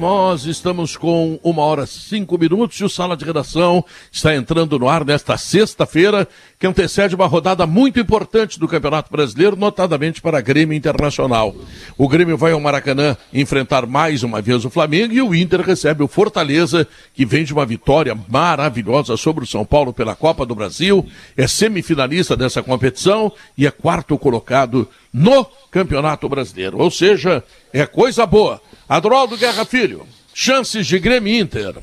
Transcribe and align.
Nós 0.00 0.46
estamos 0.46 0.96
com 0.96 1.38
uma 1.44 1.60
hora 1.60 1.84
cinco 1.84 2.38
minutos 2.38 2.80
e 2.80 2.84
o 2.84 2.88
Sala 2.88 3.14
de 3.14 3.22
Redação 3.22 3.84
está 4.10 4.34
entrando 4.34 4.78
no 4.78 4.88
ar 4.88 5.04
nesta 5.04 5.36
sexta-feira, 5.36 6.26
que 6.58 6.66
antecede 6.66 7.14
uma 7.14 7.26
rodada 7.26 7.66
muito 7.66 8.00
importante 8.00 8.58
do 8.58 8.66
Campeonato 8.66 9.12
Brasileiro, 9.12 9.56
notadamente 9.56 10.22
para 10.22 10.40
Grêmio 10.40 10.74
Internacional. 10.74 11.54
O 11.98 12.08
Grêmio 12.08 12.38
vai 12.38 12.52
ao 12.52 12.60
Maracanã 12.60 13.14
enfrentar 13.30 13.84
mais 13.84 14.22
uma 14.22 14.40
vez 14.40 14.64
o 14.64 14.70
Flamengo 14.70 15.12
e 15.12 15.20
o 15.20 15.34
Inter 15.34 15.60
recebe 15.60 16.02
o 16.02 16.08
Fortaleza, 16.08 16.88
que 17.12 17.26
vem 17.26 17.44
de 17.44 17.52
uma 17.52 17.66
vitória 17.66 18.18
maravilhosa 18.26 19.18
sobre 19.18 19.44
o 19.44 19.46
São 19.46 19.66
Paulo 19.66 19.92
pela 19.92 20.14
Copa 20.14 20.46
do 20.46 20.54
Brasil, 20.54 21.06
é 21.36 21.46
semifinalista 21.46 22.34
dessa 22.34 22.62
competição 22.62 23.30
e 23.54 23.66
é 23.66 23.70
quarto 23.70 24.16
colocado 24.16 24.88
no 25.12 25.44
Campeonato 25.70 26.26
Brasileiro. 26.26 26.78
Ou 26.78 26.90
seja, 26.90 27.44
é 27.70 27.84
coisa 27.84 28.24
boa. 28.24 28.62
Adroaldo 28.90 29.38
Guerra 29.38 29.64
Filho, 29.64 30.04
chances 30.34 30.84
de 30.84 30.98
Grêmio 30.98 31.32
Inter. 31.32 31.76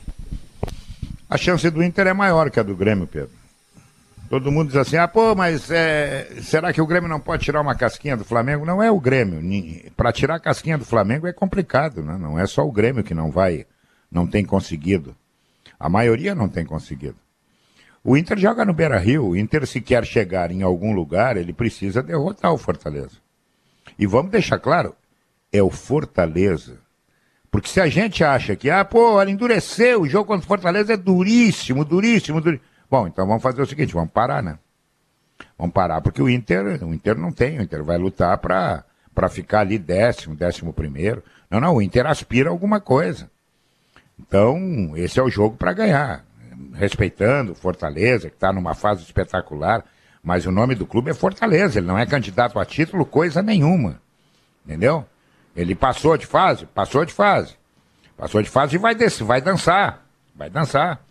A 1.30 1.38
chance 1.38 1.70
do 1.70 1.82
Inter 1.82 2.08
é 2.08 2.12
maior 2.12 2.52
que 2.52 2.60
a 2.60 2.64
do 2.64 2.76
Grêmio, 2.76 3.08
Pedro. 3.08 3.32
Todo 4.30 4.52
mundo 4.52 4.68
diz 4.68 4.76
assim, 4.76 4.98
ah, 4.98 5.08
pô, 5.08 5.34
mas 5.34 5.72
é... 5.72 6.28
será 6.42 6.74
que 6.74 6.82
o 6.82 6.86
Grêmio 6.86 7.08
não 7.08 7.22
pode 7.22 7.46
tirar 7.46 7.62
uma 7.62 7.76
casquinha 7.76 8.18
do 8.18 8.26
Flamengo? 8.26 8.66
Não 8.66 8.84
é 8.84 8.92
o 8.92 9.00
Grêmio. 9.00 9.40
Para 9.96 10.12
tirar 10.12 10.36
a 10.36 10.40
casquinha 10.42 10.78
do 10.78 10.84
Flamengo 10.84 11.26
é 11.26 11.32
complicado, 11.32 12.04
né? 12.04 12.18
Não 12.20 12.38
é 12.38 12.46
só 12.46 12.68
o 12.68 12.74
Grêmio 12.74 13.06
que 13.06 13.14
não 13.14 13.32
vai, 13.32 13.66
não 14.12 14.28
tem 14.28 14.44
conseguido. 14.44 15.16
A 15.80 15.88
maioria 15.88 16.36
não 16.36 16.50
tem 16.50 16.66
conseguido. 16.66 17.16
O 18.04 18.18
Inter 18.18 18.38
joga 18.38 18.66
no 18.66 18.74
Beira 18.74 19.00
Rio. 19.00 19.28
O 19.28 19.38
Inter, 19.38 19.66
se 19.66 19.80
quer 19.80 20.06
chegar 20.06 20.52
em 20.52 20.62
algum 20.62 20.92
lugar, 20.92 21.38
ele 21.38 21.54
precisa 21.54 22.04
derrotar 22.04 22.52
o 22.52 22.58
Fortaleza. 22.58 23.16
E 23.98 24.06
vamos 24.06 24.30
deixar 24.30 24.60
claro, 24.60 24.94
é 25.54 25.64
o 25.64 25.70
Fortaleza. 25.70 26.86
Porque 27.58 27.70
se 27.70 27.82
a 27.82 27.88
gente 27.88 28.24
acha 28.24 28.56
que, 28.56 28.70
ah, 28.70 28.86
pô, 28.86 29.14
olha, 29.14 29.32
endureceu, 29.32 30.02
o 30.02 30.08
jogo 30.08 30.26
contra 30.26 30.46
o 30.46 30.48
Fortaleza 30.48 30.94
é 30.94 30.98
duríssimo, 30.98 31.84
duríssimo, 31.84 32.40
duríssimo. 32.40 32.70
Bom, 32.88 33.08
então 33.08 33.26
vamos 33.26 33.42
fazer 33.42 33.60
o 33.64 33.66
seguinte, 33.66 33.96
vamos 33.96 34.12
parar, 34.12 34.44
né? 34.44 34.60
Vamos 35.58 35.74
parar, 35.74 36.00
porque 36.02 36.22
o 36.22 36.30
Inter, 36.30 36.84
o 36.84 36.94
Inter 36.94 37.18
não 37.18 37.32
tem, 37.32 37.58
o 37.58 37.64
Inter 37.64 37.84
vai 37.84 37.98
lutar 37.98 38.38
para 38.38 38.84
ficar 39.28 39.62
ali 39.62 39.80
décimo, 39.80 40.36
décimo 40.36 40.72
primeiro. 40.72 41.24
Não, 41.50 41.60
não, 41.60 41.78
o 41.78 41.82
Inter 41.82 42.06
aspira 42.06 42.52
alguma 42.52 42.80
coisa. 42.80 43.28
Então, 44.20 44.92
esse 44.96 45.20
é 45.20 45.24
o 45.24 45.30
jogo 45.30 45.58
para 45.58 45.74
ganhar. 45.74 46.24
Respeitando 46.76 47.56
Fortaleza, 47.56 48.30
que 48.30 48.36
está 48.36 48.54
numa 48.54 48.76
fase 48.76 49.02
espetacular, 49.02 49.84
mas 50.22 50.46
o 50.46 50.52
nome 50.52 50.76
do 50.76 50.86
clube 50.86 51.10
é 51.10 51.14
Fortaleza, 51.16 51.80
ele 51.80 51.88
não 51.88 51.98
é 51.98 52.06
candidato 52.06 52.60
a 52.60 52.66
título, 52.66 53.04
coisa 53.04 53.42
nenhuma. 53.42 54.00
Entendeu? 54.64 55.08
Ele 55.58 55.74
passou 55.74 56.16
de 56.16 56.28
fase, 56.28 56.68
passou 56.68 57.04
de 57.04 57.12
fase. 57.12 57.56
Passou 58.16 58.44
de 58.44 58.50
fase 58.50 58.76
e 58.76 58.80
vai 58.80 58.94
descer, 58.94 59.24
vai 59.26 59.42
dançar. 59.42 60.06
Vai 60.36 60.52
dançar. 60.52 61.02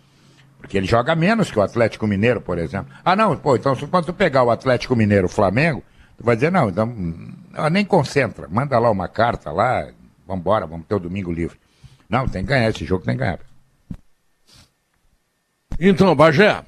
Porque 0.59 0.79
ele 0.79 0.87
joga 0.87 1.17
menos 1.17 1.51
que 1.51 1.59
o 1.59 1.63
Atlético 1.63 2.07
Mineiro, 2.07 2.41
por 2.41 2.57
exemplo. 2.57 2.95
Ah, 3.05 3.17
não, 3.17 3.37
pô, 3.37 3.57
então 3.57 3.75
quando 3.91 4.07
tu 4.07 4.15
pegar 4.15 4.45
o 4.45 4.51
Atlético 4.51 4.95
Mineiro 4.95 5.27
o 5.27 5.29
Flamengo, 5.29 5.83
tu 6.17 6.25
vai 6.25 6.37
dizer, 6.37 6.53
não, 6.53 6.69
então 6.69 6.87
nem 7.71 7.85
concentra, 7.85 8.47
manda 8.49 8.79
lá 8.79 8.89
uma 8.89 9.09
carta 9.09 9.51
lá, 9.51 9.89
vamos 10.25 10.41
embora, 10.41 10.65
vamos 10.65 10.87
ter 10.87 10.95
o 10.95 11.01
domingo 11.01 11.33
livre. 11.33 11.59
Não, 12.09 12.29
tem 12.29 12.43
que 12.43 12.49
ganhar 12.49 12.69
esse 12.69 12.85
jogo, 12.85 13.05
tem 13.05 13.15
que 13.15 13.21
ganhar. 13.21 13.41
Então, 15.79 16.15
Bagé. 16.15 16.63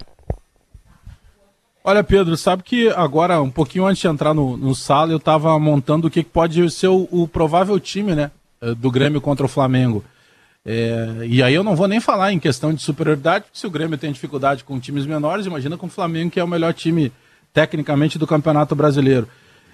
Olha, 1.85 2.05
Pedro, 2.05 2.37
sabe 2.37 2.63
que 2.63 2.89
agora, 2.91 3.41
um 3.41 3.51
pouquinho 3.51 3.87
antes 3.87 4.01
de 4.01 4.09
entrar 4.09 4.35
no, 4.35 4.57
no 4.57 4.75
sala, 4.75 5.13
eu 5.13 5.17
estava 5.17 5.59
montando 5.59 6.09
o 6.09 6.11
que 6.11 6.23
pode 6.23 6.71
ser 6.71 6.89
o, 6.89 7.09
o, 7.11 7.27
provável 7.27 7.79
time, 7.81 8.15
né? 8.15 8.31
Eh, 8.61 8.75
do 8.75 8.91
Grêmio 8.91 9.21
contra 9.21 9.47
o 9.47 9.49
Flamengo. 9.49 10.05
É, 10.67 11.25
e 11.27 11.43
aí 11.43 11.55
eu 11.55 11.65
não 11.65 11.75
vou 11.75 11.89
nem 11.89 12.01
falar 12.01 12.33
em 12.33 12.39
questão 12.39 12.75
de 12.75 12.83
superioridade, 12.83 13.45
porque 13.45 13.59
se 13.59 13.67
o 13.67 13.71
Grêmio 13.71 13.97
tem 13.97 14.13
dificuldade 14.13 14.65
com 14.65 14.79
times 14.79 15.07
menores, 15.07 15.47
imagina 15.47 15.79
com 15.79 15.87
o 15.87 15.91
Flamengo, 15.91 16.31
que 16.31 16.41
é 16.41 16.45
o 16.45 16.49
melhor 16.49 16.75
time 16.75 17.11
tecnicamente 17.55 18.19
do 18.19 18.27
Campeonato 18.27 18.75
Brasileiro. 18.75 19.27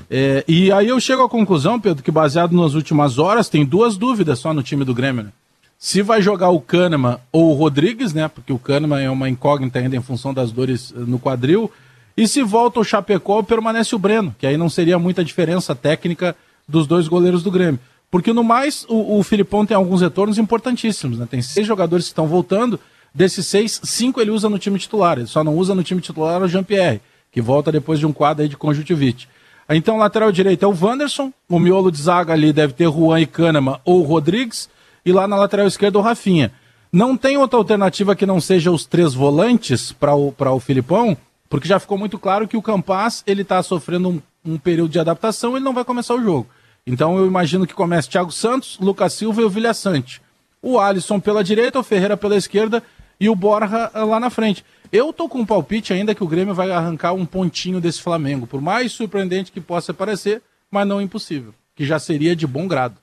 É, 0.08 0.44
e 0.46 0.70
aí 0.70 0.88
eu 0.88 1.00
chego 1.00 1.22
à 1.22 1.28
conclusão, 1.28 1.80
Pedro, 1.80 2.02
que 2.02 2.10
baseado 2.10 2.52
nas 2.52 2.74
últimas 2.74 3.18
horas, 3.18 3.48
tem 3.48 3.64
duas 3.64 3.96
dúvidas 3.96 4.38
só 4.38 4.54
no 4.54 4.62
time 4.62 4.84
do 4.84 4.94
Grêmio. 4.94 5.24
Né? 5.24 5.32
Se 5.78 6.02
vai 6.02 6.22
jogar 6.22 6.50
o 6.50 6.60
Kahneman 6.60 7.18
ou 7.32 7.50
o 7.50 7.54
Rodrigues, 7.54 8.14
né? 8.14 8.28
Porque 8.28 8.52
o 8.52 8.58
Kahneman 8.58 9.02
é 9.02 9.10
uma 9.10 9.28
incógnita 9.28 9.78
ainda 9.78 9.96
em 9.96 10.02
função 10.02 10.32
das 10.32 10.52
dores 10.52 10.92
no 10.96 11.18
quadril. 11.18 11.70
E 12.16 12.28
se 12.28 12.42
volta 12.42 12.80
o 12.80 12.84
Chapecó, 12.84 13.42
permanece 13.42 13.94
o 13.94 13.98
Breno, 13.98 14.34
que 14.38 14.46
aí 14.46 14.56
não 14.56 14.68
seria 14.68 14.98
muita 14.98 15.24
diferença 15.24 15.74
técnica 15.74 16.36
dos 16.66 16.86
dois 16.86 17.08
goleiros 17.08 17.42
do 17.42 17.50
Grêmio. 17.50 17.80
Porque 18.10 18.32
no 18.32 18.44
mais, 18.44 18.86
o, 18.88 19.18
o 19.18 19.22
Filipão 19.24 19.66
tem 19.66 19.76
alguns 19.76 20.00
retornos 20.00 20.38
importantíssimos, 20.38 21.18
né? 21.18 21.26
Tem 21.28 21.42
seis 21.42 21.66
jogadores 21.66 22.06
que 22.06 22.12
estão 22.12 22.28
voltando, 22.28 22.78
desses 23.12 23.46
seis, 23.46 23.80
cinco 23.82 24.20
ele 24.20 24.30
usa 24.30 24.48
no 24.48 24.58
time 24.58 24.78
titular. 24.78 25.18
Ele 25.18 25.26
só 25.26 25.42
não 25.42 25.56
usa 25.56 25.74
no 25.74 25.82
time 25.82 26.00
titular 26.00 26.40
o 26.40 26.48
Jean-Pierre, 26.48 27.00
que 27.32 27.40
volta 27.40 27.72
depois 27.72 27.98
de 27.98 28.06
um 28.06 28.12
quadro 28.12 28.48
de 28.48 28.56
conjuntivite. 28.56 29.28
Então, 29.68 29.96
lateral 29.96 30.30
direito 30.30 30.64
é 30.64 30.68
o 30.68 30.76
Wanderson, 30.78 31.32
o 31.48 31.58
miolo 31.58 31.90
de 31.90 32.00
zaga 32.00 32.32
ali 32.32 32.52
deve 32.52 32.74
ter 32.74 32.84
Juan 32.84 33.20
e 33.20 33.26
Kahneman 33.26 33.80
ou 33.84 34.02
Rodrigues, 34.02 34.68
e 35.04 35.10
lá 35.10 35.26
na 35.26 35.36
lateral 35.36 35.66
esquerda 35.66 35.98
o 35.98 36.02
Rafinha. 36.02 36.52
Não 36.92 37.16
tem 37.16 37.36
outra 37.36 37.58
alternativa 37.58 38.14
que 38.14 38.26
não 38.26 38.40
seja 38.40 38.70
os 38.70 38.86
três 38.86 39.14
volantes 39.14 39.90
para 39.90 40.14
o, 40.14 40.32
o 40.38 40.60
Filipão, 40.60 41.16
porque 41.54 41.68
já 41.68 41.78
ficou 41.78 41.96
muito 41.96 42.18
claro 42.18 42.48
que 42.48 42.56
o 42.56 42.62
Campas 42.62 43.22
ele 43.24 43.42
está 43.42 43.62
sofrendo 43.62 44.08
um, 44.08 44.20
um, 44.44 44.58
período 44.58 44.90
de 44.90 44.98
adaptação 44.98 45.52
e 45.52 45.58
ele 45.58 45.64
não 45.64 45.72
vai 45.72 45.84
começar 45.84 46.12
o 46.12 46.20
jogo. 46.20 46.48
Então 46.84 47.16
eu 47.16 47.28
imagino 47.28 47.64
que 47.64 47.72
comece 47.72 48.08
Thiago 48.08 48.32
Santos, 48.32 48.76
Lucas 48.80 49.12
Silva 49.12 49.40
e 49.40 49.44
o 49.44 49.48
Vilha 49.48 49.72
Sante. 49.72 50.20
O 50.60 50.80
Alisson 50.80 51.20
pela 51.20 51.44
direita, 51.44 51.78
o 51.78 51.84
Ferreira 51.84 52.16
pela 52.16 52.34
esquerda 52.34 52.82
e 53.20 53.28
o 53.28 53.36
Borja 53.36 53.88
eh, 53.94 54.00
lá 54.00 54.18
na 54.18 54.30
frente. 54.30 54.64
Eu 54.90 55.12
tô 55.12 55.28
com 55.28 55.38
um 55.38 55.46
palpite 55.46 55.92
ainda 55.92 56.12
que 56.12 56.24
o 56.24 56.26
Grêmio 56.26 56.56
vai 56.56 56.72
arrancar 56.72 57.12
um 57.12 57.24
pontinho 57.24 57.80
desse 57.80 58.02
Flamengo, 58.02 58.48
por 58.48 58.60
mais 58.60 58.90
surpreendente 58.90 59.52
que 59.52 59.60
possa 59.60 59.94
parecer, 59.94 60.42
mas 60.68 60.88
não 60.88 61.00
impossível, 61.00 61.54
que 61.76 61.86
já 61.86 62.00
seria 62.00 62.34
de 62.34 62.48
bom 62.48 62.66
grado. 62.66 62.96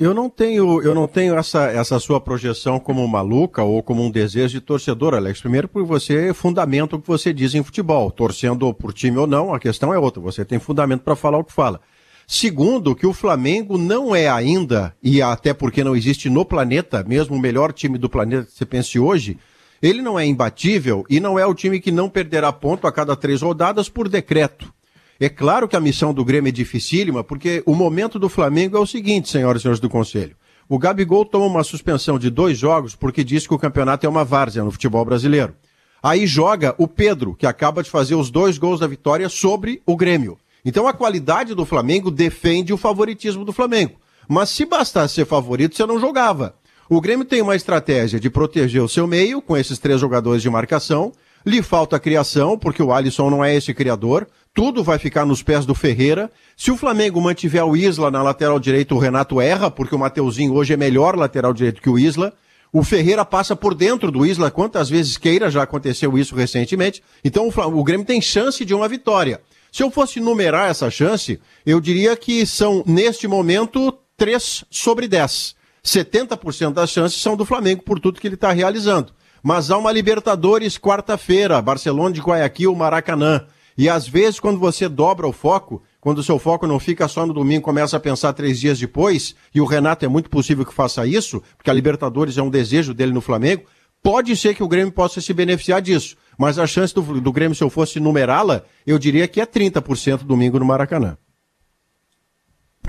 Eu 0.00 0.14
não 0.14 0.30
tenho, 0.30 0.80
eu 0.80 0.94
não 0.94 1.08
tenho 1.08 1.36
essa, 1.36 1.64
essa 1.72 1.98
sua 1.98 2.20
projeção 2.20 2.78
como 2.78 3.06
maluca 3.08 3.64
ou 3.64 3.82
como 3.82 4.04
um 4.04 4.10
desejo 4.12 4.54
de 4.54 4.60
torcedor, 4.60 5.12
Alex. 5.12 5.40
Primeiro, 5.40 5.66
porque 5.66 5.88
você 5.88 6.32
fundamenta 6.32 6.94
o 6.94 7.00
que 7.00 7.08
você 7.08 7.32
diz 7.32 7.52
em 7.52 7.64
futebol. 7.64 8.08
Torcendo 8.12 8.72
por 8.72 8.92
time 8.92 9.18
ou 9.18 9.26
não, 9.26 9.52
a 9.52 9.58
questão 9.58 9.92
é 9.92 9.98
outra. 9.98 10.22
Você 10.22 10.44
tem 10.44 10.60
fundamento 10.60 11.02
para 11.02 11.16
falar 11.16 11.38
o 11.38 11.42
que 11.42 11.52
fala. 11.52 11.80
Segundo, 12.28 12.94
que 12.94 13.08
o 13.08 13.12
Flamengo 13.12 13.76
não 13.76 14.14
é 14.14 14.28
ainda, 14.28 14.94
e 15.02 15.20
até 15.20 15.52
porque 15.52 15.82
não 15.82 15.96
existe 15.96 16.30
no 16.30 16.44
planeta, 16.44 17.02
mesmo 17.02 17.34
o 17.34 17.40
melhor 17.40 17.72
time 17.72 17.98
do 17.98 18.08
planeta 18.08 18.44
que 18.44 18.52
você 18.52 18.64
pense 18.64 19.00
hoje, 19.00 19.36
ele 19.82 20.00
não 20.00 20.16
é 20.16 20.24
imbatível 20.24 21.04
e 21.10 21.18
não 21.18 21.36
é 21.36 21.44
o 21.44 21.54
time 21.54 21.80
que 21.80 21.90
não 21.90 22.08
perderá 22.08 22.52
ponto 22.52 22.86
a 22.86 22.92
cada 22.92 23.16
três 23.16 23.42
rodadas 23.42 23.88
por 23.88 24.08
decreto. 24.08 24.72
É 25.20 25.28
claro 25.28 25.66
que 25.66 25.74
a 25.74 25.80
missão 25.80 26.14
do 26.14 26.24
Grêmio 26.24 26.48
é 26.48 26.52
dificílima, 26.52 27.24
porque 27.24 27.60
o 27.66 27.74
momento 27.74 28.20
do 28.20 28.28
Flamengo 28.28 28.76
é 28.76 28.80
o 28.80 28.86
seguinte, 28.86 29.28
senhoras 29.28 29.60
e 29.60 29.62
senhores 29.62 29.80
do 29.80 29.88
Conselho. 29.88 30.36
O 30.68 30.78
Gabigol 30.78 31.24
toma 31.24 31.46
uma 31.46 31.64
suspensão 31.64 32.18
de 32.18 32.30
dois 32.30 32.56
jogos 32.56 32.94
porque 32.94 33.24
diz 33.24 33.44
que 33.44 33.54
o 33.54 33.58
campeonato 33.58 34.06
é 34.06 34.08
uma 34.08 34.24
várzea 34.24 34.62
no 34.62 34.70
futebol 34.70 35.04
brasileiro. 35.04 35.54
Aí 36.00 36.24
joga 36.24 36.72
o 36.78 36.86
Pedro, 36.86 37.34
que 37.34 37.46
acaba 37.46 37.82
de 37.82 37.90
fazer 37.90 38.14
os 38.14 38.30
dois 38.30 38.58
gols 38.58 38.78
da 38.78 38.86
vitória 38.86 39.28
sobre 39.28 39.82
o 39.84 39.96
Grêmio. 39.96 40.38
Então 40.64 40.86
a 40.86 40.92
qualidade 40.92 41.52
do 41.52 41.64
Flamengo 41.64 42.10
defende 42.12 42.72
o 42.72 42.76
favoritismo 42.76 43.44
do 43.44 43.52
Flamengo. 43.52 43.94
Mas 44.28 44.50
se 44.50 44.64
bastasse 44.64 45.14
ser 45.14 45.24
favorito, 45.24 45.74
você 45.74 45.84
não 45.84 45.98
jogava. 45.98 46.54
O 46.88 47.00
Grêmio 47.00 47.24
tem 47.24 47.42
uma 47.42 47.56
estratégia 47.56 48.20
de 48.20 48.30
proteger 48.30 48.82
o 48.82 48.88
seu 48.88 49.06
meio 49.06 49.42
com 49.42 49.56
esses 49.56 49.78
três 49.80 50.00
jogadores 50.00 50.42
de 50.42 50.50
marcação. 50.50 51.12
Lhe 51.44 51.62
falta 51.62 51.98
criação, 51.98 52.58
porque 52.58 52.82
o 52.82 52.92
Alisson 52.92 53.30
não 53.30 53.44
é 53.44 53.56
esse 53.56 53.74
criador 53.74 54.28
tudo 54.58 54.82
vai 54.82 54.98
ficar 54.98 55.24
nos 55.24 55.40
pés 55.40 55.64
do 55.64 55.72
Ferreira. 55.72 56.28
Se 56.56 56.72
o 56.72 56.76
Flamengo 56.76 57.20
mantiver 57.20 57.64
o 57.64 57.76
Isla 57.76 58.10
na 58.10 58.24
lateral 58.24 58.58
direita, 58.58 58.92
o 58.92 58.98
Renato 58.98 59.40
erra, 59.40 59.70
porque 59.70 59.94
o 59.94 59.98
Mateuzinho 60.00 60.52
hoje 60.52 60.72
é 60.72 60.76
melhor 60.76 61.14
lateral 61.14 61.54
direito 61.54 61.80
que 61.80 61.88
o 61.88 61.96
Isla. 61.96 62.32
O 62.72 62.82
Ferreira 62.82 63.24
passa 63.24 63.54
por 63.54 63.72
dentro 63.72 64.10
do 64.10 64.26
Isla 64.26 64.50
quantas 64.50 64.90
vezes 64.90 65.16
queira, 65.16 65.48
já 65.48 65.62
aconteceu 65.62 66.18
isso 66.18 66.34
recentemente. 66.34 67.00
Então 67.24 67.48
o, 67.48 67.78
o 67.78 67.84
Grêmio 67.84 68.04
tem 68.04 68.20
chance 68.20 68.64
de 68.64 68.74
uma 68.74 68.88
vitória. 68.88 69.40
Se 69.70 69.84
eu 69.84 69.92
fosse 69.92 70.18
numerar 70.18 70.68
essa 70.68 70.90
chance, 70.90 71.38
eu 71.64 71.80
diria 71.80 72.16
que 72.16 72.44
são, 72.44 72.82
neste 72.84 73.28
momento, 73.28 73.96
3 74.16 74.64
sobre 74.68 75.06
10. 75.06 75.54
70% 75.84 76.72
das 76.72 76.90
chances 76.90 77.22
são 77.22 77.36
do 77.36 77.44
Flamengo 77.44 77.84
por 77.84 78.00
tudo 78.00 78.20
que 78.20 78.26
ele 78.26 78.34
está 78.34 78.50
realizando. 78.50 79.12
Mas 79.40 79.70
há 79.70 79.78
uma 79.78 79.92
Libertadores 79.92 80.76
quarta-feira, 80.76 81.62
Barcelona 81.62 82.12
de 82.12 82.20
Guayaquil, 82.20 82.74
Maracanã. 82.74 83.46
E 83.78 83.88
às 83.88 84.08
vezes, 84.08 84.40
quando 84.40 84.58
você 84.58 84.88
dobra 84.88 85.28
o 85.28 85.32
foco, 85.32 85.80
quando 86.00 86.18
o 86.18 86.22
seu 86.24 86.36
foco 86.36 86.66
não 86.66 86.80
fica 86.80 87.06
só 87.06 87.24
no 87.24 87.32
domingo, 87.32 87.62
começa 87.62 87.96
a 87.96 88.00
pensar 88.00 88.32
três 88.32 88.58
dias 88.58 88.76
depois, 88.76 89.36
e 89.54 89.60
o 89.60 89.64
Renato 89.64 90.04
é 90.04 90.08
muito 90.08 90.28
possível 90.28 90.66
que 90.66 90.74
faça 90.74 91.06
isso, 91.06 91.40
porque 91.56 91.70
a 91.70 91.72
Libertadores 91.72 92.36
é 92.36 92.42
um 92.42 92.50
desejo 92.50 92.92
dele 92.92 93.12
no 93.12 93.20
Flamengo, 93.20 93.62
pode 94.02 94.36
ser 94.36 94.56
que 94.56 94.64
o 94.64 94.68
Grêmio 94.68 94.92
possa 94.92 95.20
se 95.20 95.32
beneficiar 95.32 95.80
disso. 95.80 96.16
Mas 96.36 96.58
a 96.58 96.66
chance 96.66 96.92
do, 96.92 97.20
do 97.20 97.32
Grêmio, 97.32 97.54
se 97.54 97.62
eu 97.62 97.70
fosse 97.70 98.00
numerá-la, 98.00 98.64
eu 98.84 98.98
diria 98.98 99.28
que 99.28 99.40
é 99.40 99.46
30% 99.46 100.24
domingo 100.24 100.58
no 100.58 100.64
Maracanã. 100.64 101.16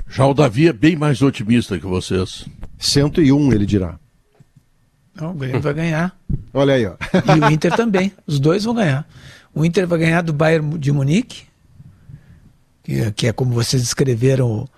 Já 0.08 0.26
o 0.26 0.34
Davi 0.34 0.66
é 0.66 0.72
bem 0.72 0.96
mais 0.96 1.22
otimista 1.22 1.78
que 1.78 1.86
vocês. 1.86 2.46
101, 2.78 3.52
ele 3.52 3.64
dirá. 3.64 3.96
Não, 5.14 5.30
o 5.30 5.34
Grêmio 5.34 5.60
vai 5.60 5.74
ganhar. 5.74 6.18
Olha 6.52 6.74
aí, 6.74 6.84
ó. 6.84 6.96
E 7.36 7.40
o 7.40 7.50
Inter 7.52 7.76
também. 7.76 8.12
Os 8.26 8.40
dois 8.40 8.64
vão 8.64 8.74
ganhar. 8.74 9.06
O 9.54 9.64
Inter 9.64 9.86
vai 9.86 9.98
ganhar 9.98 10.22
do 10.22 10.32
Bayern 10.32 10.78
de 10.78 10.92
Munique, 10.92 11.44
que, 12.82 13.12
que 13.12 13.26
é 13.26 13.32
como 13.32 13.52
vocês 13.52 13.82
descreveram 13.82 14.68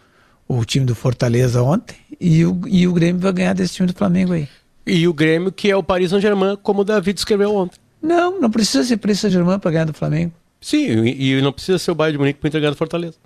o, 0.49 0.59
o 0.59 0.65
time 0.65 0.87
do 0.87 0.95
Fortaleza 0.95 1.63
ontem, 1.63 1.97
e 2.21 2.45
o, 2.45 2.61
e 2.67 2.87
o 2.87 2.93
Grêmio 2.93 3.21
vai 3.21 3.33
ganhar 3.33 3.55
desse 3.55 3.75
time 3.75 3.87
do 3.87 3.95
Flamengo 3.95 4.33
aí. 4.33 4.49
E 4.87 5.07
o 5.07 5.15
Grêmio, 5.15 5.53
que 5.53 5.71
é 5.71 5.77
o 5.77 5.83
Paris 5.83 6.11
Saint-Germain, 6.11 6.57
como 6.63 6.81
o 6.81 6.85
David 6.85 7.19
escreveu 7.19 7.55
ontem. 7.55 7.79
Não, 8.01 8.41
não 8.41 8.51
precisa 8.51 8.83
ser 8.85 8.97
Paris 8.97 9.21
Saint-Germain 9.21 9.59
para 9.59 9.71
ganhar 9.71 9.85
do 9.85 9.93
Flamengo. 9.93 10.33
Sim, 10.61 11.05
e, 11.05 11.35
e 11.35 11.43
não 11.43 11.53
precisa 11.53 11.79
ser 11.79 11.91
o 11.91 11.95
Bayern 11.95 12.15
de 12.15 12.19
Munique 12.19 12.41
para 12.41 12.49
entregar 12.49 12.71
do 12.71 12.77
Fortaleza. 12.77 13.17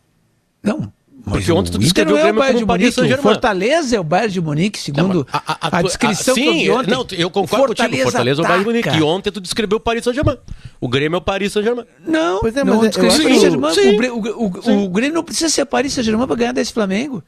Não. 0.63 0.93
Mas 1.28 1.38
Porque 1.38 1.50
ontem 1.50 1.73
tu 1.73 1.78
descreveu 1.78 2.14
não 2.14 2.23
o 2.23 2.26
é 2.26 2.31
o 2.31 2.34
Grêmio 2.34 2.38
Bayern 2.40 2.58
de 2.61 2.64
como 2.64 2.78
Paris 2.78 2.94
Saint-Germain. 2.94 3.23
Fortaleza 3.25 3.96
é 3.96 3.99
o 4.00 4.05
Bayern 4.05 4.32
de 4.32 4.40
Munique, 4.40 4.78
segundo 4.78 5.14
Não, 5.14 5.26
a, 5.32 5.70
tua- 5.70 5.82
descrição 5.82 6.34
sim, 6.37 6.40
que 6.43 6.49
eu 6.49 6.55
vi 6.55 6.70
ontem. 6.70 6.90
Não, 6.93 7.06
eu 7.19 7.31
concordo 7.31 7.75
contigo. 7.75 8.02
Fortaleza 8.05 8.40
é 8.40 8.44
o 8.44 8.46
Bayern 8.46 8.62
de 8.64 8.70
Munique. 8.70 8.88
ataca. 8.88 9.02
E 9.05 9.06
ontem 9.06 9.31
tu 9.32 9.40
descreveu 9.40 9.78
o 9.78 9.81
Paris 9.81 10.05
Saint-Germain. 10.05 10.38
O 10.81 10.87
Grêmio 10.88 11.17
é 11.17 11.19
o 11.19 11.20
Paris 11.20 11.52
Saint-Germain. 11.52 11.84
Não, 12.06 12.38
Pois 12.38 12.56
é, 12.56 12.62
não 12.62 12.75
mas 12.76 12.84
eu 12.84 12.90
descrevi. 13.08 13.40
Sim. 13.40 14.08
O, 14.08 14.14
o, 14.44 14.46
o, 14.46 14.84
o 14.84 14.88
Grêmio 14.88 15.14
não 15.17 15.25
precisa 15.25 15.49
ser 15.49 15.64
Paris 15.64 15.93
Saint-Germain 15.94 16.28
para 16.28 16.37
ganhar 16.37 16.52
desse 16.52 16.73
Flamengo. 16.73 17.20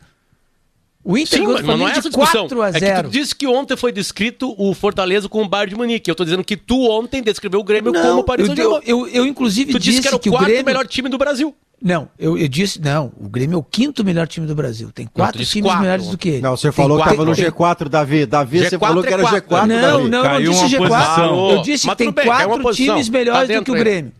O 1.02 1.18
Inter 1.18 1.40
Sim, 1.40 1.46
mas 1.46 1.64
não 1.64 1.88
é 1.88 1.92
essa 1.92 2.02
de 2.02 2.08
discussão. 2.10 2.42
4 2.48 2.62
a 2.62 2.68
É 2.68 2.72
que 2.74 2.78
0. 2.80 3.08
tu 3.08 3.10
disse 3.12 3.34
que 3.34 3.46
ontem 3.48 3.76
foi 3.76 3.90
descrito 3.90 4.54
o 4.56 4.74
Fortaleza 4.74 5.28
com 5.28 5.42
o 5.42 5.48
Bayern 5.48 5.70
de 5.70 5.76
Munique. 5.76 6.08
Eu 6.08 6.14
tô 6.14 6.22
dizendo 6.22 6.44
que 6.44 6.56
tu 6.56 6.88
ontem 6.88 7.20
descreveu 7.20 7.58
o 7.58 7.64
Grêmio 7.64 7.90
Não, 7.92 8.00
como 8.00 8.20
o 8.20 8.24
Paris 8.24 8.46
Saint-Germain. 8.46 8.80
eu, 8.86 9.06
eu, 9.06 9.08
eu, 9.08 9.26
inclusive 9.26 9.72
Tu 9.72 9.78
disse, 9.80 9.90
disse 9.90 10.02
que 10.02 10.08
era 10.08 10.16
o 10.16 10.20
quarto 10.20 10.44
Grêmio... 10.44 10.64
melhor 10.66 10.86
time 10.86 11.08
do 11.08 11.18
Brasil. 11.18 11.52
Não, 11.80 12.08
eu, 12.18 12.36
eu 12.36 12.48
disse, 12.48 12.80
não, 12.80 13.12
o 13.16 13.28
Grêmio 13.28 13.54
é 13.54 13.58
o 13.58 13.62
quinto 13.62 14.04
melhor 14.04 14.26
time 14.26 14.46
do 14.48 14.54
Brasil. 14.54 14.90
Tem 14.90 15.06
quatro 15.06 15.44
times 15.44 15.70
quatro 15.70 15.82
melhores 15.82 16.08
do 16.08 16.18
que 16.18 16.28
ele. 16.30 16.42
Não, 16.42 16.56
você 16.56 16.68
Tem 16.68 16.72
falou 16.72 16.98
que 16.98 17.04
estava 17.04 17.24
no 17.24 17.36
tem- 17.36 17.44
G4, 17.44 17.88
Davi. 17.88 18.26
Davi, 18.26 18.58
você 18.58 18.76
G4 18.76 18.80
falou 18.80 19.02
que 19.04 19.12
era 19.12 19.22
é 19.22 19.40
quatro. 19.40 19.48
G4, 19.48 19.66
Não, 19.66 19.80
Davi. 19.80 20.08
não, 20.08 20.24
não 20.24 20.40
disse 20.40 20.76
uma 20.76 20.88
G4. 20.88 20.88
posição. 20.88 21.50
Eu 21.50 21.62
disse 21.62 21.88
que 21.88 21.96
tem 21.96 22.10
bem, 22.10 22.24
quatro 22.24 22.72
times 22.74 23.06
Tá 23.06 23.12
melhores 23.12 23.42
do 23.42 23.46
dentro 23.48 23.64
que 23.64 23.70
o 23.70 23.74
aí. 23.74 23.80
Grêmio. 23.80 24.12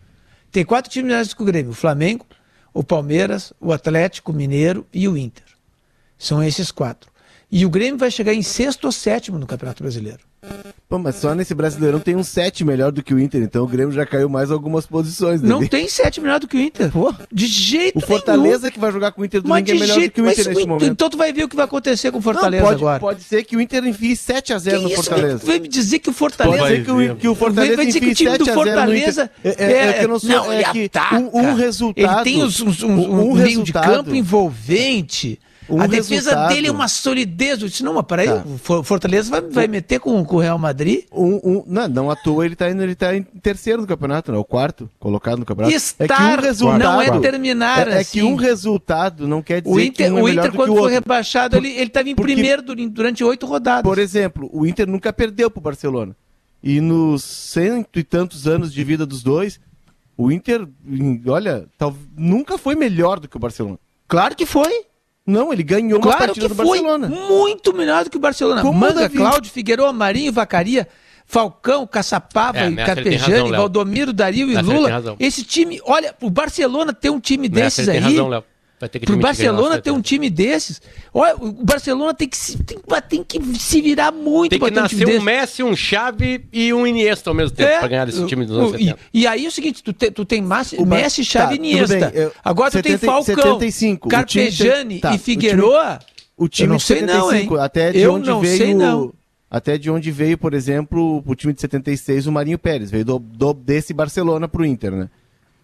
Tem 0.51 0.63
quatro 0.63 0.89
times 0.89 1.07
melhores 1.07 1.27
do 1.27 1.35
que 1.35 1.41
o 1.41 1.45
Grêmio. 1.45 1.71
O 1.71 1.75
Flamengo, 1.75 2.25
o 2.73 2.81
Palmeiras, 2.81 3.51
o 3.59 3.73
Atlético, 3.73 4.31
o 4.31 4.35
Mineiro 4.35 4.87
e 4.93 5.05
o 5.09 5.17
Inter. 5.17 5.43
São 6.17 6.41
esses 6.41 6.71
quatro. 6.71 7.11
E 7.51 7.65
o 7.65 7.69
Grêmio 7.69 7.97
vai 7.97 8.09
chegar 8.09 8.33
em 8.33 8.41
sexto 8.41 8.85
ou 8.85 8.91
sétimo 8.91 9.37
no 9.37 9.45
Campeonato 9.45 9.83
Brasileiro. 9.83 10.19
Pô, 10.87 10.97
mas 10.97 11.15
só 11.17 11.35
nesse 11.35 11.53
Brasileirão 11.53 11.99
tem 11.99 12.15
um 12.15 12.23
7 12.23 12.63
melhor 12.63 12.91
do 12.93 13.03
que 13.03 13.13
o 13.13 13.19
Inter, 13.19 13.41
então 13.43 13.63
o 13.63 13.67
Grêmio 13.67 13.91
já 13.93 14.05
caiu 14.05 14.29
mais 14.29 14.49
algumas 14.49 14.85
posições. 14.85 15.41
Não 15.41 15.57
Davi. 15.57 15.69
tem 15.69 15.87
sete 15.87 16.19
melhor 16.21 16.39
do 16.39 16.47
que 16.47 16.55
o 16.57 16.59
Inter. 16.59 16.89
Pô, 16.91 17.13
De 17.31 17.45
jeito 17.45 17.97
o 17.97 17.99
nenhum. 17.99 18.07
Fortaleza 18.07 18.71
que 18.71 18.79
vai 18.79 18.91
jogar 18.91 19.11
com 19.11 19.21
o 19.21 19.25
Inter 19.25 19.41
Mas 19.43 19.63
domingo 19.63 19.69
é 19.69 19.85
melhor 19.85 19.99
jeito 19.99 20.11
do 20.11 20.15
que 20.15 20.21
o 20.21 20.25
mas 20.25 20.33
Inter 20.39 20.47
neste 20.47 20.63
o- 20.63 20.67
momento. 20.67 20.85
Então 20.91 21.09
tu 21.09 21.17
vai 21.17 21.33
ver 21.33 21.43
o 21.43 21.49
que 21.49 21.55
vai 21.57 21.65
acontecer 21.65 22.09
com 22.11 22.17
o 22.17 22.19
Não, 22.19 22.23
Fortaleza 22.23 22.63
pode, 22.63 22.75
agora. 22.81 22.99
pode 22.99 23.21
ser 23.23 23.43
que 23.43 23.57
o 23.57 23.61
Inter 23.61 23.83
enfie 23.85 24.15
7 24.15 24.53
a 24.53 24.57
0 24.57 24.77
Que 24.77 24.83
no 24.83 24.89
isso? 24.89 24.95
Fortaleza. 25.03 25.45
Vem 25.45 25.59
me 25.59 25.67
dizer 25.67 25.99
que 25.99 26.09
o 26.09 26.13
Pode 26.13 26.17
Fortaleza. 26.35 26.67
ser 26.67 26.85
que 26.85 26.91
o, 26.91 27.15
que 27.17 27.27
o 27.27 27.35
Fortaleza 27.35 27.75
vai 27.75 27.85
dizer 27.85 27.99
que 27.99 28.09
o 28.09 28.15
time 28.15 28.37
do 28.37 28.45
7 28.45 28.49
a 28.49 28.53
0 28.53 28.55
no 28.55 28.63
Fortaleza 28.65 29.31
Inter. 29.45 29.55
É, 29.59 29.63
é, 29.73 29.87
é 29.89 29.93
que 29.93 30.03
eu 30.05 30.07
não 30.09 30.19
sou, 30.19 30.51
é 30.53 30.55
ele 30.55 30.71
que 30.71 30.85
ataca. 30.85 31.15
um, 31.17 31.29
um 31.37 31.53
resultado. 31.53 32.15
Ele 32.15 32.23
tem 32.23 32.43
os, 32.43 32.59
uns- 32.61 32.81
um 32.81 33.29
um 33.29 33.33
meio 33.35 33.61
de 33.63 33.73
campo 33.73 34.15
envolvente. 34.15 35.37
Um 35.69 35.81
a 35.81 35.87
defesa 35.87 36.29
resultado. 36.31 36.53
dele 36.53 36.67
é 36.67 36.71
uma 36.71 36.87
solidez. 36.87 37.61
Eu 37.61 37.67
disse, 37.67 37.83
não, 37.83 37.93
mas 37.93 38.05
peraí, 38.05 38.27
Tá. 38.27 38.43
o 38.45 38.57
For- 38.57 38.83
Fortaleza 38.83 39.29
vai, 39.29 39.41
vai 39.41 39.67
meter 39.67 39.99
com, 39.99 40.23
com 40.25 40.35
o 40.37 40.39
Real 40.39 40.57
Madrid? 40.57 41.05
Um, 41.11 41.35
um, 41.43 41.63
não, 41.67 41.87
não 41.87 42.11
à 42.11 42.15
toa 42.15 42.45
ele 42.45 42.55
tá, 42.55 42.69
indo, 42.69 42.81
ele 42.83 42.95
tá 42.95 43.15
em 43.15 43.23
terceiro 43.23 43.81
no 43.81 43.87
campeonato, 43.87 44.31
não, 44.31 44.39
o 44.39 44.43
quarto 44.43 44.89
colocado 44.99 45.37
no 45.39 45.45
campeonato. 45.45 45.75
Estar 45.75 46.41
não 46.77 47.01
é 47.01 47.19
terminar, 47.19 47.87
É, 47.87 47.91
é 47.91 47.99
assim. 47.99 48.19
que 48.19 48.23
um 48.23 48.35
resultado 48.35 49.27
não 49.27 49.41
quer 49.41 49.61
dizer 49.61 49.75
O 49.75 49.79
Inter, 49.79 50.07
que 50.07 50.13
um 50.13 50.17
é 50.17 50.21
o 50.21 50.25
melhor 50.25 50.45
Inter 50.45 50.45
do 50.45 50.51
que 50.51 50.57
quando 50.57 50.69
o 50.69 50.73
foi 50.73 50.81
outro. 50.83 50.93
rebaixado, 50.95 51.57
Por- 51.57 51.65
ele 51.65 51.81
estava 51.83 52.09
em 52.09 52.15
porque- 52.15 52.33
primeiro 52.33 52.61
durante, 52.61 53.23
oito 53.23 53.45
rodadas. 53.45 53.83
Por 53.83 53.97
exemplo, 53.99 54.49
o 54.53 54.65
Inter 54.65 54.87
nunca 54.87 55.11
perdeu 55.13 55.49
pro 55.51 55.61
Barcelona. 55.61 56.15
E 56.61 56.81
nos 56.81 57.23
cento 57.23 57.97
e 57.99 58.03
tantos 58.03 58.45
anos 58.47 58.73
de 58.73 58.83
vida 58.83 59.05
dos 59.05 59.23
dois, 59.23 59.59
o 60.17 60.29
Inter, 60.31 60.67
olha, 61.27 61.65
tal, 61.77 61.95
nunca 62.17 62.57
foi 62.57 62.75
melhor 62.75 63.19
do 63.19 63.27
que 63.29 63.37
o 63.37 63.39
Barcelona. 63.39 63.77
Claro 64.07 64.35
que 64.35 64.45
foi. 64.45 64.83
Não, 65.29 65.53
ele 65.53 65.63
ganhou 65.63 65.99
uma 65.99 66.01
Claro 66.01 66.17
partida 66.17 66.47
que 66.47 66.53
do 66.53 66.55
foi 66.55 66.81
Barcelona. 66.81 67.07
muito 67.07 67.73
melhor 67.73 68.03
do 68.03 68.09
que 68.09 68.17
o 68.17 68.19
Barcelona. 68.19 68.61
Como, 68.61 68.77
Manga, 68.79 69.01
Davi? 69.01 69.17
Cláudio, 69.17 69.51
Figueiredo, 69.51 69.93
Marinho, 69.93 70.33
Vacaria, 70.33 70.87
Falcão, 71.25 71.85
Caçapava, 71.85 72.57
É, 72.57 72.71
Carpejani, 72.73 73.41
razão. 73.41 73.49
Valdomiro, 73.51 74.11
Dario 74.11 74.49
e 74.49 74.59
Lula. 74.61 75.15
Esse 75.19 75.43
time, 75.43 75.79
olha, 75.85 76.15
o 76.21 76.29
Barcelona 76.29 76.91
tem 76.91 77.11
um 77.11 77.19
time 77.19 77.47
desses 77.47 77.87
aí. 77.87 77.99
razão, 77.99 78.27
Léo. 78.27 78.43
Vai 78.79 78.87
ter 78.87 78.99
que 78.99 79.05
Pro 79.05 79.17
Barcelona 79.17 79.75
não 79.75 79.81
ter 79.81 79.91
um 79.91 80.01
time 80.01 80.29
desses. 80.29 80.81
Olha, 81.13 81.35
o 81.35 81.51
Barcelona 81.65 82.13
tem 82.13 82.29
que 82.29 82.37
se, 82.37 82.57
tem, 82.63 82.77
tem 83.09 83.23
que 83.23 83.59
se 83.59 83.81
virar 83.81 84.09
muito 84.11 84.51
Tem 84.51 84.59
que 84.59 84.65
ter 84.71 84.79
um 84.79 84.83
nascer 84.83 84.97
time 85.05 85.17
um. 85.17 85.21
Messi, 85.21 85.63
um 85.63 85.75
Xavi 85.75 86.45
e 86.53 86.73
um 86.73 86.87
Iniesta 86.87 87.29
ao 87.29 87.33
mesmo 87.33 87.55
tempo 87.55 87.69
É, 87.69 87.79
pra 87.79 87.87
ganhar 87.89 88.05
desse 88.05 88.25
time 88.25 88.45
dos 88.45 88.55
anos 88.57 88.69
o- 88.69 88.77
70. 88.77 88.99
e, 89.13 89.19
e 89.21 89.27
aí 89.27 89.43
é 89.45 89.47
o 89.49 89.51
seguinte, 89.51 89.83
tu, 89.83 89.91
te- 89.91 90.11
tu 90.11 90.23
tem 90.23 90.41
Massi, 90.41 90.77
O 90.77 90.85
Messi, 90.85 91.23
tá, 91.25 91.27
Xavi 91.41 91.55
e 91.55 91.57
tudo 91.57 91.65
Iniesta. 91.67 92.09
bem, 92.09 92.21
eu- 92.23 92.31
Agora 92.43 92.71
tu 92.71 92.81
tem 92.81 92.93
70 92.93 93.05
Falcão, 93.05 93.35
75, 93.35 94.07
o 94.07 94.09
time 94.09 94.21
Carpejani 94.45 94.89
tem- 94.89 94.99
tá, 95.01 95.11
e 95.11 95.15
o 95.15 95.19
time- 95.19 95.23
Figueroa. 95.25 95.99
O 96.37 96.47
time 96.47 96.67
Eu 96.67 96.69
não 96.69 96.77
de 96.77 96.83
sei 96.83 97.01
não, 97.01 97.25
75, 97.29 97.55
hein? 97.57 97.61
até 97.61 97.91
de 97.91 97.99
Eu 97.99 98.13
onde 98.13 98.29
não 98.29 98.39
veio 98.39 98.57
sei 98.57 98.73
não. 98.73 99.13
até 99.51 99.77
de 99.77 99.91
onde 99.91 100.09
veio, 100.09 100.37
por 100.37 100.53
exemplo, 100.53 101.21
o 101.25 101.35
time 101.35 101.51
de 101.51 101.59
76, 101.59 102.27
o 102.27 102.31
Marinho 102.31 102.57
Pérez, 102.57 102.89
veio 102.89 103.03
do, 103.03 103.19
do- 103.19 103.53
desse 103.53 103.93
Barcelona 103.93 104.47
pro 104.47 104.65
Inter, 104.65 104.91
né? 104.93 105.09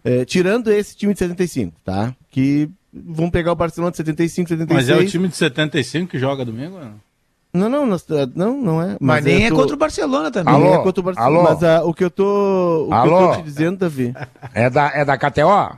É, 0.04 0.24
tirando 0.24 0.70
esse 0.70 0.94
time 0.94 1.14
de 1.14 1.18
75, 1.18 1.72
tá? 1.84 2.14
Que 2.30 2.68
vão 3.04 3.30
pegar 3.30 3.52
o 3.52 3.56
Barcelona 3.56 3.90
de 3.90 3.96
75, 3.98 4.48
76. 4.48 4.88
Mas 4.88 4.88
é 4.88 5.02
o 5.02 5.06
time 5.06 5.28
de 5.28 5.36
75 5.36 6.10
que 6.10 6.18
joga 6.18 6.44
domingo? 6.44 6.78
não? 6.78 7.06
Não, 7.54 7.68
não, 7.70 7.86
nós- 7.86 8.04
não, 8.34 8.54
não 8.60 8.82
é. 8.82 8.96
Mas, 9.00 9.24
nem 9.24 9.40
eu 9.40 9.46
é 9.46 9.48
tô- 9.48 9.56
contra 9.56 9.74
o 9.74 9.78
Barcelona 9.78 10.30
também. 10.30 10.52
nem 10.54 10.66
Alô? 10.68 10.74
é 10.80 10.82
contra 10.82 11.00
o 11.00 11.04
Barcelona. 11.04 11.38
Alô? 11.38 11.48
Mas 11.48 11.62
ah, 11.64 11.82
o 11.84 11.94
que 11.94 12.04
eu 12.04 12.10
tô, 12.10 12.84
o 12.84 12.88
que 12.88 12.92
eu 12.92 12.96
Alô? 13.16 13.28
tô 13.28 13.36
te 13.36 13.42
dizendo, 13.44 13.78
Davi, 13.78 14.14
É 14.52 14.68
da, 14.68 14.90
é 14.94 15.04
da 15.06 15.16
KTO? 15.16 15.76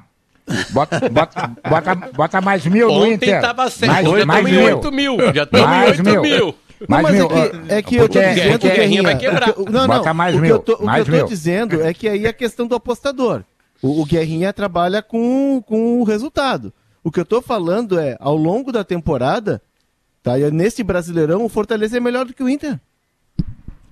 Bota, 0.71 1.09
bota, 1.11 1.51
bota, 1.69 1.95
bota 1.95 2.41
mais 2.41 2.65
mil 2.67 2.89
no 2.89 2.95
Ontem 3.03 3.15
Inter. 3.15 3.41
tava 3.43 3.69
7, 3.71 3.87
mais, 3.89 4.09
já 4.09 4.27
mais 4.27 4.45
mil. 4.45 4.65
8 4.65 4.93
mil. 4.93 5.17
Já 5.35 5.43
estamos 5.45 5.67
em 5.67 5.71
Mais 5.71 5.91
8 5.91 6.05
mil. 6.05 6.23
mil. 6.23 6.55
Mais 6.89 7.03
não, 7.19 7.29
mas 7.29 7.43
mil. 7.43 7.45
é 7.45 7.51
que, 7.51 7.73
é 7.75 7.83
que 7.83 7.97
eu 7.97 8.09
tô 8.09 8.15
Porque- 8.15 8.29
dizendo 8.35 8.59
que 8.59 8.69
Guerrinha 8.71 9.03
vai 9.03 9.19
quebrar. 9.19 9.51
o 9.51 9.53
que 9.55 9.61
eu- 9.61 9.65
Não, 9.67 9.81
não. 9.87 9.97
Bota 9.99 10.15
mais 10.15 10.35
o 10.35 10.39
que 10.39 10.43
mil, 10.43 10.51
eu 10.57 10.59
tô, 10.61 10.75
o 10.77 10.87
mais 10.87 11.05
que 11.05 11.11
eu 11.15 11.21
tô 11.21 11.27
dizendo 11.29 11.83
é 11.83 11.93
que 11.95 12.09
aí 12.09 12.25
é 12.25 12.29
a 12.31 12.33
questão 12.33 12.67
do 12.67 12.75
apostador. 12.75 13.43
O, 13.83 14.01
o 14.01 14.07
Guerrinha 14.07 14.53
trabalha 14.53 15.03
com, 15.03 15.63
com 15.67 16.01
o 16.01 16.05
resultado. 16.05 16.73
O 17.09 17.11
que 17.11 17.21
eu 17.21 17.25
tô 17.25 17.41
falando 17.41 17.99
é, 17.99 18.17
ao 18.21 18.37
longo 18.37 18.71
da 18.71 18.85
temporada, 18.85 19.61
tá? 20.23 20.39
E 20.39 20.51
nesse 20.51 20.83
Brasileirão, 20.83 21.45
o 21.45 21.49
Fortaleza 21.49 21.97
é 21.97 22.01
melhor 22.01 22.25
do 22.27 22.35
que 22.35 22.43
o 22.43 22.49
Inter. 22.49 22.79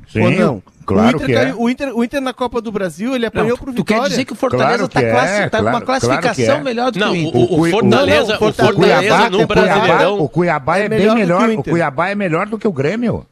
Sim, 0.08 0.20
Ou 0.22 0.30
não? 0.30 0.62
claro 0.84 1.18
o 1.18 1.22
Inter 1.22 1.26
que 1.26 1.32
caiu- 1.34 1.48
é. 1.48 1.54
o, 1.56 1.68
Inter, 1.70 1.96
o 1.96 2.04
Inter 2.04 2.20
na 2.20 2.32
Copa 2.32 2.60
do 2.60 2.70
Brasil, 2.70 3.14
ele 3.16 3.26
apanhou 3.26 3.50
Não, 3.50 3.56
pro 3.56 3.72
tu 3.72 3.84
quer 3.84 3.94
Vitória. 3.94 4.10
dizer 4.10 4.24
que 4.24 4.32
o 4.32 4.36
Fortaleza 4.36 4.68
Claro 4.68 4.88
que 4.88 4.98
está 4.98 5.08
é, 5.08 5.48
com 5.50 5.56
uma 5.58 5.70
claro- 5.80 5.86
classificação 5.86 6.44
claro 6.44 6.60
é. 6.60 6.64
melhor 6.64 6.92
do 6.92 6.98
Não, 7.00 7.12
que 7.12 7.18
o 7.18 7.22
Inter. 7.26 7.40
o, 7.40 7.60
o 7.60 7.70
Fortaleza, 7.70 8.26
não, 8.28 8.34
o 8.34 8.38
Fortaleza 8.38 8.72
Fortaleza 8.72 9.30
no 9.30 9.42
o 9.42 9.46
Cuiabá, 9.46 9.46
Brasileirão. 9.46 10.18
o 10.20 10.28
Cuiabá 10.28 10.78
é, 10.78 10.84
é 10.84 10.88
bem 10.88 10.98
melhor 10.98 11.10
do 11.10 11.16
que 11.16 11.22
melhor. 11.22 11.48
o 11.50 11.60
O. 11.60 11.64
Cuiabá 11.64 12.08
é 12.08 12.14
melhor 12.14 12.46
do 12.46 12.58
que 12.58 12.68
o 12.68 12.72
Grêmio. 12.72 13.26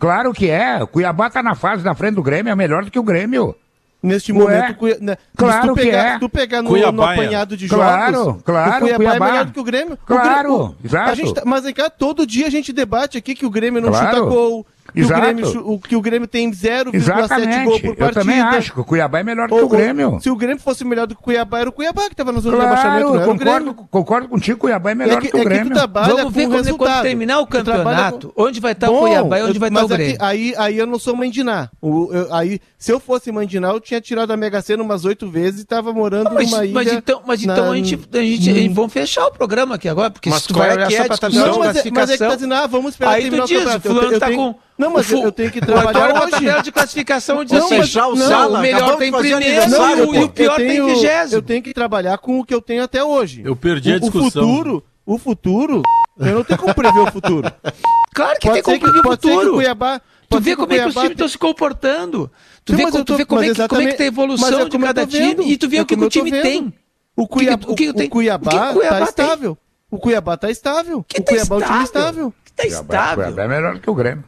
Claro 0.00 0.32
que 0.32 0.48
é. 0.50 0.82
O 0.82 0.86
Cuiabá 0.88 1.30
tá 1.30 1.42
na 1.42 1.54
fase 1.54 1.84
da 1.84 1.94
frente 1.94 2.14
do 2.16 2.22
Grêmio, 2.22 2.50
é 2.50 2.56
melhor 2.56 2.84
do 2.84 2.90
que 2.90 2.98
o 2.98 3.02
Grêmio. 3.04 3.54
Neste 4.02 4.32
Ué, 4.32 4.38
momento, 4.38 4.74
Cui- 4.74 4.98
né, 5.00 5.16
claro 5.36 5.62
se 5.62 5.68
tu 5.68 5.74
que 5.74 5.80
pegar, 5.82 6.04
é. 6.06 6.12
se 6.14 6.18
tu 6.20 6.28
pegar 6.28 6.60
no, 6.62 6.70
Cuiabá, 6.70 6.92
no 6.92 7.02
é. 7.02 7.12
apanhado 7.14 7.56
de 7.56 7.68
Claro, 7.68 8.12
jogos, 8.14 8.42
claro, 8.42 8.74
o 8.74 8.78
Cuiabá, 8.80 8.96
Cuiabá. 9.04 9.26
é 9.26 9.30
melhor 9.30 9.44
do 9.44 9.52
que 9.52 9.60
o 9.60 9.64
Grêmio. 9.64 9.94
O 9.94 10.06
Claro, 10.06 10.28
Grêmio- 10.28 10.52
o- 10.60 10.74
exato. 10.84 11.10
A 11.10 11.14
gente 11.14 11.34
tá- 11.34 11.42
mas 11.44 11.64
é 11.66 11.72
que 11.72 11.90
todo 11.90 12.26
dia 12.26 12.48
a 12.48 12.50
gente 12.50 12.72
debate 12.72 13.16
aqui 13.16 13.34
que 13.34 13.46
o 13.46 13.50
Grêmio 13.50 13.80
não 13.80 13.90
Claro, 13.90 14.16
chuta 14.16 14.20
gol, 14.28 14.66
que 14.92 15.00
o, 15.00 15.04
exato. 15.04 15.20
Grêmio, 15.22 15.46
chu- 15.46 15.62
o- 15.64 15.78
que 15.78 15.96
o 15.96 16.00
Grêmio 16.00 16.26
tem 16.28 16.50
0,7 16.50 16.94
Exatamente. 16.94 17.64
gol 17.64 17.80
por 17.80 17.96
partida. 17.96 18.04
Eu 18.06 18.12
também 18.12 18.40
acho 18.40 18.72
que 18.72 18.80
o 18.80 18.84
Cuiabá 18.84 19.20
é 19.20 19.22
melhor 19.22 19.48
do 19.48 19.54
Ou- 19.54 19.60
que 19.60 19.64
o 19.66 19.68
Grêmio. 19.68 20.18
Se 20.20 20.28
o 20.30 20.36
Grêmio 20.36 20.58
fosse 20.62 20.84
melhor 20.84 21.06
do 21.06 21.14
que 21.14 21.20
o 21.20 21.24
Cuiabá, 21.24 21.60
era 21.60 21.68
o 21.68 21.72
Cuiabá 21.72 22.02
que 22.06 22.12
estava 22.14 22.32
na 22.32 22.40
zona 22.40 22.56
de 22.56 22.62
rebaixamento, 22.62 23.00
Claro, 23.00 23.14
não 23.14 23.22
era 23.22 23.30
o 23.30 23.32
concordo, 23.38 23.64
Grêmio. 23.64 23.88
concordo 23.90 24.28
contigo, 24.28 24.58
Cuiabá 24.58 24.90
é 24.90 24.92
É 24.92 24.94
melhor 24.94 25.20
que, 25.20 25.28
do 25.28 25.30
que 25.30 25.36
o 25.36 25.40
é 25.40 25.42
que 25.42 25.48
tu 25.48 25.52
Grêmio. 25.54 25.72
trabalha 25.74 26.14
Vamos 26.16 26.32
ver 26.34 26.44
com 26.46 26.50
quando, 26.52 26.76
quando 26.76 27.02
terminar 27.02 27.38
o 27.40 27.46
Tu 27.46 27.50
campeonato, 27.52 28.32
com- 28.34 28.42
onde 28.44 28.60
vai 28.60 28.72
estar 28.72 28.90
o 28.90 28.92
Bom, 28.92 29.00
Cuiabá 29.00 29.38
e 29.38 29.42
onde 29.44 29.56
eu- 29.56 29.60
vai 29.60 29.68
estar 29.68 29.80
mas 29.82 29.90
o 29.90 29.94
é 29.94 29.96
que 29.96 30.02
Grêmio. 30.04 30.18
aí, 30.20 30.54
aí 30.58 30.78
eu 30.78 30.86
não 30.86 30.98
sou 30.98 31.16
mandinar. 31.16 31.70
O, 31.80 32.12
eu- 32.12 32.34
aí, 32.34 32.60
se 32.76 32.92
eu 32.92 33.00
fosse 33.00 33.30
mandinar, 33.32 33.72
eu 33.72 33.80
tinha 33.80 34.00
tirado 34.00 34.30
a 34.32 34.36
Mega 34.36 34.60
Sena 34.60 34.82
umas 34.82 35.04
oito 35.04 35.30
vezes 35.30 35.62
e 35.62 35.64
tava 35.64 35.92
morando 35.92 36.30
Mas, 36.34 36.50
numa 36.50 36.64
ilha. 36.64 36.74
mas 36.74 36.92
então, 36.92 37.22
mas 37.26 37.42
então 37.42 37.66
na- 37.66 37.70
a 37.72 37.76
gente, 37.76 37.98
a 38.12 38.18
gente 38.22 38.68
vamos 38.70 38.92
fechar 38.92 39.26
o 39.26 39.30
programa 39.32 39.76
aqui 39.76 39.88
agora, 39.88 40.10
porque 40.10 40.28
Mas 40.28 40.42
se 40.42 40.48
tu 40.48 40.54
vai 40.54 40.70
é 40.72 40.86
que 40.86 40.94
é 40.94 40.96
só 40.98 41.02
a 41.04 41.08
discussão? 41.08 41.30
de 41.30 41.36
Não, 41.38 41.58
mas 41.58 41.76
é, 41.76 41.90
mas 41.90 42.10
é 42.10 42.12
que 42.14 42.18
tá 42.18 42.34
dizendo, 42.34 42.54
ah, 42.54 42.66
vamos 42.66 42.90
esperar 42.92 43.12
aí 43.12 43.20
tu 43.20 43.24
terminar 43.24 43.44
o 43.44 43.46
diz, 43.46 43.56
o 43.56 43.60
campeonato. 43.60 43.88
Eu 43.88 43.92
fulano 43.94 44.08
te- 44.08 44.14
eu 44.14 44.20
tá 44.20 44.30
com... 44.32 44.54
Não, 44.82 44.92
mas 44.92 45.06
fu- 45.06 45.22
eu 45.22 45.32
tenho 45.32 45.50
que 45.50 45.60
trabalhar 45.60 46.12
na 46.12 46.22
hoje. 46.22 46.30
tabela 46.30 46.62
de 46.62 46.72
classificação 46.72 47.44
diz 47.44 47.52
Não, 47.58 47.66
assim, 47.66 47.76
fechar 47.80 48.08
o 48.08 48.14
não, 48.16 48.28
sala, 48.28 48.58
o 48.58 48.62
melhor 48.62 48.96
tem 48.96 49.10
de 49.10 49.18
primeiro 49.18 49.36
aniversário, 49.36 50.04
e 50.14 50.18
o- 50.18 50.24
e 50.24 50.28
pior 50.28 50.56
tem 50.56 50.68
tenho, 50.68 50.86
vigésimo. 50.86 51.38
eu 51.38 51.42
tenho 51.42 51.62
que 51.62 51.72
trabalhar 51.72 52.18
com 52.18 52.40
o 52.40 52.44
que 52.44 52.52
eu 52.54 52.60
tenho 52.60 52.82
até 52.82 53.02
hoje. 53.02 53.42
Eu 53.44 53.54
perdi 53.56 53.92
a 53.92 53.96
O- 53.96 54.00
discussão. 54.00 54.42
O 54.42 54.46
futuro, 54.48 54.84
o 55.06 55.18
futuro, 55.18 55.82
eu 56.18 56.34
não 56.34 56.44
tenho 56.44 56.58
como 56.58 56.74
prever 56.74 57.00
o 57.00 57.10
futuro. 57.12 57.50
Claro 58.14 58.38
que 58.38 58.46
Pode 58.46 58.62
tem 58.62 58.62
como 58.62 58.78
prever 58.78 58.98
o 58.98 59.02
ser 59.02 59.02
que 59.02 59.08
o 59.08 59.32
futuro. 59.32 59.54
Cuiabá, 59.54 60.00
Tu 60.28 60.40
vê 60.40 60.54
como 60.56 60.72
é 60.72 60.78
que 60.80 60.86
os 60.88 60.94
times 60.94 61.10
estão 61.12 61.28
se 61.28 61.38
comportando. 61.38 62.30
Tu 62.64 62.74
vê, 62.76 62.82
mas 62.84 62.92
co- 62.92 62.98
eu 62.98 63.04
tu 63.06 63.16
vê 63.16 63.24
como, 63.24 63.42
é 63.42 63.54
que, 63.54 63.68
como 63.68 63.80
é 63.80 63.86
que 63.86 63.94
tem 63.94 64.08
a 64.08 64.10
mas 64.10 64.18
evolução 64.18 64.60
é 64.60 64.64
de 64.64 64.70
como 64.70 64.84
eu 64.84 64.88
cada 64.88 65.06
time 65.06 65.44
e 65.50 65.56
tu 65.56 65.66
vê 65.68 65.76
É 65.78 65.82
o 65.82 65.86
que, 65.86 65.94
como 65.94 66.04
o 66.04 66.06
eu 66.06 66.10
time 66.10 66.30
tem. 66.30 66.72
O 67.16 67.26
Cuiabá, 67.26 67.66
o 67.68 67.74
que 67.74 67.86
que 67.86 67.92
tem? 67.94 68.06
o 68.06 68.10
Cuiabá, 68.10 68.50
O 68.50 68.50
que 68.50 68.56
o 68.56 68.72
Cuiabá 68.80 68.90
tá 68.90 68.96
tem? 68.98 69.08
estável. 69.08 69.58
O 69.90 69.98
Cuiabá 69.98 70.36
tá 70.36 70.50
estável. 70.50 70.98
O 70.98 71.02
tá 71.04 71.22
Cuiabá 71.22 71.54
é 71.56 71.58
um 71.58 71.62
time 71.62 71.82
estável. 71.84 71.84
estável. 71.84 72.34
Que 72.44 72.52
tá 72.52 72.66
estável. 72.66 73.24
Cuiabá 73.24 73.42
é 73.42 73.48
melhor 73.48 73.78
que 73.78 73.90
o 73.90 73.94
Grêmio. 73.94 74.24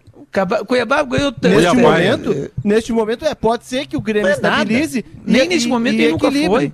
O 0.61 0.65
Cuiabá- 0.67 1.03
ganhou 1.03 1.33
tanto. 1.33 1.49
Neste 1.55 1.71
Cuiabá 1.71 1.99
é- 2.01 2.11
momento, 2.17 2.51
neste 2.65 2.93
momento 2.93 3.25
é, 3.25 3.35
pode 3.35 3.65
ser 3.67 3.87
que 3.87 3.97
o 3.97 4.01
Grêmio 4.01 4.29
Não 4.31 4.37
é 4.37 4.41
nada. 4.41 4.63
estabilize. 4.63 5.05
Nem 5.25 5.49
nesse 5.49 5.69
momento 5.69 5.95
ele 6.01 6.13
nunca 6.13 6.27
equilibre. 6.27 6.49
foi. 6.51 6.73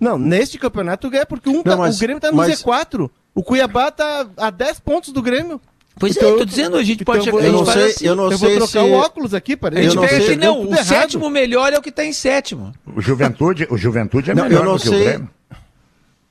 Não, 0.00 0.16
neste 0.18 0.58
campeonato 0.58 1.08
é 1.14 1.24
porque 1.24 1.48
um 1.48 1.62
tá- 1.62 1.70
Não, 1.70 1.78
mas- 1.78 1.96
o 1.96 2.00
Grêmio 2.00 2.20
tá 2.20 2.30
no 2.30 2.36
mas- 2.36 2.48
Z4. 2.62 3.10
O 3.34 3.42
Cuiabá 3.42 3.90
tá 3.90 4.26
a 4.36 4.50
10 4.50 4.78
pontos 4.78 5.12
do 5.12 5.22
Grêmio. 5.22 5.60
Pois 6.00 6.16
Então 6.16 6.28
é, 6.28 6.32
eu- 6.32 6.38
tô 6.38 6.44
dizendo, 6.44 6.76
a 6.76 6.82
gente 6.84 7.02
então 7.02 7.12
pode 7.12 7.26
eu 7.26 7.32
vou- 7.32 7.40
chegar 7.42 7.52
Eu 7.52 7.58
não 7.58 7.66
sei, 7.72 7.84
assim. 7.90 8.06
eu 8.06 8.14
não 8.14 8.30
eu 8.30 8.38
vou 8.38 8.48
sei 8.48 8.56
trocar 8.56 8.70
se... 8.70 8.78
o 8.78 8.92
óculos 8.92 9.34
aqui, 9.34 9.56
para 9.56 9.76
A 9.76 9.82
gente 9.82 9.96
eu 9.96 10.00
não 10.00 10.02
pega 10.08 10.16
sei- 10.16 10.26
assim, 10.28 10.36
não, 10.36 10.62
o 10.62 10.66
errado. 10.72 10.84
sétimo 10.86 11.28
melhor 11.28 11.72
é 11.72 11.78
o 11.78 11.82
que 11.82 11.90
tá 11.90 12.04
em 12.04 12.12
sétimo. 12.12 12.72
O 12.94 13.00
Juventude, 13.00 13.66
o 13.68 13.76
Juventude 13.76 14.30
é 14.30 14.34
Não, 14.34 14.44
melhor 14.44 14.64
do 14.64 14.80
que 14.80 14.88
o 14.88 14.92
sei. 14.92 15.04
Grêmio. 15.04 15.30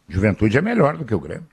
Juventude 0.07 0.57
é 0.57 0.61
melhor 0.61 0.95
do 0.95 1.03
que 1.03 1.13
o 1.13 1.19
Grêmio. 1.19 1.45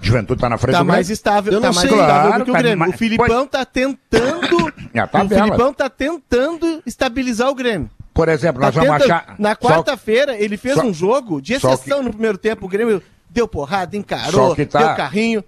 Juventude 0.00 0.40
tá 0.40 0.48
na 0.48 0.56
frente 0.58 0.72
Tá 0.72 0.78
do 0.78 0.84
Grêmio. 0.84 0.94
mais 0.96 1.10
estável, 1.10 1.52
Eu 1.52 1.60
tá 1.60 1.66
não 1.68 1.74
mais 1.74 1.88
sei. 1.88 1.98
estável 1.98 2.22
Claro, 2.28 2.38
do 2.38 2.44
que 2.44 2.50
o 2.50 2.54
tá 2.54 2.58
Grêmio. 2.60 2.78
mais- 2.78 2.94
O 2.94 2.98
Filipão 2.98 3.46
tá 3.46 3.64
tentando. 3.64 4.72
É 4.92 4.98
a 5.00 5.04
o. 5.24 5.28
Filipão 5.28 5.72
tá 5.72 5.88
tentando 5.88 6.82
estabilizar 6.84 7.48
o 7.48 7.54
Grêmio. 7.54 7.88
Por 8.12 8.28
exemplo, 8.28 8.60
Tá 8.60 8.66
nós 8.66 8.74
vamos 8.74 8.90
tentando- 8.90 9.12
achar. 9.12 9.34
Na 9.38 9.54
quarta-feira, 9.54 10.36
ele 10.36 10.56
fez 10.56 10.74
só- 10.74 10.82
um 10.82 10.92
jogo 10.92 11.40
de 11.40 11.54
exceção 11.54 11.98
que- 11.98 12.04
no 12.04 12.10
primeiro 12.10 12.36
tempo. 12.38 12.66
O 12.66 12.68
Grêmio 12.68 13.00
deu 13.28 13.46
porrada, 13.46 13.96
encarou, 13.96 14.56
tá- 14.66 14.78
deu 14.78 14.96
carrinho. 14.96 15.44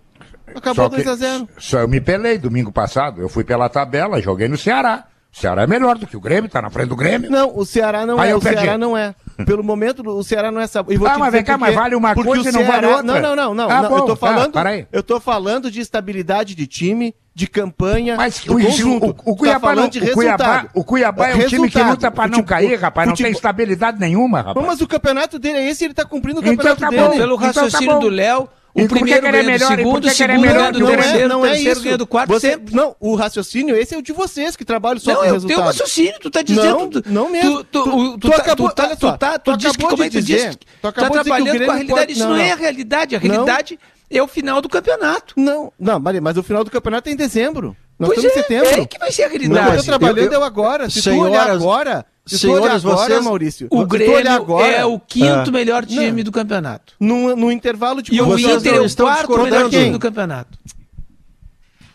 Acabou 0.55 0.85
Só 0.85 0.89
que- 0.91 0.97
2x0. 1.03 1.49
Só 1.59 1.79
eu 1.81 1.89
me 1.89 2.01
pelei 2.01 2.39
domingo 2.39 2.71
passado. 2.71 3.21
Eu 3.21 3.29
fui 3.29 3.43
pela 3.43 3.69
tabela, 3.69 4.21
joguei 4.21 4.49
no 4.49 4.57
Ceará. 4.57 5.05
O 5.33 5.37
Ceará 5.41 5.63
é 5.63 5.67
melhor 5.67 5.97
do 5.97 6.07
que 6.07 6.17
o 6.17 6.21
Grêmio, 6.21 6.49
tá 6.51 6.61
na 6.61 6.69
frente 6.69 6.89
do 6.91 6.97
Grêmio. 6.97 7.31
Não, 7.31 7.57
o 7.57 7.65
Ceará 7.65 8.05
não 8.05 8.19
Aí 8.21 8.29
é. 8.29 8.33
eu 8.35 8.37
O 8.37 8.41
perdi. 8.41 8.61
Ceará 8.61 8.77
não 8.79 8.97
é. 8.97 9.15
Pelo 9.47 9.63
momento, 9.65 10.03
o 10.09 10.23
Ceará 10.23 10.51
não 10.51 10.61
é 10.61 10.65
essa. 10.65 10.85
E 10.89 10.97
vou 10.97 11.07
Ah, 11.09 11.13
te 11.15 11.19
mas 11.19 11.27
dizer 11.29 11.37
vem 11.39 11.45
cá, 11.45 11.59
mas 11.59 11.75
vale 11.75 11.95
uma 11.95 12.15
coisa 12.15 12.49
e 12.49 12.53
não 12.53 12.65
vale 12.65 12.87
outra. 12.87 13.03
Não, 13.03 13.21
não, 13.21 13.37
não, 13.37 13.55
não. 13.55 13.71
Ah, 13.71 13.83
não, 13.83 13.89
bom, 13.91 13.97
eu 13.97 14.03
tô 14.03 14.17
tá, 14.17 14.17
falando. 14.17 14.57
aí. 14.59 14.87
eu 14.93 15.03
tô 15.03 15.21
falando 15.21 15.71
de 15.71 15.81
estabilidade 15.81 16.55
de 16.55 16.67
time, 16.67 17.15
de 17.35 17.47
campanha, 17.47 18.17
Mas 18.17 18.45
o, 18.45 18.53
conjunto. 18.55 19.07
o, 19.25 19.33
o 19.33 19.35
Tu 19.35 19.37
Cuiabá, 19.37 19.69
tá 19.71 19.75
não, 19.75 19.89
de 19.89 19.99
o 19.99 20.13
Cuiabá, 20.13 20.45
resultado. 20.47 20.71
o 20.75 20.85
Cuiabá 20.85 21.29
é 21.29 21.35
um 21.35 21.39
time 21.39 21.49
que 21.49 21.79
Resultado. 21.79 21.91
luta 21.91 22.11
pra 22.11 22.25
não 22.25 22.39
Futebol- 22.39 22.49
cair, 22.49 22.79
rapaz. 22.81 23.09
Não 23.09 23.15
tem 23.17 23.31
estabilidade 23.31 23.99
nenhuma, 23.99 24.43
rapaz. 24.43 24.67
Mas 24.67 24.81
o 24.81 24.87
campeonato 24.87 25.39
dele 25.39 25.59
é 25.59 25.69
esse, 25.71 25.85
ele 25.85 25.95
tá 25.95 26.05
cumprindo 26.05 26.41
o 26.41 26.43
Então 26.43 26.57
campeonato 26.57 26.81
tá 26.81 26.89
dele. 26.91 27.03
bom. 27.03 27.11
Pelo 27.17 27.35
Então 27.37 27.53
tá 27.53 27.61
raciocínio 27.63 27.99
do 28.01 28.09
Léo, 28.09 28.49
o 28.75 28.81
que 28.83 28.89
primeiro 28.89 29.27
é 29.27 29.31
ganha 29.31 29.43
do 29.43 29.47
melhor? 29.47 29.73
E 29.73 29.77
por 29.77 29.77
segundo, 29.77 30.05
o 30.05 30.09
é 30.09 30.15
segundo 30.15 30.41
melhor 30.41 30.55
ganha 30.59 30.73
do 30.73 30.79
do 30.79 30.85
o 30.85 30.89
terceiro, 30.89 31.29
não 31.29 31.41
o 31.41 31.47
é 31.47 31.49
terceiro 31.51 31.73
isso. 31.73 31.83
ganha 31.85 31.99
do 31.99 32.07
quarto 32.07 32.31
Você- 32.31 32.51
sempre. 32.53 32.75
Não, 32.75 32.97
o 33.01 33.15
raciocínio, 33.15 33.77
esse 33.77 33.95
é 33.95 33.99
o 33.99 34.03
de 34.03 34.13
vocês 34.13 34.57
que 34.57 34.65
trabalham 34.65 34.99
só 35.01 35.11
Não, 35.13 35.19
com 35.21 35.25
eu 35.27 35.33
resultado. 35.35 35.57
tenho 35.57 35.67
raciocínio, 35.67 36.15
tu 36.21 36.31
tá 36.31 36.39
Não, 36.41 36.45
dizendo. 36.45 37.03
tu- 37.03 37.13
não 37.13 37.29
mesmo. 37.31 37.65
Tu, 37.65 37.65
tu, 37.65 37.85
Tu- 37.85 37.91
tu, 37.91 38.19
tu 38.19 38.31
tá- 38.31 38.37
acabou- 38.37 38.69
tu 38.71 38.75
tá, 38.75 38.85
olha 38.85 38.97
só, 38.99 39.13
tu 39.13 39.19
tá, 39.19 39.39
tu 39.39 39.53
tu 39.53 39.57
diz 39.59 39.77
que 39.77 39.85
como 39.87 40.03
é 40.03 40.09
que 40.11 40.19
tu 40.21 40.25
diz? 40.25 40.57
tu 40.57 40.67
Tá 40.81 40.89
o 40.89 40.93
trabalhando 40.93 41.25
com 41.29 41.33
a 41.33 41.75
realidade, 41.75 41.87
pode- 41.89 42.13
isso 42.13 42.21
não, 42.23 42.31
não, 42.31 42.37
é 42.37 42.47
não. 42.47 42.53
a 42.53 42.57
realidade. 42.57 43.17
A 43.17 43.21
Não. 43.21 43.29
realidade 43.29 43.79
é 44.11 44.23
o 44.23 44.27
final 44.27 44.61
do 44.63 44.69
campeonato. 44.69 45.35
Não, 45.37 45.73
não, 45.79 45.99
Maria, 46.01 46.21
mas 46.21 46.37
o 46.37 46.43
final 46.43 46.65
do 46.65 46.71
campeonato 46.71 47.09
é 47.09 47.13
em 47.13 47.17
dezembro. 47.17 47.77
Nós 47.99 48.09
Pois 48.15 48.25
estamos 48.25 48.37
em 48.37 48.41
é, 48.41 48.43
setembro. 48.43 48.69
é 48.69 48.75
aí 48.81 48.87
que 48.87 48.99
vai 48.99 49.13
ser 49.13 49.23
a 49.23 49.29
Não, 49.29 49.35
eu 49.35 49.41
realidade. 49.41 49.77
tô 49.77 49.83
trabalhando 49.85 50.19
eu- 50.19 50.33
eu, 50.33 50.43
agora. 50.45 50.91
Se 50.91 51.03
tu 51.03 51.11
olhar 51.11 51.31
Senhoras- 51.45 51.57
agora, 51.63 52.07
se 52.25 52.47
agora, 52.51 52.79
vocês- 52.79 53.25
Maurício, 53.25 53.67
O 53.71 53.85
Grêmio 53.85 54.31
agora, 54.33 54.67
é 54.67 54.85
o 54.85 54.99
quinto 54.99 55.49
Ah. 55.49 55.53
melhor 55.53 55.85
time 55.85 56.13
Não. 56.13 56.23
do 56.25 56.33
campeonato. 56.33 56.95
num, 57.01 57.35
num 57.37 57.51
intervalo 57.51 58.01
de 58.03 58.15
E 58.15 58.21
o? 58.21 58.39
Inter 58.39 58.73
não 58.73 58.79
é 58.79 58.81
o 58.81 58.85
estão 58.85 59.07
quarto 59.07 59.39
melhor 59.43 59.69
time 59.69 59.91
do 59.91 59.99
campeonato. 59.99 60.59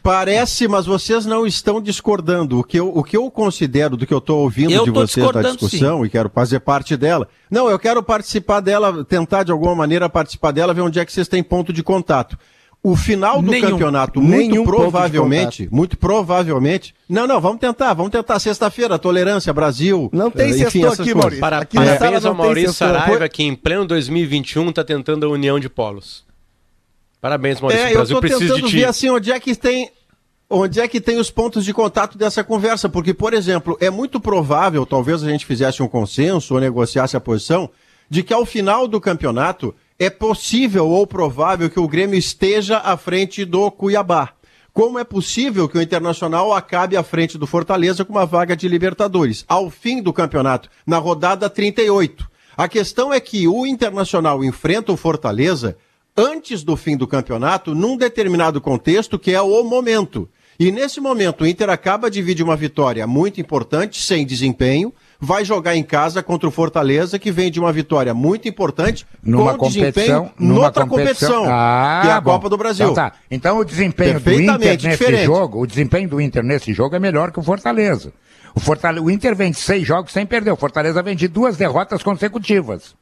Parece, 0.04 0.70
mas 0.70 0.86
vocês 0.86 1.26
não 1.26 1.46
estão 1.46 1.82
discordando. 1.82 2.60
O 2.60 2.64
que 2.64 2.80
eu, 2.80 2.88
o 2.96 3.04
que 3.04 3.18
eu 3.18 3.30
considero 3.30 3.98
do 3.98 4.08
que 4.08 4.14
eu 4.14 4.20
estou 4.20 4.40
ouvindo 4.40 4.72
Eu 4.72 4.86
de 4.86 4.90
vocês 4.90 5.30
da 5.34 5.42
discussão 5.42 6.06
e 6.06 6.10
quero 6.10 6.30
fazer 6.30 6.62
parte 6.62 6.96
dela. 6.96 7.28
Não, 7.52 7.70
eu 7.70 7.78
quero 7.78 8.02
participar 8.02 8.62
dela, 8.62 9.04
tentar 9.04 9.44
de 9.44 9.52
alguma 9.52 9.76
maneira 9.76 10.08
participar 10.08 10.52
dela, 10.52 10.74
ver 10.74 10.80
onde 10.82 10.98
é 10.98 11.06
que 11.06 11.12
vocês 11.12 11.28
têm 11.28 11.44
ponto 11.44 11.74
de 11.74 11.84
contato. 11.84 12.38
O 12.88 12.96
final 12.96 13.42
do 13.42 13.52
Nenhum. 13.52 13.72
campeonato, 13.72 14.22
muito 14.22 14.64
provavelmente, 14.64 15.68
muito 15.70 15.98
provavelmente. 15.98 16.96
Não, 17.10 17.28
não, 17.28 17.42
vamos 17.42 17.60
tentar, 17.60 17.94
vamos 17.94 18.14
tentar. 18.14 18.40
Sexta-feira, 18.40 18.98
tolerância, 18.98 19.52
Brasil. 19.52 20.10
Não 20.14 20.32
tem 20.32 20.52
eh, 20.54 20.60
enfim, 20.60 20.86
essas 20.86 21.02
aqui, 21.02 21.12
coisas. 21.12 21.16
Maurício. 21.16 21.40
Para, 21.42 21.58
Aqui 21.58 21.76
na 21.76 21.84
sala 21.84 21.98
parabéns 21.98 22.26
ao 22.26 22.34
Maurício. 22.34 22.72
Saraiva, 22.72 23.28
que 23.28 23.44
em 23.44 23.54
pleno 23.56 23.86
2021 23.86 24.70
está 24.70 24.86
tentando 24.86 25.26
a 25.26 25.30
união 25.30 25.60
de 25.60 25.68
polos. 25.68 26.24
Parabéns, 27.20 27.60
Maurício. 27.60 27.84
É, 27.84 27.88
o 27.88 27.90
eu 27.90 27.96
Brasil 27.96 28.16
tô 28.16 28.22
precisa 28.22 28.46
de 28.46 28.48
tentando 28.54 28.70
ti. 28.70 28.78
ver 28.78 28.86
assim 28.86 29.10
onde 29.10 29.34
é 29.34 29.40
que 29.42 29.54
tem 29.54 29.92
onde 30.50 30.80
é 30.80 30.88
que 30.88 31.02
tem 31.02 31.20
os 31.20 31.30
pontos 31.30 31.66
de 31.66 31.74
contato 31.74 32.18
dessa 32.18 32.42
conversa, 32.42 32.88
porque 32.88 33.14
por 33.14 33.34
exemplo, 33.34 33.78
é 33.82 33.90
muito 33.90 34.18
provável, 34.18 34.86
talvez 34.86 35.22
a 35.22 35.30
gente 35.30 35.46
fizesse 35.46 35.84
um 35.84 35.90
consenso 35.90 36.54
ou 36.54 36.62
negociasse 36.62 37.18
a 37.18 37.20
posição 37.20 37.70
de 38.10 38.24
que 38.24 38.34
ao 38.34 38.46
final 38.46 38.88
do 38.88 39.02
campeonato 39.02 39.76
é 40.00 40.10
possível 40.10 40.88
ou 40.88 41.08
provável 41.08 41.70
que 41.70 41.80
o 41.80 41.88
Grêmio 41.88 42.18
esteja 42.18 42.78
à 42.78 42.96
frente 42.96 43.44
do 43.44 43.72
Cuiabá. 43.72 44.34
Como 44.72 45.00
é 45.00 45.04
possível 45.04 45.68
que 45.68 45.78
o 45.78 45.82
Internacional 45.82 46.54
acabe 46.54 46.96
à 46.96 47.02
frente 47.02 47.36
do 47.36 47.48
Fortaleza 47.48 48.06
com 48.06 48.14
uma 48.14 48.26
vaga 48.26 48.56
de 48.56 48.68
Libertadores 48.68 49.44
ao 49.48 49.72
fim 49.72 50.02
do 50.04 50.14
campeonato, 50.14 50.70
na 50.86 51.00
rodada 51.00 51.50
38? 51.50 52.30
A 52.56 52.68
questão 52.68 53.12
é 53.12 53.20
que 53.20 53.48
o 53.48 53.66
Internacional 53.66 54.44
enfrenta 54.44 54.92
o 54.92 54.98
Fortaleza 54.98 55.78
antes 56.16 56.64
do 56.64 56.78
fim 56.78 56.96
do 56.96 57.08
campeonato, 57.08 57.74
num 57.74 57.98
determinado 57.98 58.62
contexto 58.62 59.18
que 59.18 59.32
é 59.32 59.42
o 59.42 59.64
momento. 59.64 60.30
E 60.60 60.72
nesse 60.72 61.00
momento, 61.00 61.44
o 61.44 61.48
Inter 61.48 61.70
acaba 61.70 62.10
de 62.10 62.20
dividir 62.20 62.44
uma 62.44 62.56
vitória 62.56 63.06
muito 63.06 63.40
importante, 63.42 64.02
sem 64.02 64.26
desempenho, 64.26 64.94
vai 65.20 65.44
jogar 65.44 65.76
em 65.76 65.84
casa 65.84 66.22
contra 66.22 66.48
o 66.48 66.52
Fortaleza, 66.52 67.18
que 67.18 67.32
vem 67.32 67.52
de 67.52 67.60
uma 67.60 67.74
vitória 67.74 68.14
muito 68.14 68.48
importante, 68.48 69.06
Numa 69.24 69.54
com 69.54 69.66
competição, 69.66 69.92
desempenho 69.92 70.32
numa 70.40 70.62
noutra 70.62 70.86
competição, 70.86 71.46
Ah, 71.48 72.00
que 72.04 72.08
é 72.10 72.12
a 72.12 72.22
bom. 72.22 72.32
Copa 72.32 72.50
do 72.50 72.58
Brasil. 72.58 72.92
Então, 72.92 72.96
tá. 72.96 73.14
então 73.30 73.58
o 73.58 73.66
desempenho 73.66 74.20
do 74.20 74.32
Inter 74.32 74.58
nesse 74.60 74.78
diferente. 74.78 75.26
jogo, 75.26 75.62
o 75.62 75.68
desempenho 75.68 76.10
do 76.10 76.22
Inter 76.22 76.44
nesse 76.44 76.74
jogo 76.74 76.96
é 76.96 77.00
melhor 77.00 77.32
que 77.32 77.40
o 77.40 77.44
Fortaleza. 77.44 78.14
O, 78.56 78.60
Fortale... 78.60 79.00
o 79.00 79.10
Inter 79.10 79.36
vem 79.36 79.54
seis 79.54 79.86
jogos 79.86 80.12
sem 80.12 80.26
perder, 80.26 80.52
o 80.52 80.56
Fortaleza 80.56 81.02
vem 81.04 81.16
de 81.16 81.28
duas 81.28 81.58
derrotas 81.58 82.02
consecutivas. 82.04 82.96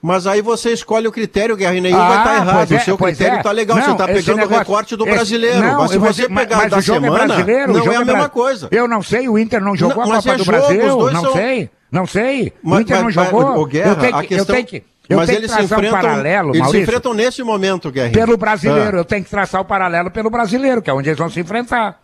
Mas 0.00 0.26
aí 0.28 0.40
você 0.40 0.72
escolhe 0.72 1.08
o 1.08 1.12
critério, 1.12 1.56
Guerra, 1.56 1.74
e 1.74 1.80
nenhum 1.80 2.00
Ah, 2.00 2.08
vai 2.08 2.18
estar 2.18 2.34
errado. 2.36 2.56
pois 2.56 2.72
é, 2.72 2.76
o 2.76 2.80
seu 2.84 2.96
critério 2.98 3.38
é. 3.38 3.42
tá 3.42 3.50
legal, 3.50 3.76
Não, 3.76 3.84
você 3.84 3.94
tá 3.96 4.04
esse 4.04 4.12
pegando 4.14 4.36
negócio- 4.38 4.54
o 4.56 4.58
recorte 4.60 4.96
do 4.96 5.04
esse- 5.04 5.14
brasileiro. 5.14 5.58
não, 5.60 5.78
mas 5.78 5.90
se 5.90 5.98
você 5.98 6.28
mas- 6.28 6.44
pegar 6.44 6.56
mas 6.58 6.70
da 6.70 6.76
o 6.78 6.80
jogo 6.80 7.00
semana, 7.00 7.24
é 7.24 7.26
brasileiro, 7.26 7.72
o 7.72 7.78
não 7.84 7.92
é 7.92 7.96
a 7.96 8.04
mesma 8.04 8.28
coisa. 8.28 8.68
Eu 8.70 8.86
não 8.86 9.02
sei, 9.02 9.28
o 9.28 9.36
Inter 9.38 9.60
não 9.60 9.74
jogou 9.76 10.06
Não, 10.06 10.12
a 10.12 10.16
Copa 10.16 10.30
é 10.30 10.36
do 10.36 10.44
jogo, 10.44 10.58
Brasil, 10.58 11.10
não 11.12 11.20
são- 11.22 11.32
sei, 11.32 11.70
não 11.90 12.06
sei. 12.06 12.52
o 12.62 12.70
Mas- 12.70 12.80
Inter 12.82 13.02
não 13.02 13.10
jogou. 13.10 13.58
ô, 13.60 13.64
Guerra, 13.66 13.88
eu 13.90 13.96
tenho 13.96 14.14
a 14.16 14.18
que, 14.20 14.24
eu 14.34 14.38
questão- 14.38 14.54
tenho 14.54 14.66
que, 14.68 14.82
eu 15.08 15.16
mas 15.16 15.28
eles 15.30 15.40
se 15.50 15.56
traçar 15.56 15.62
um 15.62 15.64
enfrentam, 15.82 16.00
paralelo, 16.00 16.48
eles 16.50 16.56
se 16.56 16.62
Maurício. 16.62 16.82
enfrentam 16.82 17.14
nesse 17.14 17.42
momento, 17.42 17.90
Guerra. 17.90 18.12
Pelo 18.12 18.36
brasileiro, 18.36 18.96
Ah. 18.98 19.00
eu 19.00 19.04
tenho 19.04 19.24
que 19.24 19.30
traçar 19.30 19.60
o 19.60 19.64
paralelo 19.64 20.10
pelo 20.12 20.30
brasileiro, 20.30 20.80
que 20.80 20.88
é 20.90 20.92
onde 20.94 21.08
eles 21.08 21.18
vão 21.18 21.28
se 21.28 21.40
enfrentar. 21.40 21.98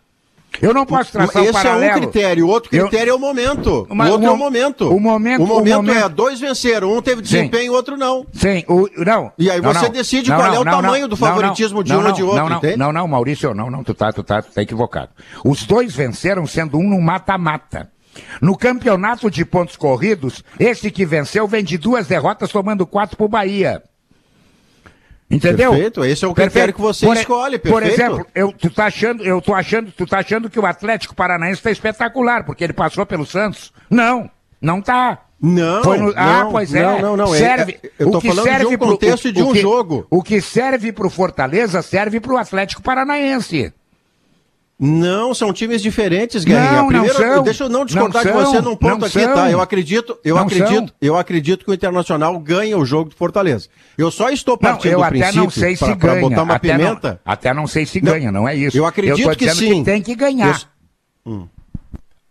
Eu 0.62 0.72
não 0.72 0.86
posso 0.86 1.12
traçar 1.12 1.42
Esse 1.42 1.52
paralelo. 1.52 1.84
é 1.84 1.96
um 1.96 2.00
critério, 2.00 2.46
o 2.46 2.48
outro 2.48 2.74
Eu- 2.74 2.88
critério 2.88 3.10
é 3.10 3.14
o 3.14 3.18
momento. 3.18 3.86
Mas 3.90 4.08
o 4.08 4.12
outro 4.12 4.26
o 4.26 4.30
é 4.30 4.32
o 4.32 4.36
mo- 4.36 4.44
momento. 4.44 4.88
o 4.88 5.00
momento- 5.00 5.42
O 5.42 5.46
momento, 5.46 5.78
o 5.78 5.82
momento- 5.82 6.04
é 6.04 6.08
dois 6.08 6.40
venceram, 6.40 6.92
um 6.96 7.02
teve 7.02 7.20
desempenho, 7.22 7.72
o 7.72 7.74
outro 7.74 7.96
não. 7.96 8.24
Sim, 8.32 8.64
o, 8.68 8.88
não. 9.04 9.32
E 9.38 9.50
aí 9.50 9.60
Não, 9.60 9.72
você 9.72 9.86
não. 9.86 9.90
decide 9.92 10.30
Não, 10.30 10.36
qual 10.36 10.54
é 10.54 10.58
o 10.58 10.64
tamanho 10.64 11.08
do 11.08 11.16
favoritismo 11.16 11.82
de 11.82 11.92
um 11.92 12.06
ou 12.06 12.12
de 12.12 12.22
outro, 12.22 12.38
não, 12.38 12.48
não, 12.48 12.56
entende? 12.58 12.76
Não, 12.76 12.92
não, 12.92 13.08
Maurício, 13.08 13.52
não, 13.54 13.70
não, 13.70 13.82
tu 13.84 13.92
tá, 13.94 14.12
tu 14.12 14.22
tá, 14.22 14.40
tu 14.42 14.52
tá 14.52 14.62
equivocado. 14.62 15.10
Os 15.44 15.64
dois 15.64 15.94
venceram 15.94 16.46
sendo 16.46 16.78
um 16.78 16.88
no 16.88 17.00
mata-mata. 17.00 17.90
No 18.40 18.56
campeonato 18.56 19.28
de 19.28 19.44
pontos 19.44 19.76
corridos, 19.76 20.44
esse 20.58 20.88
que 20.90 21.04
venceu 21.04 21.48
vem 21.48 21.64
de 21.64 21.76
duas 21.76 22.06
derrotas 22.06 22.50
tomando 22.52 22.86
quatro 22.86 23.16
pro 23.16 23.26
Bahia. 23.28 23.82
Entendeu? 25.30 25.70
Perfeito, 25.72 26.04
esse 26.04 26.24
é 26.24 26.28
o 26.28 26.34
critério 26.34 26.72
que 26.74 26.80
você 26.80 27.06
Por 27.06 27.16
escolhe, 27.16 27.58
Por 27.58 27.82
perfeito. 27.82 28.00
exemplo, 28.00 28.26
eu, 28.34 28.52
tu 28.52 28.70
tá 28.70 28.86
achando, 28.86 29.24
eu 29.24 29.40
tô 29.40 29.54
achando, 29.54 29.90
tu 29.90 30.06
tá 30.06 30.18
achando 30.18 30.50
que 30.50 30.60
o 30.60 30.66
Atlético 30.66 31.14
Paranaense 31.14 31.62
tá 31.62 31.70
espetacular, 31.70 32.44
porque 32.44 32.62
ele 32.62 32.72
passou 32.74 33.06
pelo 33.06 33.24
Santos? 33.24 33.72
Não, 33.88 34.30
não 34.60 34.80
tá. 34.82 35.20
Não, 35.40 35.82
no- 35.82 36.12
ah, 36.16 36.44
não, 36.44 36.52
pois 36.52 36.74
é. 36.74 36.82
não, 36.82 37.00
não, 37.00 37.16
não, 37.16 37.34
é- 37.34 37.38
Serve, 37.38 37.78
é- 37.82 37.90
eu 37.98 38.10
tô 38.10 38.18
o 38.18 38.20
falando 38.20 38.44
de 38.44 38.50
serve 38.50 38.66
um 38.74 38.78
pro- 38.78 38.88
contexto 38.88 39.24
o- 39.24 39.28
e 39.28 39.32
de 39.32 39.42
o 39.42 39.48
um 39.48 39.52
que- 39.52 39.60
jogo. 39.60 40.06
O 40.10 40.22
que 40.22 40.40
serve 40.40 40.92
pro 40.92 41.10
Fortaleza 41.10 41.82
serve 41.82 42.20
pro 42.20 42.36
Atlético 42.38 42.82
Paranaense. 42.82 43.72
Não, 44.86 45.32
são 45.34 45.52
times 45.52 45.80
diferentes, 45.80 46.44
Guerrinha. 46.44 46.70
Não, 46.72 46.80
não 46.82 46.88
Primeiro, 46.88 47.14
são. 47.16 47.42
deixa 47.42 47.64
eu 47.64 47.68
não 47.68 47.84
discordar 47.84 48.24
Não 48.24 48.32
de 48.32 48.38
você 48.38 48.56
são. 48.56 48.62
num 48.62 48.76
ponto 48.76 48.98
Não 49.00 49.06
aqui, 49.06 49.20
são. 49.20 49.34
tá? 49.34 49.50
Eu 49.50 49.60
acredito, 49.60 50.18
eu 50.24 50.36
Não 50.36 50.42
acredito, 50.42 50.88
são. 50.88 50.90
eu 51.00 51.16
acredito 51.16 51.64
que 51.64 51.70
o 51.70 51.74
Internacional 51.74 52.38
ganha 52.38 52.76
o 52.76 52.84
jogo 52.84 53.10
do 53.10 53.16
Fortaleza. 53.16 53.68
Eu 53.96 54.10
só 54.10 54.28
estou 54.30 54.54
Não, 54.54 54.58
partindo 54.58 54.92
eu 54.92 54.98
do 54.98 55.04
até 55.04 55.10
princípio 55.18 55.42
não 55.44 55.50
sei 55.50 55.76
se 55.76 55.84
pra- 55.84 55.96
pra 55.96 56.08
ganha. 56.14 56.20
botar 56.28 56.42
uma 56.42 56.54
até 56.56 56.72
pimenta. 56.76 57.20
Não, 57.24 57.32
até 57.32 57.54
não 57.54 57.66
sei 57.66 57.86
se 57.86 58.00
Não, 58.02 58.12
ganha, 58.12 58.30
não 58.30 58.46
é 58.48 58.54
isso. 58.54 58.76
eu 58.76 58.84
acredito 58.84 59.22
tô 59.30 59.36
que 59.36 59.48
sim. 59.54 59.82
tem 59.82 60.02
que 60.02 60.14
ganhar. 60.14 60.60
Eu- 61.24 61.48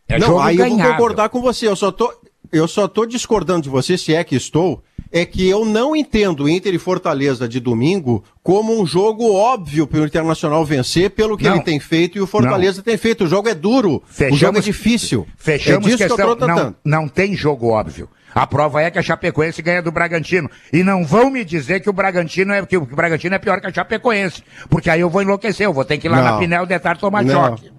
É 0.08 0.20
não, 0.20 0.40
aí 0.40 0.58
eu 0.58 0.66
vou 0.68 0.70
ganhável. 0.78 0.92
concordar 0.94 1.30
com 1.30 1.42
você. 1.42 1.68
Eu 1.68 1.76
só 1.76 1.92
tô, 1.92 2.14
eu 2.52 2.68
só 2.68 2.88
tô 2.88 3.06
discordando 3.06 3.64
de 3.64 3.70
você, 3.70 3.98
se 3.98 4.14
é 4.14 4.24
que 4.24 4.36
estou, 4.36 4.84
é 5.14 5.26
que 5.26 5.48
eu 5.48 5.64
não 5.64 5.96
entendo 5.96 6.50
Inter 6.50 6.74
e 6.74 6.80
Fortaleza 6.80 7.48
de 7.48 7.60
domingo 7.60 8.24
como 8.42 8.82
um 8.82 8.84
jogo 8.84 9.32
óbvio 9.32 9.86
para 9.86 10.00
o 10.02 10.06
Internacional 10.06 10.66
vencer 10.66 11.12
pelo 11.12 11.38
que 11.38 11.44
Não. 11.44 11.54
ele 11.54 11.64
tem 11.64 11.80
feito 11.80 12.18
e 12.18 12.22
o 12.22 12.26
Fortaleza 12.26 12.82
tem 12.82 12.98
feito. 12.98 13.26
O 13.26 13.28
jogo 13.28 13.48
é 13.48 13.54
duro, 13.54 14.02
o 14.32 14.36
jogo 14.36 14.58
é 14.58 14.62
difícil. 14.62 15.28
Fechamos 15.38 15.86
é 15.86 15.92
disso 15.92 15.98
que 15.98 16.04
eu 16.04 16.08
questão. 16.18 16.36
tô 16.36 16.46
tratando. 16.46 16.76
não, 16.84 17.02
não 17.04 17.08
tem 17.08 17.36
jogo 17.36 17.68
óbvio. 17.70 18.10
A 18.34 18.48
prova 18.48 18.82
é 18.82 18.90
que 18.90 18.98
a 18.98 19.04
Chapecoense 19.04 19.62
ganha 19.62 19.84
do 19.84 19.92
Bragantino. 19.92 20.50
E 20.72 20.82
não 20.84 21.06
vão 21.06 21.30
me 21.30 21.46
dizer 21.46 21.82
que 21.82 21.90
o 21.90 21.94
Bragantino 21.94 22.52
é 22.52 22.66
que 22.66 22.76
o 22.76 22.84
Bragantino 22.84 23.36
é 23.36 23.38
pior 23.38 23.62
que 23.62 23.68
a 23.68 23.72
Chapecoense. 23.74 24.44
Porque 24.68 24.90
aí 24.90 25.02
eu 25.02 25.10
vou 25.12 25.22
enlouquecer, 25.22 25.68
eu 25.68 25.74
vou 25.74 25.86
ter 25.86 26.00
que 26.00 26.08
ir 26.08 26.10
lá 26.10 26.18
Não. 26.18 26.24
na 26.24 26.38
Pinel 26.40 26.66
de 26.66 26.80
tarde 26.80 27.00
tomar 27.00 27.24
Não. 27.24 27.32
choque. 27.32 27.72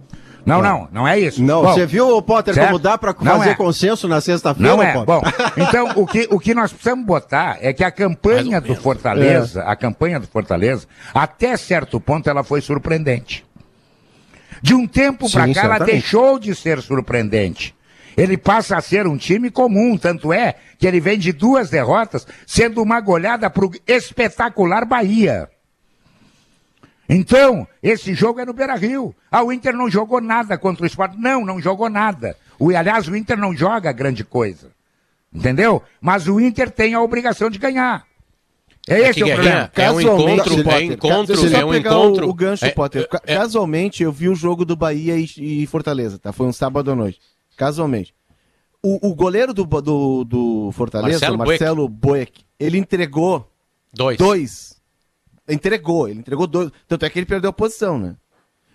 Não, 0.47 0.61
não, 0.61 0.89
não 0.93 1.09
é 1.09 1.19
isso. 1.19 1.43
Não, 1.43 1.63
Bom, 1.63 1.73
você 1.73 1.87
viu, 1.87 2.21
Potter, 2.23 2.55
certo? 2.55 2.67
como 2.67 2.79
dá 2.79 2.99
para 2.99 3.15
fazer 3.15 3.51
é. 3.51 3.55
consenso 3.55 4.07
na 4.07 4.21
sexta-feira, 4.21 4.77
Não 4.77 4.83
é. 4.83 4.93
Potter? 4.93 5.07
Bom, 5.07 5.23
então 5.57 5.93
o 5.97 6.07
que, 6.07 6.29
o 6.31 6.39
que 6.39 6.55
nós 6.55 6.73
precisamos 6.73 7.05
botar 7.07 7.59
é 7.61 7.73
que 7.73 7.83
a 7.83 7.91
campanha 7.91 8.61
do 8.61 8.75
Fortaleza, 8.75 9.63
É. 9.63 9.71
a 9.71 9.77
campanha 9.77 10.21
do 10.21 10.27
Fortaleza, 10.27 10.87
até 11.15 11.57
certo 11.57 11.99
ponto 12.01 12.29
ela 12.29 12.45
foi 12.45 12.61
surpreendente. 12.61 13.45
De 14.63 14.75
um 14.75 14.87
tempo 14.87 15.31
para 15.31 15.43
cá 15.53 15.61
ela 15.61 15.75
certamente. 15.77 15.91
deixou 15.91 16.39
de 16.39 16.55
ser 16.55 16.81
surpreendente. 16.81 17.75
Ele 18.17 18.37
passa 18.37 18.77
a 18.77 18.81
ser 18.81 19.07
um 19.07 19.17
time 19.17 19.51
comum, 19.51 19.97
tanto 19.99 20.33
é 20.33 20.55
que 20.79 20.87
ele 20.87 21.01
vem 21.01 21.19
de 21.19 21.33
duas 21.33 21.69
derrotas, 21.69 22.27
sendo 22.47 22.81
uma 22.81 23.01
goleada 23.01 23.51
para 23.51 23.65
o 23.65 23.73
espetacular 23.87 24.85
Bahia. 24.85 25.49
Então, 27.09 27.67
esse 27.83 28.15
jogo 28.15 28.41
é 28.41 28.47
no 28.47 28.53
Beira 28.53 28.75
Rio. 28.75 29.15
Ah, 29.31 29.43
o 29.43 29.53
Inter 29.53 29.75
não 29.77 29.91
jogou 29.91 30.21
nada 30.21 30.57
contra 30.57 30.85
o 30.85 30.87
esporte. 30.87 31.19
Não, 31.19 31.45
não 31.45 31.61
jogou 31.61 31.91
nada. 31.91 32.37
O, 32.59 32.71
aliás, 32.75 33.09
o 33.09 33.17
Inter 33.17 33.37
não 33.37 33.55
joga 33.55 33.93
grande 33.93 34.25
coisa. 34.25 34.71
Entendeu? 35.33 35.83
Mas 36.01 36.29
o 36.29 36.41
Inter 36.41 36.71
tem 36.71 36.95
a 36.95 37.03
obrigação 37.03 37.51
de 37.51 37.59
ganhar. 37.59 38.05
É 38.89 39.01
esse 39.01 39.15
que 39.15 39.25
o 39.25 39.35
problema. 39.35 39.71
Guerrinha, 39.75 39.89
é 39.89 39.91
um 39.91 40.01
encontro, 40.01 40.61
é 40.61 40.63
Potter, 40.63 40.83
encontro, 40.93 41.35
é 41.47 41.51
só 41.51 41.67
um 41.67 41.75
encontro. 41.75 42.27
O, 42.27 42.31
o 42.31 42.35
gancho, 42.35 42.65
É, 42.67 42.71
Potter. 42.71 43.09
É- 43.27 43.35
Casualmente, 43.35 44.03
eu 44.03 44.13
vi 44.13 44.29
o 44.29 44.35
jogo 44.35 44.65
do 44.65 44.77
Bahia 44.77 45.17
e, 45.17 45.63
e 45.63 45.67
Fortaleza, 45.67 46.19
tá? 46.19 46.33
Foi 46.33 46.47
um 46.47 46.53
sábado 46.53 46.91
à 46.91 46.95
noite. 46.95 47.19
Casualmente. 47.57 48.15
O, 48.83 49.09
o 49.11 49.15
goleiro 49.15 49.55
do, 49.55 49.65
do, 49.65 50.25
do 50.25 50.71
Fortaleza, 50.73 51.19
Marcelo 51.21 51.35
o 51.35 51.39
Marcelo 51.39 51.89
Boeck, 51.89 52.43
ele 52.61 52.77
entregou 52.77 53.51
Dois. 53.93 54.19
dois. 54.19 54.74
Entregou, 55.49 56.09
ele 56.09 56.21
entregou 56.21 56.47
dois. 56.47 56.71
Tanto 56.89 57.05
é 57.05 57.11
que 57.11 57.19
ele 57.19 57.27
perdeu 57.27 57.51
a 57.51 57.53
posição, 57.53 57.99
né? 57.99 58.15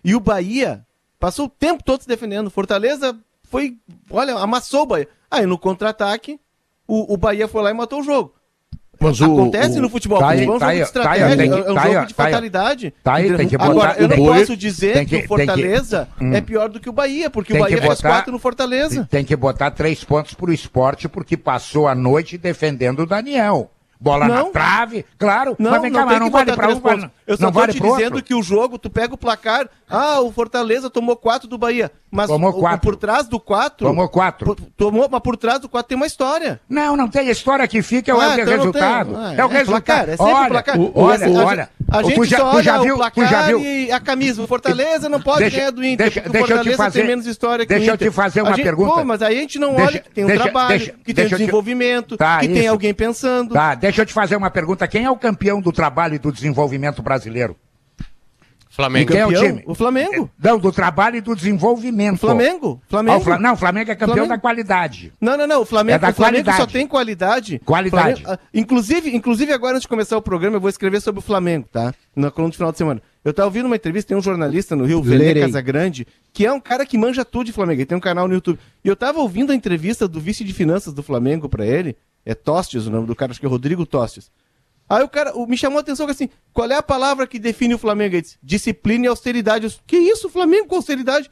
E 0.04 0.16
o 0.16 0.20
Bahia 0.20 0.86
passou 1.20 1.46
o 1.46 1.50
tempo 1.50 1.84
todo 1.84 2.02
se 2.02 2.08
defendendo. 2.08 2.50
Fortaleza 2.50 3.18
foi, 3.50 3.78
olha, 4.10 4.36
amassou 4.36 4.84
o 4.84 4.86
Bahia. 4.86 5.08
Aí 5.32 5.46
no 5.46 5.58
contra-ataque, 5.58 6.40
o, 6.88 7.14
o 7.14 7.18
Bahia 7.18 7.48
foi 7.48 7.62
lá 7.64 7.72
e 7.72 7.74
matou 7.74 8.00
o 8.02 8.04
jogo. 8.04 8.34
Mas 9.02 9.22
o- 9.22 9.26
Acontece 9.26 9.80
o- 9.80 9.82
no 9.82 9.90
futebol. 9.90 10.20
o 10.20 10.26
aí, 10.26 10.40
futebol 10.40 10.56
é 10.56 10.58
um 10.58 10.60
jogo 10.60 10.74
de 10.74 10.82
estratégia, 10.82 11.38
que- 11.38 11.44
é 11.44 11.72
um 11.72 11.80
aí, 11.80 11.94
jogo 11.94 12.06
de 12.08 12.14
fatalidade. 12.14 12.94
Aí, 13.06 13.38
tem 13.38 13.48
que 13.48 13.58
botar- 13.58 13.72
Agora, 13.72 13.96
eu 13.98 14.08
não 14.10 14.18
posso 14.18 14.58
dizer 14.58 14.94
tem 14.94 15.06
que, 15.06 15.10
que- 15.10 15.16
o 15.34 15.38
tem 15.38 15.46
que- 15.48 15.54
Fortaleza 15.54 16.10
Hum. 16.22 16.34
é 16.34 16.42
pior 16.42 16.68
do 16.70 16.82
que 16.82 16.90
o 16.90 16.94
Bahia, 16.94 17.30
porque 17.30 17.54
Tem 17.54 17.62
o 17.62 17.66
Bahia 17.66 17.80
botar- 17.82 18.10
quatro 18.10 18.32
no 18.34 18.38
Fortaleza. 18.40 19.08
Tem 19.10 19.24
que 19.24 19.36
botar 19.38 19.72
três 19.72 20.04
pontos 20.04 20.34
pro 20.34 20.52
esporte, 20.52 21.08
porque 21.08 21.38
passou 21.38 21.88
a 21.88 21.96
noite 21.96 22.38
defendendo 22.38 23.00
o 23.04 23.06
Daniel. 23.06 23.72
Bola 24.02 24.28
na 24.30 24.36
Não. 24.36 24.52
trave, 24.54 25.06
claro. 25.18 25.58
Não, 25.60 25.72
mas 25.72 25.82
vem 25.82 25.92
cá, 25.92 26.00
não 26.00 26.06
mas 26.06 26.20
não 26.20 26.26
que 26.28 26.32
vale 26.32 26.74
um, 26.74 26.80
pontos. 26.80 27.10
Eu 27.28 27.36
só 27.36 27.44
não 27.44 27.52
tô 27.52 27.60
vale 27.60 27.74
te 27.74 27.80
dizendo 27.82 28.14
outro. 28.16 28.24
que 28.24 28.34
o 28.34 28.42
jogo, 28.42 28.80
tu 28.80 28.90
pega 28.90 29.14
o 29.14 29.18
placar, 29.18 29.68
ah, 29.90 30.22
o 30.22 30.32
Fortaleza 30.32 30.90
tomou 30.90 31.18
quatro 31.18 31.50
do 31.50 31.58
Bahia. 31.58 31.92
Mas 32.10 32.28
Tomou 32.28 32.50
o- 32.52 32.58
o- 32.58 32.60
quatro. 32.62 32.80
por 32.80 32.96
trás 32.96 33.28
do 33.28 33.40
quatro... 33.40 33.86
Tomou 33.86 34.08
quatro. 34.08 34.46
por- 34.46 34.56
tomou, 34.78 35.08
mas 35.12 35.20
por 35.22 35.36
trás 35.36 35.60
do 35.60 35.68
quatro 35.68 35.90
tem 35.90 35.96
uma 35.98 36.08
história. 36.08 36.62
Não, 36.70 36.96
não 36.96 37.08
tem. 37.10 37.28
A 37.28 37.32
história 37.32 37.68
que 37.68 37.82
fica 37.82 38.10
é 38.12 38.16
o 38.16 38.20
Ah, 38.22 38.24
é 38.24 38.30
o 38.30 38.40
então 38.42 38.54
resultado. 38.58 39.16
Ah, 39.18 39.34
é 39.36 39.46
o 39.46 39.50
é 39.52 39.58
resultado. 39.58 39.66
placar, 39.86 40.10
é 40.10 40.18
sempre 40.18 40.34
olha, 40.34 40.50
placar. 40.50 40.80
o- 40.80 40.92
O- 40.96 41.02
olha, 41.04 41.28
a- 41.28 41.46
olha. 41.46 41.70
A 41.92 42.04
gente 42.04 42.30
só 42.30 42.56
olha 42.56 42.80
viu, 42.82 42.94
o 42.96 42.98
placar 42.98 43.28
já 43.30 43.42
viu. 43.48 43.60
e 43.60 43.92
a 43.92 44.00
camisa. 44.00 44.42
O 44.44 44.48
Fortaleza 44.48 45.10
não 45.10 45.20
pode 45.22 45.40
Deixa- 45.40 45.58
ganhar 45.58 45.72
do 45.72 45.84
Inter, 45.84 45.98
deixa- 46.06 46.22
porque 46.22 46.38
deixa 46.38 46.46
o 46.46 46.46
eu 46.46 46.48
te 46.48 46.54
Fortaleza 46.70 46.78
fazer- 46.84 47.00
tem 47.00 47.08
menos 47.08 47.26
história 47.26 47.66
que 47.66 47.74
o 47.74 47.76
deixa 47.76 47.92
eu 47.92 47.96
Inter. 47.96 48.10
te 48.10 48.14
fazer 48.16 48.42
uma 48.42 48.54
gente- 48.56 48.64
pergunta. 48.64 48.94
Pô, 48.94 49.06
mas 49.06 49.22
aí 49.22 49.38
a 49.38 49.42
gente 49.42 49.58
não 49.60 49.70
Deixa- 49.76 49.88
olha 49.92 50.00
que 50.00 50.10
tem 50.12 50.24
um 50.24 50.28
deixa- 50.28 50.44
trabalho, 50.44 50.70
deixa- 50.70 50.92
que 50.92 51.04
tem 51.06 51.16
deixa 51.16 51.36
um 51.36 51.38
desenvolvimento, 51.40 52.18
Tá, 52.18 52.40
que 52.40 52.48
tem 52.48 52.60
isso. 52.60 52.70
alguém 52.70 52.94
pensando. 52.94 53.54
Tá, 53.54 53.76
deixa 53.76 54.02
eu 54.02 54.06
te 54.06 54.14
fazer 54.14 54.36
uma 54.36 54.50
pergunta. 54.52 54.88
Quem 54.88 55.06
é 55.06 55.10
o 55.12 55.18
campeão 55.18 55.60
do 55.60 55.72
trabalho 55.72 56.16
e 56.16 56.20
do 56.20 56.32
desenvolvimento 56.32 57.02
brasileiro? 57.02 57.56
Flamengo. 58.80 59.12
Quem 59.12 59.20
é 59.20 59.28
o 59.28 59.34
time? 59.34 59.64
O 59.66 59.76
Flamengo. 59.76 60.30
Não, 60.42 60.58
do 60.58 60.72
trabalho 60.72 61.18
e 61.18 61.22
do 61.22 61.36
desenvolvimento. 61.36 62.18
Flamengo. 62.18 62.80
Ah, 62.84 62.86
Flamengo. 62.90 63.18
o 63.18 63.24
Fla- 63.24 63.38
Não, 63.40 63.54
o 63.54 63.58
Flamengo 63.58 63.92
é 63.92 63.96
campeão 63.96 64.16
Flamengo. 64.16 64.34
da 64.34 64.38
qualidade. 64.40 65.14
Não, 65.20 65.38
não, 65.38 65.46
não. 65.46 65.62
O 65.62 65.66
Flamengo, 65.66 65.96
É 65.98 66.00
da 66.00 66.10
o 66.10 66.14
Flamengo 66.14 66.46
só 66.46 66.52
qualidade. 66.52 66.74
tem 66.74 66.88
qualidade. 66.88 67.62
Qualidade. 67.66 68.22
Flamengo- 68.24 68.42
ah, 68.42 68.48
inclusive, 68.54 69.14
inclusive, 69.16 69.52
agora 69.52 69.74
antes 69.74 69.82
de 69.82 69.88
começar 69.90 70.16
o 70.18 70.22
programa, 70.22 70.56
eu 70.56 70.62
vou 70.62 70.70
escrever 70.70 71.02
sobre 71.02 71.20
o 71.20 71.22
Flamengo, 71.22 71.68
tá? 71.72 71.94
Na 72.16 72.32
coluna 72.32 72.52
de 72.52 72.58
final 72.58 72.72
de 72.72 72.78
semana. 72.78 73.02
Eu 73.26 73.34
tava 73.34 73.48
ouvindo 73.48 73.66
uma 73.66 73.76
entrevista, 73.76 74.08
tem 74.10 74.18
um 74.18 74.22
jornalista 74.22 74.76
no 74.78 74.86
Rio, 74.86 75.02
Lerei. 75.04 75.44
Casagrande, 75.44 76.08
que 76.32 76.46
é 76.46 76.52
um 76.52 76.60
cara 76.60 76.86
que 76.86 76.98
manja 76.98 77.26
tudo 77.26 77.46
de 77.48 77.52
Flamengo. 77.52 77.82
Ele 77.82 77.86
tem 77.86 77.98
um 77.98 78.02
canal 78.02 78.28
no 78.30 78.34
YouTube. 78.34 78.58
E 78.84 78.88
eu 78.88 78.96
tava 78.96 79.20
ouvindo 79.20 79.52
a 79.52 79.56
entrevista 79.56 80.08
do 80.08 80.22
vice 80.22 80.44
de 80.46 80.54
finanças 80.54 80.94
do 80.94 81.04
Flamengo 81.04 81.50
pra 81.50 81.66
ele. 81.66 81.98
É 82.26 82.34
Tostes 82.34 82.88
o 82.88 82.92
nome 82.92 83.08
do 83.08 83.16
cara, 83.16 83.32
acho 83.32 83.40
que 83.40 83.46
é 83.46 83.50
Rodrigo 83.50 83.86
Tostes. 83.86 84.32
Aí 84.90 85.04
o 85.04 85.08
cara 85.08 85.32
me 85.48 85.56
chamou 85.56 85.78
a 85.78 85.82
atenção 85.82 86.08
que 86.08 86.12
assim, 86.12 86.30
qual 86.52 86.70
é 86.70 86.76
a 86.76 86.82
palavra 86.82 87.28
que 87.28 87.38
define 87.38 87.76
o 87.76 87.78
Flamengo? 87.78 88.16
Ele 88.16 88.24
disse, 88.24 88.40
disciplina 88.42 89.06
e 89.06 89.08
austeridade. 89.08 89.66
Eu 89.66 89.72
que 89.86 89.98
isso, 89.98 90.30
Flamengo 90.30 90.68
com 90.68 90.78
austeridade? 90.78 91.30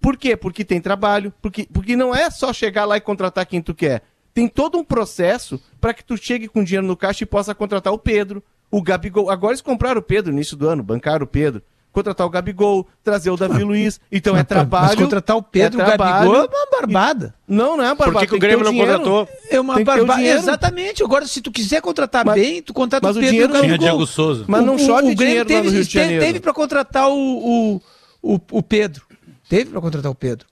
Por 0.00 0.16
quê? 0.16 0.36
Porque 0.36 0.64
tem 0.64 0.80
trabalho, 0.80 1.32
porque, 1.40 1.68
porque 1.72 1.96
não 1.96 2.14
é 2.14 2.28
só 2.30 2.52
chegar 2.52 2.84
lá 2.84 2.96
e 2.96 3.00
contratar 3.00 3.46
quem 3.46 3.62
tu 3.62 3.74
quer. 3.74 4.02
Tem 4.34 4.48
todo 4.48 4.76
um 4.76 4.84
processo 4.84 5.60
para 5.80 5.94
que 5.94 6.04
tu 6.04 6.16
chegue 6.16 6.48
com 6.48 6.64
dinheiro 6.64 6.86
no 6.86 6.96
caixa 6.96 7.22
e 7.22 7.26
possa 7.26 7.54
contratar 7.54 7.92
o 7.92 7.98
Pedro, 7.98 8.42
o 8.70 8.82
Gabigol. 8.82 9.30
Agora 9.30 9.52
eles 9.52 9.62
compraram 9.62 10.00
o 10.00 10.02
Pedro 10.02 10.32
no 10.32 10.38
início 10.38 10.56
do 10.56 10.68
ano, 10.68 10.82
bancaram 10.82 11.24
o 11.24 11.28
Pedro. 11.28 11.62
Contratar 11.96 12.26
o 12.26 12.30
Gabigol, 12.30 12.86
trazer 13.02 13.30
o 13.30 13.38
Davi 13.38 13.64
Luiz. 13.64 13.98
Então 14.12 14.36
é 14.36 14.44
trabalho. 14.44 14.88
Mas 14.88 14.94
contratar 14.96 15.34
o 15.34 15.42
Pedro, 15.42 15.80
é 15.80 15.84
o 15.84 15.86
Gabigol 15.86 16.04
é 16.04 16.18
trabalho. 16.20 16.50
uma 16.52 16.70
barbada. 16.70 17.34
Não, 17.48 17.74
não 17.74 17.82
é 17.84 17.86
uma 17.88 17.96
Por 17.96 18.04
barbada. 18.04 18.26
que, 18.26 18.30
que 18.32 18.36
o 18.36 18.38
Grêmio 18.38 18.62
não 18.66 18.70
dinheiro. 18.70 18.92
contratou? 18.98 19.28
É 19.48 19.58
uma 19.58 19.76
que 19.76 19.84
barbada. 19.84 20.18
dinheiro. 20.20 20.38
Exatamente. 20.38 21.02
Agora, 21.02 21.26
se 21.26 21.40
tu 21.40 21.50
quiser 21.50 21.80
contratar 21.80 22.22
Mas- 22.26 22.34
bem, 22.34 22.60
tu 22.60 22.74
contrata 22.74 23.06
mas 23.06 23.16
o 23.16 23.18
o 23.18 23.22
Pedro 23.22 23.32
dinheiro 23.32 23.50
e 23.50 23.50
o 23.50 23.54
não- 23.54 23.60
Tinha 23.62 23.78
Gabigol. 23.78 23.96
Diego 23.96 24.06
Souza. 24.12 24.44
Mas 24.46 24.62
não 24.62 24.74
O- 24.74 24.78
chove 24.78 25.08
o, 25.08 25.12
o 25.12 25.14
Grêmio 25.16 25.16
dinheiro 25.16 25.38
lá 25.38 25.44
teve, 25.56 25.68
no 25.68 25.72
Rio 25.74 25.84
de 25.86 25.90
Janeiro. 25.94 26.24
Teve 26.26 26.40
para 26.40 26.52
contratar 26.52 27.08
o, 27.08 27.14
o, 27.14 28.34
o, 28.34 28.40
o 28.52 28.62
Pedro. 28.62 29.06
Teve 29.48 29.70
para 29.70 29.80
contratar 29.80 30.12
o 30.12 30.14
Pedro. 30.14 30.46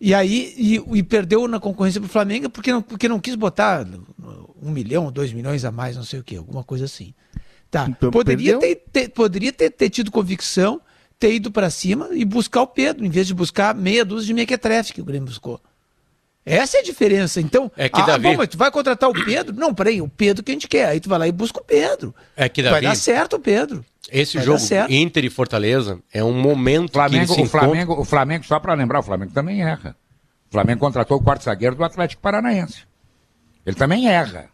E 0.00 0.14
aí, 0.14 0.54
e, 0.56 0.80
e 0.98 1.02
perdeu 1.02 1.48
na 1.48 1.58
concorrência 1.58 2.00
pro 2.00 2.08
Flamengo 2.08 2.48
porque 2.48 2.70
não, 2.70 2.80
porque 2.80 3.08
não 3.08 3.18
quis 3.18 3.34
botar 3.34 3.84
um 4.62 4.70
milhão, 4.70 5.10
dois 5.10 5.32
milhões 5.32 5.64
a 5.64 5.72
mais, 5.72 5.96
não 5.96 6.04
sei 6.04 6.20
o 6.20 6.22
quê, 6.22 6.36
alguma 6.36 6.62
coisa 6.62 6.84
assim. 6.84 7.12
Tá. 7.70 7.86
Então, 7.88 8.10
poderia 8.10 8.58
ter, 8.58 8.76
ter- 8.90 9.08
poderia 9.10 9.52
ter, 9.52 9.70
ter 9.70 9.90
tido 9.90 10.10
convicção, 10.10 10.80
ter 11.18 11.34
ido 11.34 11.50
para 11.50 11.68
cima 11.70 12.08
e 12.12 12.24
buscar 12.24 12.62
o 12.62 12.66
Pedro, 12.66 13.04
em 13.04 13.10
vez 13.10 13.26
de 13.26 13.34
buscar 13.34 13.74
meia 13.74 14.04
dúzia 14.04 14.28
de 14.28 14.34
mequetrefe 14.34 14.92
que 14.94 15.00
o 15.00 15.04
Grêmio 15.04 15.26
buscou. 15.28 15.60
Essa 16.46 16.78
é 16.78 16.80
a 16.80 16.82
diferença. 16.82 17.42
Então, 17.42 17.70
É 17.76 17.90
que, 17.90 18.00
ah, 18.00 18.06
Davi- 18.06 18.22
bom, 18.28 18.36
mas 18.38 18.48
tu 18.48 18.56
vai 18.56 18.70
contratar 18.70 19.10
o 19.10 19.12
Pedro? 19.12 19.54
Não, 19.54 19.74
peraí, 19.74 20.00
o 20.00 20.08
Pedro 20.08 20.42
que 20.42 20.50
a 20.50 20.54
gente 20.54 20.66
quer. 20.66 20.86
Aí 20.86 20.98
tu 20.98 21.06
vai 21.08 21.18
lá 21.18 21.28
e 21.28 21.32
busca 21.32 21.60
o 21.60 21.64
Pedro. 21.64 22.14
É 22.34 22.48
que, 22.48 22.62
Vai 22.62 22.72
Davi, 22.72 22.86
dar 22.86 22.94
certo 22.96 23.36
o 23.36 23.38
Pedro. 23.38 23.84
esse 24.10 24.38
Vai 24.38 24.46
jogo. 24.46 24.58
Inter 24.88 25.26
e 25.26 25.28
Fortaleza 25.30 26.00
é 26.10 26.24
um 26.24 26.32
momento 26.32 26.86
que 26.86 26.92
Flamengo, 26.94 27.26
se 27.26 27.32
o, 27.32 27.44
encontram. 27.44 27.60
Flamengo, 27.60 28.00
o 28.00 28.04
Flamengo, 28.04 28.44
só 28.46 28.58
para 28.58 28.72
lembrar, 28.72 29.00
o 29.00 29.02
Flamengo 29.02 29.32
também 29.32 29.60
erra. 29.60 29.94
O 30.48 30.52
Flamengo 30.52 30.80
contratou 30.80 31.18
o 31.18 31.22
quarto 31.22 31.44
zagueiro 31.44 31.76
do 31.76 31.84
Atlético 31.84 32.22
Paranaense. 32.22 32.84
Ele 33.66 33.76
também 33.76 34.08
erra. 34.08 34.48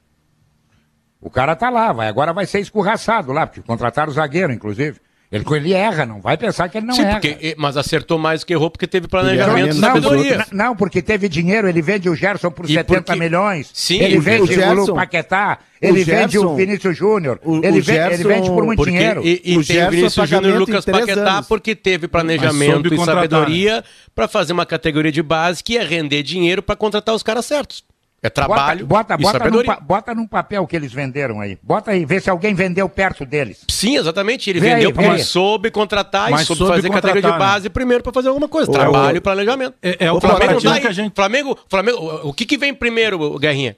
O 1.24 1.30
cara 1.30 1.56
tá 1.56 1.70
lá, 1.70 1.90
vai, 1.92 2.06
agora 2.06 2.32
vai 2.32 2.44
ser 2.46 2.60
escorraçado 2.60 3.32
lá, 3.32 3.46
porque 3.46 3.62
contrataram 3.62 4.10
o 4.12 4.14
zagueiro, 4.14 4.52
inclusive. 4.52 4.98
Ele, 5.32 5.42
ele 5.56 5.72
erra, 5.72 6.06
não 6.06 6.20
vai 6.20 6.36
pensar 6.36 6.68
que 6.68 6.78
ele 6.78 6.86
não 6.86 6.94
Sim, 6.94 7.02
erra. 7.02 7.12
porque, 7.18 7.56
mas 7.58 7.76
acertou 7.76 8.16
mais 8.18 8.44
que 8.44 8.52
errou 8.52 8.70
porque 8.70 8.86
teve 8.86 9.08
planejamento 9.08 9.74
e 9.74 9.80
Não, 9.80 9.88
Não, 9.88 9.88
sabedoria. 9.88 10.36
porque, 10.36 10.54
não, 10.54 10.76
porque 10.76 11.02
teve 11.02 11.28
dinheiro, 11.28 11.66
ele 11.68 11.82
vende 11.82 12.08
o 12.08 12.14
Gerson 12.14 12.52
por 12.52 12.66
E 12.66 12.74
70 12.74 13.02
porque- 13.02 13.18
milhões. 13.18 13.68
Sim, 13.72 13.98
ele 14.00 14.18
o 14.18 14.20
vende 14.20 14.42
o, 14.42 14.46
Gerson- 14.46 14.74
Lu 14.74 14.94
Paquetá, 14.94 15.58
o 15.82 15.84
ele 15.86 16.04
vende 16.04 16.38
o 16.38 16.42
Gerson- 16.42 16.54
Vinícius 16.54 16.96
Júnior. 16.96 17.40
o- 17.42 17.56
Ele, 17.56 17.80
o 17.80 17.82
vende- 17.82 17.90
ele 17.98 18.16
Gerson- 18.16 18.28
vende 18.28 18.48
por 18.50 18.64
muito 18.64 18.76
Porque, 18.76 18.92
dinheiro. 18.92 19.22
e, 19.26 19.42
e 19.44 19.52
O 19.54 19.54
tem 19.54 19.62
Gerson 19.64 19.88
o 19.88 19.90
Vinícius 19.90 20.18
é 20.24 20.26
Júnior 20.36 20.52
e 20.52 20.56
o 20.56 20.60
Lucas 20.60 20.84
Paquetá 20.84 21.32
anos. 21.32 21.48
porque 21.48 21.74
teve 21.74 22.06
planejamento 22.06 22.94
e 22.94 23.04
sabedoria 23.04 23.82
para 24.14 24.28
fazer 24.28 24.52
uma 24.52 24.66
categoria 24.66 25.10
de 25.10 25.22
base 25.22 25.64
que 25.64 25.72
ia 25.72 25.84
render 25.84 26.22
dinheiro 26.22 26.62
para 26.62 26.76
contratar 26.76 27.12
os 27.14 27.24
caras 27.24 27.44
certos. 27.46 27.82
É 28.24 28.30
trabalho 28.30 28.86
Bota, 28.86 29.12
e 29.12 29.18
bota, 29.18 29.38
bota, 29.38 29.50
num, 29.50 29.62
bota 29.86 30.14
num 30.14 30.26
papel 30.26 30.66
que 30.66 30.74
eles 30.74 30.90
venderam 30.90 31.42
aí. 31.42 31.58
Bota 31.62 31.90
aí, 31.90 32.06
vê 32.06 32.18
se 32.18 32.30
alguém 32.30 32.54
vendeu 32.54 32.88
perto 32.88 33.26
deles. 33.26 33.58
Sim, 33.68 33.98
exatamente. 33.98 34.48
Ele 34.48 34.60
Vê 34.60 34.70
vendeu 34.76 34.92
porque 34.92 35.06
aí. 35.06 35.14
ele 35.16 35.22
soube 35.22 35.70
contratar 35.70 36.30
Mas 36.30 36.40
e 36.40 36.44
soube 36.46 36.58
soube 36.60 36.74
fazer 36.76 36.88
categoria 36.88 37.20
de 37.20 37.28
né? 37.30 37.38
base 37.38 37.68
primeiro 37.68 38.02
para 38.02 38.14
fazer 38.14 38.28
alguma 38.28 38.48
coisa. 38.48 38.70
O- 38.70 38.72
Trabalho 38.72 39.14
o- 39.14 39.18
e 39.18 39.20
planejamento. 39.20 39.74
É, 39.82 40.06
é 40.06 40.10
o 40.12 40.16
O 40.16 40.20
Flamengo 40.22 40.58
tá 40.62 40.72
aí. 40.72 40.80
que 40.80 40.86
a 40.86 40.92
gente. 40.92 41.12
Flamengo, 41.14 41.58
Flamengo, 41.68 42.20
o 42.24 42.32
que, 42.32 42.46
que 42.46 42.56
vem 42.56 42.72
primeiro, 42.72 43.38
Guerrinha? 43.38 43.76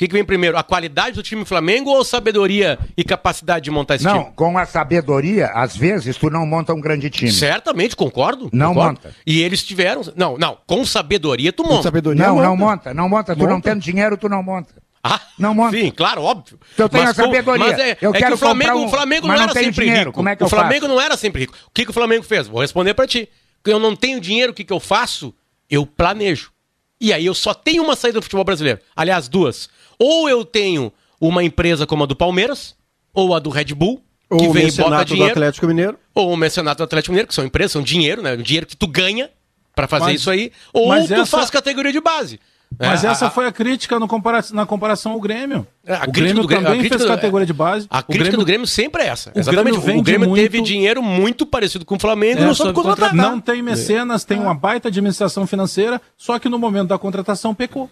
O 0.00 0.02
que, 0.02 0.08
que 0.08 0.14
vem 0.14 0.24
primeiro? 0.24 0.56
A 0.56 0.62
qualidade 0.62 1.16
do 1.16 1.22
time 1.22 1.44
Flamengo 1.44 1.90
ou 1.90 2.02
sabedoria 2.02 2.78
e 2.96 3.04
capacidade 3.04 3.64
de 3.64 3.70
montar 3.70 3.96
esse 3.96 4.04
Não, 4.04 4.22
time? 4.22 4.32
com 4.34 4.56
a 4.56 4.64
sabedoria, 4.64 5.48
às 5.48 5.76
vezes 5.76 6.16
tu 6.16 6.30
não 6.30 6.46
monta 6.46 6.72
um 6.72 6.80
grande 6.80 7.10
time. 7.10 7.30
Certamente, 7.30 7.94
concordo. 7.94 8.48
Não 8.50 8.68
concordo. 8.72 8.98
monta. 9.02 9.14
E 9.26 9.42
eles 9.42 9.62
tiveram. 9.62 10.00
Não, 10.16 10.38
não. 10.38 10.56
Com 10.66 10.86
sabedoria, 10.86 11.52
tu 11.52 11.62
Com 11.62 11.68
monta. 11.68 11.82
sabedoria, 11.82 12.26
Não, 12.26 12.36
monta. 12.36 12.46
não 12.48 12.56
monta, 12.56 12.94
não 12.94 13.08
monta. 13.10 13.36
Tu 13.36 13.46
não 13.46 13.60
tendo 13.60 13.80
dinheiro, 13.82 14.16
tu 14.16 14.26
não 14.26 14.42
monta. 14.42 14.72
Ah, 15.04 15.20
Não 15.38 15.54
monta. 15.54 15.76
Sim, 15.76 15.90
claro, 15.90 16.22
óbvio. 16.22 16.58
Eu 16.78 16.88
tenho 16.88 17.04
Mas 17.04 17.18
a 17.18 17.22
com- 17.22 17.28
sabedoria. 17.30 17.66
Mas 17.66 17.78
é, 17.78 17.98
Eu 18.00 18.08
é 18.10 18.12
que 18.14 18.18
quero 18.20 18.34
o 18.36 18.38
Flamengo, 18.38 18.78
um- 18.78 18.86
o 18.86 18.88
Flamengo 18.88 19.26
não 19.28 19.34
não 19.34 19.42
era 19.42 19.52
sempre 19.52 19.84
dinheiro. 19.84 20.00
rico. 20.00 20.12
Como 20.12 20.28
é 20.30 20.36
que 20.36 20.42
eu 20.42 20.46
o 20.46 20.50
Flamengo 20.50 20.80
faço? 20.86 20.94
não 20.94 21.00
era 21.00 21.16
sempre 21.18 21.40
rico. 21.42 21.54
O 21.66 21.70
que, 21.74 21.84
que 21.84 21.90
o 21.90 21.94
Flamengo 21.94 22.22
fez? 22.22 22.48
Vou 22.48 22.62
responder 22.62 22.94
pra 22.94 23.06
ti. 23.06 23.28
Eu 23.66 23.78
não 23.78 23.94
tenho 23.94 24.18
dinheiro, 24.18 24.52
o 24.52 24.54
que, 24.54 24.64
que 24.64 24.72
eu 24.72 24.80
faço? 24.80 25.34
Eu 25.70 25.84
planejo. 25.84 26.50
E 26.98 27.12
aí 27.14 27.24
eu 27.26 27.34
só 27.34 27.52
tenho 27.54 27.82
uma 27.82 27.96
saída 27.96 28.18
do 28.18 28.22
futebol 28.22 28.44
brasileiro. 28.44 28.78
Aliás, 28.96 29.26
duas. 29.28 29.68
Ou 30.00 30.28
eu 30.28 30.44
tenho 30.44 30.92
uma 31.20 31.44
empresa 31.44 31.86
como 31.86 32.04
a 32.04 32.06
do 32.06 32.16
Palmeiras, 32.16 32.74
ou 33.12 33.34
a 33.34 33.38
do 33.38 33.50
Red 33.50 33.74
Bull, 33.74 33.98
que 34.30 34.34
Ou 34.44 34.48
o 34.48 34.52
vem 34.52 34.68
e 34.68 34.70
bota 34.70 34.80
mecenato 34.82 35.04
do 35.04 35.14
dinheiro. 35.14 35.32
Atlético 35.32 35.66
Mineiro. 35.66 35.98
Ou 36.14 36.32
o 36.32 36.36
mecenato 36.36 36.78
do 36.78 36.84
Atlético 36.84 37.12
Mineiro, 37.12 37.28
que 37.28 37.34
são 37.34 37.44
empresas, 37.44 37.72
são 37.72 37.82
dinheiro, 37.82 38.22
né? 38.22 38.32
O 38.34 38.42
dinheiro 38.42 38.66
que 38.66 38.76
tu 38.76 38.86
ganha 38.86 39.28
pra 39.74 39.86
fazer 39.86 40.06
Mas- 40.06 40.20
isso 40.20 40.30
aí. 40.30 40.50
Ou 40.72 40.88
tu 41.06 41.12
essa- 41.14 41.26
faz 41.26 41.50
categoria 41.50 41.92
de 41.92 42.00
base. 42.00 42.40
Mas 42.78 43.02
É, 43.02 43.08
essa 43.08 43.26
a- 43.26 43.30
foi 43.30 43.46
a 43.48 43.52
crítica 43.52 43.98
no 43.98 44.06
compara 44.06 44.44
na 44.52 44.64
comparação 44.64 45.10
ao 45.10 45.20
Grêmio. 45.20 45.66
É, 45.84 45.92
a 45.92 45.96
o 45.96 46.00
crítica 46.02 46.20
Grêmio 46.20 46.42
do 46.42 46.46
Grêmio- 46.48 46.62
a 46.66 46.68
também 46.68 46.78
crítica 46.80 46.98
fez 47.00 47.10
do- 47.10 47.16
categoria 47.16 47.46
de 47.46 47.52
base. 47.52 47.86
A 47.90 47.98
o 47.98 48.02
crítica 48.04 48.22
Grêmio 48.24 48.38
do 48.38 48.44
Grêmio 48.46 48.66
sempre 48.68 49.02
é 49.02 49.06
essa. 49.08 49.32
o 49.34 49.38
Exatamente. 49.38 49.80
Grêmio 49.80 50.00
o 50.00 50.04
Grêmio 50.04 50.34
teve 50.36 50.58
muito- 50.58 50.68
dinheiro 50.68 51.02
muito 51.02 51.44
parecido 51.44 51.84
com 51.84 51.96
o 51.96 51.98
Flamengo 51.98 52.38
e 52.38 52.42
É, 52.44 52.46
não 52.46 52.54
soube 52.54 52.72
só- 52.72 52.82
contratar. 52.82 53.12
não 53.12 53.40
tem 53.40 53.60
mecenas, 53.60 54.22
tem 54.22 54.38
uma 54.38 54.54
baita 54.54 54.86
administração 54.86 55.48
financeira, 55.48 56.00
só 56.16 56.38
que 56.38 56.48
no 56.48 56.60
momento 56.60 56.88
da 56.90 56.98
contratação 56.98 57.52
pecou. 57.52 57.90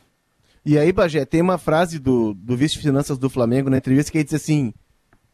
E 0.68 0.76
aí, 0.76 0.92
Bagé, 0.92 1.24
tem 1.24 1.40
uma 1.40 1.56
frase 1.56 1.98
do, 1.98 2.34
do 2.34 2.54
vice-finanças 2.54 3.16
do 3.16 3.30
Flamengo 3.30 3.70
na 3.70 3.78
entrevista 3.78 4.12
que 4.12 4.18
ele 4.18 4.24
diz 4.24 4.34
assim: 4.34 4.74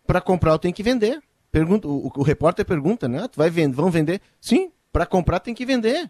para 0.07 0.21
comprar 0.21 0.53
eu 0.53 0.61
tenho 0.61 0.73
que 0.73 0.81
vender. 0.81 1.21
Pergunta, 1.51 1.89
o, 1.89 2.09
o 2.15 2.23
repórter 2.23 2.65
pergunta, 2.65 3.09
né? 3.09 3.27
Tu 3.27 3.37
vai 3.37 3.51
vender, 3.51 3.75
vão 3.75 3.91
vender? 3.91 4.21
Sim, 4.41 4.71
para 4.93 5.05
comprar 5.05 5.41
tem 5.41 5.53
que 5.53 5.67
vender. 5.67 6.09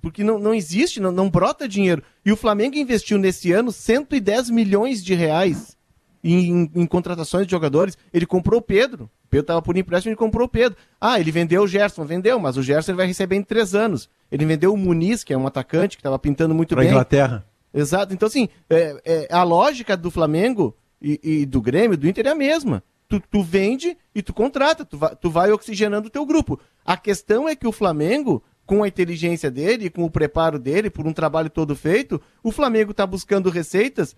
Porque 0.00 0.22
não, 0.22 0.38
não 0.38 0.54
existe, 0.54 1.00
não, 1.00 1.10
não 1.10 1.28
brota 1.28 1.68
dinheiro. 1.68 2.04
E 2.24 2.30
o 2.30 2.36
Flamengo 2.36 2.76
investiu 2.76 3.18
nesse 3.18 3.50
ano 3.50 3.72
110 3.72 4.48
milhões 4.50 5.02
de 5.02 5.12
reais 5.14 5.76
em, 6.22 6.70
em 6.72 6.86
contratações 6.86 7.48
de 7.48 7.50
jogadores. 7.50 7.98
Ele 8.14 8.26
comprou 8.26 8.60
o 8.60 8.62
Pedro. 8.62 9.10
O 9.24 9.28
Pedro 9.28 9.42
estava 9.42 9.60
por 9.62 9.76
empréstimo, 9.76 10.10
ele 10.10 10.16
comprou 10.16 10.46
o 10.46 10.48
Pedro. 10.48 10.78
Ah, 11.00 11.18
ele 11.18 11.32
vendeu 11.32 11.64
o 11.64 11.66
Gerson, 11.66 12.04
vendeu, 12.04 12.38
mas 12.38 12.56
o 12.56 12.62
Gerson 12.62 12.92
ele 12.92 12.98
vai 12.98 13.08
receber 13.08 13.34
em 13.34 13.42
três 13.42 13.74
anos. 13.74 14.08
Ele 14.30 14.46
vendeu 14.46 14.72
o 14.72 14.76
Muniz, 14.76 15.24
que 15.24 15.34
é 15.34 15.36
um 15.36 15.48
atacante 15.48 15.96
que 15.96 16.00
estava 16.00 16.16
pintando 16.16 16.54
muito 16.54 16.76
Para 16.76 16.82
bem. 16.82 16.92
Inglaterra. 16.92 17.44
Exato. 17.72 18.12
Então, 18.12 18.26
assim, 18.26 18.48
é, 18.68 19.00
é, 19.04 19.28
a 19.30 19.42
lógica 19.42 19.96
do 19.96 20.10
Flamengo 20.10 20.76
e, 21.00 21.20
e 21.22 21.46
do 21.46 21.60
Grêmio, 21.60 21.96
do 21.96 22.08
Inter 22.08 22.26
é 22.26 22.30
a 22.30 22.34
mesma. 22.34 22.82
Tu, 23.08 23.20
tu 23.30 23.42
vende 23.42 23.96
e 24.14 24.22
tu 24.22 24.32
contrata, 24.32 24.84
tu 24.84 24.96
vai, 24.96 25.16
tu 25.16 25.30
vai 25.30 25.52
oxigenando 25.52 26.08
o 26.08 26.10
teu 26.10 26.24
grupo. 26.24 26.58
A 26.84 26.96
questão 26.96 27.48
é 27.48 27.56
que 27.56 27.66
o 27.66 27.72
Flamengo, 27.72 28.42
com 28.64 28.82
a 28.82 28.88
inteligência 28.88 29.50
dele, 29.50 29.90
com 29.90 30.04
o 30.04 30.10
preparo 30.10 30.58
dele, 30.58 30.90
por 30.90 31.06
um 31.06 31.12
trabalho 31.12 31.50
todo 31.50 31.76
feito, 31.76 32.20
o 32.42 32.50
Flamengo 32.50 32.92
está 32.92 33.06
buscando 33.06 33.50
receitas 33.50 34.16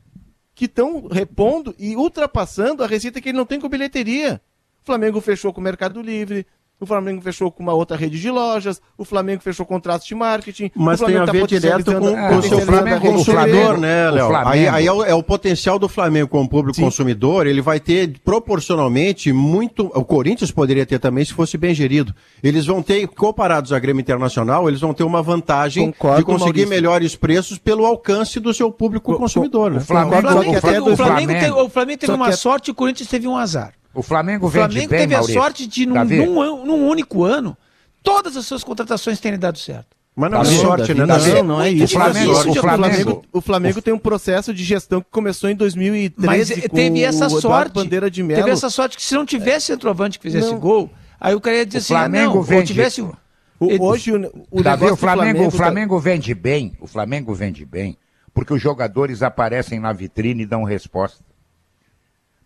que 0.55 0.67
estão 0.67 1.09
repondo 1.09 1.75
e 1.79 1.97
ultrapassando 1.97 2.85
a 2.85 2.87
receita 2.87 3.21
que 3.21 3.31
ele 3.31 3.39
não 3.39 3.47
tem 3.47 3.59
com 3.59 3.69
bilheteria. 3.69 4.41
O 4.83 4.87
Flamengo 4.87 5.21
fechou 5.21 5.53
com 5.53 5.61
o 5.61 5.65
Mercado 5.65 6.01
Livre, 6.01 6.47
o 6.81 6.87
Flamengo 6.87 7.23
fechou 7.23 7.51
com 7.51 7.63
uma 7.63 7.73
outra 7.73 7.97
rede 7.97 8.21
de 8.21 8.31
lojas, 8.31 8.81
o 8.99 9.05
Flamengo 9.05 9.41
fechou 9.43 9.65
contratos 9.65 10.07
de 10.07 10.15
marketing. 10.15 10.71
Mas 10.75 11.01
o 11.01 11.07
tem 11.07 11.17
a 11.17 11.25
Flamengo 11.25 11.33
ver 11.33 11.41
tá 11.55 11.61
direto 11.61 11.93
com, 11.95 12.01
com 12.01 12.37
o 12.39 12.43
seu 12.43 12.59
rede 12.59 13.01
consumidor, 13.01 13.79
né, 13.79 14.11
o 14.11 14.15
Léo? 14.15 14.27
Flamengo- 14.29 14.51
Aí, 14.51 14.69
aí 14.69 14.87
é, 14.87 14.93
o, 14.93 15.05
é 15.05 15.15
o 15.15 15.23
potencial 15.23 15.79
do 15.79 15.89
Flamengo 15.89 16.29
como 16.29 16.49
público 16.49 16.79
consumidor, 16.81 17.47
ele 17.47 17.61
vai 17.63 17.81
ter 17.81 18.19
proporcionalmente 18.25 19.33
muito. 19.33 19.87
O 19.95 20.05
Corinthians 20.05 20.51
poderia 20.51 20.85
ter 20.87 20.99
também 20.99 21.25
se 21.25 21.33
fosse 21.33 21.57
bem 21.57 21.75
gerido. 21.75 22.15
Eles 22.43 22.67
vão 22.67 22.83
ter, 22.83 23.07
comparados 23.09 23.73
à 23.73 23.79
Grêmio 23.79 24.01
Internacional, 24.01 24.69
eles 24.69 24.81
vão 24.81 24.93
ter 24.95 25.05
uma 25.05 25.23
vantagem 25.23 25.91
Concordo, 25.93 26.19
de 26.19 26.25
conseguir 26.25 26.45
Maurício. 26.45 26.69
melhores 26.69 27.17
preços 27.17 27.59
pelo 27.59 27.85
alcance 27.87 28.39
do 28.41 28.53
seu 28.53 28.71
público 28.71 29.13
Co- 29.13 29.19
consumidor, 29.19 29.71
né? 29.71 29.79
O 29.79 29.81
Flamengo, 29.81 30.15
até 30.17 30.21
Flamengo, 30.61 30.91
o, 30.93 30.97
Flamengo 30.97 30.97
Flamengo- 30.97 31.99
teve, 31.99 32.13
uma 32.13 32.29
é- 32.29 32.33
sorte 32.33 32.69
e 32.69 32.71
o 32.73 32.75
Corinthians 32.75 33.09
teve 33.09 33.27
um 33.27 33.37
azar. 33.37 33.73
O 33.95 34.03
Flamengo 34.03 34.47
O 34.47 34.49
vende 34.49 34.67
Flamengo 34.75 34.91
bem, 34.91 34.99
teve 35.01 35.15
a 35.15 35.19
Maurício. 35.19 35.41
sorte 35.41 35.67
de, 35.67 35.87
num, 35.87 35.95
num 36.05 36.67
num 36.67 36.89
único 36.89 37.25
ano, 37.25 37.57
todas 38.03 38.37
as 38.37 38.45
suas 38.47 38.63
contratações 38.65 39.21
terem 39.21 39.39
dado 39.39 39.59
certo. 39.59 39.95
Mas 40.17 40.31
não 40.31 40.43
é 40.43 40.45
sorte, 40.45 40.95
né? 40.95 41.07
Davi? 41.07 41.33
Não, 41.33 41.43
não 41.43 41.61
é 41.61 41.71
isso. 41.71 41.97
O 41.97 41.99
Flamengo- 41.99 42.33
o 42.33 42.37
Flamengo-. 42.37 42.61
Flamengo, 42.63 43.25
o 43.33 43.41
Flamengo 43.41 43.83
tem 43.83 43.93
um 43.93 43.99
processo 43.99 44.55
de 44.55 44.63
gestão 44.63 45.01
que 45.01 45.09
começou 45.11 45.51
em 45.51 45.57
2013 45.57 46.27
Mas 46.27 46.51
com 46.69 46.77
teve 46.77 47.03
essa 47.03 47.29
sorte. 47.29 47.73
Bandeira 47.75 48.09
de. 48.09 48.23
Teve 48.23 48.51
essa 48.51 48.71
sorte 48.71 48.97
que 48.97 49.03
se 49.03 49.13
não 49.15 49.27
tivesse 49.27 49.67
centroavante 49.67 50.19
que 50.19 50.23
fizesse 50.23 50.53
Não. 50.53 50.59
gol, 50.61 50.89
aí 51.21 51.35
o 51.35 51.41
cara 51.41 51.57
ia 51.57 51.67
dizer 51.67 51.79
O 51.79 51.81
assim, 51.81 51.95
ah, 51.95 51.99
Flamengo 51.99 52.29
não, 52.31 52.37
ou 52.37 52.43
vende- 52.45 52.67
tivesse 52.69 53.03
o- 53.03 53.13
hoje 53.61 54.13
o, 54.13 54.47
o 54.53 54.63
Davi, 54.63 54.85
o 54.87 54.97
Flamengo, 54.97 55.39
do 55.43 55.49
o 55.49 55.51
tá- 55.51 55.57
Flamengo 55.57 55.99
vende 55.99 56.33
bem, 56.35 56.77
o 56.81 56.87
Flamengo 56.87 57.35
vende 57.35 57.65
bem, 57.65 57.97
porque 58.33 58.53
os 58.55 58.63
jogadores 58.63 59.21
aparecem 59.21 59.81
na 59.81 59.93
vitrine 59.93 60.45
e 60.45 60.47
dão 60.47 60.63
resposta. 60.63 61.25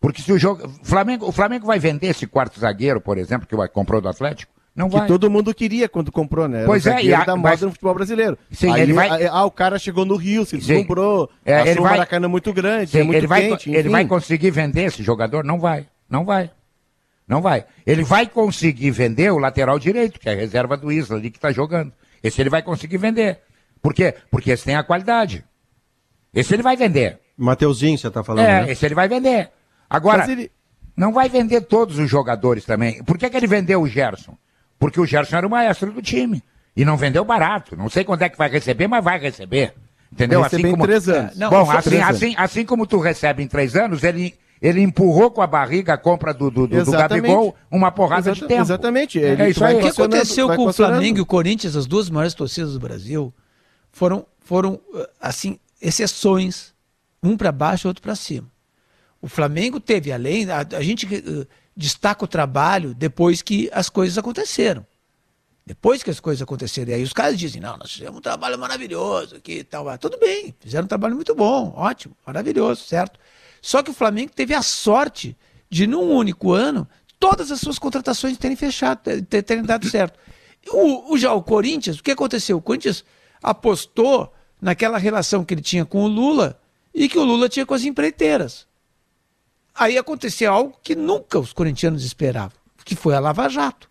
Porque 0.01 0.23
se 0.23 0.33
o 0.33 0.39
jogo, 0.39 0.69
Flamengo, 0.83 1.27
o 1.27 1.33
Flamengo 1.33 1.67
vai 1.67 1.79
vender 1.79 2.09
esse 2.09 2.27
quarto 2.27 2.61
zagueiro, 2.61 3.01
por 3.01 3.19
exemplo, 3.19 3.47
que 3.47 3.57
vai- 3.57 3.69
comprou 3.69 4.01
do 4.01 4.09
Atlético? 4.09 4.53
Não 4.77 4.89
que 4.89 4.97
vai. 4.97 5.09
todo 5.09 5.29
mundo 5.29 5.53
queria 5.53 5.89
quando 5.89 6.13
comprou, 6.13 6.47
né? 6.47 6.59
Era 6.59 6.67
Pois 6.67 6.87
o 6.87 6.91
é, 6.91 7.03
e 7.03 7.13
a- 7.13 7.25
da 7.25 7.35
moda 7.35 7.67
no 7.67 7.73
futebol 7.73 7.95
brasileiro. 7.95 8.39
Sim, 8.53 8.71
Aí 8.71 8.83
ele 8.83 8.93
vai- 8.93 9.27
Ah, 9.27 9.45
o 9.45 9.51
cara 9.51 9.77
chegou 9.77 10.05
no 10.05 10.15
Rio, 10.15 10.45
se 10.45 10.53
Sim. 10.53 10.59
deslumbrou, 10.59 11.29
É, 11.45 11.63
ele 11.69 11.81
vai- 11.81 11.91
Maracanã 11.93 12.29
muito 12.29 12.53
grande, 12.53 12.93
Sim, 12.93 12.99
é 13.01 13.03
muito 13.03 13.17
ele 13.17 13.27
vai, 13.27 13.49
quente, 13.49 13.71
ele 13.73 13.89
vai 13.89 14.05
conseguir 14.07 14.53
vender 14.53 14.85
esse 14.85 15.03
jogador? 15.03 15.43
Não 15.43 15.59
vai. 15.59 15.89
Não 16.09 16.25
vai. 16.25 16.51
Não 17.27 17.43
vai. 17.43 17.65
Ele 17.85 18.05
vai 18.05 18.27
conseguir 18.27 18.93
vender 18.93 19.33
o 19.33 19.39
lateral 19.39 19.81
direito, 19.81 20.21
que 20.21 20.29
é 20.29 20.33
a 20.33 20.37
reserva 20.37 20.77
do 20.77 20.93
Isla 20.93 21.17
ali 21.17 21.31
que 21.31 21.39
está 21.39 21.51
jogando. 21.51 21.93
Esse 22.23 22.41
ele 22.41 22.49
vai 22.49 22.63
conseguir 22.63 22.99
vender. 22.99 23.41
Por 23.83 23.93
quê? 23.93 24.15
Porque 24.31 24.53
esse 24.53 24.65
tem 24.65 24.77
a 24.77 24.83
qualidade. 24.85 25.45
Esse 26.33 26.55
ele 26.55 26.63
vai 26.63 26.77
vender. 26.77 27.19
Mateuzinho, 27.37 27.99
você 27.99 28.11
tá 28.11 28.23
falando, 28.23 28.47
É, 28.47 28.63
né? 28.67 28.73
esse 28.73 28.87
ele 28.87 28.95
vai 28.95 29.09
vender. 29.09 29.51
Agora, 29.89 30.31
ele- 30.31 30.51
não 30.97 31.13
vai 31.13 31.29
vender 31.29 31.63
todos 31.63 31.99
os 31.99 32.11
jogadores 32.11 32.65
também. 32.65 33.03
Por 33.05 33.17
que, 33.17 33.29
que 33.31 33.37
ele 33.37 33.47
vendeu 33.47 33.83
o 33.83 33.87
Gerson? 33.89 34.37
Porque 34.79 35.01
o 35.01 35.07
Gerson 35.07 35.37
era 35.37 35.47
o 35.47 35.51
maestro 35.51 35.93
do 35.93 36.03
time. 36.03 36.43
E 36.77 36.85
não 36.85 36.97
vendeu 36.97 37.25
barato. 37.25 37.77
Não 37.77 37.89
sei 37.89 38.05
quando 38.05 38.23
é 38.23 38.29
que 38.29 38.39
vai 38.39 38.49
receber, 38.49 38.87
mas 38.87 39.03
vai 39.03 39.19
receber. 39.19 39.75
Entendeu? 40.13 40.41
Vai 40.41 40.49
receber 40.51 40.69
em 40.71 40.77
três 40.79 41.09
anos. 41.09 41.37
Não, 41.37 41.51
Bom, 41.51 41.71
assim, 41.71 41.91
três 41.91 42.03
anos. 42.03 42.17
assim, 42.17 42.35
assim 42.37 42.65
como 42.65 42.87
tu 42.87 42.99
recebe 42.99 43.43
em 43.43 43.49
três 43.49 43.75
anos, 43.77 44.03
ele, 44.05 44.35
ele 44.63 44.81
empurrou 44.81 45.31
com 45.31 45.43
a 45.43 45.47
barriga 45.47 45.95
a 45.95 45.99
compra 45.99 46.33
do, 46.33 46.51
do, 46.51 46.67
do, 46.67 46.69
do 46.69 46.77
Exatamente. 46.77 47.23
Gabigol 47.27 47.57
uma 47.71 47.91
porrada 47.91 48.31
Exata- 48.31 48.35
de 48.41 48.47
tempo. 48.47 48.61
exatamente. 48.63 49.23
É, 49.23 49.33
Ele 49.33 49.49
isso 49.49 49.61
vai 49.61 49.73
aí. 49.73 49.79
O 49.79 49.83
que 49.83 49.89
aconteceu 49.89 50.47
com 50.55 50.67
o. 50.67 50.73
Flamengo 50.73 51.19
e 51.19 51.21
o 51.21 51.27
Corinthians, 51.27 51.75
as 51.77 51.87
duas 51.87 52.09
maiores 52.09 52.35
torcidas 52.35 52.73
do 52.75 52.79
Brasil, 52.81 53.35
foram, 53.93 54.25
foram 54.41 54.81
eh, 54.95 55.11
assim, 55.21 55.59
exceções, 55.83 56.73
um 57.23 57.37
para 57.37 57.51
baixo 57.53 57.87
e 57.87 57.89
outro 57.89 58.03
para 58.03 58.15
cima. 58.15 58.47
O 59.21 59.29
Flamengo 59.29 59.81
teve, 59.81 60.13
além, 60.13 60.49
a, 60.51 60.59
a 60.61 60.83
gente 60.83 61.07
eh, 61.13 61.47
destaca 61.77 62.25
o 62.25 62.29
trabalho 62.29 62.95
depois 62.95 63.43
que 63.43 63.69
as 63.73 63.89
coisas 63.89 64.17
aconteceram. 64.17 64.87
Depois 65.67 66.03
que 66.03 66.09
as 66.11 66.19
coisas 66.21 66.41
aconteceram. 66.41 66.91
E 66.93 66.95
aí 66.95 67.03
os 67.03 67.13
caras 67.13 67.39
dizem, 67.39 67.61
não, 67.61 67.77
nós 67.77 67.93
fizemos 67.93 68.17
um 68.19 68.23
trabalho 68.23 68.59
maravilhoso 68.59 69.37
aqui 69.37 69.59
e 69.59 69.65
tal. 69.65 69.89
Ah, 69.89 69.99
Tudo 69.99 70.19
bem, 70.19 70.55
fizeram 70.61 70.85
um 70.85 70.89
trabalho 70.89 71.15
muito 71.15 71.35
bom, 71.35 71.75
ótimo, 71.77 72.17
maravilhoso, 72.27 72.85
certo? 72.85 73.19
Só 73.61 73.83
que 73.83 73.91
o 73.91 73.95
Flamengo 73.95 74.33
teve 74.35 74.55
a 74.55 74.63
sorte 74.63 75.37
de, 75.69 75.87
num 75.87 76.11
único 76.11 76.53
ano, 76.53 76.89
todas 77.19 77.51
as 77.51 77.61
suas 77.61 77.79
contratações 77.79 78.39
terem 78.39 78.57
fechado, 78.57 79.01
ter- 79.23 79.43
terem 79.43 79.63
dado 79.65 79.87
certo. 79.91 80.19
O, 80.71 81.13
o- 81.13 81.19
já 81.19 81.33
o 81.35 81.43
Corinthians, 81.43 81.99
o 81.99 82.03
que 82.03 82.13
aconteceu? 82.13 82.57
O 82.57 82.63
Corinthians 82.63 83.05
apostou 83.43 84.33
naquela 84.61 84.97
relação 84.99 85.45
que 85.45 85.55
ele 85.55 85.61
tinha 85.61 85.85
com 85.85 86.03
o 86.05 86.09
Lula 86.09 86.61
e 86.95 87.09
que 87.09 87.19
o 87.19 87.25
Lula 87.25 87.49
tinha 87.49 87.67
com 87.67 87.75
as 87.75 87.85
empreiteiras. 87.85 88.67
Aí 89.79 89.97
aconteceu 89.97 90.53
algo 90.53 90.77
que 90.83 90.97
nunca 90.97 91.39
os 91.39 91.53
corintianos 91.53 92.05
esperavam, 92.05 92.57
que 92.85 92.97
foi 92.97 93.15
a 93.15 93.21
Lava 93.21 93.49
Jato. 93.49 93.89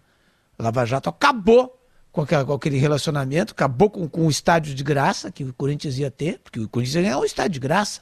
A 0.58 0.64
Lava 0.64 0.86
Jato 0.86 1.10
acabou 1.10 1.80
com, 2.12 2.22
aquela- 2.22 2.44
com 2.46 2.54
aquele 2.54 2.78
relacionamento, 2.78 3.54
acabou 3.54 3.90
com, 3.90 4.08
com 4.08 4.28
o 4.28 4.30
estádio 4.30 4.74
de 4.76 4.84
graça 4.84 5.32
que 5.32 5.44
o 5.44 5.54
Corinthians 5.54 5.98
ia 5.98 6.12
ter, 6.12 6.40
porque 6.44 6.60
o 6.60 6.68
Corinthians 6.68 6.96
ia 6.96 7.02
ganhar 7.04 7.20
um 7.20 7.26
estádio 7.26 7.52
de 7.52 7.60
graça. 7.60 8.02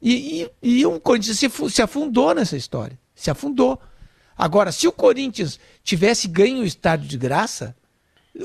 E, 0.00 0.42
e, 0.62 0.78
e 0.80 0.86
o 0.86 0.98
Corinthians 1.00 1.38
se, 1.38 1.50
se 1.70 1.82
afundou 1.82 2.34
nessa 2.34 2.56
história. 2.56 2.98
Se 3.14 3.30
afundou. 3.30 3.78
Agora, 4.36 4.72
se 4.72 4.88
o 4.88 4.92
Corinthians 4.92 5.60
tivesse 5.84 6.26
ganho 6.26 6.62
o 6.62 6.64
estádio 6.64 7.06
de 7.08 7.18
graça, 7.18 7.76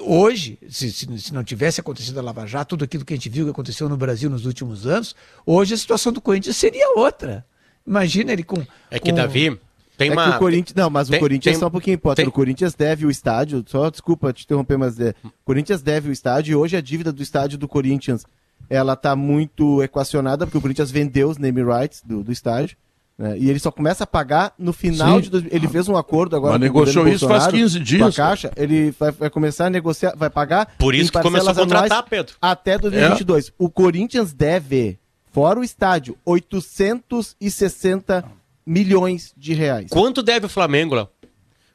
Hoje, 0.02 0.60
se, 0.70 0.92
se, 0.92 1.34
não 1.34 1.46
tivesse 1.46 1.80
acontecido 1.80 2.20
a 2.20 2.22
Lava 2.22 2.46
Jato, 2.46 2.72
tudo 2.72 2.84
aquilo 2.84 3.06
que 3.06 3.14
a 3.14 3.16
gente 3.16 3.30
viu 3.30 3.46
que 3.46 3.52
aconteceu 3.52 3.88
no 3.88 3.96
Brasil 3.96 4.30
nos 4.30 4.46
últimos 4.46 4.86
anos, 4.86 5.16
hoje 5.46 5.74
a 5.74 5.78
situação 5.78 6.12
do 6.12 6.20
Corinthians 6.20 6.58
seria 6.58 6.90
outra. 7.00 7.46
Imagina 7.88 8.34
ele 8.34 8.44
com. 8.44 8.62
É 8.92 9.00
que, 9.00 9.12
com... 9.12 9.16
Davi, 9.16 9.58
tem 9.98 10.10
é 10.10 10.14
uma. 10.14 10.36
o 10.36 10.40
Corinthians, 10.40 10.76
não, 10.76 10.90
mas 10.90 11.08
tem, 11.08 11.18
o 11.18 11.20
Corinthians 11.22 11.54
tem, 11.54 11.60
só 11.60 11.68
um 11.68 11.72
pouquinho, 11.72 11.98
Potter. 11.98 12.26
tem... 12.26 12.30
O 12.30 12.32
Corinthians 12.32 12.76
deve 12.76 13.06
o 13.06 13.10
estádio, 13.10 13.64
só 13.68 13.90
desculpa 13.90 14.32
te 14.34 14.44
interromper, 14.44 14.78
mas 14.78 15.00
é, 15.00 15.16
o 15.24 15.30
Corinthians 15.46 15.82
deve 15.82 16.10
o 16.10 16.12
estádio 16.12 16.52
e 16.52 16.56
hoje 16.56 16.76
a 16.76 16.82
dívida 16.82 17.12
do 17.12 17.24
estádio 17.24 17.58
do 17.58 17.68
Corinthians 17.68 18.24
ela 18.70 18.96
tá 18.96 19.16
muito 19.16 19.82
equacionada, 19.82 20.46
porque 20.46 20.58
o 20.58 20.62
Corinthians 20.62 20.92
vendeu 20.92 21.30
os 21.30 21.38
name 21.38 21.64
rights 21.64 22.02
do, 22.06 22.24
do 22.24 22.32
estádio. 22.32 22.76
Né, 23.18 23.36
e 23.40 23.50
ele 23.50 23.58
só 23.58 23.72
começa 23.72 24.04
a 24.04 24.08
pagar 24.08 24.54
no 24.60 24.72
final 24.72 25.16
Sim. 25.16 25.22
de. 25.22 25.30
dois- 25.32 25.46
Ele 25.50 25.68
fez 25.68 25.90
um 25.90 25.98
acordo 25.98 26.36
agora. 26.36 26.54
Mas 26.54 26.62
negociou 26.62 27.08
isso 27.08 27.28
faz 27.28 27.46
Bolsonaro, 27.46 27.58
15 27.58 27.80
dias, 27.80 28.02
Com 28.02 28.08
a 28.08 28.12
Caixa, 28.28 28.52
ele 28.56 28.92
vai, 28.92 29.12
vai 29.12 29.30
começar 29.32 29.66
a 29.66 29.70
negociar, 29.72 30.14
vai 30.16 30.30
pagar. 30.30 30.76
Por 30.78 30.94
isso 30.94 31.10
em 31.10 31.14
que 31.14 31.22
começou 31.22 31.50
a 31.50 31.56
contratar, 31.56 32.04
Pedro. 32.04 32.36
Até 32.40 32.78
2022. 32.78 33.52
O 33.58 33.72
Corinthians 33.72 34.34
deve, 34.34 35.00
fora 35.38 35.60
o 35.60 35.64
estádio, 35.64 36.18
860 36.26 38.26
milhões 38.66 39.32
de 39.38 39.54
reais. 39.54 39.86
Quanto 39.92 40.24
deve 40.24 40.48
o 40.48 40.50
Flamengo, 40.50 40.96
Léo? 40.96 41.08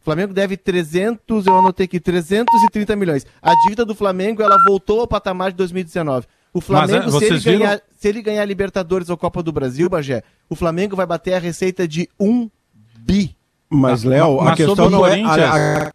O 0.00 0.04
Flamengo 0.04 0.34
deve 0.34 0.56
300, 0.56 1.46
eu 1.46 1.56
anotei 1.56 1.84
aqui, 1.84 2.00
330 2.00 2.96
milhões. 2.96 3.24
A 3.40 3.54
dívida 3.62 3.84
do 3.84 3.94
Flamengo, 3.94 4.42
ela 4.42 4.56
voltou 4.66 4.98
ao 5.00 5.06
patamar 5.06 5.52
de 5.52 5.58
2019. 5.58 6.26
O 6.52 6.60
Flamengo, 6.60 7.06
é, 7.06 7.10
se, 7.20 7.24
ele 7.24 7.38
viram- 7.38 7.58
ganhar, 7.60 7.80
se 7.96 8.08
ele 8.08 8.20
ganhar 8.20 8.44
Libertadores 8.44 9.08
ou 9.08 9.16
Copa 9.16 9.40
do 9.44 9.52
Brasil, 9.52 9.88
Bagé, 9.88 10.24
o 10.50 10.56
Flamengo 10.56 10.96
vai 10.96 11.06
bater 11.06 11.34
a 11.34 11.38
receita 11.38 11.86
de 11.86 12.08
1 12.18 12.50
bi. 12.98 13.36
Mas, 13.70 14.02
Léo, 14.02 14.40
a 14.40 14.44
Mas 14.46 14.56
questão 14.56 14.74
sobre 14.74 14.96
o 14.96 14.98
não 14.98 15.06
é. 15.06 15.22
A, 15.22 15.34
a- 15.34 15.36
a 15.36 15.86
aí 15.86 15.92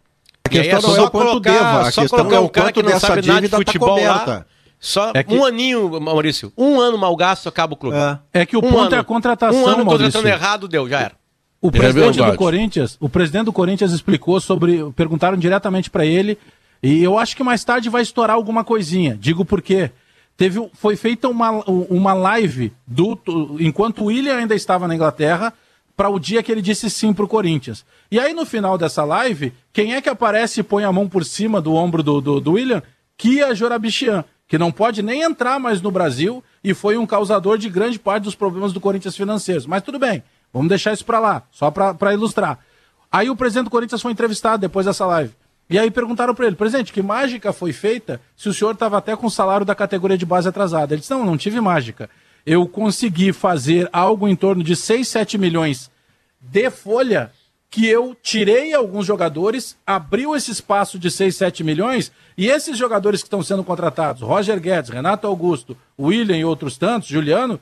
questão 0.48 0.78
é 0.78 0.82
não 0.82 0.96
é 0.96 1.02
o 1.06 1.10
quanto 1.10 1.26
colocar- 1.28 1.52
deva, 1.52 1.80
a 1.88 1.92
questão 1.92 2.32
é 2.32 2.38
o 2.40 2.48
cara 2.48 2.72
que 2.72 2.80
quanto 2.80 2.86
não 2.86 2.92
dessa 2.94 3.06
sabe 3.08 3.16
nada 3.16 3.22
de 3.22 3.28
dívida 3.46 3.46
está 3.46 3.56
futebol 3.58 4.02
lá. 4.02 4.46
Só 4.80 5.10
É 5.14 5.22
que- 5.22 5.34
um 5.34 5.44
aninho, 5.44 6.00
Maurício. 6.00 6.52
Um 6.56 6.80
ano 6.80 6.96
mal 6.96 7.14
gasto 7.16 7.48
acaba 7.48 7.74
o 7.74 7.76
clube. 7.76 7.96
É. 7.96 8.18
É 8.42 8.46
que 8.46 8.56
o 8.56 8.60
Um 8.60 8.70
ponto 8.70 8.78
ano. 8.86 8.94
é 8.94 8.98
a 8.98 9.04
contratação, 9.04 9.60
Um 9.60 9.66
ano 9.66 9.84
Maurício. 9.84 10.06
contratando 10.12 10.28
errado, 10.28 10.68
deu, 10.68 10.88
já 10.88 11.00
era. 11.00 11.12
O 11.60 11.68
É 11.68 11.70
presidente 11.72 12.14
verdade. 12.14 12.30
do 12.32 12.38
Corinthians, 12.38 12.96
o 13.00 13.08
presidente 13.08 13.46
do 13.46 13.52
Corinthians 13.52 13.90
explicou 13.92 14.40
sobre, 14.40 14.92
perguntaram 14.94 15.36
diretamente 15.36 15.90
para 15.90 16.06
ele, 16.06 16.38
e 16.80 17.02
eu 17.02 17.18
acho 17.18 17.36
que 17.36 17.42
mais 17.42 17.64
tarde 17.64 17.88
vai 17.90 18.02
estourar 18.02 18.36
alguma 18.36 18.62
coisinha. 18.62 19.16
Digo 19.20 19.44
por 19.44 19.60
quê? 19.60 19.90
Teve, 20.36 20.70
foi 20.74 20.94
feita 20.94 21.28
uma, 21.28 21.50
uma 21.66 22.12
live 22.14 22.72
do, 22.86 23.18
enquanto 23.58 24.02
o 24.02 24.04
William 24.04 24.36
ainda 24.36 24.54
estava 24.54 24.86
na 24.86 24.94
Inglaterra 24.94 25.52
para 25.96 26.08
o 26.08 26.20
dia 26.20 26.44
que 26.44 26.52
ele 26.52 26.62
disse 26.62 26.88
sim 26.88 27.12
pro 27.12 27.26
Corinthians. 27.26 27.84
E 28.08 28.20
aí 28.20 28.32
no 28.32 28.46
final 28.46 28.78
dessa 28.78 29.02
live, 29.02 29.52
quem 29.72 29.94
é 29.96 30.00
que 30.00 30.08
aparece 30.08 30.60
e 30.60 30.62
põe 30.62 30.84
a 30.84 30.92
mão 30.92 31.08
por 31.08 31.24
cima 31.24 31.60
do 31.60 31.74
ombro 31.74 32.04
do, 32.04 32.20
do, 32.20 32.40
do 32.40 32.52
William? 32.52 32.80
Kia 33.16 33.52
Jorabichian, 33.52 34.24
que 34.48 34.56
não 34.56 34.72
pode 34.72 35.02
nem 35.02 35.22
entrar 35.22 35.60
mais 35.60 35.82
no 35.82 35.90
Brasil 35.90 36.42
e 36.64 36.72
foi 36.72 36.96
um 36.96 37.06
causador 37.06 37.58
de 37.58 37.68
grande 37.68 37.98
parte 37.98 38.24
dos 38.24 38.34
problemas 38.34 38.72
do 38.72 38.80
Corinthians 38.80 39.14
financeiros. 39.14 39.66
Mas 39.66 39.82
tudo 39.82 39.98
bem, 39.98 40.24
vamos 40.50 40.70
deixar 40.70 40.94
isso 40.94 41.04
para 41.04 41.20
lá, 41.20 41.42
só 41.52 41.70
para 41.70 42.14
ilustrar. 42.14 42.58
Aí 43.12 43.28
o 43.28 43.36
presidente 43.36 43.64
do 43.64 43.70
Corinthians 43.70 44.00
foi 44.00 44.10
entrevistado 44.10 44.62
depois 44.62 44.86
dessa 44.86 45.06
live. 45.06 45.32
E 45.68 45.78
aí 45.78 45.90
perguntaram 45.90 46.34
para 46.34 46.46
ele, 46.46 46.56
presidente, 46.56 46.94
que 46.94 47.02
mágica 47.02 47.52
foi 47.52 47.74
feita 47.74 48.20
se 48.34 48.48
o 48.48 48.54
senhor 48.54 48.72
estava 48.72 48.96
até 48.96 49.14
com 49.14 49.26
o 49.26 49.30
salário 49.30 49.66
da 49.66 49.74
categoria 49.74 50.16
de 50.16 50.24
base 50.24 50.48
atrasado? 50.48 50.92
Ele 50.92 51.00
disse, 51.00 51.12
não, 51.12 51.26
não 51.26 51.36
tive 51.36 51.60
mágica. 51.60 52.08
Eu 52.46 52.66
consegui 52.66 53.34
fazer 53.34 53.86
algo 53.92 54.26
em 54.26 54.34
torno 54.34 54.64
de 54.64 54.74
6, 54.74 55.06
7 55.06 55.36
milhões 55.36 55.90
de 56.40 56.70
folha 56.70 57.30
que 57.70 57.86
eu 57.86 58.16
tirei 58.22 58.72
alguns 58.72 59.04
jogadores, 59.04 59.76
abriu 59.86 60.34
esse 60.34 60.50
espaço 60.50 60.98
de 60.98 61.10
6, 61.10 61.36
7 61.36 61.62
milhões, 61.62 62.10
e 62.36 62.48
esses 62.48 62.78
jogadores 62.78 63.20
que 63.20 63.26
estão 63.26 63.42
sendo 63.42 63.62
contratados, 63.62 64.22
Roger 64.22 64.58
Guedes, 64.58 64.90
Renato 64.90 65.26
Augusto, 65.26 65.76
William 65.98 66.36
e 66.36 66.44
outros 66.44 66.78
tantos, 66.78 67.08
Juliano, 67.08 67.60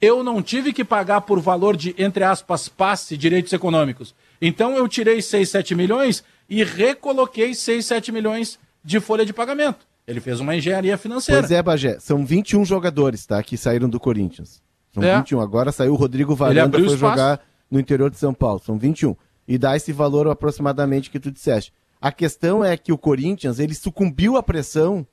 eu 0.00 0.22
não 0.22 0.40
tive 0.40 0.72
que 0.72 0.84
pagar 0.84 1.22
por 1.22 1.40
valor 1.40 1.76
de, 1.76 1.92
entre 1.98 2.22
aspas, 2.22 2.68
passe 2.68 3.16
direitos 3.16 3.52
econômicos. 3.52 4.14
Então 4.40 4.76
eu 4.76 4.86
tirei 4.86 5.20
6, 5.20 5.48
7 5.48 5.74
milhões 5.74 6.22
e 6.48 6.62
recoloquei 6.62 7.52
6, 7.52 7.84
7 7.84 8.12
milhões 8.12 8.58
de 8.84 9.00
folha 9.00 9.26
de 9.26 9.32
pagamento. 9.32 9.86
Ele 10.06 10.20
fez 10.20 10.38
uma 10.38 10.54
engenharia 10.54 10.96
financeira. 10.96 11.42
Pois 11.42 11.50
é, 11.50 11.60
Bagé, 11.60 11.98
são 11.98 12.24
21 12.24 12.64
jogadores, 12.64 13.26
tá, 13.26 13.42
que 13.42 13.56
saíram 13.56 13.88
do 13.88 13.98
Corinthians. 13.98 14.62
São 14.94 15.02
É. 15.02 15.18
21. 15.18 15.40
Agora 15.40 15.72
saiu 15.72 15.92
o 15.92 15.96
Rodrigo 15.96 16.34
Varanda, 16.34 16.78
foi 16.78 16.86
espaço. 16.86 16.98
jogar 16.98 17.40
no 17.70 17.78
interior 17.78 18.08
de 18.08 18.16
São 18.16 18.32
Paulo. 18.32 18.62
São 18.64 18.78
21. 18.78 19.14
E 19.48 19.56
dá 19.56 19.74
esse 19.74 19.92
valor 19.92 20.28
aproximadamente 20.28 21.10
que 21.10 21.18
tu 21.18 21.32
disseste. 21.32 21.72
A 22.00 22.12
questão 22.12 22.64
é 22.64 22.76
que 22.76 22.92
o 22.92 22.98
Corinthians, 22.98 23.58
ele 23.58 23.74
sucumbiu 23.74 24.36
à 24.36 24.42
pressão 24.42 25.06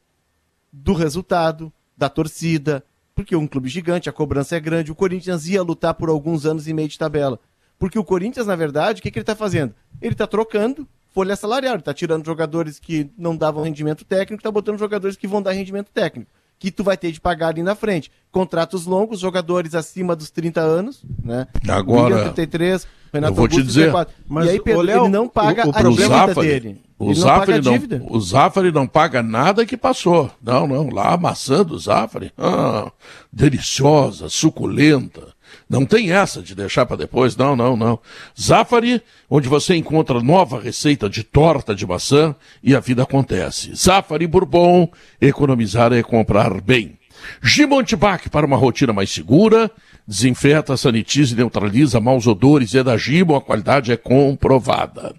do 0.72 0.94
resultado, 0.94 1.72
da 1.98 2.10
torcida, 2.10 2.84
porque 3.16 3.34
é 3.34 3.38
um 3.38 3.48
clube 3.48 3.70
gigante, 3.70 4.10
a 4.10 4.14
cobrança 4.14 4.58
é 4.58 4.60
grande. 4.60 4.92
O 4.92 4.96
Corinthians 4.96 5.48
ia 5.48 5.64
lutar 5.64 5.94
por 5.94 6.10
alguns 6.10 6.46
anos 6.46 6.68
e 6.68 6.74
meio 6.74 6.90
de 6.90 7.00
tabela. 7.00 7.40
Porque 7.80 7.98
o 7.98 8.04
Corinthians, 8.04 8.46
na 8.46 8.56
verdade, 8.56 9.00
o 9.00 9.04
que, 9.04 9.10
que 9.10 9.18
ele 9.18 9.24
está 9.24 9.36
fazendo? 9.36 9.74
Ele 10.02 10.14
está 10.14 10.28
trocando 10.28 10.88
folha 11.16 11.36
salarial, 11.38 11.78
está 11.78 11.94
tirando 11.94 12.26
jogadores 12.26 12.78
que 12.78 13.10
não 13.18 13.38
davam 13.38 13.64
rendimento 13.64 14.04
técnico, 14.04 14.42
está 14.42 14.52
botando 14.52 14.78
jogadores 14.78 15.16
que 15.16 15.28
vão 15.28 15.42
dar 15.42 15.54
rendimento 15.54 15.90
técnico. 15.92 16.30
Que 16.58 16.72
tu 16.72 16.84
vai 16.84 16.96
ter 16.98 17.12
de 17.12 17.20
pagar 17.20 17.50
ali 17.50 17.62
na 17.62 17.76
frente. 17.76 18.12
Contratos 18.32 18.86
longos, 18.86 19.20
jogadores 19.20 19.76
acima 19.76 20.16
dos 20.16 20.30
30 20.30 20.62
anos, 20.62 21.04
né? 21.24 21.48
Agora, 21.68 22.16
William, 22.16 22.34
33, 22.34 22.88
Renato 23.14 23.32
eu 23.32 23.36
vou 23.36 23.48
te 23.48 23.52
Augusto, 23.54 23.68
dizer, 23.68 23.82
34. 23.92 24.14
mas, 24.28 24.46
e 24.46 24.50
aí, 24.50 24.60
Pedro, 24.62 24.82
Léo, 24.82 25.02
ele 25.04 25.10
não 25.10 25.28
paga 25.28 25.68
o- 25.68 25.72
o 25.72 25.76
a 25.76 25.82
dívida 25.84 26.08
Zafari- 26.08 26.48
dele. 26.48 26.82
O 26.98 27.12
ele 27.12 27.20
não 27.20 27.26
paga 27.28 27.36
a 27.36 27.46
Zafari 27.46 27.62
não, 27.66 27.72
dívida. 27.74 28.04
o 28.10 28.20
Zafari 28.22 28.72
não 28.72 28.88
paga 28.88 29.22
nada 29.22 29.66
que 29.66 29.76
passou. 29.78 30.32
Não, 30.42 30.66
não. 30.66 30.90
Lá 30.90 31.14
a 31.14 31.18
maçã 31.18 31.64
do 31.64 31.78
Zafari, 31.78 32.32
ah, 32.38 32.90
deliciosa, 33.32 34.30
suculenta. 34.30 35.35
Não 35.70 35.86
tem 35.86 36.12
essa 36.12 36.42
de 36.42 36.56
deixar 36.56 36.86
para 36.86 36.98
depois. 36.98 37.36
Não, 37.36 37.56
não, 37.56 37.76
não. 37.76 38.00
Zafari, 38.40 39.02
onde 39.30 39.48
você 39.48 39.76
encontra 39.76 40.22
nova 40.22 40.60
receita 40.60 41.10
de 41.10 41.24
torta 41.24 41.74
de 41.76 41.86
maçã 41.86 42.36
e 42.64 42.76
a 42.76 42.80
vida 42.80 43.04
acontece. 43.04 43.74
Zafari 43.76 44.28
Bourbon, 44.28 44.90
economizar 45.22 45.92
é 45.94 46.04
comprar 46.04 46.62
bem. 46.62 46.98
Gimontibac 47.42 48.30
para 48.30 48.46
uma 48.46 48.58
rotina 48.58 48.94
mais 48.94 49.12
segura. 49.12 49.70
Desinfeta, 50.08 50.78
sanitiza 50.78 51.34
e 51.34 51.38
neutraliza 51.38 52.00
maus 52.00 52.28
odores. 52.28 52.76
É 52.76 52.84
da 52.84 52.96
Gimo, 52.96 53.36
a 53.36 53.42
qualidade 53.42 53.92
é 53.92 53.98
comprovada. 53.98 55.16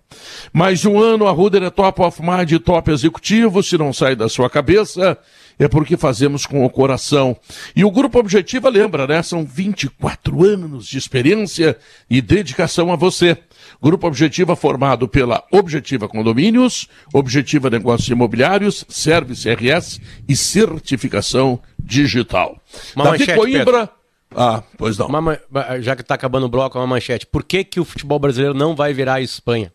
Mais 0.53 0.85
um 0.85 0.99
ano, 0.99 1.27
a 1.27 1.33
Ruder 1.33 1.63
é 1.65 1.71
top 1.71 2.03
of 2.03 2.23
mind, 2.23 2.53
top 2.65 2.91
executivo. 2.91 3.63
Se 3.63 3.77
não 3.77 3.93
sai 3.93 4.15
da 4.15 4.29
sua 4.29 4.49
cabeça, 4.49 5.19
é 5.59 5.69
porque 5.69 5.97
fazemos 5.97 6.45
com 6.47 6.65
o 6.65 6.71
coração. 6.71 7.37
E 7.75 7.85
o 7.85 7.91
Grupo 7.91 8.19
Objetiva 8.19 8.69
lembra, 8.69 9.07
né? 9.07 9.23
São 9.23 9.45
24 9.45 10.45
anos 10.45 10.87
de 10.87 10.99
experiência 10.99 11.77
e 12.11 12.21
dedicação 12.21 12.93
a 12.93 12.97
você. 12.97 13.37
Grupo 13.83 14.07
Objetiva 14.07 14.55
formado 14.55 15.09
pela 15.09 15.43
Objetiva 15.51 16.09
Condomínios, 16.09 16.89
Objetiva 17.13 17.69
Negócios 17.71 18.09
Imobiliários, 18.09 18.85
Service 18.89 19.49
RS 19.49 20.01
e 20.29 20.37
Certificação 20.37 21.59
Digital. 21.79 22.61
Uma 22.95 23.05
Davi 23.05 23.19
manchete, 23.21 23.39
Coimbra. 23.39 23.91
Ah, 24.35 24.63
pois 24.77 24.99
não. 24.99 25.07
Uma 25.07 25.21
ma- 25.21 25.39
já 25.81 25.95
que 25.97 26.03
tá 26.03 26.15
acabando 26.15 26.47
o 26.47 26.49
bloco, 26.49 26.79
uma 26.79 26.87
manchete. 26.87 27.27
Por 27.27 27.43
que, 27.45 27.65
que 27.65 27.81
o 27.81 27.85
futebol 27.85 28.19
brasileiro 28.19 28.55
não 28.55 28.75
vai 28.75 28.93
virar 28.93 29.15
a 29.15 29.21
Espanha? 29.21 29.73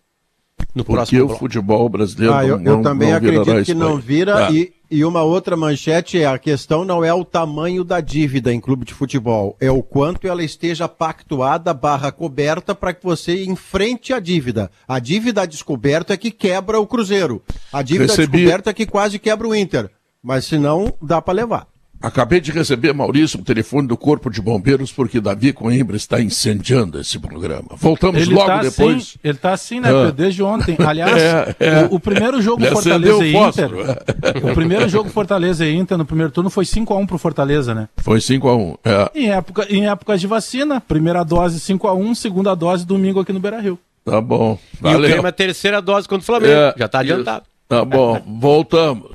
No 0.73 0.83
Porque 0.83 0.93
próximo 0.97 1.23
o 1.23 1.25
bloco. 1.27 1.39
futebol 1.39 1.89
brasileiro 1.89 2.33
Ah, 2.33 2.45
eu, 2.45 2.59
não, 2.59 2.77
eu 2.77 2.81
também 2.81 3.11
não 3.11 3.19
virará 3.19 3.41
acredito 3.41 3.65
que 3.65 3.73
não 3.73 3.97
vira. 3.97 4.47
Ah. 4.47 4.51
E, 4.51 4.71
e 4.89 5.03
uma 5.05 5.23
outra 5.23 5.55
manchete 5.57 6.17
é: 6.19 6.25
a 6.25 6.37
questão 6.39 6.83
não 6.85 7.03
é 7.03 7.13
o 7.13 7.23
tamanho 7.25 7.83
da 7.83 7.99
dívida 8.01 8.53
em 8.53 8.59
clube 8.59 8.85
de 8.85 8.93
futebol, 8.93 9.55
é 9.59 9.69
o 9.71 9.81
quanto 9.83 10.27
ela 10.27 10.43
esteja 10.43 10.87
pactuada 10.87 11.73
barra 11.73 12.11
coberta 12.11 12.73
para 12.75 12.93
que 12.93 13.03
você 13.03 13.43
enfrente 13.43 14.13
a 14.13 14.19
dívida. 14.19 14.69
A 14.87 14.99
dívida 14.99 15.45
descoberta 15.47 16.13
é 16.13 16.17
que 16.17 16.31
quebra 16.31 16.79
o 16.79 16.87
Cruzeiro. 16.87 17.41
A 17.71 17.81
dívida 17.81 18.11
Recebi- 18.13 18.31
descoberta 18.37 18.69
é 18.69 18.73
que 18.73 18.85
quase 18.85 19.19
quebra 19.19 19.47
o 19.47 19.55
Inter. 19.55 19.89
Mas 20.23 20.45
se 20.45 20.57
não, 20.57 20.93
dá 21.01 21.21
para 21.21 21.33
levar. 21.33 21.67
Acabei 22.01 22.39
de 22.39 22.51
receber, 22.51 22.93
Maurício, 22.93 23.39
o 23.39 23.43
telefone 23.43 23.87
do 23.87 23.95
Corpo 23.95 24.29
de 24.29 24.41
Bombeiros, 24.41 24.91
porque 24.91 25.19
Davi 25.21 25.53
Coimbra 25.53 25.95
está 25.95 26.19
incendiando 26.21 26.99
esse 26.99 27.19
programa. 27.19 27.69
Voltamos 27.75 28.21
Ele 28.21 28.33
logo 28.33 28.47
tá 28.47 28.61
depois. 28.61 28.97
assim, 28.97 29.19
ele 29.23 29.37
tá 29.37 29.53
assim, 29.53 29.79
né, 29.79 29.89
Ah. 29.89 30.11
Desde 30.11 30.41
ontem. 30.41 30.75
Aliás, 30.79 31.11
É, 31.21 31.55
é. 31.59 31.83
O, 31.85 31.95
o 31.95 31.99
primeiro 31.99 32.41
jogo 32.41 32.63
Ele 32.63 32.71
Fortaleza 32.71 33.25
e 33.25 33.35
o 33.35 33.47
Inter. 33.47 33.69
o 34.51 34.53
primeiro 34.55 34.89
jogo 34.89 35.09
Fortaleza 35.09 35.65
e 35.65 35.75
Inter 35.75 35.97
no 35.97 36.05
primeiro 36.05 36.31
turno 36.31 36.49
foi 36.49 36.65
5x1 36.65 37.07
pro 37.07 37.17
Fortaleza, 37.17 37.75
né? 37.75 37.87
Foi 37.97 38.19
5x1. 38.19 38.77
É, 38.83 39.11
Em, 39.13 39.29
época, 39.29 39.67
em 39.69 39.87
épocas 39.87 40.19
de 40.19 40.27
vacina, 40.27 40.81
primeira 40.81 41.23
dose 41.23 41.59
5x1, 41.59 42.15
segunda 42.15 42.55
dose 42.55 42.85
domingo 42.85 43.19
aqui 43.19 43.31
no 43.31 43.39
Beira 43.39 43.59
Rio. 43.59 43.77
tá 44.03 44.19
bom. 44.19 44.57
E 44.73 44.77
o 44.79 44.81
Valeu. 44.91 45.01
Grêmio 45.01 45.25
é 45.25 45.29
a 45.29 45.31
terceira 45.31 45.81
dose 45.81 46.07
contra 46.07 46.23
o 46.23 46.25
Flamengo. 46.25 46.51
É, 46.53 46.73
já 46.77 46.87
tá 46.87 47.03
isso. 47.03 47.13
adiantado. 47.13 47.45
Tá 47.67 47.85
bom, 47.85 48.21
voltamos. 48.39 49.11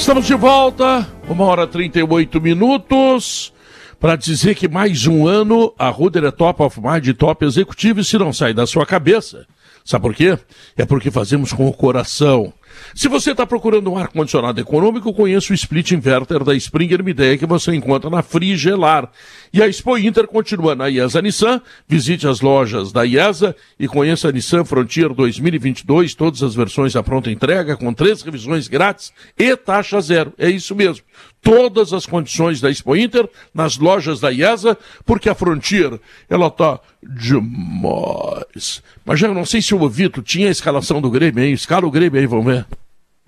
Estamos 0.00 0.26
de 0.26 0.34
volta, 0.34 1.06
uma 1.28 1.44
hora 1.44 1.64
e 1.64 1.66
38 1.66 2.40
minutos. 2.40 3.52
para 4.00 4.16
dizer 4.16 4.54
que 4.54 4.66
mais 4.66 5.06
um 5.06 5.28
ano 5.28 5.74
a 5.78 5.90
Ruder 5.90 6.24
é 6.24 6.30
top 6.30 6.62
of 6.62 6.80
mind, 6.80 7.14
top 7.18 7.44
executivo, 7.44 8.00
e 8.00 8.04
se 8.04 8.16
não 8.16 8.32
sai 8.32 8.54
da 8.54 8.66
sua 8.66 8.86
cabeça. 8.86 9.46
Sabe 9.84 10.02
por 10.02 10.14
quê? 10.14 10.38
É 10.74 10.86
porque 10.86 11.10
fazemos 11.10 11.52
com 11.52 11.68
o 11.68 11.72
coração. 11.72 12.50
Se 12.94 13.08
você 13.08 13.32
está 13.32 13.46
procurando 13.46 13.90
um 13.90 13.96
ar-condicionado 13.96 14.60
econômico, 14.60 15.12
conheça 15.12 15.52
o 15.52 15.54
split 15.54 15.92
inverter 15.92 16.42
da 16.44 16.54
Springer 16.54 17.02
Midea 17.04 17.38
que 17.38 17.46
você 17.46 17.74
encontra 17.74 18.10
na 18.10 18.22
Frigelar. 18.22 19.10
E 19.52 19.62
a 19.62 19.68
Expo 19.68 19.96
Inter 19.98 20.26
continua 20.26 20.74
na 20.74 20.88
IESA 20.88 21.22
Nissan. 21.22 21.60
Visite 21.88 22.26
as 22.26 22.40
lojas 22.40 22.92
da 22.92 23.04
IESA 23.04 23.54
e 23.78 23.88
conheça 23.88 24.28
a 24.28 24.32
Nissan 24.32 24.64
Frontier 24.64 25.12
2022, 25.12 26.14
todas 26.14 26.42
as 26.42 26.54
versões 26.54 26.94
à 26.94 27.02
pronta 27.02 27.30
entrega, 27.30 27.76
com 27.76 27.92
três 27.92 28.22
revisões 28.22 28.68
grátis 28.68 29.12
e 29.38 29.56
taxa 29.56 30.00
zero. 30.00 30.32
É 30.38 30.48
isso 30.48 30.74
mesmo. 30.74 31.04
Todas 31.42 31.92
as 31.92 32.06
condições 32.06 32.60
da 32.60 32.70
Expo 32.70 32.94
Inter 32.94 33.28
nas 33.54 33.78
lojas 33.78 34.20
da 34.20 34.30
IESA, 34.30 34.76
porque 35.06 35.28
a 35.28 35.34
Frontier, 35.34 35.98
ela 36.28 36.50
tá 36.50 36.78
demais. 37.02 38.82
Mas 39.04 39.18
já 39.18 39.26
eu 39.26 39.34
não 39.34 39.46
sei 39.46 39.62
se 39.62 39.74
o 39.74 39.88
Vitor 39.88 40.22
tinha 40.22 40.48
a 40.48 40.52
escalação 40.52 41.00
do 41.00 41.10
Grêmio 41.10 41.42
aí. 41.42 41.52
Escala 41.52 41.86
o 41.86 41.90
Grêmio 41.90 42.20
aí, 42.20 42.26
vamos 42.26 42.44
ver. 42.46 42.59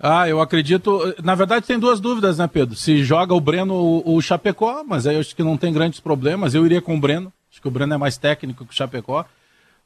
Ah, 0.05 0.27
eu 0.27 0.41
acredito. 0.41 1.15
Na 1.23 1.33
verdade, 1.33 1.65
tem 1.65 1.79
duas 1.79 2.01
dúvidas, 2.01 2.37
né, 2.37 2.45
Pedro? 2.45 2.75
Se 2.75 3.01
joga 3.05 3.33
o 3.33 3.39
Breno 3.39 3.73
ou 3.73 4.17
o 4.17 4.21
Chapecó, 4.21 4.83
mas 4.85 5.07
aí 5.07 5.15
eu 5.15 5.21
acho 5.21 5.33
que 5.33 5.41
não 5.41 5.55
tem 5.55 5.71
grandes 5.71 6.01
problemas. 6.01 6.53
Eu 6.53 6.65
iria 6.65 6.81
com 6.81 6.93
o 6.93 6.99
Breno. 6.99 7.31
Acho 7.49 7.61
que 7.61 7.67
o 7.69 7.71
Breno 7.71 7.93
é 7.93 7.97
mais 7.97 8.17
técnico 8.17 8.65
que 8.65 8.73
o 8.73 8.75
Chapecó. 8.75 9.25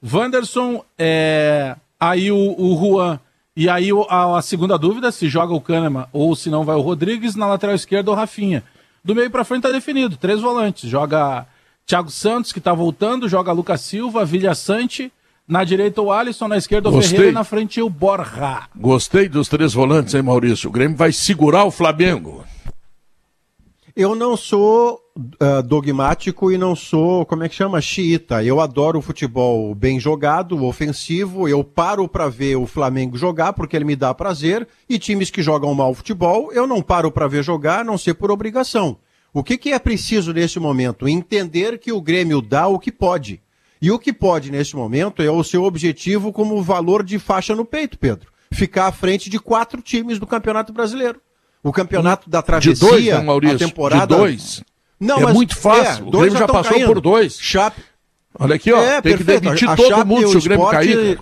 Wanderson, 0.03 0.83
é... 0.97 1.75
aí 1.99 2.31
o, 2.31 2.55
o 2.57 2.75
Juan. 2.79 3.19
E 3.55 3.69
aí 3.69 3.89
a, 4.09 4.37
a, 4.37 4.41
segunda 4.41 4.75
dúvida, 4.75 5.11
se 5.11 5.29
joga 5.29 5.53
o 5.53 5.61
Kahneman 5.61 6.07
ou 6.11 6.35
se 6.35 6.49
não 6.49 6.63
vai 6.63 6.75
o 6.75 6.81
Rodrigues, 6.81 7.35
na 7.35 7.45
lateral 7.45 7.75
esquerda 7.75 8.09
o 8.09 8.15
Rafinha. 8.15 8.63
Do 9.03 9.13
meio 9.13 9.29
para 9.29 9.43
frente 9.43 9.63
tá 9.63 9.69
definido, 9.69 10.17
três 10.17 10.41
volantes. 10.41 10.89
Joga 10.89 11.45
Thiago 11.85 12.09
Santos, 12.09 12.51
que 12.51 12.59
tá 12.59 12.73
voltando, 12.73 13.29
joga 13.29 13.51
Lucas 13.51 13.81
Silva, 13.81 14.25
Vilha 14.25 14.55
Sante 14.55 15.11
na 15.47 15.63
direita 15.63 16.01
o 16.01 16.11
Alisson, 16.11 16.47
na 16.47 16.57
esquerda 16.57 16.89
o 16.89 16.91
Gostei. 16.91 17.11
Ferreira 17.11 17.31
e 17.31 17.33
na 17.33 17.43
frente 17.43 17.81
o 17.81 17.89
Borja. 17.89 18.63
Gostei 18.75 19.29
dos 19.29 19.47
três 19.47 19.73
volantes, 19.73 20.13
hein, 20.13 20.21
Maurício? 20.21 20.69
O 20.69 20.73
Grêmio 20.73 20.97
vai 20.97 21.11
segurar 21.11 21.63
o 21.63 21.71
Flamengo. 21.71 22.43
Eu 23.95 24.13
não 24.13 24.37
sou 24.37 25.01
uh, 25.17 25.63
dogmático 25.63 26.51
e 26.51 26.57
não 26.57 26.75
sou, 26.75 27.25
como 27.25 27.43
é 27.43 27.49
que 27.49 27.55
chama, 27.55 27.81
xiita. 27.81 28.43
Eu 28.43 28.59
adoro 28.59 28.99
o 28.99 29.01
futebol 29.01 29.73
bem 29.73 29.99
jogado, 29.99 30.63
ofensivo. 30.63 31.47
Eu 31.47 31.63
paro 31.63 32.07
para 32.07 32.29
ver 32.29 32.57
o 32.57 32.67
Flamengo 32.67 33.17
jogar 33.17 33.53
porque 33.53 33.75
ele 33.75 33.85
me 33.85 33.95
dá 33.95 34.13
prazer. 34.13 34.67
E 34.87 34.99
times 34.99 35.31
que 35.31 35.41
jogam 35.41 35.73
mal 35.73 35.95
futebol, 35.95 36.51
eu 36.53 36.67
não 36.67 36.79
paro 36.79 37.11
para 37.11 37.27
ver 37.27 37.43
jogar, 37.43 37.79
a 37.79 37.83
não 37.83 37.97
ser 37.97 38.13
por 38.13 38.29
obrigação. 38.29 38.97
O 39.33 39.43
que, 39.43 39.57
que 39.57 39.73
é 39.73 39.79
preciso 39.79 40.31
nesse 40.31 40.59
momento? 40.59 41.07
Entender 41.07 41.79
que 41.79 41.91
o 41.91 42.01
Grêmio 42.01 42.39
dá 42.39 42.67
o 42.67 42.77
que 42.77 42.91
pode. 42.91 43.41
E 43.81 43.91
o 43.91 43.99
que 43.99 44.11
pode, 44.11 44.51
neste 44.51 44.75
momento, 44.75 45.21
é 45.21 45.29
o 45.29 45.43
seu 45.43 45.63
objetivo 45.63 46.33
como 46.33 46.61
valor 46.61 47.03
de 47.03 47.19
faixa 47.19 47.55
no 47.55 47.65
peito, 47.65 47.97
Pedro. 47.97 48.31
Ficar 48.51 48.87
à 48.87 48.91
frente 48.91 49.29
de 49.29 49.39
quatro 49.39 49.81
times 49.81 50.19
do 50.19 50.25
Campeonato 50.25 50.73
Brasileiro. 50.73 51.21
O 51.63 51.71
campeonato 51.71 52.29
da 52.29 52.41
travessia, 52.41 52.73
de 52.73 52.79
dois, 52.79 53.05
né, 53.05 53.21
Maurício? 53.21 53.59
temporada... 53.59 54.07
De 54.07 54.21
dois. 54.21 54.63
Não, 54.99 55.17
é 55.17 55.23
mas, 55.23 55.33
muito 55.33 55.55
fácil. 55.55 56.05
É, 56.05 56.07
o 56.07 56.11
Grêmio 56.11 56.31
já, 56.33 56.39
já 56.39 56.47
passou 56.47 56.73
caindo. 56.73 56.87
por 56.87 57.01
dois. 57.01 57.37
Chape... 57.39 57.81
Olha 58.39 58.55
aqui, 58.55 58.71
ó. 58.71 58.81
É, 58.81 59.01
tem 59.01 59.17
perfeito. 59.17 59.41
que 59.41 59.45
demitir 59.47 59.69
a 59.69 59.75
todo 59.75 59.89
Chape 59.89 60.07
mundo 60.07 60.27
se 60.29 60.37
o 60.37 60.41
Grêmio 60.41 60.65
esporte... 60.65 60.87
cair. 60.87 61.19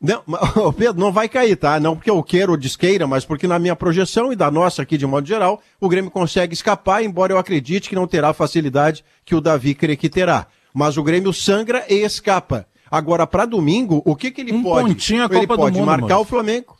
Não, 0.00 0.22
Pedro, 0.76 1.00
não 1.00 1.12
vai 1.12 1.28
cair, 1.28 1.56
tá? 1.56 1.78
Não 1.78 1.94
porque 1.94 2.10
eu 2.10 2.20
queira 2.22 2.50
ou 2.50 2.56
desqueira, 2.56 3.06
mas 3.06 3.24
porque 3.24 3.46
na 3.46 3.58
minha 3.58 3.76
projeção 3.76 4.32
e 4.32 4.36
da 4.36 4.50
nossa 4.50 4.82
aqui 4.82 4.98
de 4.98 5.06
modo 5.06 5.26
geral, 5.26 5.62
o 5.80 5.88
Grêmio 5.88 6.10
consegue 6.10 6.54
escapar, 6.54 7.04
embora 7.04 7.32
eu 7.32 7.38
acredite 7.38 7.88
que 7.88 7.94
não 7.94 8.06
terá 8.06 8.30
a 8.30 8.34
facilidade 8.34 9.04
que 9.24 9.34
o 9.34 9.40
Davi 9.40 9.74
crê 9.74 9.96
que 9.96 10.08
terá. 10.08 10.48
Mas 10.72 10.96
o 10.96 11.02
Grêmio 11.02 11.32
sangra 11.32 11.84
e 11.88 12.04
escapa. 12.04 12.66
Agora, 12.90 13.26
para 13.26 13.46
domingo, 13.46 14.02
o 14.04 14.14
que, 14.14 14.30
que 14.30 14.40
ele 14.42 14.52
um 14.52 14.62
pode? 14.62 14.88
Pontinho 14.88 15.22
a 15.22 15.26
ele 15.26 15.46
Copa 15.46 15.56
pode 15.56 15.72
do 15.72 15.78
mundo, 15.78 15.86
marcar 15.86 16.08
mano. 16.08 16.20
o 16.20 16.24
Flamengo. 16.24 16.76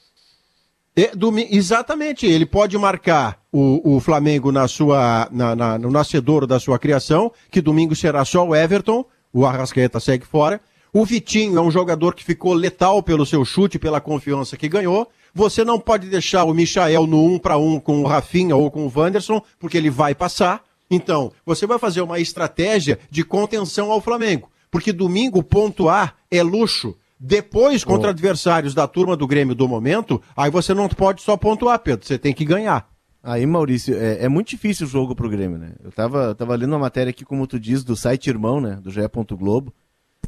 E, 0.94 1.10
exatamente, 1.50 2.26
ele 2.26 2.44
pode 2.44 2.76
marcar 2.76 3.40
o, 3.50 3.96
o 3.96 4.00
Flamengo 4.00 4.52
na 4.52 4.68
sua, 4.68 5.26
na, 5.30 5.56
na, 5.56 5.78
no 5.78 5.90
nascedouro 5.90 6.46
da 6.46 6.60
sua 6.60 6.78
criação, 6.78 7.32
que 7.50 7.62
domingo 7.62 7.96
será 7.96 8.24
só 8.26 8.46
o 8.46 8.54
Everton, 8.54 9.04
o 9.32 9.46
Arrascaeta 9.46 9.98
segue 9.98 10.26
fora. 10.26 10.60
O 10.92 11.06
Vitinho 11.06 11.56
é 11.56 11.62
um 11.62 11.70
jogador 11.70 12.14
que 12.14 12.22
ficou 12.22 12.52
letal 12.52 13.02
pelo 13.02 13.24
seu 13.24 13.42
chute, 13.42 13.78
pela 13.78 13.98
confiança 13.98 14.58
que 14.58 14.68
ganhou. 14.68 15.08
Você 15.34 15.64
não 15.64 15.80
pode 15.80 16.08
deixar 16.08 16.44
o 16.44 16.52
Michael 16.52 17.06
no 17.06 17.24
um 17.24 17.38
para 17.38 17.56
um 17.56 17.80
com 17.80 18.02
o 18.02 18.06
Rafinha 18.06 18.54
ou 18.54 18.70
com 18.70 18.86
o 18.86 18.92
Wanderson, 18.94 19.40
porque 19.58 19.78
ele 19.78 19.88
vai 19.88 20.14
passar. 20.14 20.62
Então, 20.92 21.32
você 21.44 21.66
vai 21.66 21.78
fazer 21.78 22.02
uma 22.02 22.20
estratégia 22.20 22.98
de 23.10 23.24
contenção 23.24 23.90
ao 23.90 24.00
Flamengo. 24.00 24.50
Porque 24.70 24.92
domingo, 24.92 25.42
ponto 25.42 25.88
A 25.88 26.12
é 26.30 26.42
luxo. 26.42 26.94
Depois, 27.18 27.82
contra 27.82 28.10
adversários 28.10 28.74
da 28.74 28.86
turma 28.86 29.16
do 29.16 29.26
Grêmio 29.26 29.54
do 29.54 29.66
momento, 29.66 30.20
aí 30.36 30.50
você 30.50 30.74
não 30.74 30.88
pode 30.88 31.22
só 31.22 31.34
pontuar, 31.36 31.78
Pedro. 31.78 32.04
Você 32.04 32.18
tem 32.18 32.34
que 32.34 32.44
ganhar. 32.44 32.90
Aí, 33.22 33.46
Maurício, 33.46 33.96
é, 33.96 34.24
é, 34.24 34.28
muito 34.28 34.48
difícil 34.48 34.86
o 34.86 34.90
jogo 34.90 35.14
pro 35.14 35.30
Grêmio, 35.30 35.56
né? 35.56 35.72
Eu 35.82 35.92
tava, 35.92 36.34
tava 36.34 36.54
lendo 36.56 36.72
uma 36.72 36.80
matéria 36.80 37.10
aqui, 37.10 37.24
como 37.24 37.46
tu 37.46 37.58
diz, 37.58 37.84
do 37.84 37.96
site 37.96 38.26
Irmão, 38.28 38.60
né? 38.60 38.78
Do 38.82 38.90
GE. 38.90 39.00
Globo. 39.30 39.72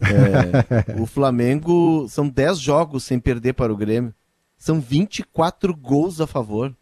É, 0.01 0.95
o 0.99 1.05
Flamengo 1.05 2.07
são 2.09 2.27
10 2.27 2.59
jogos 2.59 3.05
sem 3.05 3.19
perder 3.19 3.53
para 3.53 3.73
o 3.73 3.77
Grêmio. 3.77 4.15
São 4.57 4.81
24 4.81 5.77
gols 5.77 6.21
a 6.21 6.27
favor 6.27 6.75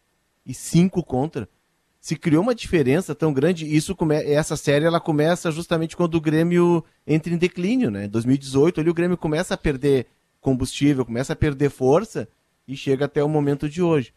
e 0.45 0.53
5 0.53 1.03
contra 1.03 1.49
se 2.03 2.17
criou 2.17 2.43
uma 2.43 2.53
diferença 2.53 3.15
tão 3.15 3.31
grande. 3.31 3.65
Isso 3.65 3.95
come... 3.95 4.13
essa 4.15 4.57
série 4.57 4.83
ela 4.83 4.99
começa 4.99 5.49
justamente 5.49 5.95
quando 5.95 6.15
o 6.15 6.21
Grêmio 6.21 6.83
entra 7.07 7.33
em 7.33 7.37
declínio, 7.37 7.89
né? 7.89 8.03
Em 8.03 8.09
2018, 8.09 8.81
ali 8.81 8.89
o 8.89 8.93
Grêmio 8.93 9.15
começa 9.15 9.53
a 9.53 9.57
perder 9.57 10.07
combustível, 10.41 11.05
começa 11.05 11.31
a 11.31 11.35
perder 11.35 11.69
força 11.69 12.27
e 12.67 12.75
chega 12.75 13.05
até 13.05 13.23
o 13.23 13.29
momento 13.29 13.69
de 13.69 13.81
hoje. 13.81 14.13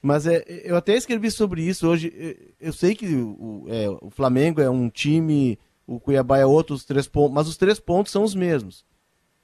Mas 0.00 0.26
é, 0.26 0.42
eu 0.64 0.76
até 0.76 0.96
escrevi 0.96 1.30
sobre 1.30 1.60
isso 1.60 1.86
hoje. 1.86 2.10
Eu 2.58 2.72
sei 2.72 2.94
que 2.94 3.14
o, 3.14 3.66
é, 3.68 3.86
o 4.00 4.08
Flamengo 4.08 4.62
é 4.62 4.70
um 4.70 4.88
time, 4.88 5.58
o 5.86 6.00
Cuiabá 6.00 6.38
é 6.38 6.46
outro, 6.46 6.74
os 6.74 6.86
três 6.86 7.06
pontos, 7.06 7.34
mas 7.34 7.46
os 7.46 7.58
três 7.58 7.78
pontos 7.78 8.12
são 8.12 8.24
os 8.24 8.34
mesmos. 8.34 8.82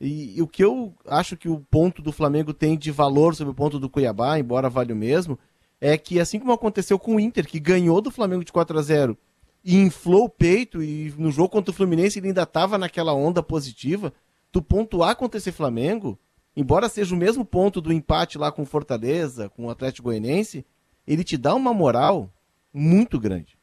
E, 0.01 0.39
e, 0.39 0.41
o 0.41 0.49
que 0.49 0.65
eu 0.65 0.95
acho 1.07 1.37
que 1.37 1.49
o 1.49 1.61
ponto 1.61 2.01
do 2.01 2.11
Flamengo 2.11 2.55
tem 2.55 2.75
de 2.75 2.91
valor 2.91 3.35
sobre 3.35 3.53
o 3.53 3.55
ponto 3.55 3.79
do 3.79 3.91
Cuiabá, 3.91 4.39
embora 4.39 4.71
vale 4.71 4.95
o 4.95 4.97
mesmo, 4.97 5.39
é 5.85 5.99
que 5.99 6.21
assim 6.21 6.39
como 6.39 6.53
aconteceu 6.53 6.97
com 6.97 7.17
o 7.17 7.21
Inter, 7.21 7.45
que 7.45 7.59
ganhou 7.59 8.01
do 8.01 8.09
Flamengo 8.09 8.45
de 8.45 8.53
4 8.53 8.79
a 8.79 8.83
0 8.83 9.19
e 9.65 9.77
inflou 9.77 10.27
o 10.27 10.29
peito, 10.29 10.81
e 10.81 11.13
no 11.19 11.33
jogo 11.33 11.49
contra 11.49 11.73
o 11.73 11.75
Fluminense 11.75 12.21
ele 12.21 12.29
ainda 12.29 12.45
estava 12.45 12.79
naquela 12.79 13.13
onda 13.13 13.43
positiva, 13.43 14.13
tu 14.53 14.63
pontuar 14.63 15.17
contra 15.17 15.39
esse 15.39 15.51
Flamengo, 15.51 16.17
embora 16.57 16.89
seja 16.89 17.13
o 17.13 17.19
mesmo 17.19 17.45
ponto 17.45 17.81
do 17.81 17.93
empate 17.93 18.39
lá 18.39 18.53
com 18.53 18.63
o 18.63 18.67
Fortaleza, 18.67 19.49
com 19.49 19.67
o 19.67 19.71
Atlético 19.71 20.05
Goianense, 20.05 20.65
ele 21.05 21.25
te 21.25 21.37
dá 21.37 21.53
uma 21.53 21.75
moral 21.75 22.33
muito 22.73 23.19
grande. 23.19 23.59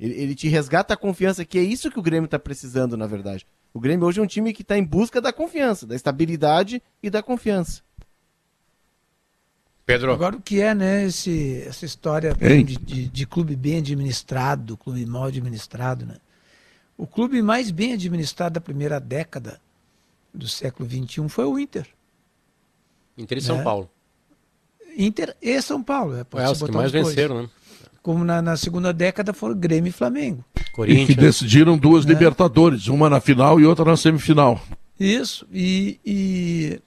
Ele, 0.00 0.14
ele 0.14 0.34
te 0.34 0.48
resgata 0.48 0.94
a 0.94 0.96
confiança, 0.96 1.44
que 1.44 1.58
é 1.58 1.62
isso 1.62 1.90
que 1.90 1.98
o 1.98 2.02
Grêmio 2.02 2.24
está 2.24 2.38
precisando, 2.38 2.96
na 2.96 3.06
verdade. 3.06 3.46
O 3.74 3.80
Grêmio 3.80 4.06
hoje 4.06 4.20
é 4.20 4.22
um 4.22 4.26
time 4.26 4.54
que 4.54 4.62
está 4.62 4.78
em 4.78 4.84
busca 4.84 5.20
da 5.20 5.34
confiança, 5.34 5.86
da 5.86 5.94
estabilidade 5.94 6.82
e 7.02 7.10
da 7.10 7.22
confiança. 7.22 7.82
Pedro. 9.84 10.12
Agora 10.12 10.36
o 10.36 10.40
que 10.40 10.60
é, 10.60 10.74
né, 10.74 11.04
esse, 11.04 11.62
essa 11.66 11.84
história 11.84 12.34
de, 12.34 12.76
de, 12.76 13.08
de, 13.08 13.26
clube 13.26 13.56
bem 13.56 13.78
administrado, 13.78 14.76
clube 14.76 15.04
mal 15.04 15.24
administrado, 15.24 16.06
né? 16.06 16.16
O 16.96 17.06
clube 17.06 17.42
mais 17.42 17.70
bem 17.70 17.94
administrado 17.94 18.54
da 18.54 18.60
primeira 18.60 19.00
década 19.00 19.60
do 20.32 20.46
século 20.48 20.88
XXI 20.88 21.28
foi 21.28 21.44
o 21.44 21.58
Inter. 21.58 21.86
Inter 23.18 23.38
e 23.38 23.40
São 23.40 23.58
né? 23.58 23.64
Paulo. 23.64 23.90
Inter 24.96 25.36
e 25.42 25.60
São 25.60 25.82
Paulo. 25.82 26.14
É, 26.16 26.24
é 26.42 26.50
os 26.50 26.62
que 26.62 26.70
mais 26.70 26.92
venceram, 26.92 27.42
né? 27.42 27.50
Como 28.02 28.24
na, 28.24 28.42
na, 28.42 28.56
segunda 28.56 28.92
década 28.92 29.32
foram 29.32 29.56
Grêmio 29.56 29.90
e 29.90 29.92
Flamengo. 29.92 30.44
Corinthians. 30.72 31.10
E 31.10 31.14
que 31.14 31.20
decidiram 31.20 31.76
duas 31.76 32.04
né? 32.04 32.12
Libertadores, 32.12 32.88
uma 32.88 33.08
na 33.08 33.20
final 33.20 33.60
e 33.60 33.66
outra 33.66 33.84
na 33.84 33.96
semifinal. 33.96 34.60
Isso, 34.98 35.46
e, 35.52 35.98
e 36.04 36.80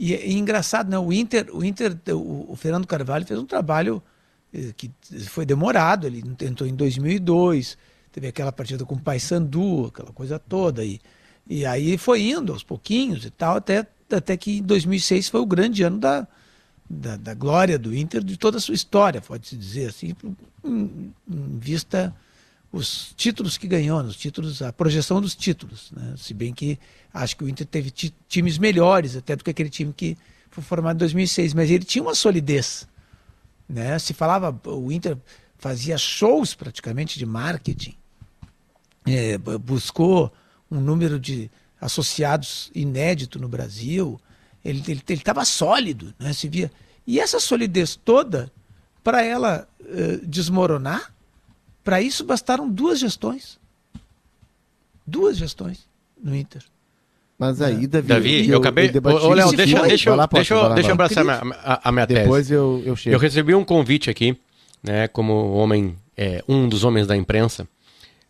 e, 0.00 0.14
e 0.14 0.38
engraçado, 0.38 0.90
né? 0.90 0.98
O 0.98 1.12
Inter, 1.12 1.46
o 1.52 1.62
Inter, 1.62 1.94
o, 2.08 2.52
o, 2.52 2.56
Fernando 2.56 2.86
Carvalho 2.86 3.26
fez 3.26 3.38
um 3.38 3.44
trabalho 3.44 4.02
eh, 4.50 4.72
que 4.74 4.90
foi 5.26 5.44
demorado. 5.44 6.06
Ele 6.06 6.22
tentou 6.38 6.66
em 6.66 6.74
2002, 6.74 7.76
teve 8.10 8.26
aquela 8.26 8.50
partida 8.50 8.86
com 8.86 8.94
o 8.94 8.98
Paysandu, 8.98 9.88
aquela 9.88 10.10
coisa 10.10 10.38
toda 10.38 10.82
e 10.82 10.98
e 11.48 11.66
aí 11.66 11.98
foi 11.98 12.22
indo 12.22 12.52
aos 12.52 12.62
pouquinhos 12.62 13.24
e 13.24 13.30
tal, 13.30 13.56
até 13.56 13.84
até 14.10 14.36
que 14.36 14.58
em 14.58 14.62
2006 14.62 15.28
foi 15.28 15.40
o 15.40 15.46
grande 15.46 15.82
ano 15.82 15.98
da, 15.98 16.26
da, 16.88 17.16
da 17.16 17.34
glória 17.34 17.78
do 17.78 17.94
Inter 17.94 18.22
de 18.22 18.36
toda 18.36 18.58
a 18.58 18.60
sua 18.60 18.74
história, 18.74 19.20
pode-se 19.20 19.56
dizer 19.56 19.88
assim, 19.88 20.14
em, 20.64 21.12
em 21.28 21.58
vista 21.58 22.14
os 22.72 23.12
títulos 23.16 23.58
que 23.58 23.66
ganhou, 23.66 24.00
os 24.02 24.16
títulos, 24.16 24.62
a 24.62 24.72
projeção 24.72 25.20
dos 25.20 25.34
títulos, 25.34 25.90
né? 25.92 26.14
Se 26.16 26.32
bem 26.32 26.52
que 26.54 26.78
acho 27.12 27.36
que 27.36 27.44
o 27.44 27.48
Inter 27.48 27.66
teve 27.66 27.90
times 28.28 28.58
melhores 28.58 29.16
até 29.16 29.34
do 29.34 29.42
que 29.42 29.50
aquele 29.50 29.70
time 29.70 29.92
que 29.92 30.16
foi 30.50 30.62
formado 30.62 30.96
em 30.96 30.98
2006, 30.98 31.52
mas 31.54 31.70
ele 31.70 31.84
tinha 31.84 32.02
uma 32.02 32.14
solidez, 32.14 32.86
né? 33.68 33.98
Se 33.98 34.14
falava, 34.14 34.56
o 34.68 34.90
Inter 34.92 35.16
fazia 35.58 35.98
shows 35.98 36.54
praticamente 36.54 37.18
de 37.18 37.26
marketing, 37.26 37.94
é, 39.06 39.36
bu- 39.38 39.58
buscou 39.58 40.32
um 40.70 40.80
número 40.80 41.18
de 41.18 41.50
associados 41.80 42.70
inédito 42.74 43.38
no 43.38 43.48
Brasil. 43.48 44.20
Ele 44.64 44.82
estava 45.08 45.44
sólido, 45.44 46.14
né? 46.18 46.32
Se 46.32 46.48
via. 46.48 46.70
E 47.06 47.18
essa 47.18 47.40
solidez 47.40 47.96
toda, 47.96 48.52
para 49.02 49.22
ela 49.24 49.66
eh, 49.84 50.20
desmoronar, 50.22 51.12
para 51.84 52.00
isso 52.00 52.24
bastaram 52.24 52.68
duas 52.68 52.98
gestões. 53.00 53.58
Duas 55.06 55.36
gestões 55.36 55.86
no 56.22 56.34
Inter. 56.36 56.62
Mas 57.38 57.62
aí, 57.62 57.86
Davi, 57.86 58.06
Davi, 58.08 58.46
eu, 58.48 58.52
eu 58.54 58.58
acabei. 58.58 58.88
eu 58.88 58.92
debati 58.92 59.16
Ô, 59.24 59.32
Léo, 59.32 59.50
deixa, 59.52 59.78
foi. 59.78 59.88
deixa, 59.88 60.14
lá, 60.14 60.26
deixa, 60.26 60.54
lá, 60.68 60.74
deixa 60.74 60.90
eu 60.90 60.92
abraçar 60.92 61.20
a 61.26 61.44
minha, 61.44 61.56
a- 61.64 61.88
a 61.88 61.92
minha 61.92 62.06
tese. 62.06 62.20
Depois 62.20 62.50
eu, 62.50 62.82
eu 62.84 62.94
chego. 62.94 63.16
Eu 63.16 63.18
recebi 63.18 63.54
um 63.54 63.64
convite 63.64 64.10
aqui, 64.10 64.38
né, 64.82 65.08
como 65.08 65.52
homem, 65.54 65.96
é, 66.16 66.44
um 66.46 66.68
dos 66.68 66.84
homens 66.84 67.06
da 67.06 67.16
imprensa, 67.16 67.66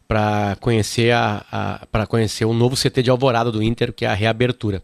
para 0.06 0.56
conhecer 0.60 1.12
a, 1.12 1.44
a 1.50 1.86
para 1.86 2.06
conhecer 2.06 2.44
o 2.44 2.52
novo 2.52 2.76
CT 2.76 3.02
de 3.02 3.10
Alvorada 3.10 3.50
do 3.50 3.60
Inter, 3.62 3.92
que 3.92 4.04
é 4.04 4.08
a 4.08 4.14
reabertura 4.14 4.80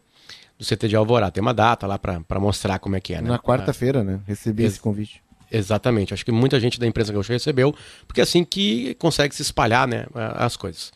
do 0.58 0.64
CT 0.64 0.88
de 0.88 0.96
Alvorada. 0.96 1.30
Tem 1.30 1.40
uma 1.42 1.54
data 1.54 1.86
lá 1.86 1.96
para 1.96 2.40
mostrar 2.40 2.80
como 2.80 2.96
é 2.96 3.00
que 3.00 3.14
é, 3.14 3.22
né? 3.22 3.28
Na 3.28 3.38
quarta-feira, 3.38 4.02
né? 4.02 4.18
Recebi 4.26 4.64
Ex- 4.64 4.72
esse 4.74 4.80
convite. 4.82 5.22
Exatamente. 5.51 6.12
Acho 6.12 6.24
que 6.24 6.32
muita 6.32 6.59
gente 6.59 6.78
da 6.78 6.86
imprensa 6.86 7.12
gaúcha 7.12 7.32
recebeu, 7.32 7.74
porque 8.07 8.20
é 8.20 8.24
assim 8.24 8.44
que 8.44 8.94
consegue 8.94 9.34
se 9.34 9.42
espalhar, 9.42 9.86
né, 9.86 10.07
as 10.34 10.57
coisas. 10.57 10.92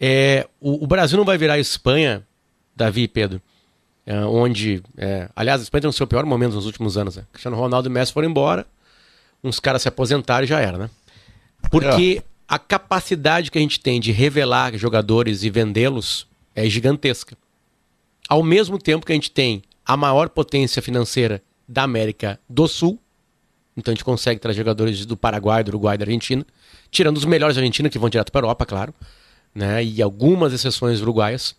É, 0.00 0.46
o, 0.60 0.84
o 0.84 0.86
Brasil 0.86 1.16
não 1.16 1.24
vai 1.24 1.38
virar 1.38 1.54
a 1.54 1.58
Espanha, 1.58 2.22
Davi 2.76 3.02
e 3.02 3.08
Pedro, 3.08 3.40
é, 4.06 4.16
onde, 4.20 4.82
é, 4.96 5.28
aliás, 5.34 5.60
a 5.60 5.64
Espanha 5.64 5.82
tem 5.82 5.90
o 5.90 5.92
seu 5.92 6.06
pior 6.06 6.24
momento 6.24 6.54
nos 6.54 6.66
últimos 6.66 6.96
anos. 6.96 7.16
Né? 7.16 7.24
Cristiano 7.32 7.56
Ronaldo 7.56 7.88
e 7.88 7.92
Messi 7.92 8.12
foram 8.12 8.28
embora, 8.28 8.66
uns 9.42 9.60
caras 9.60 9.82
se 9.82 9.88
aposentaram 9.88 10.44
e 10.44 10.48
já 10.48 10.60
era, 10.60 10.78
né? 10.78 10.90
Porque 11.70 12.22
a 12.46 12.58
capacidade 12.58 13.50
que 13.50 13.58
a 13.58 13.60
gente 13.60 13.80
tem 13.80 14.00
de 14.00 14.12
revelar 14.12 14.76
jogadores 14.76 15.42
e 15.42 15.50
vendê-los 15.50 16.26
é 16.54 16.68
gigantesca. 16.68 17.36
Ao 18.28 18.42
mesmo 18.42 18.78
tempo 18.78 19.04
que 19.04 19.12
a 19.12 19.14
gente 19.14 19.30
tem 19.30 19.62
a 19.84 19.96
maior 19.96 20.28
potência 20.28 20.80
financeira 20.80 21.42
da 21.68 21.82
América 21.82 22.40
do 22.48 22.66
Sul, 22.66 22.98
então 23.78 23.92
a 23.92 23.94
gente 23.94 24.04
consegue 24.04 24.40
trazer 24.40 24.58
jogadores 24.58 25.06
do 25.06 25.16
Paraguai, 25.16 25.62
do 25.62 25.68
Uruguai, 25.68 25.96
da 25.96 26.04
Argentina, 26.04 26.44
tirando 26.90 27.16
os 27.16 27.24
melhores 27.24 27.54
da 27.54 27.62
Argentina 27.62 27.88
que 27.88 27.96
vão 27.96 28.10
direto 28.10 28.32
para 28.32 28.40
a 28.40 28.46
Europa, 28.46 28.66
claro, 28.66 28.92
né? 29.54 29.84
E 29.84 30.02
algumas 30.02 30.52
exceções 30.52 31.00
uruguaias. 31.00 31.54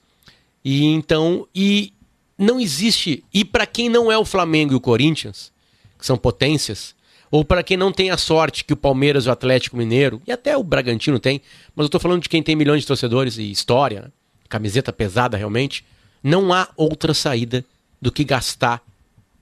E 0.63 0.83
então, 0.83 1.47
e 1.55 1.93
não 2.37 2.59
existe, 2.59 3.23
e 3.33 3.45
para 3.45 3.65
quem 3.65 3.87
não 3.87 4.11
é 4.11 4.17
o 4.17 4.25
Flamengo 4.25 4.73
e 4.73 4.75
o 4.75 4.81
Corinthians, 4.81 5.49
que 5.97 6.05
são 6.05 6.17
potências, 6.17 6.93
ou 7.31 7.45
para 7.45 7.63
quem 7.63 7.77
não 7.77 7.89
tem 7.89 8.11
a 8.11 8.17
sorte 8.17 8.65
que 8.65 8.73
o 8.73 8.77
Palmeiras, 8.77 9.25
o 9.25 9.31
Atlético 9.31 9.77
Mineiro 9.77 10.21
e 10.27 10.31
até 10.31 10.57
o 10.57 10.63
Bragantino 10.63 11.19
tem, 11.19 11.41
mas 11.73 11.85
eu 11.85 11.89
tô 11.89 11.99
falando 11.99 12.23
de 12.23 12.27
quem 12.27 12.43
tem 12.43 12.55
milhões 12.55 12.81
de 12.81 12.87
torcedores 12.87 13.37
e 13.37 13.49
história, 13.49 14.01
né? 14.01 14.07
camiseta 14.49 14.91
pesada 14.91 15.37
realmente, 15.37 15.85
não 16.21 16.51
há 16.51 16.67
outra 16.75 17.13
saída 17.13 17.63
do 18.01 18.11
que 18.11 18.25
gastar 18.25 18.81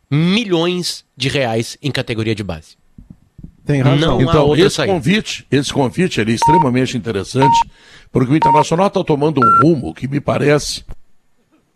milhões 0.10 1.04
de 1.16 1.28
reais 1.30 1.78
em 1.82 1.92
categoria 1.92 2.36
de 2.36 2.44
base. 2.44 2.78
Tem 3.66 3.82
razão. 3.82 4.20
Não 4.20 4.28
há 4.30 4.32
Então, 4.32 4.48
outra 4.48 4.66
esse 4.66 4.76
saída. 4.78 4.94
convite, 4.94 5.46
esse 5.52 5.74
convite 5.74 6.22
ele 6.22 6.32
é 6.32 6.36
extremamente 6.36 6.96
interessante, 6.98 7.60
porque 8.12 8.32
o 8.32 8.36
Internacional 8.36 8.88
está 8.88 9.04
tomando 9.04 9.42
um 9.42 9.62
rumo 9.62 9.94
que 9.94 10.08
me 10.08 10.22
parece 10.22 10.86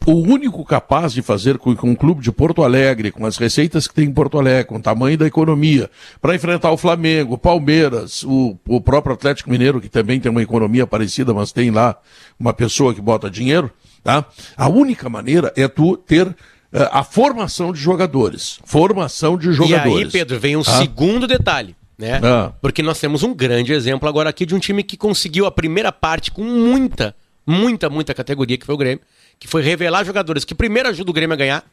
o 0.07 0.13
único 0.13 0.65
capaz 0.65 1.13
de 1.13 1.21
fazer 1.21 1.59
com 1.59 1.75
que 1.75 1.85
um 1.85 1.93
clube 1.93 2.23
de 2.23 2.31
Porto 2.31 2.63
Alegre, 2.63 3.11
com 3.11 3.23
as 3.25 3.37
receitas 3.37 3.87
que 3.87 3.93
tem 3.93 4.05
em 4.05 4.11
Porto 4.13 4.39
Alegre, 4.39 4.65
com 4.65 4.77
o 4.77 4.81
tamanho 4.81 5.15
da 5.17 5.27
economia, 5.27 5.91
para 6.19 6.33
enfrentar 6.33 6.71
o 6.71 6.77
Flamengo, 6.77 7.35
o 7.35 7.37
Palmeiras, 7.37 8.23
o, 8.23 8.57
o 8.67 8.81
próprio 8.81 9.13
Atlético 9.13 9.51
Mineiro, 9.51 9.79
que 9.79 9.89
também 9.89 10.19
tem 10.19 10.31
uma 10.31 10.41
economia 10.41 10.87
parecida, 10.87 11.33
mas 11.33 11.51
tem 11.51 11.69
lá 11.69 11.95
uma 12.39 12.51
pessoa 12.53 12.95
que 12.95 13.01
bota 13.01 13.29
dinheiro, 13.29 13.69
tá? 14.03 14.25
A 14.57 14.67
única 14.67 15.07
maneira 15.07 15.53
é 15.55 15.67
tu 15.67 15.95
ter 15.95 16.35
a 16.73 17.03
formação 17.03 17.71
de 17.73 17.79
jogadores. 17.79 18.59
Formação 18.63 19.37
de 19.37 19.49
E 19.49 19.53
jogadores. 19.53 20.05
aí, 20.05 20.11
Pedro, 20.11 20.39
vem 20.39 20.55
um 20.55 20.61
Ah. 20.61 20.77
segundo 20.79 21.27
detalhe, 21.27 21.75
né? 21.97 22.19
Ah. 22.23 22.53
Porque 22.61 22.81
nós 22.81 22.99
temos 22.99 23.23
um 23.23 23.33
grande 23.33 23.73
exemplo 23.73 24.07
agora 24.07 24.29
aqui 24.29 24.45
de 24.45 24.55
um 24.55 24.59
time 24.59 24.81
que 24.83 24.95
conseguiu 24.95 25.45
a 25.45 25.51
primeira 25.51 25.91
parte 25.91 26.31
com 26.31 26.43
muita, 26.43 27.15
muita, 27.45 27.89
muita 27.89 28.13
categoria, 28.13 28.57
que 28.57 28.65
foi 28.65 28.75
o 28.75 28.77
Grêmio, 28.77 29.01
que 29.39 29.47
foi 29.47 29.61
revelar 29.61 30.03
jogadores 30.05 30.45
que 30.45 30.55
primeiro 30.55 30.87
ajudam 30.89 31.11
o 31.11 31.13
Grêmio 31.13 31.33
a 31.33 31.37
ganhar. 31.37 31.65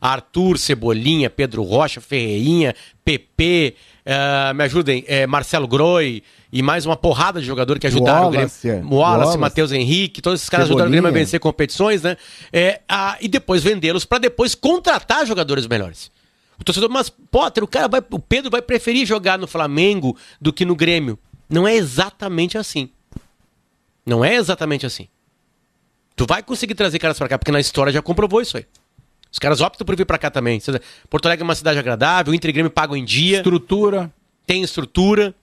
Arthur, 0.00 0.56
Cebolinha, 0.56 1.28
Pedro 1.28 1.62
Rocha, 1.62 2.00
Ferreinha, 2.00 2.74
PP, 3.04 3.74
eh, 4.04 4.52
me 4.54 4.64
ajudem, 4.64 5.04
eh, 5.06 5.26
Marcelo 5.26 5.68
Groi 5.68 6.22
e 6.52 6.62
mais 6.62 6.86
uma 6.86 6.96
porrada 6.96 7.40
de 7.40 7.46
jogador 7.46 7.78
que 7.78 7.86
ajudaram 7.86 8.30
Wallace, 8.30 8.66
o 8.66 8.70
é. 8.70 8.72
Grêmio. 8.74 8.94
Wallace, 8.94 9.18
Wallace. 9.20 9.38
Matheus 9.38 9.72
Henrique, 9.72 10.20
todos 10.20 10.40
esses 10.40 10.48
caras 10.48 10.66
ajudaram 10.66 10.88
o 10.88 10.90
Grêmio 10.90 11.06
a 11.06 11.10
Cebolinha. 11.10 11.26
vencer 11.26 11.40
competições, 11.40 12.02
né? 12.02 12.16
É, 12.52 12.80
ah, 12.88 13.16
e 13.20 13.28
depois 13.28 13.62
vendê-los 13.62 14.04
para 14.04 14.18
depois 14.18 14.54
contratar 14.54 15.26
jogadores 15.26 15.66
melhores. 15.66 16.10
O 16.58 16.64
torcedor, 16.64 16.90
mas 16.90 17.08
Potter, 17.08 17.64
o 17.64 17.68
cara 17.68 17.88
vai, 17.88 18.02
o 18.10 18.18
Pedro 18.18 18.50
vai 18.50 18.60
preferir 18.60 19.06
jogar 19.06 19.38
no 19.38 19.46
Flamengo 19.46 20.16
do 20.40 20.52
que 20.52 20.64
no 20.64 20.76
Grêmio. 20.76 21.18
Não 21.48 21.66
é 21.66 21.74
exatamente 21.74 22.58
assim. 22.58 22.90
Não 24.04 24.24
é 24.24 24.34
exatamente 24.34 24.84
assim. 24.84 25.08
Tu 26.14 26.26
vai 26.26 26.42
conseguir 26.42 26.74
trazer 26.74 26.98
caras 26.98 27.18
pra 27.18 27.28
cá, 27.28 27.38
porque 27.38 27.50
na 27.50 27.60
história 27.60 27.92
já 27.92 28.02
comprovou 28.02 28.42
isso 28.42 28.56
aí. 28.56 28.66
Os 29.32 29.38
caras 29.38 29.60
optam 29.60 29.84
por 29.86 29.94
vir 29.96 30.04
pra 30.04 30.18
cá 30.18 30.30
também. 30.30 30.60
Porto 31.08 31.26
Alegre 31.26 31.42
é 31.42 31.44
uma 31.44 31.54
cidade 31.54 31.78
agradável, 31.78 32.32
o 32.32 32.34
Inter 32.34 32.50
e 32.50 32.52
Grêmio 32.52 32.70
pagam 32.70 32.96
em 32.96 33.04
dia, 33.04 33.36
Estrutura. 33.38 34.10
tem 34.46 34.62
estrutura, 34.62 35.34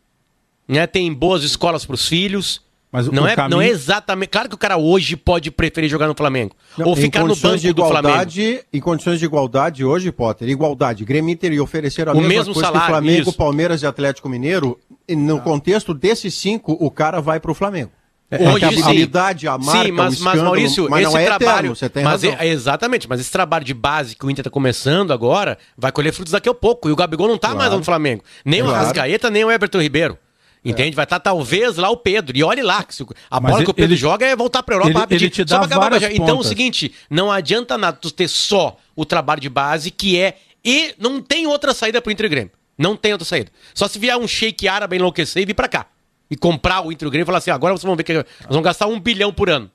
né? 0.67 0.85
tem 0.85 1.13
boas 1.13 1.43
escolas 1.43 1.85
pros 1.85 2.07
filhos. 2.07 2.65
Mas 2.89 3.05
o- 3.07 3.11
não, 3.11 3.23
o 3.23 3.27
é, 3.27 3.35
caminho- 3.35 3.57
não 3.57 3.61
é 3.61 3.67
exatamente. 3.67 4.29
Claro 4.29 4.47
que 4.47 4.55
o 4.55 4.57
cara 4.57 4.77
hoje 4.77 5.17
pode 5.17 5.51
preferir 5.51 5.89
jogar 5.89 6.07
no 6.07 6.15
Flamengo. 6.15 6.55
Não, 6.77 6.87
ou 6.87 6.95
ficar 6.95 7.19
no 7.25 7.35
banco 7.35 7.57
de 7.57 7.73
do 7.73 7.81
Flamengo. 7.85 8.07
igualdade, 8.13 8.61
Em 8.71 8.79
condições 8.79 9.19
de 9.19 9.25
igualdade 9.25 9.83
hoje, 9.83 10.09
Potter, 10.11 10.47
igualdade. 10.47 11.03
Grêmio 11.03 11.31
Inter 11.33 11.51
e 11.51 11.59
ofereceram 11.59 12.13
a 12.13 12.15
O 12.15 12.19
mesma 12.19 12.29
mesmo 12.29 12.53
coisa 12.53 12.69
que 12.69 12.73
salário, 12.73 12.93
Flamengo, 12.93 13.29
isso. 13.29 13.37
Palmeiras 13.37 13.81
e 13.81 13.85
Atlético 13.85 14.29
Mineiro. 14.29 14.79
No 15.09 15.41
contexto 15.41 15.93
desses 15.93 16.33
cinco, 16.33 16.77
o 16.79 16.89
cara 16.89 17.19
vai 17.21 17.41
pro 17.41 17.53
Flamengo. 17.53 17.91
Hoje 18.29 18.43
Porque 18.51 18.65
a 18.65 18.71
sim. 18.73 18.81
habilidade, 18.83 19.47
a 19.47 19.57
marca, 19.57 19.83
Sim, 19.85 19.91
mas, 19.93 20.19
o 20.19 20.23
mas 20.25 20.41
Maurício, 20.41 20.87
mas 20.89 21.03
esse 21.05 21.13
não 21.13 21.17
é 21.21 21.25
trabalho. 21.25 21.49
eterno, 21.57 21.75
você 21.77 21.89
tem 21.89 22.03
mas 22.03 22.23
razão. 22.23 22.37
é- 22.39 22.47
exatamente, 22.47 23.07
mas 23.07 23.21
esse 23.21 23.31
trabalho 23.31 23.63
de 23.63 23.73
base 23.73 24.15
que 24.17 24.25
o 24.25 24.29
Inter 24.29 24.43
tá 24.43 24.49
começando 24.49 25.13
agora 25.13 25.57
vai 25.77 25.93
colher 25.93 26.11
frutos 26.11 26.33
daqui 26.33 26.49
a 26.49 26.53
pouco. 26.53 26.89
E 26.89 26.91
o 26.91 26.95
Gabigol 26.95 27.29
não 27.29 27.37
tá 27.37 27.55
mais 27.55 27.71
no 27.71 27.81
Flamengo. 27.83 28.21
Nem 28.43 28.61
o 28.61 28.65
Claro. 28.65 28.83
Rascaeta, 28.83 29.29
nem 29.29 29.45
o 29.45 29.51
Everton 29.51 29.79
Ribeiro. 29.81 30.17
Entende? 30.65 30.93
Vai 30.93 31.05
estar 31.05 31.21
talvez 31.21 31.77
lá 31.77 31.89
o 31.89 31.95
Pedro. 31.95 32.35
E 32.37 32.43
olhe 32.43 32.61
lá, 32.61 32.83
que 32.83 32.93
se 32.93 33.01
o- 33.01 33.07
a 33.31 33.39
bola 33.39 33.63
que 33.63 33.69
o 33.69 33.73
Pedro 33.73 33.91
ele- 33.93 33.95
joga 34.01 34.25
é 34.25 34.35
voltar 34.35 34.61
pra 34.61 34.75
Europa 34.75 34.89
ele- 34.91 34.99
rapidinho. 34.99 35.27
ele 35.27 35.29
te 35.33 35.37
Só 35.49 35.55
dá 35.55 35.57
pra 35.59 35.65
acabar, 35.67 35.81
várias 35.91 36.01
já. 36.01 36.11
Então 36.11 36.27
é 36.27 36.31
o 36.31 36.35
pontas. 36.37 36.47
seguinte, 36.49 36.93
não 37.09 37.31
adianta 37.31 37.77
nada 37.77 37.95
tu 38.01 38.11
ter 38.11 38.27
só 38.27 38.75
o 38.93 39.05
trabalho 39.05 39.39
de 39.39 39.47
base, 39.47 39.89
que 39.89 40.19
é. 40.19 40.35
E 40.65 40.93
não 40.99 41.21
tem 41.21 41.47
outra 41.47 41.73
saída 41.73 42.01
pro 42.01 42.11
Inter 42.11 42.25
e 42.25 42.29
Grêmio. 42.29 42.51
Não 42.77 42.97
tem 42.97 43.13
outra 43.13 43.25
saída. 43.25 43.49
Só 43.73 43.87
se 43.87 43.97
vier 43.97 44.17
um 44.17 44.27
shake 44.27 44.67
árabe 44.67 44.97
enlouquecer 44.97 45.41
e 45.41 45.45
vir 45.45 45.53
pra 45.53 45.69
cá. 45.69 45.85
E 46.29 46.35
comprar 46.35 46.85
o 46.85 46.91
Inter 46.91 47.05
e 47.05 47.07
o 47.07 47.11
Grêmio 47.11 47.23
e 47.23 47.25
falar 47.25 47.37
assim: 47.39 47.51
agora 47.51 47.73
vocês 47.73 47.83
vão 47.85 47.95
ver 47.95 48.03
que 48.03 48.13
nós 48.13 48.25
vamos 48.49 48.63
gastar 48.63 48.87
um 48.87 48.99
bilhão 48.99 49.31
por 49.33 49.49
ano. 49.49 49.69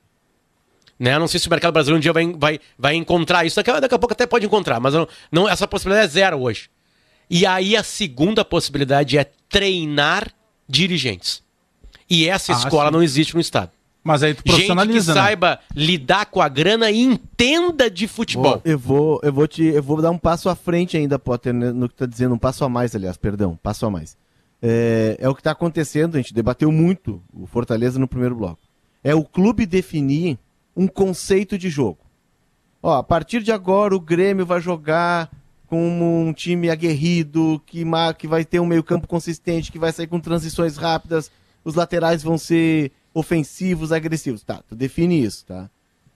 Né? 0.99 1.15
Eu 1.15 1.21
não 1.21 1.27
sei 1.27 1.41
se 1.41 1.47
o 1.49 1.51
mercado 1.51 1.73
brasileiro 1.73 1.99
um 1.99 2.01
dia 2.01 2.13
vai, 2.13 2.33
vai, 2.39 2.61
vai 2.79 2.95
encontrar 2.95 3.45
isso. 3.45 3.57
Daqui, 3.57 3.71
a- 3.71 3.81
daqui 3.81 3.95
a 3.95 3.99
pouco 3.99 4.13
até 4.13 4.27
pode 4.27 4.47
encontrar, 4.47 4.79
mas 4.79 4.95
não, 4.95 5.09
não- 5.33 5.49
essa 5.49 5.67
possibilidade 5.67 6.07
é 6.07 6.11
zero 6.11 6.39
hoje. 6.41 6.69
E 7.29 7.47
aí 7.47 7.75
a 7.77 7.83
segunda 7.83 8.45
possibilidade 8.45 9.17
é 9.19 9.25
treinar 9.49 10.31
dirigentes. 10.69 11.43
E 12.09 12.29
essa 12.29 12.53
Ah, 12.53 12.57
escola 12.57 12.87
sim. 12.89 12.93
não 12.93 13.03
existe 13.03 13.35
no 13.35 13.41
Estado. 13.41 13.71
Mas 14.05 14.23
aí 14.23 14.35
tu 14.35 14.39
Gente 14.39 14.43
que 14.45 14.51
profissionaliza, 14.51 15.15
né? 15.15 15.21
saiba 15.21 15.59
lidar 15.75 16.27
com 16.27 16.43
a 16.43 16.49
grana 16.49 16.91
e 16.91 17.01
entenda 17.01 17.89
de 17.89 18.07
futebol. 18.09 18.61
Eu 18.65 18.77
vou, 18.79 19.21
eu 19.23 19.33
vou 19.33 19.47
te, 19.47 19.63
eu 19.63 19.83
vou 19.83 20.03
dar 20.03 20.11
um 20.11 20.19
passo 20.19 20.49
à 20.49 20.57
frente 20.57 20.97
ainda, 20.97 21.19
Potter, 21.21 21.55
né, 21.55 21.71
no 21.71 21.89
que 21.89 21.95
tá 21.95 22.05
dizendo, 22.07 22.35
um 22.35 22.39
passo 22.39 22.65
a 22.65 22.69
mais, 22.69 22.95
aliás, 22.97 23.17
perdão, 23.17 23.57
passo 23.63 23.87
a 23.87 23.91
mais. 23.91 24.17
É, 24.63 25.17
é 25.19 25.29
o 25.29 25.35
que 25.35 25.41
está 25.41 25.51
acontecendo, 25.51 26.15
a 26.15 26.19
gente 26.19 26.33
debateu 26.33 26.71
muito 26.71 27.21
o 27.33 27.47
Fortaleza 27.47 27.99
no 27.99 28.07
primeiro 28.07 28.37
bloco. 28.37 28.61
É 29.03 29.15
o 29.15 29.25
clube 29.25 29.67
definir 29.67 30.39
um 30.77 30.87
conceito 30.87 31.59
de 31.59 31.69
jogo. 31.69 31.99
Ó, 32.81 32.95
a 32.97 33.03
partir 33.03 33.43
de 33.43 33.51
agora 33.51 33.95
o 33.95 34.01
Grêmio 34.01 34.47
vai 34.47 34.61
jogar 34.61 35.31
como 35.67 36.21
um 36.21 36.33
time 36.33 36.71
aguerrido, 36.71 37.61
que, 37.67 37.83
que 38.19 38.29
vai 38.29 38.45
ter 38.45 38.61
um 38.61 38.67
meio-campo 38.67 39.09
consistente, 39.09 39.73
que 39.73 39.79
vai 39.79 39.91
sair 39.93 40.07
com 40.07 40.21
transições 40.21 40.77
rápidas, 40.77 41.31
os 41.65 41.75
laterais 41.75 42.23
vão 42.23 42.37
ser 42.37 42.93
ofensivos, 43.15 43.91
agressivos. 43.91 44.43
Tá, 44.43 44.63
tu 44.69 44.75
define 44.75 45.25
isso, 45.25 45.47
tá? 45.47 45.71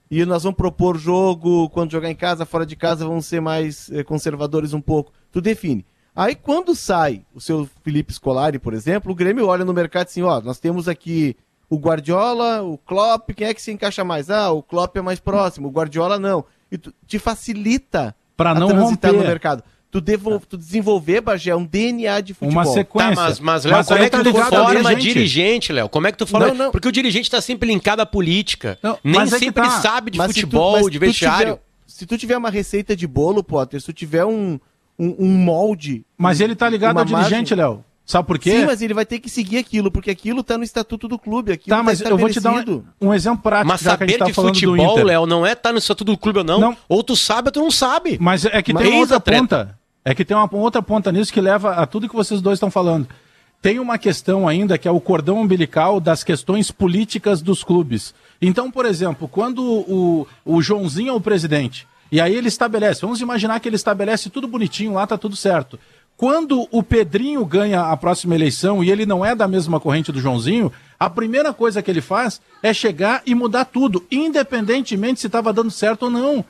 E 0.09 0.23
nós 0.25 0.43
vamos 0.43 0.57
propor 0.57 0.97
jogo, 0.97 1.69
quando 1.69 1.91
jogar 1.91 2.09
em 2.09 2.15
casa, 2.15 2.45
fora 2.45 2.65
de 2.65 2.75
casa, 2.75 3.05
vamos 3.05 3.25
ser 3.25 3.41
mais 3.41 3.91
eh, 3.91 4.03
conservadores 4.03 4.73
um 4.73 4.79
pouco. 4.79 5.11
Tu 5.31 5.41
define. 5.41 5.85
Aí 6.17 6.33
quando 6.35 6.73
sai 6.75 7.21
o 7.33 7.39
seu 7.39 7.69
Felipe 7.83 8.11
Scolari, 8.11 8.57
por 8.57 8.73
exemplo, 8.73 9.11
o 9.11 9.15
Grêmio 9.15 9.45
olha 9.47 9.63
no 9.63 9.71
mercado 9.73 10.07
assim, 10.07 10.23
ó, 10.23 10.41
nós 10.41 10.59
temos 10.59 10.87
aqui 10.87 11.37
o 11.69 11.77
Guardiola, 11.77 12.63
o 12.63 12.77
Klopp, 12.77 13.29
quem 13.35 13.45
é 13.47 13.53
que 13.53 13.61
se 13.61 13.71
encaixa 13.71 14.03
mais? 14.03 14.29
Ah, 14.29 14.49
o 14.51 14.63
Klopp 14.63 14.97
é 14.97 15.01
mais 15.01 15.19
próximo, 15.19 15.67
o 15.67 15.71
Guardiola 15.71 16.17
não. 16.17 16.43
E 16.71 16.77
tu, 16.77 16.91
te 17.05 17.19
facilita 17.19 18.15
Pra 18.35 18.51
a 18.51 18.55
não 18.55 18.67
transitar 18.69 19.11
romper. 19.11 19.21
no 19.23 19.27
mercado. 19.29 19.63
tu, 19.91 20.01
devol- 20.01 20.39
tu 20.39 20.57
desenvolver, 20.57 21.21
Bagé, 21.21 21.55
um 21.55 21.63
DNA 21.65 22.19
de 22.21 22.33
futebol. 22.33 22.51
Uma 22.61 22.65
Tá, 22.65 22.71
sequência. 22.71 23.15
mas, 23.15 23.39
mas 23.39 23.63
Léo, 23.65 23.75
Mas 23.77 23.87
como 23.87 23.99
é 23.99 24.03
que 24.03 24.09
tá 24.17 24.23
tu 24.23 24.33
forma 24.33 24.69
dirigente. 24.95 25.01
dirigente, 25.13 25.73
Léo? 25.73 25.89
Como 25.89 26.07
é 26.07 26.11
que 26.11 26.17
tu 26.17 26.27
forma? 26.27 26.47
Não, 26.47 26.55
não. 26.55 26.71
Porque 26.71 26.87
o 26.87 26.91
dirigente 26.91 27.31
tá 27.31 27.39
sempre 27.41 27.67
linkado 27.69 28.01
à 28.01 28.05
política. 28.05 28.77
Não, 28.83 28.97
Nem 29.03 29.21
é 29.21 29.25
sempre 29.27 29.51
tá. 29.53 29.61
ele 29.63 29.81
sabe 29.81 30.11
de 30.11 30.17
Mas 30.17 30.27
se 30.27 30.33
tu- 30.33 30.41
futebol, 30.41 30.71
mas 30.73 30.85
de 30.87 30.91
se 30.93 30.97
tu 30.97 30.99
vestiário. 30.99 31.53
tiver- 31.53 31.61
se 31.87 32.05
tu 32.05 32.17
tiver 32.17 32.37
uma 32.37 32.49
receita 32.49 32.95
de 32.95 33.07
bolo, 33.07 33.43
Potter, 33.43 33.79
se 33.79 33.85
tu 33.87 33.93
tiver 33.93 34.25
um, 34.25 34.59
um, 34.97 35.15
um 35.19 35.27
molde. 35.27 36.05
Mas 36.17 36.39
ele 36.41 36.55
tá 36.55 36.69
ligado 36.69 36.97
ao 36.99 37.05
dirigente, 37.05 37.53
Léo. 37.53 37.83
Sabe 38.07 38.25
por 38.25 38.39
quê? 38.39 38.51
Sim, 38.51 38.65
mas 38.65 38.81
ele 38.81 38.93
vai 38.93 39.05
ter 39.05 39.19
que 39.19 39.29
seguir 39.29 39.57
aquilo, 39.57 39.91
porque 39.91 40.09
aquilo 40.09 40.41
tá 40.41 40.57
no 40.57 40.63
estatuto 40.63 41.09
do 41.09 41.19
clube. 41.19 41.51
Aquilo 41.51 41.75
Tá, 41.75 41.83
mas 41.83 41.99
eu 41.99 42.17
vou 42.17 42.29
te 42.29 42.39
dar 42.39 42.53
um, 42.53 42.83
um 43.01 43.13
exemplo 43.13 43.43
prático, 43.43 43.67
Mas 43.67 43.81
já 43.81 43.97
que 43.97 44.03
a 44.05 44.07
gente 44.07 44.17
saber 44.17 44.19
tá 44.19 44.25
de 44.29 44.33
falando 44.33 44.53
do 44.53 44.59
futebol. 44.59 45.03
Léo, 45.03 45.25
não 45.25 45.45
é 45.45 45.51
estar 45.51 45.73
no 45.73 45.77
estatuto 45.77 46.13
do 46.13 46.17
clube 46.17 46.39
ou 46.39 46.45
não. 46.45 46.57
Não. 46.57 46.77
Ou 46.87 47.03
tu 47.03 47.17
sabe 47.17 47.49
ou 47.49 47.51
tu 47.51 47.59
não 47.59 47.69
sabe. 47.69 48.17
Mas 48.17 48.45
é 48.45 48.61
que 48.61 48.71
Mas 48.71 48.83
tem 48.83 48.97
outra 48.97 49.19
ponta. 49.19 49.77
É 50.05 50.15
que 50.15 50.23
tem 50.23 50.37
uma 50.37 50.47
outra 50.53 50.81
ponta 50.81 51.11
nisso 51.11 51.33
que 51.33 51.41
leva 51.41 51.73
a 51.73 51.85
tudo 51.85 52.07
que 52.07 52.15
vocês 52.15 52.39
dois 52.39 52.55
estão 52.55 52.71
falando. 52.71 53.09
Tem 53.61 53.77
uma 53.77 53.97
questão 53.97 54.47
ainda 54.47 54.77
que 54.77 54.87
é 54.87 54.91
o 54.91 55.01
cordão 55.01 55.41
umbilical 55.41 55.99
das 55.99 56.23
questões 56.23 56.71
políticas 56.71 57.41
dos 57.41 57.61
clubes. 57.61 58.13
Então, 58.41 58.71
por 58.71 58.85
exemplo, 58.85 59.27
quando 59.27 59.61
o, 59.61 60.27
o 60.45 60.61
Joãozinho 60.61 61.09
é 61.09 61.13
o 61.13 61.19
presidente, 61.19 61.85
e 62.11 62.21
aí 62.21 62.35
ele 62.35 62.47
estabelece, 62.47 63.01
vamos 63.01 63.21
imaginar 63.21 63.59
que 63.59 63.67
ele 63.67 63.75
estabelece 63.75 64.29
tudo 64.29 64.47
bonitinho, 64.47 64.93
lá 64.93 65.05
tá 65.05 65.17
tudo 65.17 65.35
certo. 65.35 65.79
Quando 66.17 66.67
o 66.71 66.81
Pedrinho 66.81 67.45
ganha 67.45 67.81
a 67.91 67.95
próxima 67.95 68.33
eleição 68.33 68.83
e 68.83 68.89
ele 68.89 69.05
não 69.05 69.23
é 69.23 69.35
da 69.35 69.47
mesma 69.47 69.79
corrente 69.79 70.11
do 70.11 70.19
Joãozinho, 70.19 70.71
a 70.99 71.07
primeira 71.09 71.53
coisa 71.53 71.81
que 71.81 71.91
ele 71.91 72.01
faz 72.01 72.41
é 72.63 72.73
chegar 72.73 73.21
e 73.23 73.35
mudar 73.35 73.65
tudo, 73.65 74.03
independentemente 74.09 75.19
se 75.19 75.27
estava 75.27 75.53
dando 75.53 75.69
certo 75.69 76.03
ou 76.03 76.09
não. 76.09 76.43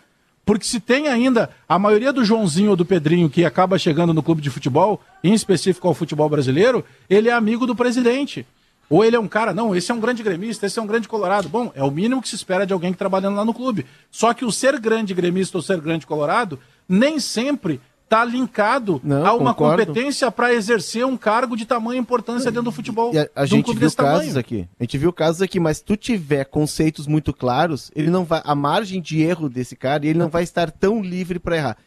Porque 0.45 0.65
se 0.65 0.79
tem 0.79 1.09
ainda 1.09 1.49
a 1.67 1.77
maioria 1.77 2.13
do 2.13 2.23
Joãozinho 2.23 2.69
ou 2.69 2.75
do 2.77 2.85
Pedrinho 2.85 3.29
que 3.29 3.43
acaba 3.43 3.77
chegando 3.77 4.13
no 4.13 4.23
clube 4.23 4.41
de 4.41 4.49
futebol, 4.49 5.01
em 5.21 5.33
específico 5.33 5.85
ao 5.85 5.93
futebol 5.93 6.29
brasileiro, 6.29 6.85
ele 7.09 7.27
é 7.27 7.33
amigo 7.33 7.67
do 7.67 7.75
presidente. 7.75 8.47
Ou 8.89 9.03
ele 9.03 9.15
é 9.15 9.19
um 9.19 9.27
cara, 9.27 9.53
não, 9.53 9.75
esse 9.75 9.91
é 9.91 9.93
um 9.93 9.99
grande 9.99 10.23
gremista, 10.23 10.65
esse 10.65 10.79
é 10.79 10.81
um 10.81 10.87
grande 10.87 11.07
colorado. 11.07 11.49
Bom, 11.49 11.71
é 11.75 11.83
o 11.83 11.91
mínimo 11.91 12.21
que 12.21 12.29
se 12.29 12.35
espera 12.35 12.65
de 12.65 12.71
alguém 12.73 12.91
que 12.91 12.97
trabalhando 12.97 13.35
lá 13.35 13.43
no 13.43 13.53
clube. 13.53 13.85
Só 14.09 14.33
que 14.33 14.45
o 14.45 14.51
ser 14.51 14.79
grande 14.79 15.13
gremista 15.13 15.57
ou 15.57 15.61
ser 15.61 15.79
grande 15.81 16.07
colorado 16.07 16.57
nem 16.87 17.19
sempre 17.19 17.81
está 18.05 18.23
linkado 18.23 19.01
Não, 19.03 19.25
a 19.25 19.33
uma 19.33 19.53
concordo. 19.53 19.85
competência 19.85 20.31
para 20.31 20.53
exercer 20.53 21.05
um 21.05 21.17
cargo 21.17 21.57
de 21.57 21.65
tamanha 21.65 21.99
importância 21.99 22.49
dentro 22.49 22.63
do 22.63 22.71
futebol. 22.71 23.13
E 23.13 23.19
a, 23.19 23.29
a 23.35 23.43
um 23.43 23.45
gente 23.45 23.65
viu 23.73 23.91
casos 23.91 23.95
tamanho. 23.95 24.39
aqui. 24.39 24.67
A 24.79 24.83
gente 24.83 24.97
viu 24.97 25.11
casos 25.11 25.41
aqui, 25.41 25.59
mas 25.59 25.77
se 25.77 25.83
tu 25.83 25.97
tiver 25.97 26.45
conceitos 26.45 27.05
muito 27.05 27.33
claros, 27.33 27.91
ele 27.93 28.09
não 28.09 28.23
vai. 28.23 28.41
A 28.45 28.55
margem 28.55 29.01
de 29.01 29.21
erro 29.21 29.49
desse 29.49 29.75
cara, 29.75 30.05
ele 30.05 30.17
não 30.17 30.29
vai 30.29 30.43
estar 30.43 30.71
tão 30.71 31.01
livre 31.01 31.37
para 31.37 31.57
errar. 31.57 31.77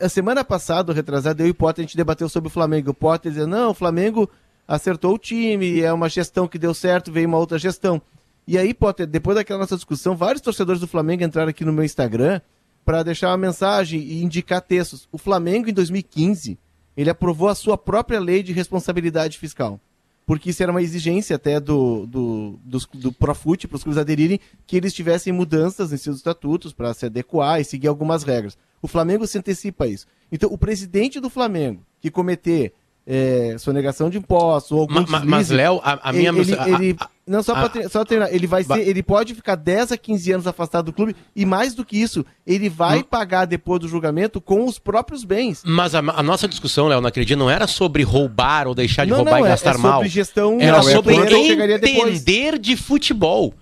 A 0.00 0.08
semana 0.08 0.42
passada, 0.42 0.94
retrasada, 0.94 1.42
eu 1.42 1.48
e 1.48 1.50
o 1.50 1.54
Potter, 1.54 1.84
a 1.84 1.86
gente 1.86 1.98
debateu 1.98 2.30
sobre 2.30 2.48
o 2.48 2.50
Flamengo. 2.50 2.92
O 2.92 2.94
Potter 2.94 3.30
dizia, 3.30 3.46
não, 3.46 3.72
o 3.72 3.74
Flamengo 3.74 4.30
acertou 4.66 5.14
o 5.14 5.18
time, 5.18 5.80
é 5.80 5.92
uma 5.92 6.08
gestão 6.08 6.48
que 6.48 6.58
deu 6.58 6.74
certo, 6.74 7.12
veio 7.12 7.28
uma 7.28 7.38
outra 7.38 7.58
gestão. 7.58 8.00
E 8.46 8.56
aí, 8.56 8.72
Potter, 8.72 9.06
depois 9.06 9.36
daquela 9.36 9.58
nossa 9.60 9.74
discussão, 9.76 10.16
vários 10.16 10.40
torcedores 10.42 10.80
do 10.80 10.86
Flamengo 10.86 11.24
entraram 11.24 11.50
aqui 11.50 11.64
no 11.64 11.72
meu 11.72 11.84
Instagram 11.84 12.40
para 12.84 13.02
deixar 13.02 13.30
uma 13.30 13.36
mensagem 13.36 14.00
e 14.00 14.22
indicar 14.22 14.60
textos. 14.60 15.08
O 15.10 15.18
Flamengo, 15.18 15.68
em 15.68 15.72
2015, 15.72 16.56
ele 16.96 17.10
aprovou 17.10 17.48
a 17.48 17.54
sua 17.54 17.76
própria 17.76 18.20
lei 18.20 18.42
de 18.42 18.52
responsabilidade 18.52 19.38
fiscal. 19.38 19.80
Porque 20.24 20.50
isso 20.50 20.62
era 20.62 20.72
uma 20.72 20.82
exigência 20.82 21.36
até 21.36 21.60
do, 21.60 22.04
do, 22.06 22.58
dos- 22.64 22.88
do 22.94 23.12
Profut, 23.12 23.66
para 23.68 23.76
os 23.76 23.82
clubes 23.84 23.98
aderirem, 23.98 24.40
que 24.66 24.76
eles 24.76 24.92
tivessem 24.92 25.32
mudanças 25.32 25.92
em 25.92 25.96
seus 25.96 26.16
estatutos 26.16 26.72
para 26.72 26.92
se 26.94 27.06
adequar 27.06 27.60
e 27.60 27.64
seguir 27.64 27.86
algumas 27.88 28.24
regras. 28.24 28.56
O 28.82 28.88
Flamengo 28.88 29.26
se 29.26 29.38
antecipa 29.38 29.84
a 29.84 29.88
isso. 29.88 30.06
Então, 30.30 30.52
o 30.52 30.58
presidente 30.58 31.20
do 31.20 31.30
Flamengo 31.30 31.84
que 32.00 32.10
cometer 32.10 32.72
é, 33.06 33.54
sonegação 33.58 34.10
de 34.10 34.18
impostos 34.18 34.72
ou 34.72 34.80
algum 34.80 34.94
Ma- 34.94 35.06
ma- 35.08 35.22
mas, 35.24 35.48
Léo, 35.50 35.80
a- 35.84 36.10
a 36.10 36.12
minha- 36.12 36.30
ele, 36.30 36.54
a- 36.58 36.68
ele- 36.68 36.96
a- 36.98 37.08
não 37.26 37.42
só 37.42 37.54
para 37.54 37.88
só 37.88 38.04
terminar, 38.04 38.32
ele 38.34 38.46
vai 38.46 38.64
Ba- 38.64 38.74
ser, 38.76 38.88
ele 38.88 39.02
pode 39.02 39.34
ficar 39.34 39.54
10 39.54 39.92
a 39.92 39.96
15 39.96 40.32
anos 40.32 40.46
afastado 40.46 40.86
do 40.86 40.92
clube 40.92 41.14
e 41.34 41.44
mais 41.46 41.72
do 41.74 41.84
que 41.84 41.96
isso, 42.00 42.24
ele 42.46 42.68
vai 42.68 42.98
Hum. 42.98 43.04
pagar 43.08 43.44
depois 43.44 43.80
do 43.80 43.86
julgamento 43.88 44.40
com 44.40 44.64
os 44.64 44.78
próprios 44.78 45.22
bens. 45.24 45.62
Mas 45.64 45.94
a, 45.94 46.02
nossa 46.02 46.48
discussão, 46.48 46.88
Léo, 46.88 47.00
naquele 47.00 47.24
dia 47.26 47.36
não 47.36 47.48
era 47.48 47.66
sobre 47.66 48.02
roubar 48.02 48.66
ou 48.66 48.74
deixar 48.74 49.04
de 49.04 49.10
Não, 49.10 49.18
roubar 49.18 49.38
não, 49.38 49.38
e 49.40 49.42
é- 49.46 49.48
gastar 49.50 49.70
é 49.70 49.72
sobre 49.74 49.88
mal. 49.88 50.04
gestão- 50.06 50.58
Era 50.60 50.80
não, 50.82 50.88
é 50.88 50.92
sobre 50.92 51.14
que 51.26 51.46
chegaria 51.46 51.78
depois. 51.78 52.14
entender 52.16 52.58
de 52.58 52.76
futebol. 52.76 53.54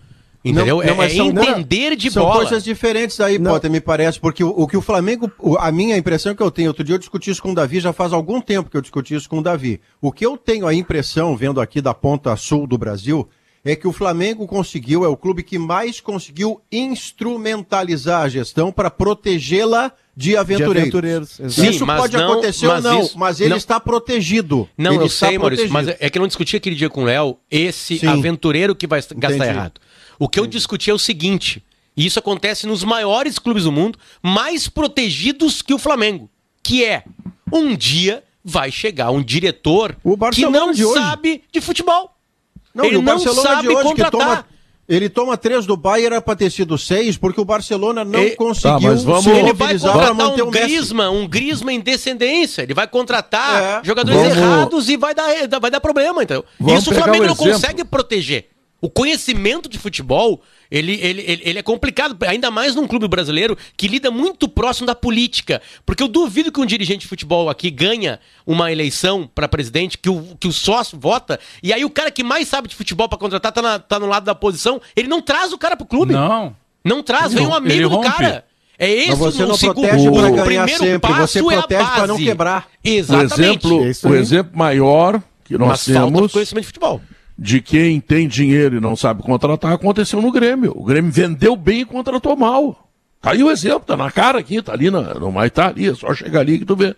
Entendeu? 0.44 0.82
Não, 0.84 0.94
não, 0.96 1.02
é 1.02 1.08
são- 1.08 1.28
entender 1.28 1.96
de 1.96 2.10
São 2.10 2.22
bola. 2.24 2.36
coisas 2.42 2.62
diferentes 2.62 3.18
aí, 3.18 3.38
Não. 3.38 3.52
Potter, 3.52 3.70
me 3.70 3.80
parece, 3.80 4.20
porque 4.20 4.44
o, 4.44 4.50
o 4.50 4.66
que 4.68 4.76
o 4.76 4.82
Flamengo, 4.82 5.32
o- 5.38 5.56
a 5.56 5.72
minha 5.72 5.96
impressão 5.96 6.34
que 6.34 6.42
eu 6.42 6.50
tenho, 6.50 6.68
outro 6.68 6.84
dia 6.84 6.94
eu 6.96 6.98
discuti 6.98 7.30
isso 7.30 7.40
com 7.42 7.52
o 7.52 7.54
Davi, 7.54 7.80
já 7.80 7.94
faz 7.94 8.12
algum 8.12 8.40
tempo 8.42 8.68
que 8.68 8.76
eu 8.76 8.82
discuti 8.82 9.14
isso 9.14 9.26
com 9.28 9.38
o 9.38 9.42
Davi. 9.42 9.80
O 10.02 10.12
que 10.12 10.26
eu 10.26 10.36
tenho 10.36 10.66
a 10.66 10.74
impressão, 10.74 11.34
vendo 11.34 11.60
aqui 11.62 11.80
da 11.80 11.94
ponta 11.94 12.36
sul 12.36 12.66
do 12.66 12.76
Brasil, 12.76 13.26
é 13.64 13.74
que 13.74 13.88
o 13.88 13.92
Flamengo 13.92 14.46
conseguiu, 14.46 15.02
é 15.06 15.08
o 15.08 15.16
clube 15.16 15.42
que 15.42 15.58
mais 15.58 15.98
conseguiu 15.98 16.60
instrumentalizar 16.70 18.22
a 18.22 18.28
gestão 18.28 18.70
para 18.72 18.90
protegê-la 18.90 19.92
de 20.16 20.36
aventureiros. 20.36 20.76
aventureiros, 20.82 21.40
exato. 21.40 21.52
Sim, 21.54 21.70
isso 21.70 21.86
mas 21.86 22.00
pode 22.00 22.16
não- 22.16 22.32
acontecer 22.32 22.66
mas 22.68 22.84
ou 22.84 22.92
não, 22.92 23.00
isso- 23.02 23.18
mas 23.18 23.40
ele 23.40 23.48
não- 23.50 23.56
está 23.56 23.80
protegido. 23.80 24.68
Não, 24.78 24.92
ele 24.94 25.04
eu 25.04 25.08
sei, 25.08 25.38
Maurício, 25.38 25.68
mas 25.70 25.86
protegido. 25.86 26.06
é 26.06 26.10
que 26.10 26.18
eu 26.18 26.20
não 26.20 26.26
discuti 26.28 26.56
aquele 26.56 26.76
dia 26.76 26.88
com 26.90 27.02
o 27.02 27.04
Léo 27.04 27.36
esse 27.50 27.98
Sim. 27.98 28.06
aventureiro 28.06 28.74
que 28.76 28.86
vai 28.86 29.00
gastar 29.00 29.16
Entendi. 29.28 29.44
errado. 29.50 29.80
O 30.24 30.28
que 30.28 30.40
eu 30.40 30.46
discuti 30.46 30.90
é 30.90 30.94
o 30.94 30.98
seguinte, 30.98 31.62
e 31.94 32.06
isso 32.06 32.18
acontece 32.18 32.66
nos 32.66 32.82
maiores 32.82 33.38
clubes 33.38 33.64
do 33.64 33.70
mundo, 33.72 33.98
mais 34.22 34.68
protegidos 34.68 35.60
que 35.60 35.74
o 35.74 35.78
Flamengo, 35.78 36.30
que 36.62 36.82
é, 36.82 37.04
um 37.52 37.76
dia 37.76 38.24
vai 38.42 38.72
chegar 38.72 39.10
um 39.10 39.22
diretor 39.22 39.94
O 40.02 40.16
que 40.30 40.46
não 40.46 40.72
de 40.72 40.82
sabe 40.94 41.42
de 41.52 41.60
futebol. 41.60 42.16
Não, 42.74 42.86
Ele 42.86 43.02
não 43.02 43.18
sabe 43.18 43.68
hoje 43.68 43.82
contratar. 43.82 44.10
que 44.10 44.16
toma. 44.26 44.46
Ele 44.88 45.08
toma 45.10 45.36
três 45.36 45.66
do 45.66 45.76
Bayern, 45.76 46.22
para 46.22 46.36
ter 46.36 46.50
sido 46.50 46.78
seis, 46.78 47.18
porque 47.18 47.38
o 47.40 47.44
Barcelona 47.44 48.02
não 48.02 48.20
E- 48.22 48.34
conseguiu 48.34 48.78
Tá, 48.80 48.80
mas 48.80 49.04
vamos- 49.04 49.26
Ele 49.26 49.52
vai 49.52 49.78
contratar 49.78 50.42
um. 50.46 50.50
Grisma, 50.50 51.10
um 51.10 51.28
Grisma 51.28 51.70
em 51.70 51.80
descendência. 51.80 52.62
Ele 52.62 52.72
vai 52.74 52.86
contratar 52.86 53.62
É. 53.62 53.84
jogadores 53.84 54.20
Vamos- 54.22 54.36
errados 54.38 54.88
e 54.88 54.96
vai 54.96 55.14
dar, 55.14 55.26
vai 55.60 55.70
dar 55.70 55.80
problema, 55.80 56.22
então. 56.22 56.42
Isso 56.68 56.90
o 56.90 56.94
Flamengo 56.94 57.24
um 57.24 57.28
não 57.28 57.36
consegue 57.36 57.84
proteger. 57.84 58.48
O 58.84 58.90
conhecimento 58.90 59.66
de 59.66 59.78
futebol, 59.78 60.42
ele, 60.70 60.92
ele, 61.00 61.22
ele, 61.26 61.42
ele 61.42 61.58
é 61.58 61.62
complicado, 61.62 62.14
ainda 62.26 62.50
mais 62.50 62.74
num 62.74 62.86
clube 62.86 63.08
brasileiro 63.08 63.56
que 63.78 63.88
lida 63.88 64.10
muito 64.10 64.46
próximo 64.46 64.86
da 64.86 64.94
política. 64.94 65.62
Porque 65.86 66.02
eu 66.02 66.08
duvido 66.08 66.52
que 66.52 66.60
um 66.60 66.66
dirigente 66.66 66.98
de 67.00 67.06
futebol 67.06 67.48
aqui 67.48 67.70
ganha 67.70 68.20
uma 68.46 68.70
eleição 68.70 69.26
para 69.34 69.48
presidente, 69.48 69.96
que 69.96 70.10
o, 70.10 70.36
que 70.38 70.46
o 70.46 70.52
sócio 70.52 70.98
vota, 71.00 71.40
e 71.62 71.72
aí 71.72 71.82
o 71.82 71.88
cara 71.88 72.10
que 72.10 72.22
mais 72.22 72.46
sabe 72.46 72.68
de 72.68 72.74
futebol 72.74 73.08
para 73.08 73.16
contratar 73.16 73.52
tá, 73.52 73.62
na- 73.62 73.78
tá 73.78 73.98
no 73.98 74.06
lado 74.06 74.24
da 74.24 74.32
oposição, 74.32 74.78
ele 74.94 75.08
não 75.08 75.22
traz 75.22 75.50
o 75.54 75.56
cara 75.56 75.76
pro 75.78 75.86
clube. 75.86 76.12
Não. 76.12 76.54
Não 76.84 77.02
traz, 77.02 77.32
vem 77.32 77.46
um 77.46 77.54
amigo 77.54 77.88
do 77.88 78.00
cara. 78.02 78.44
É 78.78 78.90
esse 78.90 79.08
Mas 79.10 79.18
você 79.18 79.42
o 79.44 79.46
não 79.46 79.56
segundo- 79.56 79.80
protege 79.88 80.08
o 80.10 80.12
pra 80.12 80.28
ganhar 80.30 80.44
primeiro 80.44 80.84
sempre, 80.84 80.98
passo 81.10 81.32
você 81.32 81.38
é 81.38 81.42
a 81.42 81.62
protege 81.62 81.84
pra 81.90 82.06
não 82.06 82.14
base. 82.16 82.24
quebrar. 82.26 82.66
O 82.84 82.88
Exatamente. 82.88 83.66
exemplo, 83.66 83.84
É 84.04 84.08
o 84.10 84.14
exemplo 84.14 84.58
maior 84.58 85.22
que 85.44 85.56
nós 85.56 85.68
Mas 85.68 85.84
falta 85.96 86.12
temos 86.16 86.32
conhecimento 86.32 86.62
de 86.64 86.66
futebol. 86.66 87.00
De 87.38 87.60
quem 87.60 88.00
tem 88.00 88.28
dinheiro 88.28 88.76
e 88.76 88.80
não 88.80 88.94
sabe 88.96 89.22
contratar 89.22 89.72
aconteceu 89.72 90.22
no 90.22 90.30
Grêmio. 90.30 90.72
O 90.76 90.84
Grêmio 90.84 91.10
vendeu 91.10 91.56
bem 91.56 91.80
e 91.80 91.84
contratou 91.84 92.36
mal. 92.36 92.88
Tá 93.20 93.32
aí 93.32 93.42
o 93.42 93.50
exemplo, 93.50 93.80
tá 93.80 93.96
na 93.96 94.10
cara 94.10 94.38
aqui, 94.38 94.60
tá 94.62 94.72
ali 94.72 94.90
na, 94.90 95.14
no 95.14 95.32
Maitá 95.32 95.68
ali, 95.68 95.88
é 95.88 95.94
só 95.94 96.12
chegar 96.14 96.40
ali 96.40 96.58
que 96.58 96.64
tu 96.64 96.76
vê. 96.76 96.94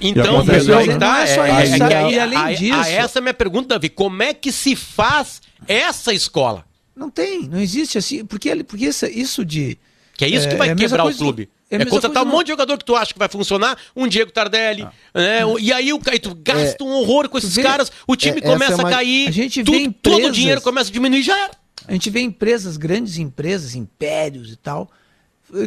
Então, 0.00 0.44
mas 0.44 0.68
aí 0.70 0.86
tá, 0.86 0.98
Não 0.98 1.16
é 1.16 1.26
só 1.26 1.44
é- 1.44 1.64
isso, 1.64 1.82
é 1.82 1.94
aí- 1.96 2.14
E 2.14 2.20
além 2.20 2.56
disso- 2.56 2.74
aí 2.80 2.94
essa 2.94 3.18
é 3.18 3.20
a 3.20 3.22
minha 3.22 3.34
pergunta, 3.34 3.68
Davi. 3.70 3.88
Como 3.88 4.22
é 4.22 4.32
que 4.32 4.52
se 4.52 4.76
faz 4.76 5.42
essa 5.66 6.14
escola? 6.14 6.64
Não 6.94 7.10
tem, 7.10 7.48
não 7.48 7.58
existe 7.60 7.98
assim, 7.98 8.24
porque, 8.24 8.48
ele- 8.48 8.62
porque 8.64 8.86
essa- 8.86 9.10
isso 9.10 9.44
de... 9.44 9.76
Que 10.16 10.24
é 10.24 10.28
isso 10.28 10.48
que 10.48 10.54
vai 10.56 10.68
é 10.68 10.72
a 10.72 10.74
mesma 10.74 10.96
quebrar 10.98 11.04
o 11.12 11.14
clube. 11.16 11.48
É 11.70 11.76
É, 11.76 11.84
contratar 11.84 12.22
um 12.22 12.26
monte 12.26 12.46
de 12.46 12.52
jogador 12.52 12.78
que 12.78 12.84
tu 12.84 12.96
acha 12.96 13.12
que 13.12 13.18
vai 13.18 13.28
funcionar, 13.28 13.76
um 13.94 14.06
Diego 14.08 14.30
Tardelli, 14.32 14.82
Ah. 14.82 14.92
né? 15.14 15.40
E 15.60 15.72
aí, 15.72 15.92
o- 15.92 16.00
tu 16.20 16.34
gasta 16.34 16.82
um 16.82 16.88
horror 16.92 17.28
com 17.28 17.36
esses 17.38 17.54
vê- 17.54 17.62
caras, 17.62 17.92
o 18.06 18.16
time 18.16 18.38
é- 18.38 18.40
começa 18.40 18.72
é 18.72 18.76
uma- 18.76 18.88
a 18.88 18.92
cair, 18.92 19.28
A 19.28 19.30
gente 19.30 19.62
tudo- 19.62 19.76
vê 19.76 19.84
todo 20.02 20.14
o 20.14 20.16
empresas- 20.18 20.36
dinheiro 20.36 20.60
começa 20.62 20.88
a 20.88 20.92
diminuir 20.92 21.22
já 21.22 21.36
era. 21.36 21.52
A 21.86 21.92
gente 21.92 22.08
vê 22.10 22.20
empresas, 22.20 22.76
grandes 22.76 23.18
empresas, 23.18 23.74
impérios 23.74 24.50
e 24.52 24.56
tal, 24.56 24.90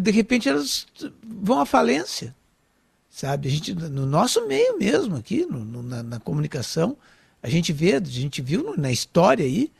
de 0.01 0.11
repente 0.11 0.47
elas 0.49 0.85
vão 1.23 1.59
à 1.59 1.65
falência, 1.65 2.35
sabe? 3.09 3.47
A 3.47 3.51
gente, 3.51 3.73
no 3.73 4.05
nosso 4.05 4.47
meio 4.47 4.77
mesmo 4.79 5.15
aqui, 5.17 5.45
no- 5.49 5.63
no- 5.65 5.83
na, 5.83 6.01
na 6.03 6.19
comunicação, 6.19 6.97
a 7.43 7.49
gente 7.49 7.71
vê, 7.73 7.95
a 7.95 8.01
gente 8.03 8.41
viu 8.41 8.73
na 8.77 8.91
história 8.91 9.45
aí, 9.45 9.71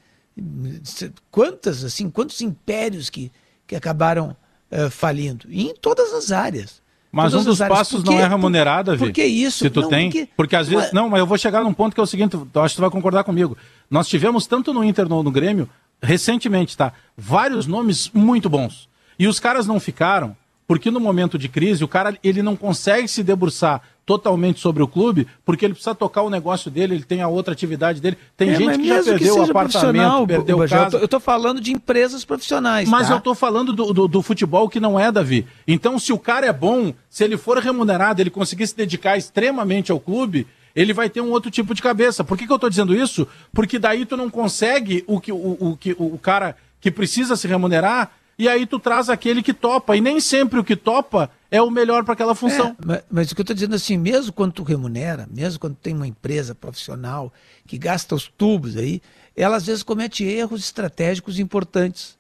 quantas, 1.30 1.84
assim, 1.84 2.10
quantos 2.10 2.42
impérios 2.42 3.10
que, 3.10 3.32
que 3.68 3.76
acabaram 3.76 4.36
eh, 4.72 4.90
falindo, 4.90 5.46
e 5.50 5.64
em 5.68 5.76
todas 5.76 6.14
as 6.14 6.32
áreas. 6.32 6.82
Mas 7.12 7.32
Todas 7.34 7.46
um 7.46 7.50
dos 7.50 7.62
áreas. 7.62 7.78
passos 7.78 8.04
não 8.06 8.18
é 8.18 8.26
remunerado, 8.26 8.92
Por- 8.92 8.98
Davi. 8.98 9.06
Por 9.12 9.14
que 9.14 9.26
isso? 9.26 9.58
Se 9.60 9.70
tu 9.70 9.82
Não, 9.82 9.90
tem. 9.90 10.10
porque- 10.10 10.30
Porque 10.38 10.56
às 10.56 10.68
vezes. 10.70 10.86
Mas- 10.86 10.94
Não, 10.94 11.10
mas 11.10 11.20
eu 11.20 11.28
vou 11.28 11.38
chegar 11.38 11.62
num 11.62 11.74
ponto 11.74 11.94
que 11.94 12.00
é 12.00 12.04
o 12.04 12.08
seguinte, 12.08 12.36
eu 12.38 12.62
acho 12.62 12.74
que 12.74 12.78
tu 12.78 12.82
vai 12.82 12.90
concordar 12.90 13.26
comigo. 13.26 13.58
Nós 13.90 14.08
tivemos 14.08 14.48
tanto 14.48 14.74
no 14.74 14.82
Inter 14.82 15.10
no, 15.10 15.22
no 15.22 15.30
Grêmio, 15.30 15.70
recentemente, 16.02 16.76
tá? 16.78 16.94
Vários 17.18 17.68
nomes 17.68 18.10
muito 18.14 18.50
bons. 18.50 18.88
E 19.20 19.28
os 19.28 19.40
caras 19.42 19.68
não 19.68 19.80
ficaram, 19.80 20.36
porque 20.66 20.90
no 20.90 21.00
momento 21.02 21.38
de 21.38 21.50
crise, 21.50 21.84
o 21.84 21.88
cara 21.88 22.18
ele 22.24 22.42
não 22.42 22.56
consegue 22.56 23.08
se 23.10 23.22
debruçar 23.24 23.82
totalmente 24.12 24.60
sobre 24.60 24.84
o 24.84 24.88
clube, 24.90 25.26
porque 25.46 25.64
ele 25.64 25.74
precisa 25.74 25.96
tocar 25.96 26.22
o 26.22 26.30
negócio 26.30 26.70
dele, 26.70 26.96
ele 26.96 27.04
tem 27.04 27.22
a 27.22 27.30
outra 27.30 27.54
atividade 27.54 28.02
dele. 28.02 28.18
Tem 28.36 28.50
É, 28.50 28.56
gente 28.56 28.78
que 28.78 28.88
já 28.90 29.02
perdeu 29.02 29.36
o 29.36 29.40
seja 29.40 29.54
profissional, 29.54 30.24
apartamento, 30.24 30.28
perdeu 30.28 30.58
Bajé, 30.58 30.76
casa. 30.76 30.98
Eu 30.98 31.08
tô 31.08 31.18
falando 31.18 31.62
de 31.62 31.72
empresas 31.72 32.26
profissionais. 32.26 32.90
Mas 32.90 33.08
tá? 33.08 33.14
eu 33.14 33.22
tô 33.22 33.34
falando 33.34 33.72
do, 33.72 33.94
do, 33.94 34.08
do 34.10 34.22
futebol 34.22 34.68
que 34.68 34.82
não 34.82 35.00
é, 35.00 35.10
Davi. 35.12 35.48
Então, 35.66 35.98
se 35.98 36.12
o 36.12 36.20
cara 36.20 36.46
é 36.46 36.52
bom, 36.52 36.94
se 37.10 37.24
ele 37.24 37.38
for 37.38 37.58
remunerado, 37.58 38.22
ele 38.22 38.30
conseguir 38.30 38.68
se 38.68 38.76
dedicar 38.76 39.16
extremamente 39.16 39.94
ao 39.94 40.00
clube, 40.00 40.46
ele 40.76 40.92
vai 40.92 41.10
ter 41.10 41.22
um 41.22 41.32
outro 41.32 41.50
tipo 41.50 41.74
de 41.74 41.82
cabeça. 41.82 42.22
Por 42.22 42.38
que, 42.38 42.46
que 42.46 42.52
eu 42.52 42.60
tô 42.60 42.68
dizendo 42.68 42.94
isso? 42.94 43.26
Porque 43.54 43.80
daí 43.80 44.06
tu 44.06 44.18
não 44.18 44.30
consegue 44.30 45.06
o 45.08 45.22
que 45.22 45.32
o, 45.32 45.58
o, 45.58 45.78
que 45.78 45.96
o 45.98 46.18
cara 46.18 46.58
que 46.82 46.92
precisa 46.92 47.38
se 47.38 47.48
remunerar, 47.48 48.12
e 48.38 48.48
aí 48.50 48.66
tu 48.66 48.80
traz 48.80 49.10
aquele 49.10 49.44
que 49.44 49.54
topa. 49.54 49.96
E 49.96 50.02
nem 50.02 50.20
sempre 50.20 50.60
o 50.60 50.64
que 50.64 50.76
topa 50.76 51.30
é 51.50 51.62
o 51.62 51.70
melhor 51.70 52.04
para 52.04 52.14
aquela 52.14 52.34
função. 52.34 52.70
É, 52.70 52.76
mas, 52.86 53.04
mas 53.12 53.32
o 53.32 53.36
que 53.36 53.42
eu 53.42 53.44
estou 53.44 53.54
dizendo 53.54 53.76
assim, 53.76 53.98
mesmo 53.98 54.32
quando 54.34 54.54
tu 54.54 54.64
remunera, 54.64 55.28
mesmo 55.32 55.60
quando 55.60 55.76
tem 55.76 55.94
uma 55.96 56.08
empresa 56.08 56.56
profissional 56.56 57.32
que 57.68 57.78
gasta 57.78 58.16
os 58.16 58.28
tubos 58.28 58.78
aí, 58.78 59.02
ela 59.36 59.58
às 59.58 59.66
vezes 59.66 59.84
comete 59.84 60.24
erros 60.24 60.62
estratégicos 60.64 61.40
importantes. 61.40 62.18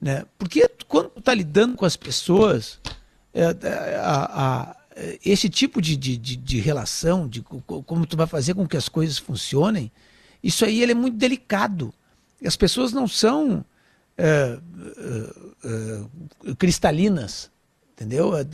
Né? 0.00 0.24
Porque 0.38 0.68
quando 0.86 1.08
tu 1.10 1.18
está 1.20 1.32
lidando 1.34 1.76
com 1.76 1.84
as 1.84 1.96
pessoas, 1.96 2.78
é, 3.32 3.42
é, 3.42 3.96
a- 3.96 4.30
a- 4.32 4.76
esse 5.24 5.48
tipo 5.48 5.82
de, 5.82 5.96
de, 5.96 6.16
de, 6.16 6.36
de 6.36 6.60
relação, 6.60 7.26
de 7.26 7.42
co- 7.42 7.60
co- 7.66 7.82
como 7.82 8.06
tu 8.06 8.16
vai 8.16 8.26
fazer 8.28 8.54
com 8.54 8.66
que 8.66 8.76
as 8.76 8.88
coisas 8.88 9.18
funcionem, 9.18 9.90
isso 10.42 10.64
aí 10.64 10.80
ele 10.82 10.92
é 10.92 10.94
muito 10.94 11.16
delicado. 11.16 11.92
As 12.46 12.54
pessoas 12.54 12.92
não 12.92 13.08
são 13.08 13.64
é, 14.16 14.58
é, 15.64 16.50
é, 16.50 16.54
cristalinas, 16.54 17.50
entendeu? 17.92 18.36
É, 18.36 18.44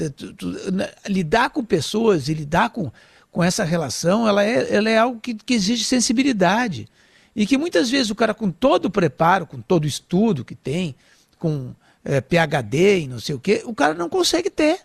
na- 0.73 0.91
lidar 1.09 1.51
com 1.51 1.65
pessoas 1.65 2.29
e 2.29 2.35
lidar 2.35 2.71
com, 2.71 2.91
com 3.31 3.43
essa 3.43 3.65
relação, 3.65 4.27
ela 4.27 4.45
é, 4.45 4.75
ela 4.75 4.91
é 4.91 4.99
algo 4.99 5.21
que, 5.21 5.35
que 5.35 5.55
exige 5.55 5.85
sensibilidade. 5.85 6.89
E 7.35 7.47
que 7.47 7.57
muitas 7.57 7.89
vezes 7.89 8.11
o 8.11 8.15
cara, 8.15 8.35
com 8.35 8.51
todo 8.51 8.87
o 8.87 8.91
preparo, 8.91 9.47
com 9.47 9.61
todo 9.61 9.85
o 9.85 9.89
estudo 9.89 10.45
que 10.45 10.55
tem, 10.55 10.95
com 11.39 11.75
é, 12.05 12.21
PHD 12.21 13.01
e 13.01 13.07
não 13.09 13.21
sei 13.21 13.35
o 13.35 13.41
quê, 13.41 13.63
o 13.65 13.75
cara 13.75 13.95
não 13.95 14.09
consegue 14.09 14.51
ter. 14.51 14.81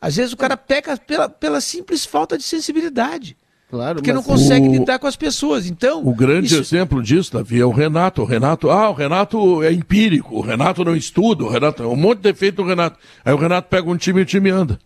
Às 0.00 0.16
vezes 0.16 0.32
o 0.32 0.36
cara 0.36 0.56
peca 0.56 0.96
pela, 0.96 1.28
pela 1.28 1.60
simples 1.60 2.06
falta 2.06 2.38
de 2.38 2.44
sensibilidade. 2.44 3.36
Claro, 3.70 3.96
Porque 3.96 4.12
não 4.12 4.22
consegue 4.22 4.66
O- 4.68 4.72
lidar 4.72 4.98
com 4.98 5.06
as 5.06 5.14
pessoas. 5.14 5.66
Então, 5.66 6.04
O 6.04 6.12
grande 6.12 6.46
isso- 6.46 6.60
exemplo 6.60 7.00
disso, 7.02 7.32
Davi, 7.32 7.60
é 7.60 7.64
o 7.64 7.70
Renato. 7.70 8.22
O 8.22 8.24
Renato, 8.24 8.68
ah, 8.70 8.90
o 8.90 8.92
Renato 8.92 9.62
é 9.62 9.72
empírico, 9.72 10.36
o 10.36 10.40
Renato 10.40 10.84
não 10.84 10.96
estuda, 10.96 11.44
o 11.44 11.48
Renato, 11.48 11.84
um 11.84 11.94
monte 11.94 12.16
de 12.18 12.22
defeito 12.24 12.56
do 12.62 12.64
Renato. 12.68 12.98
Aí 13.24 13.32
o 13.32 13.36
Renato 13.36 13.68
pega 13.68 13.88
um 13.88 13.96
time 13.96 14.20
e 14.20 14.22
o 14.22 14.26
time 14.26 14.50
anda. 14.50 14.78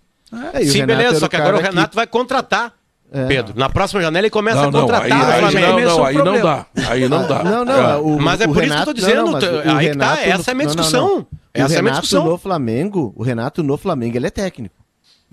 É, 0.52 0.62
e 0.62 0.68
o 0.68 0.72
Sim, 0.72 0.78
Renato 0.80 0.98
beleza, 0.98 1.20
só 1.20 1.26
o 1.26 1.28
que 1.30 1.36
agora 1.36 1.56
o 1.56 1.60
Renato 1.60 1.96
vai 1.96 2.06
contratar. 2.06 2.72
É. 3.12 3.26
Pedro, 3.26 3.54
na 3.56 3.68
próxima 3.70 4.02
janela 4.02 4.22
ele 4.26 4.30
começa 4.30 4.56
Não, 4.62 4.68
a 4.68 4.70
não, 4.72 4.80
contratar 4.80 5.04
aí, 5.04 5.12
o 5.12 5.14
aí 5.24 5.40
Flamengo. 5.40 5.66
não, 5.72 5.78
é 5.78 5.84
não, 5.84 5.98
o 6.00 6.04
aí 6.04 6.14
não 6.16 6.40
dá. 6.42 6.66
Aí 6.88 7.08
não 7.08 7.28
dá. 7.28 7.44
Não, 7.44 7.64
não, 7.64 7.90
É. 7.90 7.96
o- 7.96 8.18
Mas 8.20 8.40
é 8.40 8.44
o 8.46 8.52
por 8.52 8.64
isso 8.64 8.74
que 8.74 8.80
eu 8.80 8.84
tô 8.86 8.92
dizendo, 8.92 9.24
o- 9.26 9.32
o 9.32 9.36
aí 9.36 9.40
que 9.40 9.46
tá, 9.68 9.78
Renato 9.78 10.20
essa 10.24 10.50
é 10.50 10.52
a 10.52 10.54
minha 10.54 10.66
não, 10.66 10.74
não, 10.74 10.82
discussão. 10.82 11.08
não. 11.08 11.26
Essa 11.54 11.74
é 11.74 11.76
a 11.76 11.80
o 11.80 11.82
minha 11.82 11.92
Renato 11.92 12.00
discussão. 12.02 12.24
no 12.26 12.36
Flamengo, 12.38 13.14
o 13.16 13.22
Renato 13.22 13.62
no 13.62 13.76
Flamengo, 13.76 14.16
ele 14.16 14.26
é 14.26 14.30
técnico. 14.30 14.74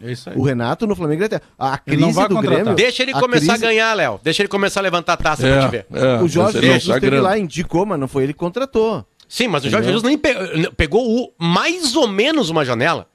É 0.04 0.12
isso 0.12 0.30
aí. 0.30 0.36
O 0.38 0.41
Renato 0.41 0.86
no 0.88 0.95
Flamengo, 0.95 1.20
ele 1.24 1.26
é 1.26 1.30
técnico. 1.39 1.54
A 1.60 1.78
crise 1.78 2.12
vai 2.12 2.28
do. 2.28 2.39
Grêmio... 2.41 2.74
Deixa 2.76 3.04
ele 3.04 3.12
a 3.12 3.20
começar 3.20 3.54
crise- 3.54 3.66
a 3.66 3.70
ganhar, 3.70 3.93
Léo. 3.93 4.20
Deixa 4.24 4.41
ele 4.41 4.49
começar 4.49 4.80
a 4.80 4.84
levantar 4.84 5.14
a 5.14 5.18
taça 5.18 5.41
pra 5.47 5.66
te 5.68 5.72
ver. 5.72 5.86
É, 5.93 5.99
é, 5.99 6.22
O 6.22 6.28
Jorge 6.28 6.60
Jesus 6.60 6.84
esteve 6.84 6.99
grande. 6.99 7.22
lá, 7.24 7.38
indicou, 7.38 7.86
mas 7.86 7.99
não 7.99 8.08
foi 8.08 8.24
ele 8.24 8.34
que 8.34 8.39
contratou. 8.39 9.06
Sim, 9.28 9.47
mas 9.47 9.64
o 9.64 9.70
Jorge 9.70 9.89
Entendeu? 9.89 10.02
Jesus 10.02 10.04
nem 10.04 10.18
pe- 10.18 10.72
pegou 10.76 11.08
o, 11.08 11.32
mais 11.39 11.95
ou 11.95 12.08
menos 12.08 12.49
uma 12.49 12.66
janela. 12.66 13.08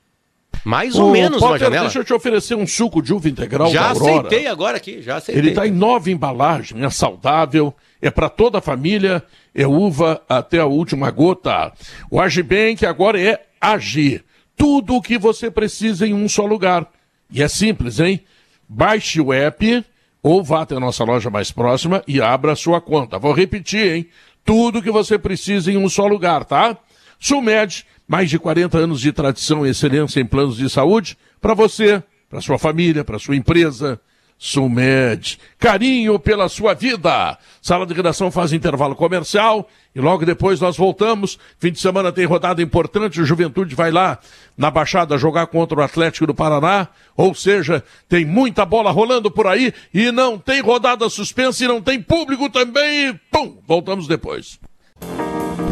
Mais 0.65 0.97
ou 0.97 1.09
Ô, 1.09 1.13
menos 1.13 1.41
uma 1.41 1.49
Potter, 1.51 1.67
janela. 1.67 1.85
Deixa 1.85 1.99
eu 2.01 2.05
te 2.05 2.13
oferecer 2.15 2.55
um 2.57 2.67
suco 2.67 3.03
de 3.03 3.13
uva 3.13 3.29
integral 3.29 3.71
Já 3.71 3.83
da 3.83 3.89
Aurora. 3.91 4.13
aceitei 4.27 4.47
agora 4.47 4.77
aqui, 4.79 5.03
já 5.03 5.17
aceitei. 5.17 5.41
Ele 5.41 5.51
está 5.51 5.67
em 5.67 5.71
nova 5.71 6.11
embalagem, 6.11 6.83
é 6.85 6.91
saudável, 6.91 7.73
é 8.01 8.11
para 8.11 8.29
toda 8.29 8.59
a 8.59 8.61
família, 8.63 9.23
é 9.55 9.67
uva 9.67 10.21
até 10.29 10.59
a 10.59 10.67
última 10.67 11.11
gota. 11.11 11.73
O 12.11 12.21
Agibank 12.21 12.85
agora 12.87 13.21
é 13.21 13.43
Agir. 13.61 14.25
Tudo 14.57 14.95
o 14.97 15.03
que 15.03 15.19
você 15.19 15.51
precisa 15.51 16.07
em 16.07 16.15
um 16.15 16.29
só 16.29 16.47
lugar. 16.47 16.91
E 17.31 17.43
é 17.43 17.49
simples, 17.49 18.01
hein? 18.01 18.21
Baixe 18.69 19.21
o 19.21 19.33
app 19.33 19.85
ou 20.23 20.43
vá 20.43 20.63
até 20.63 20.75
a 20.75 20.81
nossa 20.81 21.05
loja 21.05 21.31
mais 21.31 21.53
próxima 21.53 22.03
e 22.07 22.21
abra 22.21 22.53
a 22.53 22.57
sua 22.57 22.81
conta. 22.81 23.19
Vou 23.19 23.33
repetir, 23.33 23.95
hein? 23.95 24.09
Tudo 24.45 24.79
o 24.79 24.83
que 24.83 24.91
você 24.91 25.19
precisa 25.19 25.71
em 25.71 25.77
um 25.77 25.89
só 25.89 26.07
lugar, 26.07 26.45
tá? 26.45 26.77
Sulmed, 27.19 27.87
mais 28.09 28.31
de 28.31 28.39
40 28.39 28.79
anos 28.79 29.01
de 29.01 29.13
tradição 29.13 29.67
e 29.67 29.71
excelência 29.71 30.21
em 30.21 30.27
planos 30.27 30.57
de 30.57 30.69
saúde, 30.71 31.17
para 31.41 31.55
você, 31.55 32.03
para 32.29 32.41
sua 32.41 32.59
família, 32.59 33.05
para 33.05 33.19
sua 33.19 33.37
empresa. 33.37 34.01
Sulmed, 34.39 35.39
carinho 35.59 36.19
pela 36.19 36.49
sua 36.49 36.75
vida. 36.75 37.39
Sala 37.63 37.87
de 37.87 37.95
redação 37.95 38.31
faz 38.31 38.53
intervalo 38.53 38.95
comercial 38.95 39.69
e 39.95 40.01
logo 40.01 40.27
depois 40.27 40.61
nós 40.61 40.77
voltamos. 40.77 41.39
Fim 41.59 41.73
de 41.73 41.81
semana 41.81 42.13
tem 42.13 42.27
rodada 42.27 42.61
importante, 42.61 43.21
o 43.21 43.25
Juventude 43.25 43.75
vai 43.75 43.91
lá 43.91 44.19
na 44.57 44.71
Baixada 44.71 45.17
jogar 45.17 45.47
contra 45.47 45.81
o 45.81 45.83
Atlético 45.83 46.27
do 46.27 46.35
Paraná. 46.35 46.89
Ou 47.17 47.35
seja, 47.35 47.83
tem 48.09 48.27
muita 48.27 48.67
bola 48.67 48.91
rolando 48.91 49.31
por 49.31 49.47
aí 49.47 49.73
e 49.93 50.13
não 50.13 50.39
tem 50.39 50.61
rodada 50.61 51.09
suspensa 51.09 51.65
e 51.65 51.69
não 51.69 51.81
tem 51.81 52.03
público 52.03 52.51
também. 52.51 53.09
E, 53.09 53.15
pum, 53.31 53.57
voltamos 53.67 54.07
depois. 54.07 54.61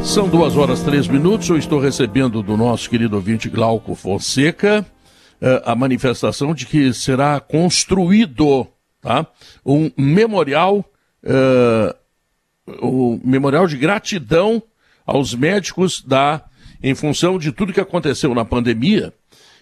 São 0.03 0.27
duas 0.27 0.57
horas 0.57 0.83
três 0.83 1.07
minutos. 1.07 1.51
Eu 1.51 1.59
estou 1.59 1.79
recebendo 1.79 2.43
do 2.43 2.57
nosso 2.57 2.89
querido 2.89 3.17
ouvinte 3.17 3.49
Glauco 3.51 3.95
Fonseca 3.95 4.87
a 5.64 5.74
manifestação 5.74 6.55
de 6.55 6.66
que 6.66 6.92
será 6.92 7.40
construído 7.40 8.66
tá, 9.01 9.26
um 9.64 9.90
memorial, 9.97 10.84
eh, 11.22 11.95
um 12.82 13.20
memorial 13.22 13.66
de 13.66 13.76
gratidão 13.76 14.62
aos 15.07 15.34
médicos 15.34 16.03
da, 16.03 16.42
em 16.82 16.95
função 16.95 17.38
de 17.38 17.53
tudo 17.53 17.72
que 17.72 17.80
aconteceu 17.80 18.34
na 18.34 18.45
pandemia. 18.45 19.12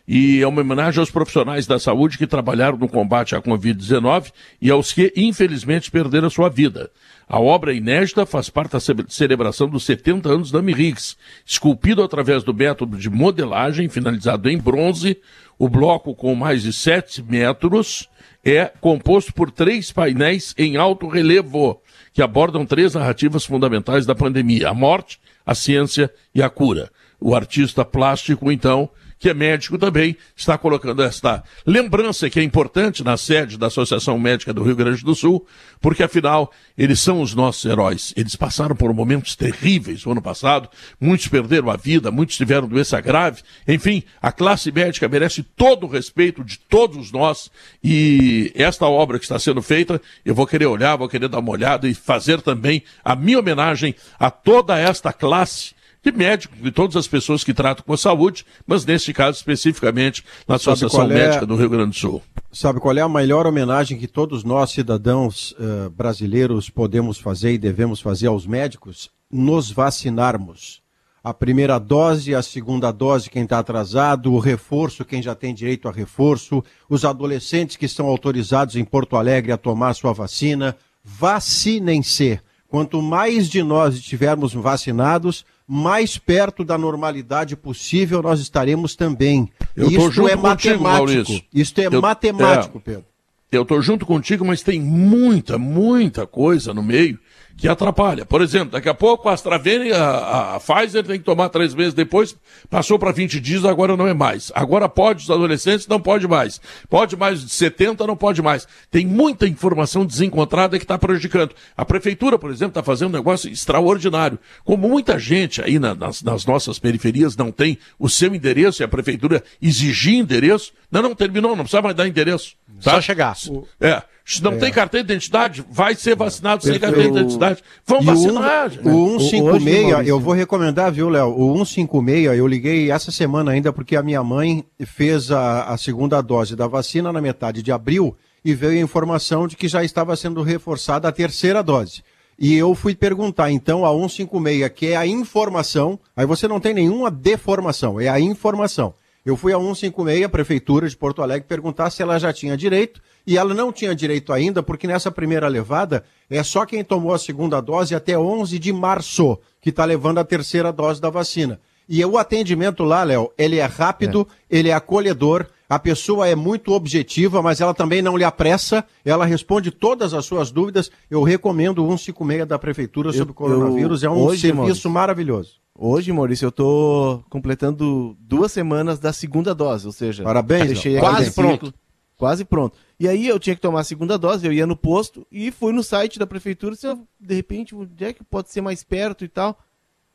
E 0.06 0.40
é 0.42 0.46
uma 0.46 0.60
homenagem 0.60 1.00
aos 1.00 1.10
profissionais 1.10 1.66
da 1.66 1.78
saúde 1.78 2.18
que 2.18 2.26
trabalharam 2.26 2.76
no 2.76 2.88
combate 2.88 3.36
à 3.36 3.40
Covid-19 3.40 4.32
e 4.60 4.70
aos 4.70 4.92
que, 4.92 5.12
infelizmente, 5.16 5.90
perderam 5.90 6.26
a 6.26 6.30
sua 6.30 6.48
vida. 6.48 6.90
A 7.32 7.40
obra 7.40 7.72
inédita 7.72 8.26
faz 8.26 8.50
parte 8.50 8.72
da 8.72 8.78
ce- 8.80 8.92
celebração 9.08 9.66
dos 9.66 9.84
70 9.84 10.28
anos 10.28 10.50
da 10.50 10.60
Mirix. 10.60 11.16
Esculpido 11.46 12.02
através 12.02 12.44
do 12.44 12.52
método 12.52 12.98
de 12.98 13.08
modelagem, 13.08 13.88
finalizado 13.88 14.50
em 14.50 14.58
bronze, 14.58 15.16
o 15.58 15.66
bloco 15.66 16.14
com 16.14 16.34
mais 16.34 16.60
de 16.62 16.74
7 16.74 17.22
metros 17.22 18.06
é 18.44 18.66
composto 18.82 19.32
por 19.32 19.50
três 19.50 19.90
painéis 19.90 20.54
em 20.58 20.76
alto 20.76 21.08
relevo, 21.08 21.80
que 22.12 22.20
abordam 22.20 22.66
três 22.66 22.92
narrativas 22.92 23.46
fundamentais 23.46 24.04
da 24.04 24.14
pandemia: 24.14 24.68
a 24.68 24.74
morte, 24.74 25.18
a 25.46 25.54
ciência 25.54 26.12
e 26.34 26.42
a 26.42 26.50
cura. 26.50 26.90
O 27.18 27.34
artista 27.34 27.82
plástico, 27.82 28.52
então, 28.52 28.90
que 29.22 29.30
é 29.30 29.34
médico 29.34 29.78
também, 29.78 30.16
está 30.34 30.58
colocando 30.58 31.00
esta 31.00 31.44
lembrança 31.64 32.28
que 32.28 32.40
é 32.40 32.42
importante 32.42 33.04
na 33.04 33.16
sede 33.16 33.56
da 33.56 33.68
Associação 33.68 34.18
Médica 34.18 34.52
do 34.52 34.64
Rio 34.64 34.74
Grande 34.74 35.04
do 35.04 35.14
Sul, 35.14 35.46
porque 35.80 36.02
afinal 36.02 36.50
eles 36.76 36.98
são 36.98 37.22
os 37.22 37.32
nossos 37.32 37.64
heróis. 37.64 38.12
Eles 38.16 38.34
passaram 38.34 38.74
por 38.74 38.92
momentos 38.92 39.36
terríveis 39.36 40.04
no 40.04 40.10
ano 40.10 40.20
passado, 40.20 40.68
muitos 41.00 41.28
perderam 41.28 41.70
a 41.70 41.76
vida, 41.76 42.10
muitos 42.10 42.36
tiveram 42.36 42.66
doença 42.66 43.00
grave. 43.00 43.42
Enfim, 43.68 44.02
a 44.20 44.32
classe 44.32 44.72
médica 44.72 45.08
merece 45.08 45.44
todo 45.44 45.86
o 45.86 45.88
respeito 45.88 46.42
de 46.42 46.58
todos 46.58 47.12
nós 47.12 47.48
e 47.82 48.50
esta 48.56 48.86
obra 48.86 49.20
que 49.20 49.24
está 49.24 49.38
sendo 49.38 49.62
feita, 49.62 50.02
eu 50.24 50.34
vou 50.34 50.48
querer 50.48 50.66
olhar, 50.66 50.96
vou 50.96 51.08
querer 51.08 51.28
dar 51.28 51.38
uma 51.38 51.52
olhada 51.52 51.88
e 51.88 51.94
fazer 51.94 52.40
também 52.40 52.82
a 53.04 53.14
minha 53.14 53.38
homenagem 53.38 53.94
a 54.18 54.32
toda 54.32 54.76
esta 54.76 55.12
classe 55.12 55.80
de 56.02 56.10
médicos, 56.10 56.60
de 56.60 56.72
todas 56.72 56.96
as 56.96 57.06
pessoas 57.06 57.44
que 57.44 57.54
tratam 57.54 57.84
com 57.84 57.92
a 57.92 57.96
saúde, 57.96 58.44
mas 58.66 58.84
neste 58.84 59.12
caso 59.12 59.38
especificamente 59.38 60.24
na 60.48 60.56
Associação 60.56 61.04
é? 61.04 61.14
Médica 61.14 61.46
do 61.46 61.54
Rio 61.54 61.68
Grande 61.70 61.90
do 61.90 61.96
Sul. 61.96 62.22
Sabe 62.50 62.80
qual 62.80 62.96
é 62.96 63.00
a 63.00 63.08
melhor 63.08 63.46
homenagem 63.46 63.98
que 63.98 64.08
todos 64.08 64.42
nós, 64.42 64.72
cidadãos 64.72 65.54
eh, 65.58 65.88
brasileiros, 65.90 66.68
podemos 66.68 67.18
fazer 67.18 67.52
e 67.52 67.58
devemos 67.58 68.00
fazer 68.00 68.26
aos 68.26 68.46
médicos? 68.46 69.10
Nos 69.30 69.70
vacinarmos. 69.70 70.82
A 71.24 71.32
primeira 71.32 71.78
dose, 71.78 72.34
a 72.34 72.42
segunda 72.42 72.90
dose, 72.90 73.30
quem 73.30 73.44
está 73.44 73.60
atrasado, 73.60 74.32
o 74.32 74.40
reforço, 74.40 75.04
quem 75.04 75.22
já 75.22 75.36
tem 75.36 75.54
direito 75.54 75.88
a 75.88 75.92
reforço, 75.92 76.64
os 76.90 77.04
adolescentes 77.04 77.76
que 77.76 77.86
estão 77.86 78.06
autorizados 78.06 78.74
em 78.74 78.84
Porto 78.84 79.16
Alegre 79.16 79.52
a 79.52 79.56
tomar 79.56 79.94
sua 79.94 80.12
vacina. 80.12 80.76
Vacinem-se. 81.04 82.40
Quanto 82.66 83.00
mais 83.00 83.48
de 83.48 83.62
nós 83.62 83.94
estivermos 83.94 84.52
vacinados, 84.52 85.44
mais 85.74 86.18
perto 86.18 86.62
da 86.62 86.76
normalidade 86.76 87.56
possível 87.56 88.20
nós 88.20 88.40
estaremos 88.40 88.94
também. 88.94 89.50
Eu 89.74 89.88
Isto 89.88 90.10
junto 90.10 90.28
é 90.28 90.36
contigo, 90.36 90.42
matemático. 90.42 90.82
Maurício. 90.82 91.42
Isto 91.54 91.80
é 91.80 91.86
Eu- 91.86 92.02
matemático, 92.02 92.76
é. 92.76 92.80
Pedro. 92.82 93.04
Eu 93.50 93.62
estou 93.62 93.80
junto 93.80 94.04
contigo, 94.04 94.44
mas 94.44 94.62
tem 94.62 94.80
muita, 94.80 95.56
muita 95.56 96.26
coisa 96.26 96.74
no 96.74 96.82
meio 96.82 97.18
que 97.62 97.68
atrapalha. 97.68 98.26
Por 98.26 98.42
exemplo, 98.42 98.70
daqui 98.70 98.88
a 98.88 98.94
pouco 98.94 99.28
a 99.28 99.34
AstraZeneca, 99.34 99.96
a, 99.96 100.56
a 100.56 100.60
Pfizer 100.60 101.04
tem 101.04 101.16
que 101.16 101.24
tomar 101.24 101.48
três 101.48 101.72
meses 101.72 101.94
depois, 101.94 102.34
passou 102.68 102.98
para 102.98 103.12
20 103.12 103.38
dias, 103.38 103.64
agora 103.64 103.96
não 103.96 104.08
é 104.08 104.12
mais. 104.12 104.50
Agora 104.52 104.88
pode 104.88 105.22
os 105.22 105.30
adolescentes, 105.30 105.86
não 105.86 106.00
pode 106.00 106.26
mais. 106.26 106.60
Pode 106.90 107.16
mais 107.16 107.40
de 107.40 107.50
70, 107.50 108.04
não 108.04 108.16
pode 108.16 108.42
mais. 108.42 108.66
Tem 108.90 109.06
muita 109.06 109.46
informação 109.46 110.04
desencontrada 110.04 110.76
que 110.76 110.82
está 110.82 110.98
prejudicando. 110.98 111.54
A 111.76 111.84
prefeitura, 111.84 112.36
por 112.36 112.50
exemplo, 112.50 112.70
está 112.70 112.82
fazendo 112.82 113.10
um 113.10 113.12
negócio 113.12 113.48
extraordinário. 113.48 114.40
Como 114.64 114.88
muita 114.88 115.16
gente 115.16 115.62
aí 115.62 115.78
na, 115.78 115.94
nas, 115.94 116.20
nas, 116.20 116.44
nossas 116.44 116.80
periferias 116.80 117.36
não 117.36 117.52
tem 117.52 117.78
o 117.96 118.08
seu 118.08 118.34
endereço 118.34 118.82
e 118.82 118.84
a 118.84 118.88
prefeitura 118.88 119.40
exigir 119.62 120.14
endereço, 120.14 120.72
não, 120.90 121.00
não, 121.00 121.14
terminou, 121.14 121.54
não 121.54 121.62
precisa 121.62 121.80
mais 121.80 121.94
dar 121.94 122.08
endereço. 122.08 122.56
Tá? 122.82 122.94
Só 122.94 123.00
chegar. 123.00 123.36
É. 123.80 124.02
Se 124.24 124.42
não 124.42 124.52
É. 124.52 124.56
tem 124.56 124.72
carteira 124.72 125.04
de 125.06 125.12
identidade, 125.12 125.64
vai 125.70 125.94
ser 125.94 126.14
vacinado 126.14 126.62
sem 126.62 126.78
carteira 126.78 127.10
de 127.10 127.18
identidade. 127.18 127.62
Vamos 127.86 128.04
E 128.04 128.08
o 128.08 128.14
vacinar. 128.34 128.66
um- 128.66 128.70
gente. 128.70 128.88
O 128.88 129.14
Hoje, 129.16 129.30
156, 129.30 129.90
Maurício. 129.90 130.10
eu 130.10 130.20
vou 130.20 130.32
recomendar, 130.34 130.92
viu, 130.92 131.08
Léo? 131.08 131.28
O 131.36 131.64
156, 131.66 132.38
eu 132.38 132.46
liguei 132.46 132.90
essa 132.90 133.10
semana 133.10 133.50
ainda 133.50 133.72
porque 133.72 133.96
a 133.96 134.02
minha 134.02 134.22
mãe 134.22 134.64
fez 134.86 135.30
a, 135.32 135.64
a 135.64 135.76
segunda 135.76 136.20
dose 136.20 136.54
da 136.54 136.66
vacina 136.66 137.12
na 137.12 137.20
metade 137.20 137.62
de 137.62 137.72
abril 137.72 138.16
e 138.44 138.54
veio 138.54 138.78
a 138.80 138.82
informação 138.84 139.46
de 139.48 139.56
que 139.56 139.66
já 139.68 139.82
estava 139.84 140.14
sendo 140.16 140.42
reforçada 140.42 141.08
a 141.08 141.12
terceira 141.12 141.62
dose. 141.62 142.02
E 142.38 142.54
eu 142.56 142.74
fui 142.74 142.94
perguntar, 142.94 143.50
então, 143.50 143.84
a 143.84 143.90
156, 143.90 144.68
que 144.70 144.86
é 144.88 144.96
a 144.96 145.06
informação, 145.06 145.98
aí 146.16 146.26
você 146.26 146.48
não 146.48 146.58
tem 146.58 146.72
nenhuma 146.74 147.10
deformação, 147.10 148.00
é 148.00 148.08
a 148.08 148.18
informação. 148.18 148.94
Eu 149.24 149.36
fui 149.36 149.52
a 149.52 149.58
156, 149.58 150.24
a 150.24 150.28
Prefeitura 150.28 150.88
de 150.88 150.96
Porto 150.96 151.22
Alegre, 151.22 151.46
perguntar 151.46 151.90
se 151.90 152.02
ela 152.02 152.18
já 152.18 152.32
tinha 152.32 152.56
direito, 152.56 153.00
e 153.24 153.38
ela 153.38 153.54
não 153.54 153.72
tinha 153.72 153.94
direito 153.94 154.32
ainda, 154.32 154.62
porque 154.64 154.86
nessa 154.86 155.12
primeira 155.12 155.46
levada 155.46 156.02
é 156.28 156.42
só 156.42 156.66
quem 156.66 156.82
tomou 156.82 157.14
a 157.14 157.18
segunda 157.18 157.60
dose 157.60 157.94
até 157.94 158.18
11 158.18 158.58
de 158.58 158.72
março, 158.72 159.38
que 159.60 159.70
está 159.70 159.84
levando 159.84 160.18
a 160.18 160.24
terceira 160.24 160.72
dose 160.72 161.00
da 161.00 161.08
vacina. 161.08 161.60
E 161.88 162.04
o 162.04 162.18
atendimento 162.18 162.82
lá, 162.82 163.04
Léo, 163.04 163.30
ele 163.38 163.58
é 163.58 163.64
rápido, 163.64 164.26
ele 164.50 164.70
é 164.70 164.72
acolhedor, 164.72 165.46
a 165.68 165.78
pessoa 165.78 166.28
é 166.28 166.34
muito 166.34 166.72
objetiva, 166.72 167.40
mas 167.40 167.60
ela 167.60 167.72
também 167.72 168.02
não 168.02 168.16
lhe 168.16 168.24
apressa, 168.24 168.84
ela 169.04 169.24
responde 169.24 169.70
todas 169.70 170.14
as 170.14 170.24
suas 170.24 170.50
dúvidas. 170.50 170.90
Eu 171.10 171.22
recomendo 171.22 171.84
o 171.84 171.88
156 171.96 172.46
da 172.46 172.58
Prefeitura 172.58 173.12
sobre 173.12 173.30
o 173.30 173.34
coronavírus, 173.34 174.02
é 174.02 174.10
um 174.10 174.18
hoje, 174.18 174.42
serviço 174.42 174.56
Maurício, 174.56 174.90
maravilhoso. 174.90 175.61
Hoje, 175.74 176.12
Maurício, 176.12 176.46
eu 176.46 176.52
tô 176.52 177.24
completando 177.30 178.16
duas 178.20 178.52
semanas 178.52 178.98
da 178.98 179.12
segunda 179.12 179.54
dose, 179.54 179.86
ou 179.86 179.92
seja, 179.92 180.22
Parabéns, 180.22 180.78
aquele 180.78 181.00
Quase 181.00 181.30
pronto. 181.30 181.74
Quase 182.16 182.44
pronto. 182.44 182.78
E 183.00 183.08
aí 183.08 183.26
eu 183.26 183.40
tinha 183.40 183.56
que 183.56 183.62
tomar 183.62 183.80
a 183.80 183.84
segunda 183.84 184.18
dose, 184.18 184.46
eu 184.46 184.52
ia 184.52 184.66
no 184.66 184.76
posto 184.76 185.26
e 185.32 185.50
fui 185.50 185.72
no 185.72 185.82
site 185.82 186.18
da 186.18 186.26
prefeitura, 186.26 186.76
se 186.76 186.86
eu, 186.86 187.06
de 187.18 187.34
repente, 187.34 187.74
onde 187.74 188.04
é 188.04 188.12
que 188.12 188.22
pode 188.22 188.50
ser 188.50 188.60
mais 188.60 188.84
perto 188.84 189.24
e 189.24 189.28
tal. 189.28 189.58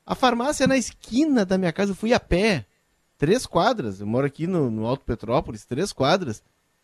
A 0.06 0.16
farmácia 0.16 0.64
é 0.64 0.68
na 0.68 0.78
esquina 0.78 1.44
da 1.44 1.58
minha 1.58 1.74
casa, 1.74 1.92
eu 1.92 1.96
fui 1.96 2.14
a 2.14 2.20
pé. 2.20 2.66
Três 3.18 3.46
quadras, 3.48 4.00
eu 4.00 4.08
moro 4.08 4.28
aqui 4.28 4.46
no, 4.46 4.70
no 4.70 4.86
Alto 4.86 5.04
Petrópolis, 5.04 5.66
três 5.66 5.92
quadras. 5.92 6.44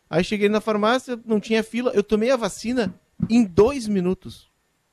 Aí 0.10 0.24
cheguei 0.24 0.50
na 0.50 0.60
farmácia, 0.60 1.18
não 1.26 1.40
tinha 1.40 1.64
fila, 1.64 1.92
eu 1.94 2.04
tomei 2.04 2.32
a 2.32 2.36
vacina 2.36 2.94
em 3.30 3.46
dois 3.46 3.88
minutos. 3.88 4.50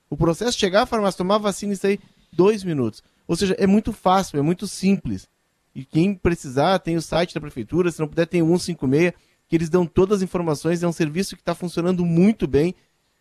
O 0.08 0.16
processo 0.16 0.52
de 0.52 0.58
chegar 0.58 0.82
à 0.82 0.86
farmácia, 0.86 1.18
tomar 1.18 1.36
a 1.36 1.38
vacina 1.38 1.72
e 1.72 1.76
sair, 1.76 1.98
dois 2.32 2.62
minutos. 2.62 3.02
Ou 3.30 3.36
seja, 3.36 3.54
é 3.60 3.66
muito 3.66 3.92
fácil, 3.92 4.40
é 4.40 4.42
muito 4.42 4.66
simples. 4.66 5.28
E 5.72 5.84
quem 5.84 6.16
precisar, 6.16 6.80
tem 6.80 6.96
o 6.96 7.00
site 7.00 7.32
da 7.32 7.40
prefeitura, 7.40 7.88
se 7.92 8.00
não 8.00 8.08
puder, 8.08 8.26
tem 8.26 8.42
o 8.42 8.46
156, 8.58 9.12
que 9.48 9.54
eles 9.54 9.68
dão 9.68 9.86
todas 9.86 10.16
as 10.16 10.22
informações, 10.24 10.82
é 10.82 10.88
um 10.88 10.92
serviço 10.92 11.36
que 11.36 11.42
está 11.42 11.54
funcionando 11.54 12.04
muito 12.04 12.48
bem. 12.48 12.74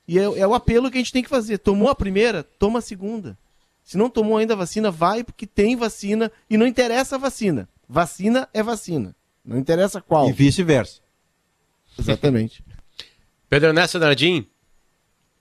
E 0.07 0.17
é, 0.17 0.23
é 0.23 0.47
o 0.47 0.55
apelo 0.55 0.89
que 0.89 0.97
a 0.97 0.99
gente 0.99 1.13
tem 1.13 1.21
que 1.21 1.29
fazer. 1.29 1.59
Tomou 1.59 1.89
a 1.89 1.95
primeira, 1.95 2.41
toma 2.41 2.79
a 2.79 2.81
segunda. 2.81 3.37
Se 3.83 3.97
não 3.97 4.09
tomou 4.09 4.37
ainda 4.37 4.55
a 4.55 4.57
vacina, 4.57 4.89
vai, 4.89 5.23
porque 5.23 5.45
tem 5.45 5.75
vacina 5.75 6.31
e 6.49 6.57
não 6.57 6.65
interessa 6.65 7.13
a 7.13 7.19
vacina. 7.19 7.69
Vacina 7.87 8.49
é 8.51 8.63
vacina. 8.63 9.15
Não 9.45 9.59
interessa 9.59 10.01
qual. 10.01 10.27
E 10.27 10.33
vice-versa. 10.33 11.01
Exatamente. 11.99 12.63
Pedro 13.47 13.69
Ernesto 13.69 13.99
Nardim, 13.99 14.47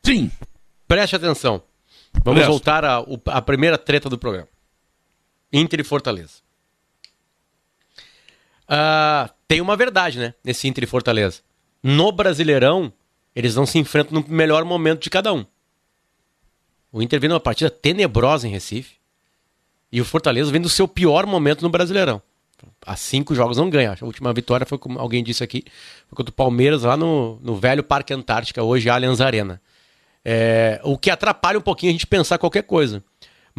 Sim. 0.02 0.30
preste 0.86 1.16
atenção. 1.16 1.62
Vamos 2.22 2.40
Presto. 2.40 2.50
voltar 2.50 2.84
à 2.84 3.40
primeira 3.40 3.78
treta 3.78 4.10
do 4.10 4.18
programa. 4.18 4.48
Inter 5.52 5.80
e 5.80 5.84
Fortaleza. 5.84 6.42
Ah, 8.68 9.30
tem 9.46 9.60
uma 9.60 9.76
verdade, 9.76 10.18
né? 10.18 10.34
Nesse 10.44 10.68
Inter 10.68 10.84
e 10.84 10.86
Fortaleza. 10.86 11.40
No 11.82 12.12
Brasileirão, 12.12 12.92
eles 13.34 13.54
não 13.54 13.64
se 13.64 13.78
enfrentam 13.78 14.20
no 14.20 14.28
melhor 14.28 14.64
momento 14.64 15.02
de 15.02 15.10
cada 15.10 15.32
um. 15.32 15.46
O 16.92 17.02
Inter 17.02 17.20
vem 17.20 17.28
numa 17.28 17.40
partida 17.40 17.70
tenebrosa 17.70 18.46
em 18.46 18.50
Recife. 18.50 18.96
E 19.90 20.00
o 20.00 20.04
Fortaleza 20.04 20.50
vem 20.50 20.60
do 20.60 20.68
seu 20.68 20.86
pior 20.86 21.24
momento 21.24 21.62
no 21.62 21.70
Brasileirão. 21.70 22.20
Há 22.84 22.96
cinco 22.96 23.34
jogos 23.34 23.56
não 23.56 23.70
ganha. 23.70 23.96
A 23.98 24.04
última 24.04 24.32
vitória 24.32 24.66
foi, 24.66 24.76
como 24.76 24.98
alguém 24.98 25.22
disse 25.22 25.42
aqui, 25.42 25.64
foi 26.08 26.16
contra 26.16 26.30
o 26.30 26.34
Palmeiras 26.34 26.82
lá 26.82 26.96
no, 26.96 27.38
no 27.40 27.56
velho 27.56 27.82
Parque 27.82 28.12
Antártica, 28.12 28.62
hoje 28.62 28.90
Allianz 28.90 29.20
Arena. 29.20 29.62
É, 30.24 30.80
o 30.84 30.98
que 30.98 31.10
atrapalha 31.10 31.58
um 31.58 31.62
pouquinho 31.62 31.90
a 31.90 31.92
gente 31.92 32.06
pensar 32.06 32.36
qualquer 32.36 32.62
coisa. 32.64 33.02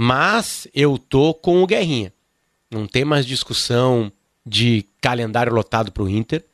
Mas 0.02 0.66
eu 0.74 0.98
tô 0.98 1.34
com 1.34 1.62
o 1.62 1.68
Guerrinha. 1.68 2.14
Não 2.72 2.88
tem 2.88 3.04
mais 3.04 3.26
discussão 3.26 4.10
de 4.46 4.86
calendário 5.02 5.54
lotado 5.54 5.92
pro 5.92 6.08
Inter. 6.08 6.46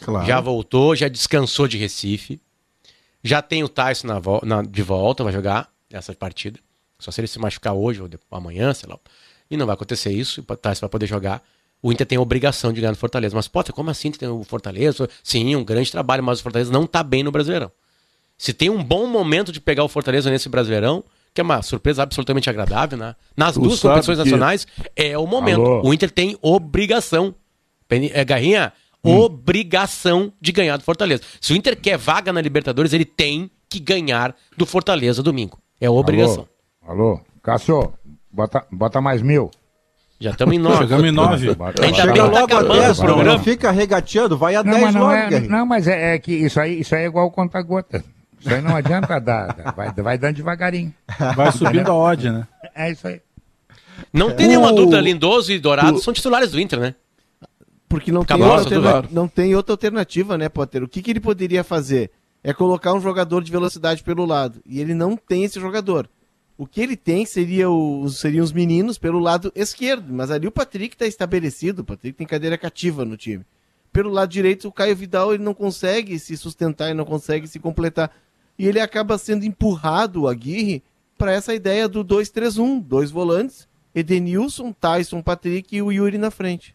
Claro. 0.00 0.26
Já 0.26 0.40
voltou, 0.40 0.96
já 0.96 1.06
descansou 1.06 1.68
de 1.68 1.78
Recife. 1.78 2.40
Já 3.22 3.40
tem 3.40 3.62
o 3.62 3.68
Tyson 3.68 4.08
na 4.08 4.18
vo- 4.18 4.40
na- 4.44 4.62
de 4.62 4.82
volta, 4.82 5.22
vai 5.22 5.32
jogar 5.32 5.70
essa 5.92 6.12
partida. 6.12 6.58
Só 6.98 7.12
se 7.12 7.20
ele 7.20 7.28
se 7.28 7.38
machucar 7.38 7.72
hoje 7.72 8.02
ou 8.02 8.08
amanhã, 8.32 8.74
sei 8.74 8.88
lá. 8.88 8.98
E 9.48 9.56
não 9.56 9.64
vai 9.64 9.74
acontecer 9.74 10.10
isso, 10.12 10.40
o 10.40 10.56
Tyson 10.56 10.80
vai 10.80 10.90
poder 10.90 11.06
jogar. 11.06 11.40
O 11.80 11.92
Inter 11.92 12.04
tem 12.04 12.18
a 12.18 12.20
obrigação 12.20 12.72
de 12.72 12.80
ganhar 12.80 12.90
no 12.90 12.96
Fortaleza. 12.98 13.36
Mas, 13.36 13.46
Potter, 13.46 13.72
como 13.72 13.90
assim 13.90 14.10
tem 14.10 14.28
o 14.28 14.42
Fortaleza? 14.42 15.08
Sim, 15.22 15.54
um 15.54 15.62
grande 15.62 15.92
trabalho, 15.92 16.24
mas 16.24 16.40
o 16.40 16.42
Fortaleza 16.42 16.72
não 16.72 16.84
tá 16.84 17.04
bem 17.04 17.22
no 17.22 17.30
Brasileirão. 17.30 17.70
Se 18.36 18.52
tem 18.52 18.68
um 18.70 18.82
bom 18.82 19.06
momento 19.06 19.52
de 19.52 19.60
pegar 19.60 19.84
o 19.84 19.88
Fortaleza 19.88 20.28
nesse 20.32 20.48
Brasileirão, 20.48 21.04
que 21.38 21.40
é 21.40 21.44
uma 21.44 21.62
surpresa 21.62 22.02
absolutamente 22.02 22.50
agradável, 22.50 22.98
né? 22.98 23.14
Nas 23.36 23.54
Tu 23.54 23.60
duas 23.60 23.78
competições 23.78 24.18
que- 24.18 24.24
nacionais, 24.24 24.66
é 24.96 25.16
o 25.16 25.24
momento. 25.24 25.60
Alô? 25.60 25.82
O 25.88 25.94
Inter 25.94 26.10
tem 26.10 26.36
obrigação. 26.42 27.32
É, 27.88 28.24
Garrinha, 28.24 28.72
obrigação 29.04 30.32
de 30.40 30.50
ganhar 30.50 30.76
do 30.76 30.82
Fortaleza. 30.82 31.22
Se 31.40 31.52
o 31.52 31.56
Inter 31.56 31.80
quer 31.80 31.96
vaga 31.96 32.32
na 32.32 32.40
Libertadores, 32.40 32.92
ele 32.92 33.04
tem 33.04 33.48
que 33.70 33.78
ganhar 33.78 34.34
do 34.56 34.66
Fortaleza 34.66 35.22
domingo. 35.22 35.58
É 35.80 35.88
obrigação. 35.88 36.48
Alô? 36.84 37.02
Alô? 37.10 37.20
Cássio, 37.40 37.92
bota, 38.32 38.66
bota 38.72 39.00
mais 39.00 39.22
mil. 39.22 39.48
Já 40.18 40.30
estamos 40.30 40.56
em 40.56 40.58
nove. 40.58 40.78
Chegamos 40.78 41.06
em 41.06 41.12
nove. 41.12 41.48
Ainda 41.50 42.06
bem 42.06 42.14
tá 42.16 42.24
logo 42.24 42.74
10, 42.74 42.98
o 42.98 43.02
programa. 43.04 43.24
Não 43.32 43.38
fica 43.44 43.70
regateando, 43.70 44.36
vai 44.36 44.56
a 44.56 44.64
Não, 44.64 44.72
10 44.72 44.84
mas 44.86 44.94
não, 44.96 45.02
logo, 45.02 45.12
é, 45.14 45.40
não, 45.40 45.64
mas 45.66 45.86
é, 45.86 46.14
é 46.16 46.18
que 46.18 46.32
isso 46.32 46.58
aí, 46.58 46.80
isso 46.80 46.96
aí 46.96 47.04
é 47.04 47.06
igual 47.06 47.30
conta-gota. 47.30 48.04
Isso 48.40 48.54
aí 48.54 48.60
não 48.62 48.76
adianta 48.76 49.18
dar, 49.20 49.52
dar- 49.54 49.72
vai, 49.74 49.92
vai 49.92 50.18
dando 50.18 50.36
devagarinho. 50.36 50.94
Vai 51.36 51.50
subindo 51.52 51.90
a 51.90 51.94
odd, 51.94 52.30
né? 52.30 52.46
É 52.74 52.90
isso 52.90 53.06
aí. 53.08 53.20
Não 54.12 54.32
tem 54.34 54.48
nenhuma 54.48 54.70
O- 54.72 54.76
dúvida, 54.76 55.00
Lindoso 55.00 55.52
e 55.52 55.58
Dourado 55.58 55.96
o- 55.98 56.00
são 56.00 56.12
titulares 56.12 56.52
do 56.52 56.60
Inter, 56.60 56.78
né? 56.78 56.94
Porque 57.88 58.12
não 58.12 58.24
tem, 58.24 58.36
outra 58.42 58.76
alterna- 58.76 59.08
não 59.10 59.26
tem 59.28 59.54
outra 59.54 59.72
alternativa, 59.72 60.36
né, 60.36 60.48
Potter? 60.48 60.82
O 60.82 60.88
que, 60.88 61.00
que 61.02 61.10
ele 61.10 61.20
poderia 61.20 61.64
fazer? 61.64 62.10
É 62.44 62.52
colocar 62.52 62.92
um 62.94 63.00
jogador 63.00 63.42
de 63.42 63.50
velocidade 63.50 64.02
pelo 64.02 64.24
lado. 64.24 64.60
E 64.66 64.80
ele 64.80 64.94
não 64.94 65.16
tem 65.16 65.42
esse 65.44 65.58
jogador. 65.58 66.08
O 66.56 66.66
que 66.66 66.80
ele 66.80 66.96
tem 66.96 67.24
seria 67.24 67.68
o, 67.70 68.08
seriam 68.10 68.44
os 68.44 68.52
meninos 68.52 68.98
pelo 68.98 69.18
lado 69.18 69.50
esquerdo. 69.54 70.12
Mas 70.12 70.30
ali 70.30 70.46
o 70.46 70.52
Patrick 70.52 70.94
está 70.94 71.06
estabelecido. 71.06 71.80
O 71.80 71.84
Patrick 71.84 72.16
tem 72.16 72.26
cadeira 72.26 72.58
cativa 72.58 73.04
no 73.04 73.16
time. 73.16 73.44
Pelo 73.92 74.10
lado 74.10 74.28
direito, 74.30 74.68
o 74.68 74.72
Caio 74.72 74.94
Vidal 74.94 75.32
ele 75.34 75.42
não 75.42 75.54
consegue 75.54 76.18
se 76.18 76.36
sustentar 76.36 76.90
e 76.90 76.94
não 76.94 77.04
consegue 77.06 77.46
se 77.48 77.58
completar. 77.58 78.10
E 78.58 78.66
ele 78.66 78.80
acaba 78.80 79.16
sendo 79.18 79.44
empurrado, 79.44 80.22
o 80.22 80.28
Aguirre, 80.28 80.82
para 81.16 81.32
essa 81.32 81.54
ideia 81.54 81.88
do 81.88 82.04
2-3-1. 82.04 82.82
Dois 82.82 83.10
volantes, 83.10 83.68
Edenilson, 83.94 84.72
Tyson, 84.72 85.22
Patrick 85.22 85.74
e 85.76 85.82
o 85.82 85.92
Yuri 85.92 86.18
na 86.18 86.30
frente. 86.30 86.74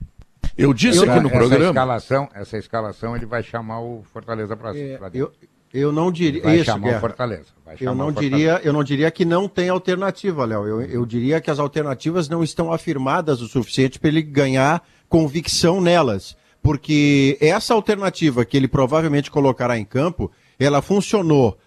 Eu 0.57 0.73
disse 0.73 0.99
aqui 0.99 1.19
no 1.19 1.27
essa 1.29 1.38
programa. 1.38 1.65
escalação, 1.65 2.29
essa 2.34 2.57
escalação 2.57 3.15
ele 3.15 3.25
vai 3.25 3.41
chamar 3.41 3.79
o 3.81 4.03
Fortaleza 4.13 4.55
para 4.55 4.77
É, 4.77 4.97
pra 4.97 5.09
eu, 5.13 5.31
eu 5.73 5.91
não 5.91 6.11
diria. 6.11 6.43
Vai 6.43 6.57
Isso, 6.57 6.65
chamar 6.65 6.86
Guerra. 6.86 6.97
o 6.97 7.01
Fortaleza. 7.01 7.45
Vai 7.65 7.73
Eu 7.73 7.77
chamar 7.79 7.95
não, 7.95 8.03
o 8.09 8.13
Fortaleza. 8.13 8.36
diria, 8.38 8.61
eu 8.63 8.71
não 8.73 8.84
diria 8.84 9.09
que 9.11 9.25
não 9.25 9.49
tem 9.49 9.69
alternativa, 9.69 10.45
Léo. 10.45 10.67
Eu, 10.67 10.81
eu 10.84 11.05
diria 11.07 11.41
que 11.41 11.49
as 11.49 11.57
alternativas 11.57 12.29
não 12.29 12.43
estão 12.43 12.71
afirmadas 12.71 13.41
o 13.41 13.47
suficiente 13.47 13.99
para 13.99 14.09
ele 14.09 14.21
ganhar 14.21 14.84
convicção 15.09 15.81
nelas. 15.81 16.38
Porque 16.61 17.38
essa 17.41 17.73
alternativa 17.73 18.45
que 18.45 18.55
ele 18.55 18.67
provavelmente 18.67 19.31
colocará 19.31 19.77
em 19.77 19.84
campo, 19.84 20.31
ela 20.59 20.81
funcionou 20.81 21.57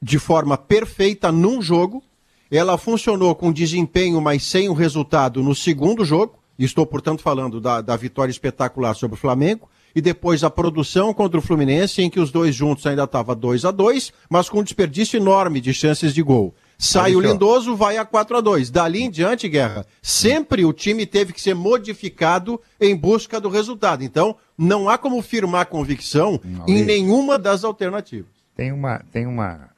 de 0.00 0.18
forma 0.18 0.56
perfeita 0.56 1.32
num 1.32 1.62
jogo, 1.62 2.02
ela 2.50 2.78
funcionou 2.78 3.34
com 3.34 3.52
desempenho, 3.52 4.20
mas 4.20 4.44
sem 4.44 4.68
o 4.68 4.74
resultado 4.74 5.42
no 5.42 5.54
segundo 5.54 6.04
jogo. 6.04 6.38
Estou, 6.58 6.86
portanto, 6.86 7.20
falando 7.20 7.60
da, 7.60 7.80
da 7.80 7.96
vitória 7.96 8.30
espetacular 8.30 8.94
sobre 8.94 9.16
o 9.16 9.20
Flamengo. 9.20 9.68
E 9.94 10.00
depois 10.00 10.42
a 10.42 10.50
produção 10.50 11.14
contra 11.14 11.38
o 11.38 11.42
Fluminense, 11.42 12.02
em 12.02 12.10
que 12.10 12.18
os 12.18 12.32
dois 12.32 12.54
juntos 12.54 12.84
ainda 12.86 13.04
estava 13.04 13.34
2 13.34 13.64
a 13.64 13.70
2 13.70 14.12
mas 14.28 14.48
com 14.48 14.58
um 14.58 14.62
desperdício 14.62 15.16
enorme 15.16 15.60
de 15.60 15.72
chances 15.72 16.12
de 16.12 16.20
gol. 16.20 16.54
Sai 16.76 17.14
o. 17.14 17.20
Lindoso, 17.20 17.76
vai 17.76 17.96
a 17.96 18.04
4 18.04 18.36
a 18.36 18.40
2 18.40 18.70
Dali 18.70 19.02
em 19.02 19.10
diante, 19.10 19.48
Guerra, 19.48 19.86
sempre 20.02 20.64
o 20.64 20.72
time 20.72 21.06
teve 21.06 21.32
que 21.32 21.40
ser 21.40 21.54
modificado 21.54 22.60
em 22.80 22.96
busca 22.96 23.40
do 23.40 23.48
resultado. 23.48 24.02
Então, 24.02 24.36
não 24.58 24.88
há 24.88 24.98
como 24.98 25.22
firmar 25.22 25.66
convicção 25.66 26.40
em 26.66 26.84
nenhuma 26.84 27.38
das 27.38 27.62
alternativas. 27.62 28.32
Tem 28.56 28.72
uma, 28.72 28.98
tem 29.12 29.26
uma, 29.26 29.70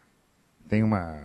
tem 0.68 0.82
uma, 0.82 1.16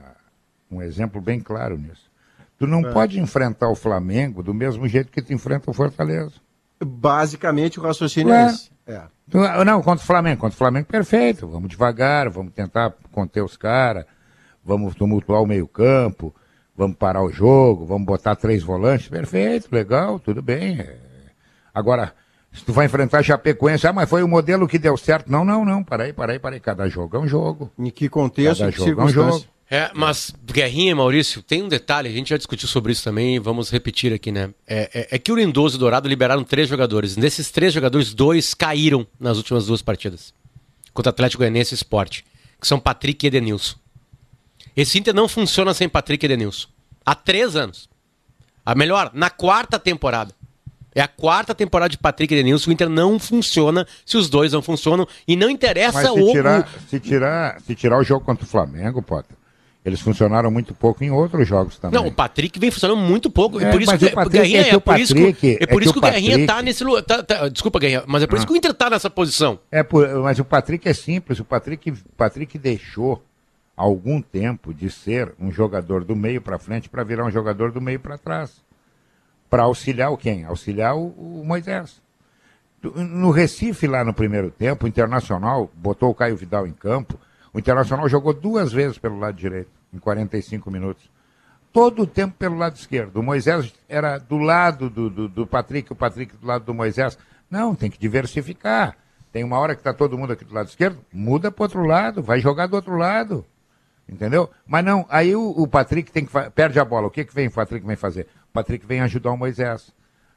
um 0.69 0.81
exemplo 0.81 1.19
bem 1.21 1.39
claro 1.39 1.77
nisso. 1.77 2.09
Tu 2.57 2.67
não 2.67 2.79
É. 2.81 2.91
pode 2.93 3.19
enfrentar 3.19 3.69
o 3.69 3.75
Flamengo 3.75 4.43
do 4.43 4.53
mesmo 4.53 4.87
jeito 4.87 5.11
que 5.11 5.21
tu 5.21 5.33
enfrenta 5.33 5.69
o 5.71 5.73
Fortaleza. 5.73 6.33
Basicamente, 6.83 7.79
o 7.79 7.83
raciocínio 7.83 8.33
Ué. 8.33 8.43
é 8.43 8.45
esse. 8.47 8.71
É. 8.87 9.01
Tu- 9.29 9.37
Não, 9.65 9.81
contra 9.81 10.03
o 10.03 10.07
Flamengo. 10.07 10.41
Contra 10.41 10.55
o 10.55 10.57
Flamengo, 10.57 10.87
perfeito. 10.87 11.47
Vamos 11.47 11.69
devagar, 11.69 12.29
vamos 12.29 12.53
tentar 12.53 12.93
conter 13.11 13.41
os 13.43 13.55
caras, 13.55 14.05
vamos 14.63 14.95
tumultuar 14.95 15.41
o 15.41 15.45
meio-campo, 15.47 16.33
vamos 16.75 16.97
parar 16.97 17.23
o 17.23 17.31
jogo, 17.31 17.85
vamos 17.85 18.05
botar 18.05 18.35
três 18.35 18.63
volantes. 18.63 19.07
Perfeito, 19.07 19.69
legal, 19.71 20.19
tudo 20.19 20.41
bem. 20.41 20.79
É. 20.79 20.97
Agora, 21.73 22.13
se 22.53 22.63
tu 22.65 22.73
vai 22.73 22.85
enfrentar 22.85 23.19
a 23.19 23.23
Chapecoense, 23.23 23.87
ah, 23.87 23.93
mas 23.93 24.09
foi 24.09 24.23
o 24.23 24.27
modelo 24.27 24.67
que 24.67 24.77
deu 24.77 24.97
certo. 24.97 25.31
Não, 25.31 25.45
não, 25.45 25.63
não. 25.63 25.83
Para 25.83 26.03
aí, 26.05 26.13
para 26.13 26.33
aí, 26.33 26.39
para 26.39 26.55
aí. 26.55 26.59
Cada 26.59 26.87
jogo 26.89 27.15
é 27.17 27.19
um 27.19 27.27
jogo. 27.27 27.71
Em 27.79 27.89
que 27.89 28.09
contexto, 28.09 28.59
Cada 28.59 28.71
que 28.71 28.77
jogo 28.77 28.89
é 28.89 28.93
um 29.03 29.07
circunstância? 29.07 29.39
jogo. 29.39 29.51
É, 29.73 29.89
mas, 29.93 30.33
Guerrinha 30.45 30.91
e 30.91 30.93
Maurício, 30.93 31.41
tem 31.41 31.63
um 31.63 31.69
detalhe, 31.69 32.09
a 32.09 32.11
gente 32.11 32.31
já 32.31 32.35
discutiu 32.37 32.67
sobre 32.67 32.91
isso 32.91 33.05
também, 33.05 33.39
vamos 33.39 33.69
repetir 33.69 34.11
aqui, 34.11 34.29
né? 34.29 34.49
É, 34.67 34.89
é- 34.93 35.15
é 35.15 35.17
que 35.17 35.31
o 35.31 35.35
Lindoso 35.37 35.75
e 35.75 35.77
o 35.77 35.79
Dourado 35.79 36.09
liberaram 36.09 36.43
três 36.43 36.67
jogadores. 36.67 37.15
Nesses 37.15 37.49
três 37.51 37.73
jogadores, 37.73 38.13
dois 38.13 38.53
caíram 38.53 39.07
nas 39.17 39.37
últimas 39.37 39.67
duas 39.67 39.81
partidas. 39.81 40.33
Contra 40.93 41.09
o 41.09 41.13
Atlético 41.13 41.39
Goianiense 41.39 41.73
e 41.73 41.75
Sport. 41.77 42.23
Que 42.59 42.67
são 42.67 42.81
Patrick 42.81 43.25
e 43.25 43.27
Edenilson. 43.27 43.77
Esse 44.75 44.99
Inter 44.99 45.13
não 45.13 45.27
funciona 45.29 45.73
sem 45.73 45.87
Patrick 45.87 46.23
e 46.23 46.27
Edenilson. 46.27 46.67
Há 47.05 47.15
três 47.15 47.55
anos. 47.55 47.89
A 48.65 48.75
melhor, 48.75 49.09
na 49.13 49.29
quarta 49.29 49.79
temporada. 49.79 50.35
É 50.93 51.01
a 51.01 51.07
quarta 51.07 51.55
temporada 51.55 51.89
de 51.89 51.97
Patrick 51.97 52.33
Edenilson. 52.33 52.69
O 52.69 52.73
Inter 52.73 52.89
não 52.89 53.17
funciona 53.17 53.87
se 54.05 54.17
os 54.17 54.29
dois 54.29 54.51
não 54.51 54.61
funcionam. 54.61 55.07
E 55.27 55.35
não 55.35 55.49
interessa 55.49 55.93
Mas 56.03 56.13
se 56.13 56.19
o, 56.21 56.31
tirar, 56.31 56.69
se, 56.89 56.99
tirar, 56.99 57.61
se 57.61 57.75
tirar 57.75 57.97
o 57.97 58.03
jogo 58.03 58.25
contra 58.25 58.43
o 58.43 58.47
Flamengo, 58.47 59.01
Potter, 59.01 59.37
eles 59.85 59.99
funcionaram 60.01 60.51
muito 60.51 60.75
pouco 60.75 61.03
em 61.03 61.09
outros 61.09 61.47
jogos 61.47 61.77
também. 61.77 61.99
Não, 61.99 62.07
o 62.07 62.11
Patrick 62.11 62.59
vem 62.59 62.69
funcionando 62.69 62.99
muito 62.99 63.31
pouco. 63.31 63.59
É, 63.59 63.69
e 63.69 63.71
por 63.71 63.81
isso 63.81 63.97
que 63.97 64.05
o 64.05 64.11
Patrick- 64.11 64.37
Guerrinha, 64.37 64.61
é 64.61 64.69
é, 64.69 64.79
por 64.79 64.99
isso 64.99 65.15
que, 65.15 65.21
é 65.59 65.63
é 65.63 65.67
por 65.67 65.81
isso 65.81 65.93
que 65.93 65.99
o 65.99 66.01
Guerrinha 66.01 66.29
Patrick- 66.31 66.47
tá 66.47 66.61
nesse 66.61 66.83
lugar. 66.83 67.01
tá- 67.03 67.23
tá- 67.23 67.47
desculpa, 67.47 67.79
Guerrinha, 67.79 68.03
mas 68.05 68.21
é 68.21 68.27
por 68.27 68.37
isso 68.37 68.45
que 68.45 68.53
o 68.53 68.55
Inter 68.55 68.73
tá 68.73 68.89
nessa 68.89 69.09
posição. 69.09 69.59
É, 69.71 69.81
por- 69.83 70.07
mas 70.21 70.37
o 70.39 70.45
Patrick 70.45 70.87
é 70.87 70.93
simples. 70.93 71.39
O 71.39 71.45
Patrick, 71.45 71.91
Patrick 72.17 72.57
deixou 72.59 73.23
algum 73.75 74.21
tempo 74.21 74.73
de 74.73 74.91
ser 74.91 75.33
um 75.39 75.51
jogador 75.51 76.03
do 76.03 76.15
meio 76.15 76.41
para 76.41 76.59
frente 76.59 76.87
para 76.89 77.03
virar 77.03 77.25
um 77.25 77.31
jogador 77.31 77.71
do 77.71 77.81
meio 77.81 77.99
para 77.99 78.17
trás. 78.17 78.51
Para 79.51 79.63
auxiliar 79.63 80.09
o 80.13 80.17
quem? 80.17 80.45
Auxiliar 80.45 80.95
o, 80.95 81.07
o 81.09 81.43
Moisés. 81.45 82.01
No 82.81 83.31
Recife, 83.31 83.85
lá 83.85 84.01
no 84.01 84.13
primeiro 84.13 84.49
tempo, 84.49 84.85
o 84.85 84.87
Internacional 84.87 85.69
botou 85.75 86.09
o 86.09 86.15
Caio 86.15 86.37
Vidal 86.37 86.65
em 86.65 86.71
campo. 86.71 87.19
O 87.53 87.59
Internacional 87.59 88.07
jogou 88.07 88.33
duas 88.33 88.71
vezes 88.71 88.97
pelo 88.97 89.19
lado 89.19 89.35
direito, 89.35 89.69
em 89.93 89.99
45 89.99 90.71
minutos. 90.71 91.11
Todo 91.73 92.03
o 92.03 92.07
tempo 92.07 92.33
pelo 92.39 92.55
lado 92.55 92.77
esquerdo. 92.77 93.17
O 93.17 93.23
Moisés 93.23 93.73
era 93.89 94.17
do 94.17 94.37
lado 94.37 94.89
do, 94.89 95.09
do, 95.09 95.27
do 95.27 95.45
Patrick, 95.45 95.91
o 95.91 95.97
Patrick 95.97 96.33
do 96.37 96.47
lado 96.47 96.63
do 96.63 96.73
Moisés. 96.73 97.17
Não, 97.49 97.75
tem 97.75 97.91
que 97.91 97.99
diversificar. 97.99 98.95
Tem 99.33 99.43
uma 99.43 99.59
hora 99.59 99.75
que 99.75 99.81
está 99.81 99.93
todo 99.93 100.17
mundo 100.17 100.31
aqui 100.31 100.45
do 100.45 100.55
lado 100.55 100.69
esquerdo, 100.69 100.99
muda 101.11 101.51
para 101.51 101.63
outro 101.63 101.83
lado, 101.83 102.23
vai 102.23 102.39
jogar 102.39 102.67
do 102.67 102.77
outro 102.77 102.95
lado. 102.95 103.45
Entendeu? 104.07 104.49
Mas 104.65 104.83
não, 104.83 105.05
aí 105.09 105.35
o, 105.35 105.49
o 105.49 105.67
Patrick 105.67 106.09
tem 106.11 106.25
que 106.25 106.31
perde 106.51 106.79
a 106.79 106.85
bola. 106.85 107.07
O 107.07 107.11
que, 107.11 107.23
que 107.25 107.33
vem 107.33 107.47
o 107.47 107.51
Patrick 107.51 107.85
vem 107.85 107.95
fazer? 107.95 108.27
O 108.51 108.53
Patrick 108.53 108.85
vem 108.85 108.99
ajudar 109.01 109.31
o 109.31 109.37
Moisés. 109.37 109.93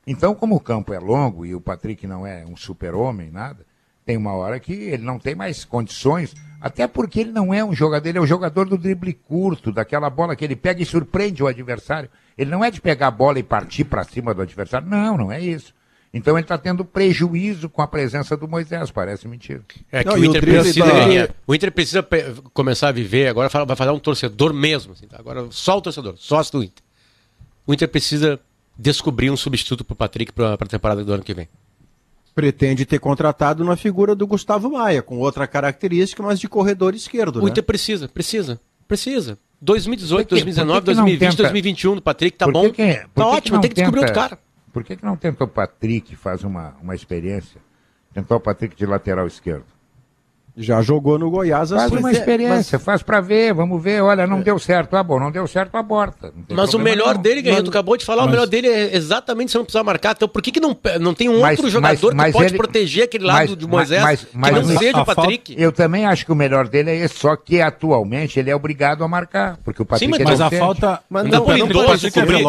Então, 0.06 0.34
como 0.34 0.54
o 0.54 0.60
campo 0.60 0.94
é 0.94 0.98
longo 0.98 1.44
e 1.44 1.54
o 1.54 1.60
Patrick 1.60 2.06
não 2.06 2.26
é 2.26 2.44
um 2.46 2.56
super-homem, 2.56 3.30
nada, 3.30 3.66
tem 4.06 4.16
uma 4.16 4.32
hora 4.34 4.60
que 4.60 4.72
ele 4.72 5.02
não 5.02 5.18
tem 5.18 5.34
mais 5.34 5.64
condições, 5.64 6.34
até 6.60 6.86
porque 6.86 7.20
ele 7.20 7.32
não 7.32 7.52
é 7.52 7.64
um 7.64 7.74
jogador, 7.74 8.06
ele 8.08 8.18
é 8.18 8.20
um 8.20 8.26
jogador 8.26 8.68
do 8.68 8.76
drible 8.78 9.14
curto, 9.14 9.72
daquela 9.72 10.08
bola 10.10 10.36
que 10.36 10.44
ele 10.44 10.54
pega 10.54 10.82
e 10.82 10.86
surpreende 10.86 11.42
o 11.42 11.46
adversário. 11.46 12.08
Ele 12.36 12.50
não 12.50 12.62
é 12.62 12.70
de 12.70 12.80
pegar 12.80 13.08
a 13.08 13.10
bola 13.10 13.38
e 13.38 13.42
partir 13.42 13.84
para 13.84 14.04
cima 14.04 14.32
do 14.34 14.42
adversário. 14.42 14.86
Não, 14.88 15.16
não 15.16 15.32
é 15.32 15.40
isso. 15.40 15.74
Então 16.12 16.36
ele 16.36 16.44
está 16.44 16.56
tendo 16.56 16.84
prejuízo 16.84 17.68
com 17.68 17.82
a 17.82 17.88
presença 17.88 18.36
do 18.36 18.46
Moisés, 18.46 18.90
parece 18.90 19.26
mentira. 19.26 19.62
É 19.90 20.04
que 20.04 20.10
Não, 20.10 20.16
o 20.16 20.20
o 20.20 20.24
Inter, 20.26 20.40
precisa, 20.42 20.84
da- 20.84 21.34
o 21.46 21.54
Inter 21.54 21.72
precisa 21.72 22.06
começar 22.52 22.88
a 22.88 22.92
viver, 22.92 23.26
agora 23.28 23.48
vai 23.66 23.74
fazer 23.74 23.90
um 23.90 23.98
torcedor 23.98 24.52
mesmo. 24.52 24.92
assim, 24.92 25.08
tá? 25.08 25.16
Agora 25.18 25.46
só 25.50 25.78
o 25.78 25.80
torcedor, 25.82 26.14
sócio 26.18 26.52
do 26.60 26.62
Inter. 26.64 26.83
O 27.66 27.72
Inter 27.72 27.88
precisa 27.88 28.38
descobrir 28.78 29.30
um 29.30 29.36
substituto 29.36 29.84
pro 29.84 29.94
Patrick 29.96 30.32
para 30.32 30.54
a 30.54 30.56
temporada 30.58 31.04
do 31.04 31.12
ano 31.12 31.22
que 31.22 31.34
vem. 31.34 31.48
Pretende 32.34 32.84
ter 32.84 32.98
contratado 32.98 33.64
na 33.64 33.76
figura 33.76 34.14
do 34.14 34.26
Gustavo 34.26 34.70
Maia, 34.72 35.00
com 35.02 35.18
outra 35.18 35.46
característica, 35.46 36.20
mas 36.22 36.40
de 36.40 36.48
corredor 36.48 36.94
esquerdo, 36.94 37.36
O 37.40 37.44
né? 37.44 37.50
Inter 37.50 37.62
precisa, 37.62 38.08
precisa, 38.08 38.60
precisa. 38.88 39.38
2018, 39.60 40.28
Por 40.28 40.28
que- 40.28 40.34
2019, 40.44 40.80
por 40.80 40.84
que 40.84 40.90
que 40.90 40.96
não 40.96 41.04
2020, 41.04 41.30
tenta- 41.30 41.42
2021 41.44 41.94
do 41.94 42.02
Patrick, 42.02 42.36
tá 42.36 42.46
bom. 42.48 42.70
que 42.72 42.94
por 43.14 43.22
tá 43.22 43.26
ótimo, 43.28 43.54
não 43.54 43.60
tem 43.62 43.70
que 43.70 43.76
descobrir 43.76 44.00
outro 44.00 44.14
cara. 44.14 44.38
Por 44.72 44.82
que, 44.82 44.96
que 44.96 45.04
não 45.04 45.16
tentou 45.16 45.46
o 45.46 45.50
Patrick 45.50 46.16
faz 46.16 46.42
uma, 46.42 46.74
uma 46.82 46.94
experiência? 46.96 47.60
Tentou 48.12 48.36
o 48.36 48.40
Patrick 48.40 48.74
de 48.74 48.84
lateral 48.84 49.26
esquerdo. 49.28 49.64
Já 50.56 50.80
jogou 50.82 51.18
no 51.18 51.28
Goiás 51.30 51.70
Faz 51.70 51.82
assim. 51.84 51.96
uma 51.96 52.10
é, 52.10 52.12
experiência, 52.12 52.78
faz 52.78 53.02
pra 53.02 53.20
ver, 53.20 53.52
vamos 53.52 53.82
ver. 53.82 54.00
Olha, 54.02 54.24
não 54.24 54.40
deu 54.40 54.56
certo. 54.56 54.94
Ah, 54.94 55.02
bom, 55.02 55.18
não 55.18 55.32
deu 55.32 55.48
certo, 55.48 55.74
aborta. 55.76 56.32
Mas 56.48 56.72
o 56.72 56.78
melhor 56.78 57.14
não. 57.16 57.22
dele, 57.22 57.42
Guerreiro, 57.42 57.64
tu 57.64 57.70
acabou 57.70 57.96
de 57.96 58.04
falar, 58.04 58.22
o 58.22 58.26
mas- 58.26 58.30
melhor 58.34 58.46
dele 58.46 58.68
é 58.68 58.94
exatamente 58.96 59.50
você 59.50 59.58
não 59.58 59.64
precisar 59.64 59.82
marcar. 59.82 60.12
Então 60.16 60.28
por 60.28 60.40
que, 60.40 60.52
que 60.52 60.60
não, 60.60 60.76
não 61.00 61.12
tem 61.12 61.28
um 61.28 61.40
Mas- 61.40 61.58
outro 61.58 61.70
jogador 61.72 62.14
mas- 62.14 62.16
mas 62.16 62.26
que 62.26 62.32
pode 62.32 62.50
ele- 62.52 62.56
proteger 62.56 63.04
aquele 63.04 63.24
lado 63.24 63.48
mas- 63.48 63.56
de 63.58 63.66
Moisés 63.66 64.02
mas- 64.02 64.26
mas- 64.32 64.50
que 64.54 64.60
não 64.60 64.68
mas- 64.68 64.78
seja 64.78 65.00
o 65.00 65.04
Patrick? 65.04 65.54
Eu 65.58 65.72
também 65.72 66.06
acho 66.06 66.24
que 66.24 66.30
o 66.30 66.36
melhor 66.36 66.68
dele 66.68 66.90
é 66.90 66.96
esse, 66.98 67.18
só 67.18 67.34
que 67.34 67.60
atualmente 67.60 68.38
ele 68.38 68.48
é 68.48 68.54
obrigado 68.54 69.02
a 69.02 69.08
marcar, 69.08 69.58
porque 69.64 69.82
o 69.82 69.84
Patrick 69.84 70.10
mas- 70.10 70.20
é 70.20 70.24
Mas 70.24 70.40
a 70.40 70.50
falta. 70.50 71.00
Mas 71.10 71.24
Não 71.24 71.30
não, 71.40 71.46
não 71.48 71.54
Lindoso 71.56 72.06
é 72.06 72.10
cobrir 72.10 72.36
é 72.40 72.42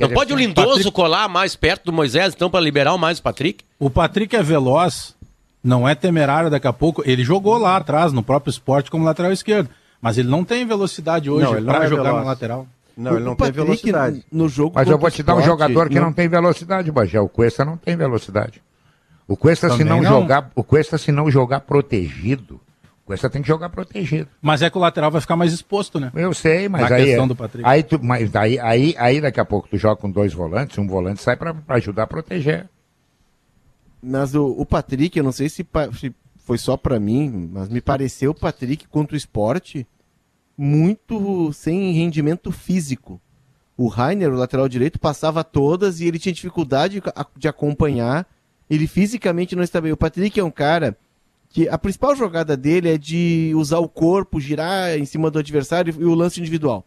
Não 0.00 0.10
pode 0.10 0.32
o. 0.32 0.36
Lindoso 0.36 0.92
colar 0.92 1.28
mais 1.28 1.56
perto 1.56 1.86
do 1.86 1.92
Moisés, 1.92 2.34
então, 2.34 2.50
para 2.50 2.60
liberar 2.60 2.92
o 2.94 2.98
mais 2.98 3.18
o 3.18 3.22
Patrick? 3.22 3.64
O 3.78 3.88
Patrick 3.88 4.34
é 4.36 4.42
veloz, 4.42 5.14
não 5.62 5.88
é 5.88 5.94
temerário 5.94 6.50
daqui 6.50 6.66
a 6.66 6.72
pouco. 6.72 7.02
Ele 7.04 7.24
jogou 7.24 7.56
lá 7.58 7.76
atrás, 7.76 8.12
no 8.12 8.22
próprio 8.22 8.50
esporte, 8.50 8.90
como 8.90 9.04
lateral 9.04 9.32
esquerdo. 9.32 9.68
Mas 10.00 10.16
ele 10.16 10.28
não 10.28 10.44
tem 10.44 10.64
velocidade 10.66 11.28
hoje 11.28 11.44
Não, 11.44 11.56
ele 11.56 11.66
não 11.66 11.74
para 11.74 11.84
é 11.84 11.88
jogar 11.88 12.02
veloz. 12.04 12.22
na 12.24 12.30
lateral. 12.30 12.66
Não, 12.96 13.14
ele 13.16 13.24
não 13.24 13.32
o 13.32 13.36
tem 13.36 13.50
velocidade. 13.52 14.24
No 14.30 14.48
jogo 14.48 14.72
Mas 14.74 14.88
eu 14.88 14.98
vou 14.98 15.08
o 15.08 15.10
te 15.10 15.22
dar 15.22 15.36
um 15.36 15.42
jogador 15.42 15.88
que 15.88 16.00
não, 16.00 16.12
tem 16.12 16.28
velocidade, 16.28 16.90
Bagé. 16.90 17.20
O 17.20 17.28
Cuesta 17.28 17.64
não 17.64 17.76
tem 17.76 17.96
velocidade. 17.96 18.62
O 19.26 19.36
Cuesta, 19.36 19.70
se 19.70 19.84
não, 19.84 20.00
não. 20.00 20.20
jogar, 20.22 20.50
o 20.54 20.64
Cuesta, 20.64 20.96
se 20.98 21.12
não 21.12 21.30
jogar 21.30 21.60
protegido, 21.60 22.54
o 23.04 23.06
Cuesta 23.06 23.28
tem 23.28 23.42
que 23.42 23.48
jogar 23.48 23.68
protegido. 23.68 24.28
Mas 24.40 24.62
é 24.62 24.70
que 24.70 24.78
o 24.78 24.80
lateral 24.80 25.10
vai 25.10 25.20
ficar 25.20 25.36
mais 25.36 25.52
exposto, 25.52 26.00
né? 26.00 26.10
Eu 26.14 26.32
sei, 26.32 26.68
mas 26.68 26.88
Na 26.88 26.96
aí, 26.96 27.04
questão 27.04 27.24
é- 27.24 27.28
do 27.28 27.36
Patrick. 27.36 27.68
aí, 27.68 27.82
tu, 27.82 28.00
mas 28.02 28.34
aí, 28.34 28.58
aí, 28.58 28.94
aí 28.98 29.20
daqui 29.20 29.38
a 29.38 29.44
pouco 29.44 29.68
tu 29.68 29.76
joga 29.76 29.96
com 30.00 30.10
dois 30.10 30.32
volantes, 30.32 30.78
um 30.78 30.86
volante 30.86 31.20
sai 31.22 31.36
para 31.36 31.54
ajudar 31.68 32.04
a 32.04 32.06
proteger. 32.06 32.68
Mas 34.02 34.34
o, 34.34 34.46
o 34.46 34.64
Patrick, 34.64 35.16
eu 35.18 35.24
não 35.24 35.32
sei 35.32 35.48
se, 35.48 35.66
se 35.98 36.14
foi 36.36 36.58
só 36.58 36.76
pra 36.76 37.00
mim, 37.00 37.50
mas 37.52 37.68
me 37.68 37.80
pareceu 37.80 38.30
o 38.30 38.34
Patrick 38.34 38.86
contra 38.88 39.14
o 39.14 39.18
esporte 39.18 39.86
muito 40.56 41.52
sem 41.52 41.92
rendimento 41.92 42.50
físico. 42.50 43.20
O 43.76 43.86
Rainer, 43.86 44.32
o 44.32 44.36
lateral 44.36 44.68
direito, 44.68 44.98
passava 44.98 45.44
todas 45.44 46.00
e 46.00 46.06
ele 46.06 46.18
tinha 46.18 46.32
dificuldade 46.32 47.00
de 47.36 47.46
acompanhar. 47.46 48.26
Ele 48.68 48.88
fisicamente 48.88 49.54
não 49.54 49.62
está 49.62 49.80
bem. 49.80 49.92
O 49.92 49.96
Patrick 49.96 50.38
é 50.38 50.42
um 50.42 50.50
cara 50.50 50.98
que 51.48 51.68
a 51.68 51.78
principal 51.78 52.16
jogada 52.16 52.56
dele 52.56 52.88
é 52.88 52.98
de 52.98 53.52
usar 53.54 53.78
o 53.78 53.88
corpo, 53.88 54.40
girar 54.40 54.98
em 54.98 55.04
cima 55.04 55.30
do 55.30 55.38
adversário 55.38 55.94
e 55.96 56.04
o 56.04 56.14
lance 56.14 56.40
individual. 56.40 56.84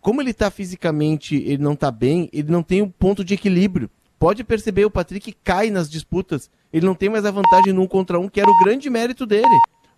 Como 0.00 0.20
ele 0.20 0.30
está 0.30 0.50
fisicamente, 0.50 1.36
ele 1.36 1.62
não 1.62 1.72
está 1.72 1.90
bem, 1.90 2.28
ele 2.32 2.52
não 2.52 2.62
tem 2.62 2.82
um 2.82 2.90
ponto 2.90 3.24
de 3.24 3.34
equilíbrio. 3.34 3.90
Pode 4.18 4.42
perceber, 4.44 4.84
o 4.84 4.90
Patrick 4.90 5.36
cai 5.44 5.70
nas 5.70 5.88
disputas. 5.88 6.50
Ele 6.72 6.86
não 6.86 6.94
tem 6.94 7.08
mais 7.08 7.24
a 7.24 7.30
vantagem 7.30 7.72
no 7.72 7.82
um 7.82 7.86
contra 7.86 8.18
um, 8.18 8.28
que 8.28 8.40
era 8.40 8.50
o 8.50 8.58
grande 8.58 8.88
mérito 8.88 9.26
dele. 9.26 9.46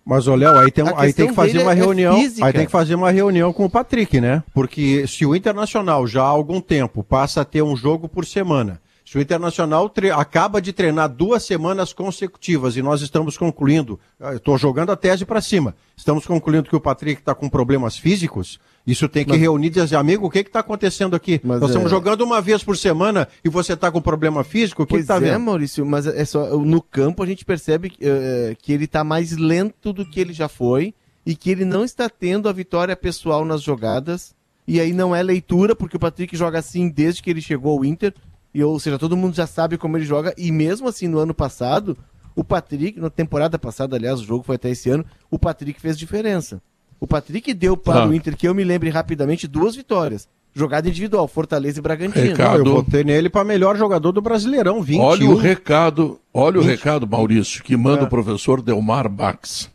Mas, 0.04 0.26
ô 0.26 0.34
Léo, 0.34 0.56
aí, 0.56 0.70
tem, 0.70 0.84
aí 0.96 1.12
tem 1.12 1.28
que 1.28 1.34
fazer 1.34 1.60
uma 1.60 1.72
é 1.72 1.74
reunião. 1.74 2.16
física. 2.16 2.46
Aí 2.46 2.52
tem 2.52 2.64
que 2.64 2.72
fazer 2.72 2.94
uma 2.94 3.10
reunião 3.10 3.52
com 3.52 3.66
o 3.66 3.70
Patrick, 3.70 4.20
né? 4.20 4.42
Porque 4.54 5.06
se 5.06 5.26
o 5.26 5.36
Internacional 5.36 6.06
já 6.06 6.22
há 6.22 6.28
algum 6.28 6.62
tempo 6.62 7.04
passa 7.04 7.42
a 7.42 7.44
ter 7.44 7.62
um 7.62 7.76
jogo 7.76 8.08
por 8.08 8.24
semana, 8.24 8.80
se 9.08 9.16
o 9.16 9.22
Internacional 9.22 9.90
acaba 10.14 10.60
de 10.60 10.70
treinar 10.70 11.08
duas 11.08 11.42
semanas 11.42 11.94
consecutivas 11.94 12.76
e 12.76 12.82
nós 12.82 13.00
estamos 13.00 13.38
concluindo, 13.38 13.98
estou 14.34 14.58
jogando 14.58 14.92
a 14.92 14.96
tese 14.96 15.24
para 15.24 15.40
cima, 15.40 15.74
estamos 15.96 16.26
concluindo 16.26 16.68
que 16.68 16.76
o 16.76 16.80
Patrick 16.80 17.22
está 17.22 17.34
com 17.34 17.48
problemas 17.48 17.96
físicos, 17.96 18.60
isso 18.86 19.08
tem 19.08 19.24
que 19.24 19.30
Mas- 19.30 19.40
reunir 19.40 19.68
e 19.68 19.70
dizer, 19.70 19.96
amigo, 19.96 20.26
o 20.26 20.30
que 20.30 20.40
está 20.40 20.60
acontecendo 20.60 21.16
aqui? 21.16 21.40
Mas 21.42 21.58
nós 21.58 21.70
é- 21.70 21.72
estamos 21.72 21.90
jogando 21.90 22.20
uma 22.20 22.42
vez 22.42 22.62
por 22.62 22.76
semana 22.76 23.26
e 23.42 23.48
você 23.48 23.72
está 23.72 23.90
com 23.90 23.98
problema 23.98 24.44
físico, 24.44 24.82
o 24.82 24.86
que 24.86 24.96
está 24.96 25.16
é, 25.16 25.20
vendo? 25.20 25.40
Maurício, 25.40 25.86
mas 25.86 26.06
é 26.06 26.26
só 26.26 26.58
no 26.58 26.82
campo 26.82 27.22
a 27.22 27.26
gente 27.26 27.46
percebe 27.46 27.94
eh, 28.02 28.54
que 28.60 28.74
ele 28.74 28.84
está 28.84 29.02
mais 29.02 29.34
lento 29.38 29.90
do 29.90 30.04
que 30.04 30.20
ele 30.20 30.34
já 30.34 30.50
foi 30.50 30.92
e 31.24 31.34
que 31.34 31.50
ele 31.50 31.64
não 31.64 31.82
está 31.82 32.10
tendo 32.10 32.46
a 32.46 32.52
vitória 32.52 32.94
pessoal 32.94 33.42
nas 33.42 33.62
jogadas. 33.62 34.36
E 34.66 34.78
aí 34.78 34.92
não 34.92 35.16
é 35.16 35.22
leitura, 35.22 35.74
porque 35.74 35.96
o 35.96 36.00
Patrick 36.00 36.36
joga 36.36 36.58
assim 36.58 36.90
desde 36.90 37.22
que 37.22 37.30
ele 37.30 37.40
chegou 37.40 37.78
ao 37.78 37.86
Inter. 37.86 38.12
E, 38.54 38.62
ou 38.64 38.78
seja, 38.80 38.98
todo 38.98 39.16
mundo 39.16 39.34
já 39.34 39.46
sabe 39.46 39.76
como 39.76 39.96
ele 39.96 40.04
joga. 40.04 40.34
E 40.36 40.50
mesmo 40.50 40.88
assim, 40.88 41.06
no 41.06 41.18
ano 41.18 41.34
passado, 41.34 41.96
o 42.34 42.42
Patrick, 42.42 42.98
na 43.00 43.10
temporada 43.10 43.58
passada, 43.58 43.96
aliás, 43.96 44.20
o 44.20 44.24
jogo 44.24 44.42
foi 44.44 44.56
até 44.56 44.70
esse 44.70 44.88
ano, 44.90 45.04
o 45.30 45.38
Patrick 45.38 45.80
fez 45.80 45.98
diferença. 45.98 46.60
O 47.00 47.06
Patrick 47.06 47.52
deu 47.54 47.76
para 47.76 48.02
Ah. 48.04 48.06
o 48.08 48.14
Inter, 48.14 48.36
que 48.36 48.48
eu 48.48 48.54
me 48.54 48.64
lembre 48.64 48.90
rapidamente, 48.90 49.46
duas 49.46 49.76
vitórias. 49.76 50.26
Jogada 50.54 50.88
individual, 50.88 51.28
Fortaleza 51.28 51.78
e 51.78 51.82
Bragantino. 51.82 52.24
Recado. 52.24 52.58
Eu 52.58 52.64
botei 52.82 53.04
nele 53.04 53.28
para 53.28 53.44
melhor 53.44 53.76
jogador 53.76 54.10
do 54.12 54.20
Brasileirão, 54.22 54.82
21. 54.82 55.04
Olha 55.04 55.30
o 55.30 55.36
recado, 55.36 56.18
olha 56.34 56.58
o 56.58 56.62
recado, 56.62 57.06
Maurício, 57.06 57.62
que 57.62 57.76
manda 57.76 58.04
o 58.04 58.08
professor 58.08 58.60
Delmar 58.62 59.08
Bax. 59.08 59.70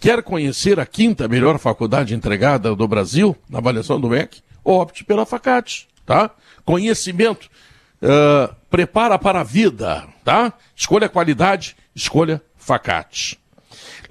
Quer 0.00 0.22
conhecer 0.22 0.80
a 0.80 0.86
quinta 0.86 1.28
melhor 1.28 1.58
faculdade 1.58 2.14
entregada 2.14 2.74
do 2.74 2.88
Brasil, 2.88 3.36
na 3.48 3.58
avaliação 3.58 4.00
do 4.00 4.08
MEC? 4.08 4.40
Opte 4.64 5.04
pela 5.04 5.26
Facate, 5.26 5.86
tá? 6.06 6.30
Conhecimento, 6.64 7.48
ah, 8.02 8.54
prepara 8.70 9.18
para 9.18 9.40
a 9.40 9.44
vida, 9.44 10.06
tá? 10.24 10.52
Escolha 10.74 11.08
qualidade, 11.08 11.76
escolha 11.94 12.42
Facate. 12.56 13.38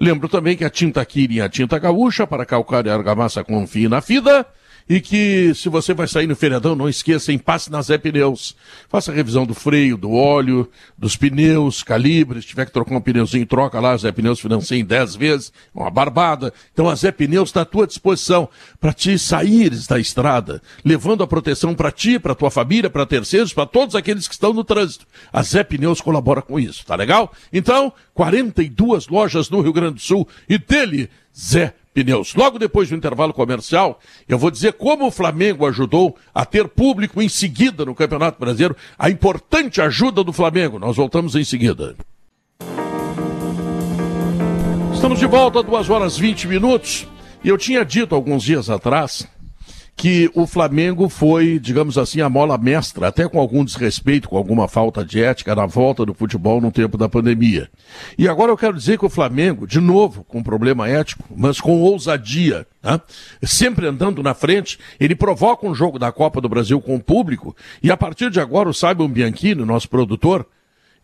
Lembro 0.00 0.28
também 0.28 0.56
que 0.56 0.64
a 0.64 0.70
tinta 0.70 1.04
Kirin 1.04 1.40
a 1.40 1.48
tinta 1.48 1.78
gaúcha 1.78 2.26
para 2.26 2.46
calcário 2.46 2.88
e 2.88 2.92
argamassa 2.92 3.44
confie 3.44 3.88
na 3.88 4.00
FIDA. 4.00 4.44
E 4.88 5.00
que 5.00 5.52
se 5.54 5.68
você 5.68 5.92
vai 5.92 6.08
sair 6.08 6.26
no 6.26 6.34
feriadão, 6.34 6.74
não 6.74 6.88
esqueça, 6.88 7.30
em 7.30 7.38
passe 7.38 7.70
na 7.70 7.82
Zé 7.82 7.98
Pneus. 7.98 8.56
Faça 8.88 9.12
a 9.12 9.14
revisão 9.14 9.44
do 9.44 9.52
freio, 9.52 9.98
do 9.98 10.12
óleo, 10.12 10.70
dos 10.96 11.14
pneus, 11.14 11.82
calibre. 11.82 12.40
Se 12.40 12.48
tiver 12.48 12.64
que 12.64 12.72
trocar 12.72 12.96
um 12.96 13.00
pneuzinho, 13.00 13.44
troca 13.44 13.78
lá. 13.80 13.96
Zé 13.96 14.10
Pneus 14.10 14.40
financia 14.40 14.78
em 14.78 14.84
10 14.84 15.16
vezes. 15.16 15.52
Uma 15.74 15.90
barbada. 15.90 16.54
Então 16.72 16.88
a 16.88 16.94
Zé 16.94 17.12
Pneus 17.12 17.50
está 17.50 17.62
à 17.62 17.64
tua 17.66 17.86
disposição 17.86 18.48
para 18.80 18.94
te 18.94 19.18
saíres 19.18 19.86
da 19.86 19.98
estrada, 19.98 20.62
levando 20.82 21.22
a 21.22 21.26
proteção 21.26 21.74
para 21.74 21.90
ti, 21.90 22.18
para 22.18 22.34
tua 22.34 22.50
família, 22.50 22.88
para 22.88 23.04
terceiros, 23.04 23.52
para 23.52 23.66
todos 23.66 23.94
aqueles 23.94 24.26
que 24.26 24.34
estão 24.34 24.54
no 24.54 24.64
trânsito. 24.64 25.06
A 25.30 25.42
Zé 25.42 25.62
Pneus 25.62 26.00
colabora 26.00 26.40
com 26.40 26.58
isso, 26.58 26.86
tá 26.86 26.94
legal? 26.94 27.32
Então, 27.52 27.92
42 28.14 29.08
lojas 29.08 29.50
no 29.50 29.60
Rio 29.60 29.72
Grande 29.72 29.94
do 29.94 30.00
Sul 30.00 30.26
e 30.48 30.56
dele, 30.56 31.10
Zé 31.36 31.74
Pneus. 32.04 32.34
Logo 32.34 32.58
depois 32.58 32.88
do 32.88 32.94
intervalo 32.94 33.32
comercial, 33.32 33.98
eu 34.28 34.38
vou 34.38 34.50
dizer 34.50 34.74
como 34.74 35.06
o 35.06 35.10
Flamengo 35.10 35.66
ajudou 35.66 36.16
a 36.34 36.44
ter 36.44 36.68
público 36.68 37.20
em 37.20 37.28
seguida 37.28 37.84
no 37.84 37.94
Campeonato 37.94 38.38
Brasileiro, 38.38 38.76
a 38.98 39.10
importante 39.10 39.80
ajuda 39.80 40.22
do 40.22 40.32
Flamengo. 40.32 40.78
Nós 40.78 40.96
voltamos 40.96 41.34
em 41.34 41.44
seguida. 41.44 41.96
Estamos 44.92 45.18
de 45.18 45.26
volta, 45.26 45.62
2 45.62 45.90
horas 45.90 46.16
20 46.16 46.48
minutos. 46.48 47.06
E 47.42 47.48
eu 47.48 47.56
tinha 47.56 47.84
dito 47.84 48.14
alguns 48.14 48.42
dias 48.42 48.68
atrás 48.68 49.28
que 49.98 50.30
o 50.32 50.46
Flamengo 50.46 51.08
foi, 51.08 51.58
digamos 51.58 51.98
assim, 51.98 52.20
a 52.20 52.28
mola 52.28 52.56
mestra, 52.56 53.08
até 53.08 53.28
com 53.28 53.40
algum 53.40 53.64
desrespeito, 53.64 54.28
com 54.28 54.36
alguma 54.36 54.68
falta 54.68 55.04
de 55.04 55.20
ética 55.20 55.56
na 55.56 55.66
volta 55.66 56.06
do 56.06 56.14
futebol 56.14 56.60
no 56.60 56.70
tempo 56.70 56.96
da 56.96 57.08
pandemia. 57.08 57.68
E 58.16 58.28
agora 58.28 58.52
eu 58.52 58.56
quero 58.56 58.76
dizer 58.76 58.96
que 58.96 59.04
o 59.04 59.10
Flamengo, 59.10 59.66
de 59.66 59.80
novo, 59.80 60.22
com 60.22 60.40
problema 60.40 60.88
ético, 60.88 61.24
mas 61.36 61.60
com 61.60 61.82
ousadia, 61.82 62.64
né? 62.80 63.00
sempre 63.42 63.88
andando 63.88 64.22
na 64.22 64.34
frente, 64.34 64.78
ele 65.00 65.16
provoca 65.16 65.66
um 65.66 65.74
jogo 65.74 65.98
da 65.98 66.12
Copa 66.12 66.40
do 66.40 66.48
Brasil 66.48 66.80
com 66.80 66.94
o 66.94 67.02
público, 67.02 67.56
e 67.82 67.90
a 67.90 67.96
partir 67.96 68.30
de 68.30 68.38
agora 68.38 68.68
o 68.68 68.74
Simon 68.74 69.08
Bianchini, 69.08 69.64
nosso 69.64 69.88
produtor, 69.88 70.46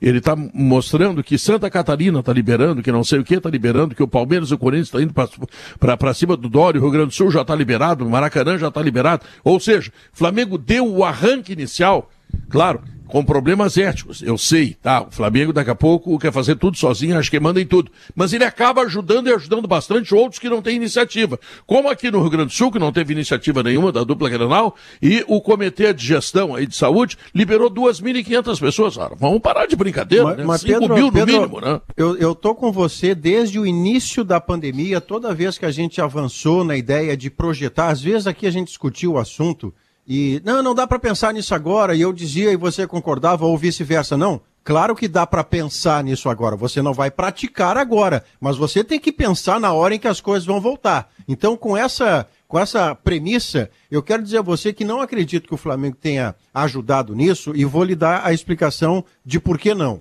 ele 0.00 0.18
está 0.18 0.36
mostrando 0.36 1.22
que 1.22 1.38
Santa 1.38 1.70
Catarina 1.70 2.20
está 2.20 2.32
liberando, 2.32 2.82
que 2.82 2.92
não 2.92 3.04
sei 3.04 3.20
o 3.20 3.24
que 3.24 3.34
está 3.34 3.48
liberando, 3.48 3.94
que 3.94 4.02
o 4.02 4.08
Palmeiras 4.08 4.50
e 4.50 4.54
o 4.54 4.58
Corinthians 4.58 4.88
estão 4.88 5.00
indo 5.00 5.14
para 5.14 6.14
cima 6.14 6.36
do 6.36 6.48
Dório, 6.48 6.80
o 6.80 6.84
Rio 6.84 6.92
Grande 6.92 7.08
do 7.08 7.14
Sul 7.14 7.30
já 7.30 7.42
está 7.42 7.54
liberado, 7.54 8.06
o 8.06 8.10
Maracanã 8.10 8.58
já 8.58 8.68
está 8.68 8.82
liberado. 8.82 9.24
Ou 9.42 9.58
seja, 9.58 9.92
Flamengo 10.12 10.58
deu 10.58 10.86
o 10.86 11.04
arranque 11.04 11.52
inicial, 11.52 12.10
claro, 12.48 12.82
com 13.14 13.24
problemas 13.24 13.78
éticos, 13.78 14.22
eu 14.22 14.36
sei, 14.36 14.74
tá? 14.82 15.02
O 15.02 15.10
Flamengo 15.12 15.52
daqui 15.52 15.70
a 15.70 15.74
pouco 15.76 16.18
quer 16.18 16.32
fazer 16.32 16.56
tudo 16.56 16.76
sozinho, 16.76 17.16
acho 17.16 17.30
que 17.30 17.38
manda 17.38 17.60
em 17.60 17.64
tudo. 17.64 17.88
Mas 18.12 18.32
ele 18.32 18.42
acaba 18.42 18.80
ajudando 18.80 19.28
e 19.28 19.32
ajudando 19.32 19.68
bastante 19.68 20.12
outros 20.12 20.40
que 20.40 20.48
não 20.48 20.60
têm 20.60 20.74
iniciativa. 20.74 21.38
Como 21.64 21.88
aqui 21.88 22.10
no 22.10 22.20
Rio 22.20 22.30
Grande 22.30 22.46
do 22.46 22.52
Sul, 22.52 22.72
que 22.72 22.78
não 22.80 22.92
teve 22.92 23.12
iniciativa 23.12 23.62
nenhuma 23.62 23.92
da 23.92 24.02
dupla 24.02 24.28
Grenal, 24.28 24.74
e 25.00 25.24
o 25.28 25.40
Comitê 25.40 25.94
de 25.94 26.04
Gestão 26.04 26.56
aí 26.56 26.66
de 26.66 26.74
Saúde 26.74 27.16
liberou 27.32 27.70
2.500 27.70 28.58
pessoas. 28.58 28.98
Ah, 28.98 29.12
vamos 29.16 29.38
parar 29.38 29.66
de 29.66 29.76
brincadeira, 29.76 30.24
Mas, 30.24 30.36
né? 30.36 30.44
mas 30.44 30.60
5 30.62 30.80
Pedro, 30.80 30.94
mil 30.96 31.06
no 31.06 31.12
Pedro, 31.12 31.32
mínimo, 31.34 31.60
né? 31.60 31.80
Eu, 31.96 32.16
eu 32.16 32.34
tô 32.34 32.52
com 32.52 32.72
você 32.72 33.14
desde 33.14 33.60
o 33.60 33.64
início 33.64 34.24
da 34.24 34.40
pandemia, 34.40 35.00
toda 35.00 35.32
vez 35.32 35.56
que 35.56 35.64
a 35.64 35.70
gente 35.70 36.00
avançou 36.00 36.64
na 36.64 36.76
ideia 36.76 37.16
de 37.16 37.30
projetar, 37.30 37.90
às 37.90 38.02
vezes 38.02 38.26
aqui 38.26 38.44
a 38.44 38.50
gente 38.50 38.66
discutiu 38.66 39.12
o 39.12 39.18
assunto 39.18 39.72
e 40.06 40.40
não, 40.44 40.62
não 40.62 40.74
dá 40.74 40.86
para 40.86 40.98
pensar 40.98 41.32
nisso 41.32 41.54
agora, 41.54 41.94
e 41.94 42.00
eu 42.00 42.12
dizia 42.12 42.52
e 42.52 42.56
você 42.56 42.86
concordava 42.86 43.46
ou 43.46 43.56
vice-versa, 43.56 44.16
não. 44.16 44.40
Claro 44.62 44.94
que 44.96 45.06
dá 45.08 45.26
para 45.26 45.44
pensar 45.44 46.02
nisso 46.02 46.28
agora. 46.30 46.56
Você 46.56 46.80
não 46.80 46.94
vai 46.94 47.10
praticar 47.10 47.76
agora, 47.76 48.24
mas 48.40 48.56
você 48.56 48.82
tem 48.82 48.98
que 48.98 49.12
pensar 49.12 49.60
na 49.60 49.72
hora 49.74 49.94
em 49.94 49.98
que 49.98 50.08
as 50.08 50.22
coisas 50.22 50.46
vão 50.46 50.58
voltar. 50.60 51.10
Então, 51.28 51.56
com 51.56 51.76
essa 51.76 52.26
com 52.48 52.58
essa 52.58 52.94
premissa, 52.94 53.68
eu 53.90 54.00
quero 54.02 54.22
dizer 54.22 54.38
a 54.38 54.42
você 54.42 54.72
que 54.72 54.84
não 54.84 55.00
acredito 55.00 55.48
que 55.48 55.54
o 55.54 55.58
Flamengo 55.58 55.96
tenha 56.00 56.36
ajudado 56.54 57.12
nisso 57.14 57.52
e 57.56 57.64
vou 57.64 57.82
lhe 57.82 57.96
dar 57.96 58.24
a 58.24 58.32
explicação 58.32 59.04
de 59.24 59.40
por 59.40 59.58
que 59.58 59.74
não 59.74 60.00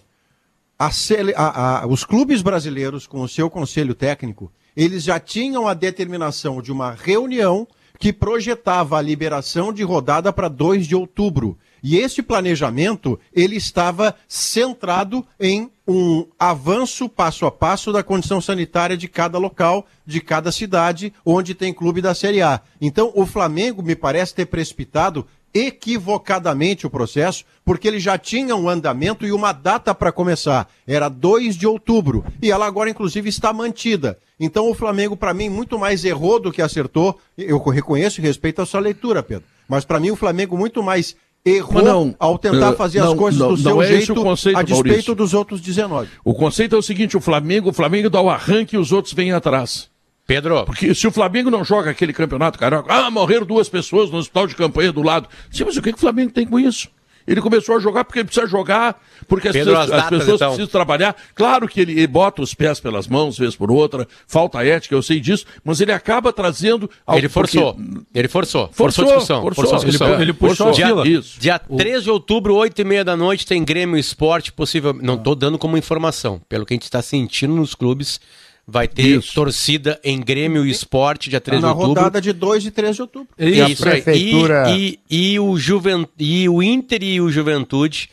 a 0.77 0.89
a- 1.35 1.81
a- 1.81 1.87
os 1.87 2.03
clubes 2.03 2.41
brasileiros, 2.41 3.07
com 3.07 3.21
o 3.21 3.27
seu 3.27 3.49
conselho 3.49 3.95
técnico, 3.95 4.51
eles 4.75 5.03
já 5.03 5.19
tinham 5.19 5.67
a 5.67 5.73
determinação 5.73 6.61
de 6.61 6.71
uma 6.71 6.91
reunião 6.91 7.67
que 7.99 8.11
projetava 8.11 8.97
a 8.97 9.01
liberação 9.01 9.71
de 9.71 9.83
rodada 9.83 10.31
para 10.33 10.47
2 10.47 10.87
de 10.87 10.95
outubro. 10.95 11.57
E 11.81 11.97
esse 11.97 12.21
planejamento, 12.23 13.19
ele 13.33 13.57
estava 13.57 14.15
centrado 14.27 15.25
em 15.37 15.69
um 15.85 16.25
avanço 16.39 17.09
passo 17.09 17.45
a 17.45 17.51
passo 17.51 17.91
da 17.91 18.01
condição 18.01 18.39
sanitária 18.39 18.95
de 18.95 19.09
cada 19.09 19.37
local, 19.37 19.85
de 20.05 20.21
cada 20.21 20.49
cidade 20.49 21.13
onde 21.25 21.53
tem 21.53 21.73
clube 21.73 22.01
da 22.01 22.15
Série 22.15 22.41
A. 22.41 22.61
Então, 22.79 23.11
o 23.13 23.25
Flamengo 23.25 23.83
me 23.83 23.95
parece 23.95 24.33
ter 24.33 24.45
precipitado 24.45 25.27
equivocadamente 25.53 26.87
o 26.87 26.89
processo, 26.89 27.45
porque 27.63 27.87
ele 27.87 27.99
já 27.99 28.17
tinha 28.17 28.55
um 28.55 28.67
andamento 28.67 29.25
e 29.25 29.31
uma 29.31 29.51
data 29.51 29.93
para 29.93 30.11
começar. 30.11 30.67
Era 30.87 31.09
2 31.09 31.55
de 31.55 31.67
outubro. 31.67 32.25
E 32.41 32.51
ela 32.51 32.65
agora, 32.65 32.89
inclusive, 32.89 33.29
está 33.29 33.53
mantida. 33.53 34.17
Então 34.39 34.69
o 34.69 34.73
Flamengo, 34.73 35.15
para 35.15 35.33
mim, 35.33 35.49
muito 35.49 35.77
mais 35.77 36.03
errou 36.03 36.39
do 36.39 36.51
que 36.51 36.61
acertou. 36.61 37.19
Eu 37.37 37.59
reconheço 37.59 38.19
e 38.19 38.23
respeito 38.23 38.61
a 38.61 38.65
sua 38.65 38.79
leitura, 38.79 39.21
Pedro. 39.21 39.45
Mas 39.67 39.85
para 39.85 39.99
mim, 39.99 40.11
o 40.11 40.15
Flamengo 40.15 40.57
muito 40.57 40.81
mais 40.81 41.15
errou 41.45 41.73
Mas 41.75 41.83
não, 41.85 42.15
ao 42.17 42.37
tentar 42.37 42.71
eh, 42.71 42.75
fazer 42.75 42.99
não, 42.99 43.11
as 43.11 43.17
coisas 43.17 43.39
não, 43.39 43.53
do 43.53 43.61
não 43.61 43.71
seu 43.73 43.81
é 43.81 43.87
jeito 43.87 44.13
o 44.13 44.23
conceito, 44.23 44.57
a 44.57 44.61
despeito 44.61 44.87
Maurício. 44.87 45.15
dos 45.15 45.33
outros 45.33 45.61
19. 45.61 46.09
O 46.23 46.33
conceito 46.33 46.75
é 46.75 46.79
o 46.79 46.81
seguinte: 46.81 47.17
o 47.17 47.21
Flamengo, 47.21 47.69
o 47.69 47.73
Flamengo 47.73 48.09
dá 48.09 48.21
o 48.21 48.29
arranque 48.29 48.75
e 48.75 48.79
os 48.79 48.91
outros 48.91 49.13
vêm 49.13 49.31
atrás. 49.31 49.89
Pedro, 50.25 50.63
Porque 50.65 50.95
se 50.95 51.05
o 51.05 51.11
Flamengo 51.11 51.51
não 51.51 51.63
joga 51.65 51.91
aquele 51.91 52.13
campeonato 52.13 52.57
carioca, 52.57 52.93
ah, 52.93 53.11
morreram 53.11 53.45
duas 53.45 53.67
pessoas 53.67 54.09
no 54.09 54.17
hospital 54.17 54.47
de 54.47 54.55
campanha 54.55 54.91
do 54.91 55.01
lado. 55.03 55.27
Sim, 55.51 55.65
mas 55.65 55.75
o 55.75 55.81
que, 55.81 55.91
que 55.91 55.97
o 55.97 56.01
Flamengo 56.01 56.31
tem 56.31 56.45
com 56.47 56.59
isso? 56.59 56.87
Ele 57.25 57.39
começou 57.39 57.77
a 57.77 57.79
jogar 57.79 58.03
porque 58.03 58.19
ele 58.19 58.25
precisa 58.25 58.45
jogar, 58.45 59.01
porque 59.29 59.47
as, 59.47 59.53
Pedro, 59.53 59.71
pessoas, 59.71 59.89
as 59.91 59.95
as 59.97 60.03
datas, 60.03 60.19
pessoas 60.19 60.35
então. 60.35 60.47
precisam 60.49 60.67
trabalhar. 60.71 61.15
Claro 61.33 61.69
que 61.69 61.79
ele, 61.79 61.93
ele 61.93 62.07
bota 62.07 62.41
os 62.41 62.53
pés 62.53 62.81
pelas 62.81 63.07
mãos, 63.07 63.37
vez 63.37 63.55
por 63.55 63.71
outra, 63.71 64.05
falta 64.27 64.61
ética, 64.65 64.93
eu 64.93 65.01
sei 65.01 65.21
disso, 65.21 65.45
mas 65.63 65.79
ele 65.79 65.93
acaba 65.93 66.33
trazendo. 66.33 66.89
ao- 67.07 67.17
ele 67.17 67.29
forçou. 67.29 67.75
porque- 67.75 68.01
Ele 68.13 68.27
forçou. 68.27 68.69
Forçou, 68.73 68.75
Forçou, 68.75 69.03
a 69.03 69.07
discussão. 69.07 69.41
forçou. 69.41 69.63
Forçou 69.63 69.75
a 69.77 69.85
discussão. 69.89 70.13
Ele- 70.15 70.21
ele 70.23 70.33
puxou 70.33 70.67
a 70.67 70.71
dia. 70.71 70.87
Isso. 71.17 71.39
Dia 71.39 71.57
3 71.59 72.03
de 72.03 72.09
outubro, 72.11 72.55
8 72.55 72.81
e 72.81 72.83
meia 72.83 73.05
da 73.05 73.15
noite, 73.15 73.45
tem 73.47 73.63
Grêmio 73.63 73.97
Esporte, 73.97 74.51
possível. 74.51 74.93
Não 74.93 75.17
tô 75.17 75.33
dando 75.33 75.57
como 75.57 75.77
informação. 75.77 76.41
Pelo 76.49 76.65
que 76.65 76.73
a 76.73 76.75
gente 76.75 76.83
está 76.83 77.01
sentindo 77.01 77.55
nos 77.55 77.73
clubes, 77.73 78.19
vai 78.67 78.87
ter 78.87 79.17
Isso. 79.17 79.33
torcida 79.33 79.99
em 80.03 80.19
Grêmio 80.21 80.65
Esporte, 80.65 81.29
dia 81.29 81.41
3 81.41 81.59
de 81.59 81.65
na 81.65 81.73
outubro. 81.73 81.89
rodada 82.01 82.21
de 82.21 82.31
2 82.31 82.65
e 82.65 82.71
3 82.71 82.95
de 82.95 83.01
outubro. 83.01 83.27
E 83.37 83.61
a 83.61 83.67
Isso 83.69 83.87
aí. 83.87 84.01
prefeitura- 84.01 84.69
E, 84.71 84.99
e, 85.09 85.33
e 85.33 85.39
o 85.39 85.57
Juven... 85.57 86.07
e 86.17 86.47
o 86.47 86.63
Inter 86.63 87.03
e 87.03 87.19
o 87.21 87.29
Juventude 87.29 88.09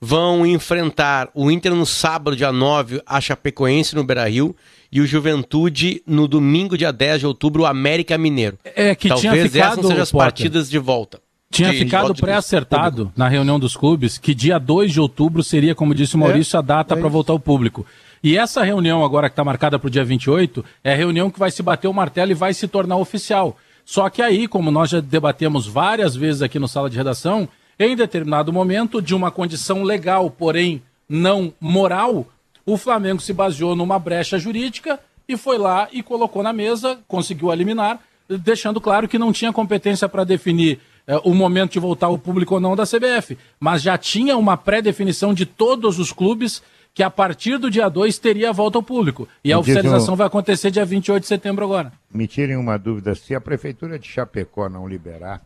vão 0.00 0.44
enfrentar 0.46 1.28
o 1.34 1.50
Inter 1.50 1.74
no 1.74 1.86
sábado, 1.86 2.36
dia 2.36 2.50
9, 2.50 3.00
a 3.06 3.20
Chapecoense 3.20 3.94
no 3.94 4.02
Beira-Rio 4.02 4.56
e 4.90 5.00
o 5.00 5.06
Juventude 5.06 6.02
no 6.06 6.26
domingo, 6.26 6.76
dia 6.76 6.92
10 6.92 7.20
de 7.20 7.26
outubro, 7.26 7.62
o 7.62 7.66
América 7.66 8.18
Mineiro. 8.18 8.58
É 8.64 8.94
que 8.94 9.08
tinha 9.08 9.30
Talvez 9.30 9.52
ficado, 9.52 9.72
essas 9.74 9.86
sejam 9.86 10.02
as 10.02 10.10
Potter. 10.10 10.26
partidas 10.26 10.68
de 10.70 10.78
volta. 10.78 11.20
Tinha 11.50 11.70
De- 11.70 11.78
de 11.78 11.84
ficado 11.84 12.14
de 12.14 12.20
pré-acertado 12.20 13.12
na 13.14 13.28
reunião 13.28 13.60
dos 13.60 13.76
clubes 13.76 14.16
que 14.18 14.34
dia 14.34 14.58
2 14.58 14.90
de 14.90 14.98
outubro 15.00 15.42
seria, 15.42 15.74
como 15.74 15.94
disse 15.94 16.14
o 16.14 16.18
Maurício, 16.18 16.58
a 16.58 16.62
data 16.62 16.96
para 16.96 17.08
voltar 17.08 17.32
ao 17.34 17.38
público. 17.38 17.86
E 18.22 18.38
essa 18.38 18.62
reunião 18.62 19.04
agora 19.04 19.28
que 19.28 19.32
está 19.32 19.42
marcada 19.42 19.78
para 19.78 19.88
o 19.88 19.90
dia 19.90 20.04
28 20.04 20.64
é 20.84 20.92
a 20.92 20.96
reunião 20.96 21.28
que 21.28 21.40
vai 21.40 21.50
se 21.50 21.62
bater 21.62 21.88
o 21.88 21.94
martelo 21.94 22.30
e 22.30 22.34
vai 22.34 22.54
se 22.54 22.68
tornar 22.68 22.96
oficial. 22.96 23.56
Só 23.84 24.08
que 24.08 24.22
aí, 24.22 24.46
como 24.46 24.70
nós 24.70 24.90
já 24.90 25.00
debatemos 25.00 25.66
várias 25.66 26.14
vezes 26.14 26.40
aqui 26.40 26.58
no 26.58 26.68
sala 26.68 26.88
de 26.88 26.96
redação, 26.96 27.48
em 27.78 27.96
determinado 27.96 28.52
momento, 28.52 29.02
de 29.02 29.12
uma 29.12 29.30
condição 29.32 29.82
legal, 29.82 30.30
porém 30.30 30.80
não 31.08 31.52
moral, 31.60 32.26
o 32.64 32.76
Flamengo 32.76 33.20
se 33.20 33.32
baseou 33.32 33.74
numa 33.74 33.98
brecha 33.98 34.38
jurídica 34.38 35.00
e 35.28 35.36
foi 35.36 35.58
lá 35.58 35.88
e 35.90 36.00
colocou 36.00 36.44
na 36.44 36.52
mesa, 36.52 37.00
conseguiu 37.08 37.52
eliminar, 37.52 37.98
deixando 38.28 38.80
claro 38.80 39.08
que 39.08 39.18
não 39.18 39.32
tinha 39.32 39.52
competência 39.52 40.08
para 40.08 40.22
definir 40.22 40.78
eh, 41.06 41.20
o 41.24 41.34
momento 41.34 41.72
de 41.72 41.80
voltar 41.80 42.06
ao 42.06 42.18
público 42.18 42.54
ou 42.54 42.60
não 42.60 42.76
da 42.76 42.84
CBF, 42.84 43.36
mas 43.58 43.82
já 43.82 43.98
tinha 43.98 44.36
uma 44.36 44.56
pré-definição 44.56 45.34
de 45.34 45.44
todos 45.44 45.98
os 45.98 46.12
clubes 46.12 46.62
que 46.94 47.02
a 47.02 47.08
partir 47.10 47.56
do 47.58 47.70
dia 47.70 47.88
2 47.88 48.18
teria 48.18 48.50
a 48.50 48.52
volta 48.52 48.76
ao 48.78 48.82
público. 48.82 49.26
E 49.42 49.52
a 49.52 49.56
Me 49.56 49.62
diz 49.62 49.74
oficialização 49.76 50.14
um- 50.14 50.16
vai 50.16 50.26
acontecer 50.26 50.70
dia 50.70 50.84
28 50.84 51.22
de 51.22 51.28
setembro 51.28 51.64
agora. 51.64 51.92
Me 52.12 52.26
tirem 52.26 52.56
uma 52.56 52.78
dúvida, 52.78 53.14
se 53.14 53.34
a 53.34 53.40
prefeitura 53.40 53.98
de 53.98 54.06
Chapecó 54.08 54.68
não 54.68 54.86
liberar, 54.86 55.40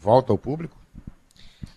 volta 0.00 0.32
ao 0.32 0.38
público? 0.38 0.76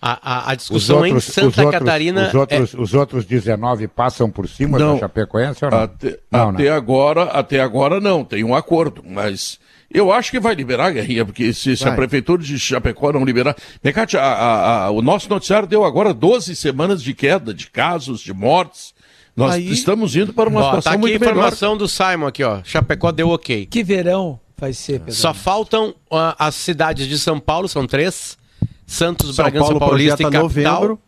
A, 0.02 0.50
a, 0.50 0.52
a 0.52 0.56
discussão 0.56 1.06
em 1.06 1.20
Santa 1.20 1.72
Catarina 1.72 2.28
Os 2.28 2.34
outros, 2.36 2.74
é, 2.74 2.78
os 2.80 2.94
outros 2.94 3.26
19 3.26 3.88
passam 3.88 4.30
por 4.30 4.48
cima 4.48 4.78
Não. 4.78 4.94
da 4.96 5.00
Chapecoense 5.00 5.64
ou 5.66 5.72
não? 5.72 5.78
Até, 5.80 6.20
não, 6.30 6.50
até 6.50 6.70
agora, 6.70 7.24
até 7.24 7.60
agora 7.62 8.00
não, 8.00 8.24
tem 8.24 8.44
um 8.44 8.54
acordo, 8.54 9.02
mas 9.04 9.60
eu 9.94 10.12
acho 10.12 10.32
que 10.32 10.40
vai 10.40 10.54
liberar, 10.56 10.92
Guerrinha, 10.92 11.26
porque 11.26 11.54
se, 11.54 11.76
se 11.78 11.88
a 11.88 11.94
prefeitura 11.94 12.42
de 12.44 12.58
Chapecó 12.60 13.12
não 13.14 13.24
liberar... 13.24 13.56
Mecate, 13.84 14.18
a, 14.18 14.22
a- 14.24 14.86
a- 14.86 14.92
o 14.92 15.02
nosso 15.02 15.30
noticiário 15.30 15.68
deu 15.68 15.84
agora 15.86 16.14
12 16.14 16.56
semanas 16.56 17.02
de 17.02 17.14
queda 17.14 17.54
de 17.54 17.70
casos, 17.70 18.20
de 18.22 18.34
mortes. 18.34 18.94
Nós 19.36 19.54
Aí- 19.56 19.72
estamos 19.72 20.16
indo 20.16 20.34
para 20.34 20.50
uma 20.50 20.62
ó, 20.62 20.64
situação 20.66 20.82
tá 20.84 20.90
aqui 20.92 20.98
a 20.98 21.02
muito 21.02 21.20
melhor. 21.20 21.32
informação 21.34 21.78
do 21.78 21.88
Simon 21.88 22.28
aqui, 22.28 22.44
ó. 22.44 22.62
Chapecó 22.64 23.12
deu 23.12 23.30
ok. 23.30 23.66
Que 23.68 23.84
verão 23.84 24.40
vai 24.58 24.74
ser, 24.74 25.00
Pedro? 25.00 25.14
Só 25.14 25.34
faltam 25.34 25.94
ah, 26.12 26.36
as 26.40 26.56
cidades 26.56 27.08
de 27.08 27.18
São 27.20 27.40
Paulo, 27.40 27.68
são 27.68 27.86
três. 27.88 28.38
Santos, 28.86 29.36
São 29.36 29.44
Bragança 29.44 29.66
Paulo 29.66 29.80
Paulista 29.80 30.22
e 30.22 30.24
Capital. 30.26 30.42
novembro. 30.44 31.00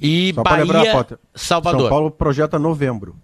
E 0.00 0.32
Só 0.34 0.42
para 0.42 0.64
Bahia, 0.64 0.64
lembrar, 0.64 1.18
Salvador. 1.34 1.80
São 1.80 1.88
Paulo 1.88 2.10
projeta 2.10 2.58
novembro. 2.58 3.16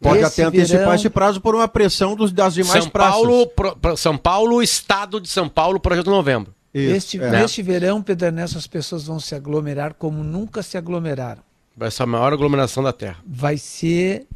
Pode 0.00 0.18
Esse 0.18 0.42
até 0.42 0.48
antecipar 0.48 0.78
verão- 0.80 0.94
esse 0.94 1.08
prazo 1.10 1.40
por 1.40 1.54
uma 1.54 1.66
pressão 1.66 2.14
dos, 2.14 2.30
das 2.30 2.54
demais 2.54 2.82
São 2.82 2.90
praças. 2.90 3.14
Paulo, 3.14 3.46
pro- 3.48 3.76
pro- 3.76 3.96
São 3.96 4.16
Paulo, 4.16 4.62
Estado 4.62 5.20
de 5.20 5.28
São 5.28 5.48
Paulo, 5.48 5.80
projeto 5.80 6.10
novembro. 6.10 6.54
Isso, 6.74 6.94
Este, 6.96 7.20
é. 7.22 7.30
Neste 7.30 7.62
verão, 7.62 8.02
Pedro 8.02 8.26
Ernesto, 8.26 8.58
as 8.58 8.66
pessoas 8.66 9.04
vão 9.06 9.18
se 9.18 9.34
aglomerar 9.34 9.94
como 9.94 10.22
nunca 10.22 10.62
se 10.62 10.76
aglomeraram. 10.76 11.40
Vai 11.74 11.90
ser 11.90 12.02
a 12.02 12.06
maior 12.06 12.32
aglomeração 12.32 12.82
da 12.82 12.92
Terra. 12.92 13.16
Vai 13.26 13.56
ser 13.56 14.26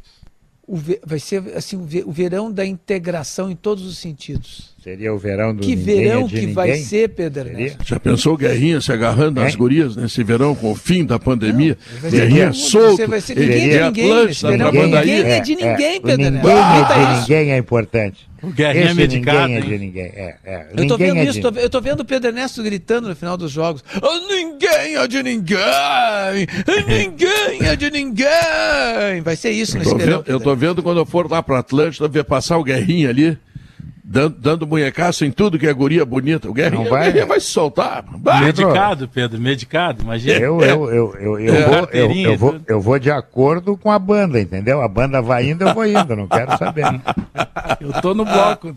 o, 0.67 0.77
vai 1.05 1.19
ser 1.19 1.43
assim 1.55 1.75
o, 1.75 1.83
ve- 1.83 2.03
o 2.05 2.11
verão 2.11 2.51
da 2.51 2.65
integração 2.65 3.49
em 3.51 3.55
todos 3.55 3.85
os 3.85 3.97
sentidos. 3.97 4.71
Seria 4.81 5.13
o 5.13 5.17
verão 5.19 5.53
do 5.53 5.61
que 5.61 5.75
ninguém 5.75 5.99
é 5.99 6.03
verão 6.07 6.23
de 6.27 6.33
que 6.33 6.39
ninguém? 6.41 6.53
vai 6.53 6.75
ser, 6.77 7.09
Pedro? 7.09 7.49
Ernesto? 7.49 7.85
Já 7.85 7.99
pensou 7.99 8.35
Guerrinha 8.37 8.79
se 8.81 8.91
agarrando 8.91 9.41
às 9.41 9.51
Hein? 9.51 9.57
gurias 9.57 9.95
nesse 9.95 10.23
verão 10.23 10.55
com 10.55 10.71
o 10.71 10.75
fim 10.75 11.05
da 11.05 11.19
pandemia? 11.19 11.77
Ser 12.01 12.09
Guerrinha 12.11 12.45
mundo- 12.47 12.55
solto. 12.55 12.95
você 12.95 13.07
vai 13.07 13.21
ser 13.21 13.37
ele 13.37 13.47
ninguém 13.47 13.69
é 13.69 13.77
de 13.79 13.85
ninguém. 13.85 14.07
Verão 14.07 14.71
pra 14.71 14.71
ninguém 14.87 15.19
é 15.21 15.39
de 15.41 15.55
ninguém, 15.55 16.01
Pedro 16.01 16.17
ninguém 16.17 16.25
Ernesto. 16.25 16.47
é 16.49 16.75
Repita 16.79 16.95
de 17.15 17.21
ninguém 17.21 17.51
é 17.51 17.57
importante. 17.57 18.30
O 18.43 18.47
Guerrinha 18.47 18.85
Esse 18.85 18.93
medicado, 18.95 19.47
ninguém 19.47 19.57
é 19.57 19.61
de 19.61 19.77
ninguém. 19.77 20.03
É, 20.03 20.35
é. 20.43 20.67
Eu 20.71 20.87
tô 20.87 20.97
Ninguém 20.97 20.97
vendo 20.97 21.17
é 21.19 21.23
isso, 21.25 21.33
de- 21.33 21.41
tô, 21.41 21.49
eu 21.59 21.69
tô 21.69 21.79
vendo 21.81 21.99
o 21.99 22.05
Pedro 22.05 22.29
Ernesto 22.29 22.63
gritando 22.63 23.07
no 23.09 23.15
final 23.15 23.37
dos 23.37 23.51
jogos. 23.51 23.83
"Ah, 23.93 24.19
ninguém 24.27 24.95
é 24.97 25.07
de 25.07 25.21
ninguém! 25.23 25.57
Ah, 25.59 26.31
Ninguém 26.87 27.67
é 27.69 27.75
de 27.75 27.91
ninguém! 27.91 29.21
Vai 29.23 29.35
ser 29.35 29.51
isso 29.51 29.77
nesse 29.77 29.93
verão. 29.95 30.23
eu 30.25 30.39
tô 30.39 30.55
vendo 30.55 30.81
quando 30.81 30.97
eu 30.97 31.05
for 31.05 31.29
lá 31.29 31.43
pra 31.43 31.59
Atlântida 31.59 32.07
ver 32.07 32.23
passar 32.23 32.57
o 32.57 32.63
Guerrinha 32.63 33.09
ali, 33.09 33.37
dando, 34.11 34.35
dando 34.37 34.67
munhecaço 34.67 35.23
em 35.23 35.31
tudo 35.31 35.57
que 35.57 35.65
é 35.65 35.73
guria 35.73 36.05
bonita. 36.05 36.49
O 36.49 36.53
Guerrinha, 36.53 36.83
Não 36.83 36.89
vai? 36.89 37.01
o 37.01 37.05
Guerrinha 37.05 37.25
vai 37.25 37.39
se 37.39 37.47
soltar. 37.47 38.03
Vai. 38.21 38.45
Medicado, 38.45 39.07
Pedro, 39.07 39.39
medicado, 39.39 40.03
imagina. 40.03 40.33
Eu, 40.37 40.61
eu, 40.61 40.89
eu, 40.91 41.15
eu, 41.15 41.39
eu, 41.39 41.53
É, 41.55 41.65
vou, 41.67 41.89
eu, 41.91 42.11
eu, 42.11 42.37
vou, 42.37 42.55
eu 42.67 42.81
vou 42.81 42.99
de 42.99 43.09
acordo 43.09 43.77
com 43.77 43.89
a 43.89 43.97
banda, 43.97 44.39
entendeu? 44.39 44.81
A 44.81 44.87
banda 44.87 45.21
vai 45.21 45.49
indo, 45.49 45.63
eu 45.67 45.73
vou 45.73 45.85
indo, 45.85 46.15
não 46.15 46.27
quero 46.27 46.57
saber. 46.57 46.83
Eu 47.79 47.93
tô 48.01 48.13
no 48.13 48.25
bloco. 48.25 48.75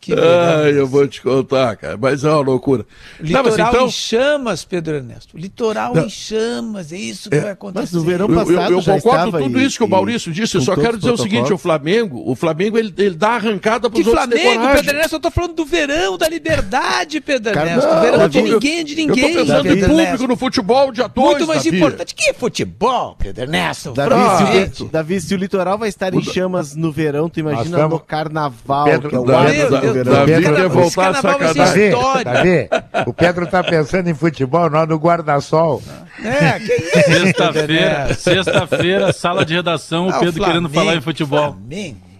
Que. 0.00 0.14
Ai, 0.14 0.72
eu 0.78 0.86
vou 0.86 1.06
te 1.06 1.20
contar, 1.20 1.76
cara. 1.76 1.98
Mas 2.00 2.24
é 2.24 2.28
uma 2.30 2.40
loucura. 2.40 2.86
Não, 3.20 3.42
mas 3.42 3.52
Litoral 3.52 3.72
então, 3.74 3.86
em 3.86 3.90
chamas, 3.90 4.64
Pedro 4.64 4.94
Ernesto. 4.96 5.36
Litoral 5.36 5.98
em 5.98 6.08
chamas, 6.08 6.90
é 6.92 6.96
isso 6.96 7.28
que 7.28 7.38
vai 7.38 7.50
acontecer. 7.50 7.80
Mas 7.82 7.92
no 7.92 8.00
verão 8.02 8.26
eu, 8.26 8.32
eu- 8.34 8.46
passado 8.46 8.72
eu 8.72 8.80
já 8.80 8.94
concordo 8.94 9.26
estava 9.26 9.42
tudo 9.44 9.60
e- 9.60 9.64
isso 9.66 9.76
que 9.76 9.84
o 9.84 9.88
Maurício 9.88 10.32
disse. 10.32 10.56
Eu 10.56 10.60
com 10.62 10.64
só 10.64 10.74
quero 10.74 10.94
os 10.94 11.00
dizer 11.00 11.12
o 11.12 11.16
seguinte: 11.18 11.52
o. 11.52 11.58
Flamengo, 11.58 12.22
o 12.24 12.34
Flamengo 12.34 12.78
ele, 12.78 12.92
ele 12.96 13.14
dá 13.14 13.32
arrancada 13.32 13.90
Que 13.90 14.02
pros 14.02 14.06
outros 14.06 14.24
Flamengo. 14.26 14.72
Pedro 14.74 14.90
Ernesto, 14.96 15.16
eu 15.16 15.20
tô 15.20 15.30
falando 15.30 15.54
do 15.54 15.64
verão, 15.66 16.16
da 16.16 16.28
liberdade, 16.28 17.20
Pedro 17.20 17.52
Cara, 17.52 17.68
Ernesto. 17.70 17.90
não, 17.90 17.98
o 17.98 18.00
verão 18.00 18.28
de 18.28 18.38
Davi, 18.38 18.52
ninguém, 18.52 18.84
de 18.84 18.92
Eu 19.02 19.06
tô 19.08 19.14
ninguém, 19.14 19.34
pensando 19.34 19.66
em 19.68 19.80
público 19.80 19.94
Ernesto. 20.02 20.28
no 20.28 20.36
futebol 20.36 20.92
dia 20.92 21.08
2, 21.08 21.26
Muito 21.30 21.46
mais 21.46 21.66
importante 21.66 22.14
que 22.14 22.32
futebol, 22.32 23.16
Pedro 23.18 23.42
Ernesto. 23.44 23.92
Davi, 23.92 24.70
se 24.74 24.82
o, 24.82 24.86
Davi, 24.88 25.20
se 25.20 25.34
o 25.34 25.36
litoral 25.36 25.76
vai 25.76 25.88
estar 25.90 26.14
em 26.14 26.22
chamas 26.22 26.74
no 26.74 26.90
verão, 26.90 27.28
tu 27.28 27.38
imagina 27.40 27.86
no 27.86 28.00
carnaval, 28.00 28.84
Pedro, 28.86 29.08
que 29.10 29.14
é 29.14 29.18
o 29.18 29.24
Davi, 29.24 29.58
verão. 29.92 30.12
Davi 30.12 30.32
Carnaval- 30.32 30.54
quer 30.56 30.68
voltar 30.68 31.14
sacanagem. 31.22 31.84
história. 31.88 32.24
Davi, 32.24 32.68
o 33.06 33.12
Pedro 33.14 33.46
tá 33.46 33.62
pensando 33.64 34.08
em 34.08 34.14
futebol, 34.14 34.68
nós 34.70 34.88
no 34.88 34.96
guarda-sol. 34.96 35.82
É, 36.22 36.58
que 36.58 36.72
isso, 36.74 36.90
Pedro 36.92 37.20
Sexta-feira, 37.24 37.72
Ernesto. 37.72 38.22
sexta-feira, 38.22 39.12
sala 39.12 39.44
de 39.44 39.54
redação, 39.54 40.06
o 40.08 40.10
Ah, 40.10 40.18
Pedro 40.18 40.44
querendo 40.44 40.68
falar 40.68 40.94
em 40.96 41.00
futebol. 41.00 41.52
Flamengo. 41.52 42.10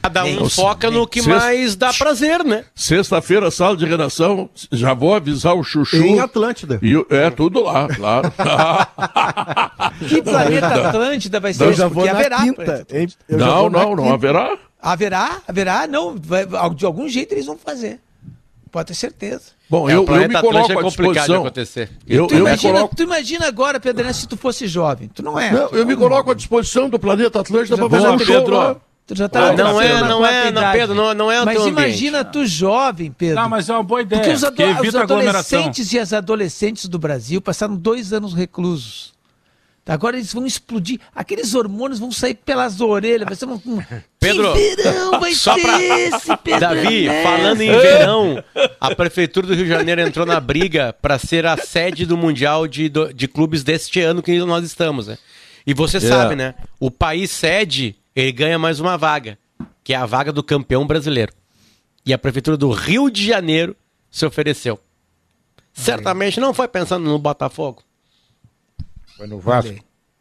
Cada 0.00 0.24
um 0.24 0.34
Nossa, 0.40 0.54
foca 0.62 0.90
no 0.90 1.06
que 1.06 1.20
sexta- 1.20 1.38
mais 1.40 1.76
dá 1.76 1.92
prazer, 1.92 2.42
né? 2.42 2.64
Sexta-feira, 2.74 3.50
sala 3.50 3.76
de 3.76 3.84
redação. 3.84 4.48
Já 4.72 4.94
vou 4.94 5.14
avisar 5.14 5.54
o 5.54 5.62
Chuchu. 5.62 5.96
Em 5.98 6.20
Atlântida. 6.20 6.78
E 6.80 6.96
o- 6.96 7.06
é 7.10 7.28
tudo 7.28 7.62
lá, 7.62 7.86
claro. 7.88 8.32
Que 10.08 10.22
planeta 10.22 10.88
Atlântida 10.88 11.38
vai 11.38 11.52
ser 11.52 11.64
isso? 11.70 11.74
já 11.78 11.88
vou 11.88 12.02
Porque 12.02 12.12
na 12.12 12.18
haverá. 12.18 12.38
quinta. 12.40 12.86
hein? 12.92 13.08
Eu 13.28 13.36
não, 13.38 13.68
não, 13.68 13.90
não 13.94 14.04
quinta. 14.04 14.14
haverá. 14.14 14.56
Haverá, 14.92 15.38
haverá, 15.48 15.86
não. 15.86 16.14
vai- 16.20 16.46
de 16.74 16.84
algum 16.84 17.08
jeito 17.08 17.32
eles 17.32 17.46
vão 17.46 17.56
fazer. 17.56 18.00
Pode 18.70 18.88
ter 18.88 18.94
certeza. 18.94 19.52
Bom, 19.70 19.88
É, 19.88 19.94
eu, 19.94 19.98
o 19.98 20.02
eu 20.02 20.04
planeta 20.04 20.28
me 20.28 20.36
Atlântico 20.36 20.52
coloco 20.66 20.72
é 20.72 20.74
à 20.74 20.82
complicado 20.82 21.06
de 21.06 21.12
disposição. 21.14 21.40
acontecer. 21.46 21.90
Eu, 22.06 22.26
Tu, 22.26 22.34
eu 22.34 22.38
me 22.44 22.48
imagina, 22.50 22.72
coloco, 22.74 22.96
tu 22.96 23.02
imagina 23.04 23.46
agora, 23.46 23.80
Pedro 23.80 24.12
se 24.12 24.26
tu 24.28 24.36
fosse 24.36 24.66
jovem. 24.66 25.08
Tu 25.14 25.22
não 25.22 25.38
é. 25.40 25.50
não, 25.50 25.68
eu 25.70 25.86
me 25.86 25.96
coloco 25.96 26.30
à 26.30 26.34
disposição 26.34 26.90
do 26.90 26.98
planeta 26.98 27.40
Atlântida 27.40 27.76
para 27.76 27.88
fazer 27.88 28.08
um 28.08 28.18
show 28.18 28.36
Pedro. 28.40 28.56
lá. 28.56 28.76
Tu 29.06 29.14
já 29.16 29.28
tá 29.28 29.38
Ah, 29.50 29.52
não 29.52 29.80
é, 29.80 30.00
da 30.00 30.08
não 30.08 30.26
é, 30.26 30.42
não, 30.50 30.60
idade. 30.62 30.78
Pedro, 30.78 30.94
não- 30.94 31.14
não 31.14 31.30
é 31.32 31.40
o 31.40 31.44
Mas 31.46 31.56
teu 31.56 31.68
imagina 31.68 32.24
tu 32.24 32.44
jovem, 32.46 33.10
Pedro. 33.12 33.36
Não, 33.40 33.48
mas 33.48 33.68
é 33.68 33.72
uma 33.74 33.82
boa 33.82 34.02
ideia, 34.02 34.20
Porque 34.20 34.34
os, 34.34 34.42
ado- 34.44 34.62
os 34.88 34.94
adolescentes 34.94 35.92
e 35.92 35.98
as 35.98 36.12
adolescentes 36.12 36.86
do 36.86 36.98
Brasil 36.98 37.40
passaram 37.40 37.76
dois 37.76 38.12
anos 38.12 38.34
reclusos. 38.34 39.13
Agora 39.86 40.16
eles 40.16 40.32
vão 40.32 40.46
explodir. 40.46 40.98
Aqueles 41.14 41.54
hormônios 41.54 41.98
vão 41.98 42.10
sair 42.10 42.34
pelas 42.34 42.80
orelhas. 42.80 43.26
Vai 43.26 43.34
ser 43.36 43.46
um. 43.46 43.60
um- 43.66 43.82
Pedro, 44.18 44.54
que 44.54 44.76
verão 44.76 45.20
vai 45.20 45.34
só 45.34 45.54
ser 45.54 45.60
pra- 45.60 45.82
esse, 45.82 46.36
Pedro 46.42 46.60
Davi, 46.60 47.04
Ernesto? 47.06 47.22
falando 47.28 47.60
em 47.60 47.68
verão, 47.78 48.44
a 48.80 48.94
Prefeitura 48.94 49.46
do 49.46 49.54
Rio 49.54 49.64
de 49.64 49.70
Janeiro 49.70 50.00
entrou 50.00 50.24
na 50.24 50.40
briga 50.40 50.94
para 51.02 51.18
ser 51.18 51.44
a 51.44 51.58
sede 51.58 52.06
do 52.06 52.16
Mundial 52.16 52.66
de, 52.66 52.88
de 53.14 53.28
clubes 53.28 53.62
deste 53.62 54.00
ano 54.00 54.22
que 54.22 54.38
nós 54.38 54.64
estamos, 54.64 55.08
né? 55.08 55.18
E 55.66 55.74
você 55.74 56.00
sabe, 56.00 56.34
né? 56.36 56.54
O 56.80 56.90
país 56.90 57.30
sede, 57.30 57.94
ele 58.16 58.32
ganha 58.32 58.58
mais 58.58 58.80
uma 58.80 58.96
vaga, 58.96 59.38
que 59.82 59.92
é 59.92 59.96
a 59.96 60.06
vaga 60.06 60.32
do 60.32 60.42
campeão 60.42 60.86
brasileiro. 60.86 61.32
E 62.06 62.12
a 62.14 62.18
Prefeitura 62.18 62.56
do 62.56 62.70
Rio 62.70 63.10
de 63.10 63.26
Janeiro 63.26 63.76
se 64.10 64.24
ofereceu. 64.24 64.78
Certamente 65.72 66.38
não 66.40 66.54
foi 66.54 66.68
pensando 66.68 67.04
no 67.04 67.18
Botafogo. 67.18 67.82
Foi 69.16 69.26
no 69.26 69.38
Vasco. 69.38 69.74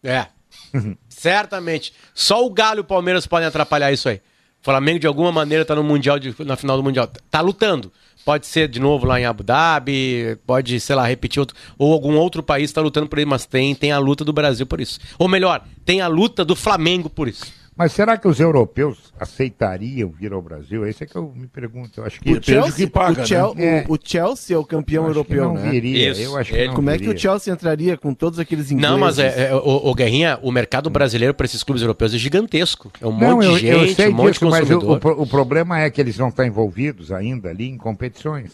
É. 0.03 0.27
Certamente. 1.09 1.93
Só 2.13 2.45
o 2.45 2.49
Galo 2.49 2.79
e 2.79 2.81
o 2.81 2.85
Palmeiras 2.85 3.25
podem 3.27 3.47
atrapalhar 3.47 3.91
isso 3.91 4.09
aí. 4.09 4.17
O 4.61 4.63
Flamengo, 4.63 4.99
de 4.99 5.07
alguma 5.07 5.31
maneira, 5.31 5.65
tá 5.65 5.75
no 5.75 5.83
Mundial, 5.83 6.17
de- 6.19 6.35
na 6.39 6.55
final 6.55 6.77
do 6.77 6.83
Mundial. 6.83 7.07
Tá 7.29 7.41
lutando. 7.41 7.91
Pode 8.23 8.45
ser 8.47 8.69
de 8.69 8.79
novo 8.79 9.05
lá 9.05 9.19
em 9.19 9.25
Abu 9.25 9.43
Dhabi, 9.43 10.37
pode, 10.47 10.79
sei 10.79 10.95
lá, 10.95 11.05
repetir 11.05 11.41
outro. 11.41 11.55
Ou 11.77 11.91
algum 11.91 12.15
outro 12.15 12.41
país 12.41 12.71
tá 12.71 12.79
lutando 12.79 13.07
por 13.09 13.19
isso, 13.19 13.27
mas 13.27 13.45
tem, 13.45 13.75
tem 13.75 13.91
a 13.91 13.99
luta 13.99 14.23
do 14.23 14.31
Brasil 14.31 14.65
por 14.65 14.79
isso. 14.79 14.97
Ou 15.19 15.27
melhor, 15.27 15.61
tem 15.83 15.99
a 15.99 16.07
luta 16.07 16.45
do 16.45 16.55
Flamengo 16.55 17.09
por 17.09 17.27
isso. 17.27 17.45
Mas 17.76 17.91
será 17.91 18.17
que 18.17 18.28
os 18.28 18.39
europeus 18.39 19.11
aceitariam 19.19 20.09
vir 20.09 20.32
ao 20.32 20.41
Brasil? 20.41 20.86
Esse 20.86 21.03
é 21.05 21.07
que 21.07 21.15
eu 21.15 21.34
me 21.36 21.47
pergunto. 21.47 21.99
Eu 21.99 22.05
acho 22.05 22.21
que, 22.21 22.30
O 22.32 22.39
Depende 22.39 22.69
do 22.69 22.76
que 22.76 22.86
paga, 22.88 23.24
o, 23.24 23.26
Chel- 23.26 23.55
né? 23.55 23.84
o- 23.88 23.93
o 23.95 23.99
Chelsea 24.03 24.55
é 24.55 24.59
o 24.59 24.63
campeão 24.63 25.03
eu 25.05 25.09
europeu, 25.09 25.45
não 25.45 25.55
né? 25.55 25.71
viria. 25.71 26.11
Isso. 26.11 26.21
Eu 26.21 26.38
acho 26.38 26.51
que 26.53 26.67
não 26.67 26.76
Como 26.76 26.89
é 26.91 26.99
que 26.99 27.09
o 27.09 27.17
Chelsea 27.17 27.51
entraria 27.51 27.97
com 27.97 28.13
todos 28.13 28.38
aqueles 28.38 28.69
ingleses? 28.71 28.91
Não, 28.91 28.99
mas 28.99 29.18
é, 29.18 29.47
é, 29.49 29.56
o, 29.56 29.89
o 29.89 29.95
Guerrinha, 29.95 30.38
o 30.43 30.52
mercado 30.52 30.88
brasileiro 30.89 31.34
para 31.34 31.45
esses 31.45 31.64
clubes 31.64 31.81
europeus 31.81 32.14
é 32.14 32.18
gigantesco. 32.19 32.91
É 33.02 33.07
um 33.07 33.18
Não, 33.18 33.38
monte 33.38 33.45
eu, 33.45 33.57
de 33.57 33.65
eu 33.68 33.80
gente, 33.80 33.95
sei 33.95 34.07
um 34.10 34.11
monte 34.14 34.34
disso, 34.34 34.45
de 34.45 34.52
mas 34.52 34.69
o, 34.69 34.73
consumidor. 34.80 35.18
o 35.19 35.23
o 35.23 35.27
problema 35.27 35.80
é 35.81 35.89
que 35.89 35.99
eles 35.99 36.15
vão 36.15 36.30
estar 36.30 36.45
envolvidos 36.45 37.11
ainda 37.11 37.49
ali 37.49 37.68
em 37.68 37.77
competições. 37.77 38.52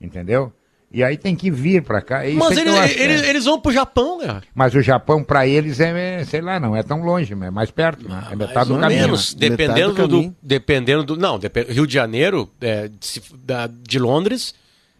Entendeu? 0.00 0.52
E 0.92 1.04
aí 1.04 1.16
tem 1.16 1.36
que 1.36 1.50
vir 1.50 1.82
para 1.82 2.02
cá. 2.02 2.24
É 2.24 2.30
isso 2.30 2.38
Mas 2.38 2.58
é 2.58 2.60
eles, 2.62 2.74
acho, 2.74 2.98
eles, 2.98 3.22
né? 3.22 3.28
eles 3.30 3.44
vão 3.44 3.60
pro 3.60 3.70
Japão, 3.72 4.18
cara. 4.18 4.42
Mas 4.52 4.74
o 4.74 4.82
Japão, 4.82 5.22
para 5.22 5.46
eles, 5.46 5.78
é, 5.78 6.20
é, 6.20 6.24
sei 6.24 6.40
lá, 6.40 6.58
não 6.58 6.74
é 6.74 6.82
tão 6.82 7.00
longe, 7.02 7.32
é 7.32 7.50
mais 7.50 7.70
perto. 7.70 8.08
né? 8.08 8.24
é 8.30 8.34
metade 8.34 8.68
do 8.68 8.74
Mais 8.74 8.74
ou 8.74 8.80
caminho. 8.80 9.00
menos, 9.02 9.34
né? 9.34 9.48
Dependendo 9.48 9.94
do 9.94 10.08
do, 10.08 10.16
caminho. 10.16 10.36
dependendo 10.42 11.04
do, 11.04 11.16
não, 11.16 11.38
Rio 11.68 11.86
de 11.86 11.94
Janeiro, 11.94 12.50
é, 12.60 12.88
de, 12.88 13.22
de 13.82 13.98
Londres, 14.00 14.52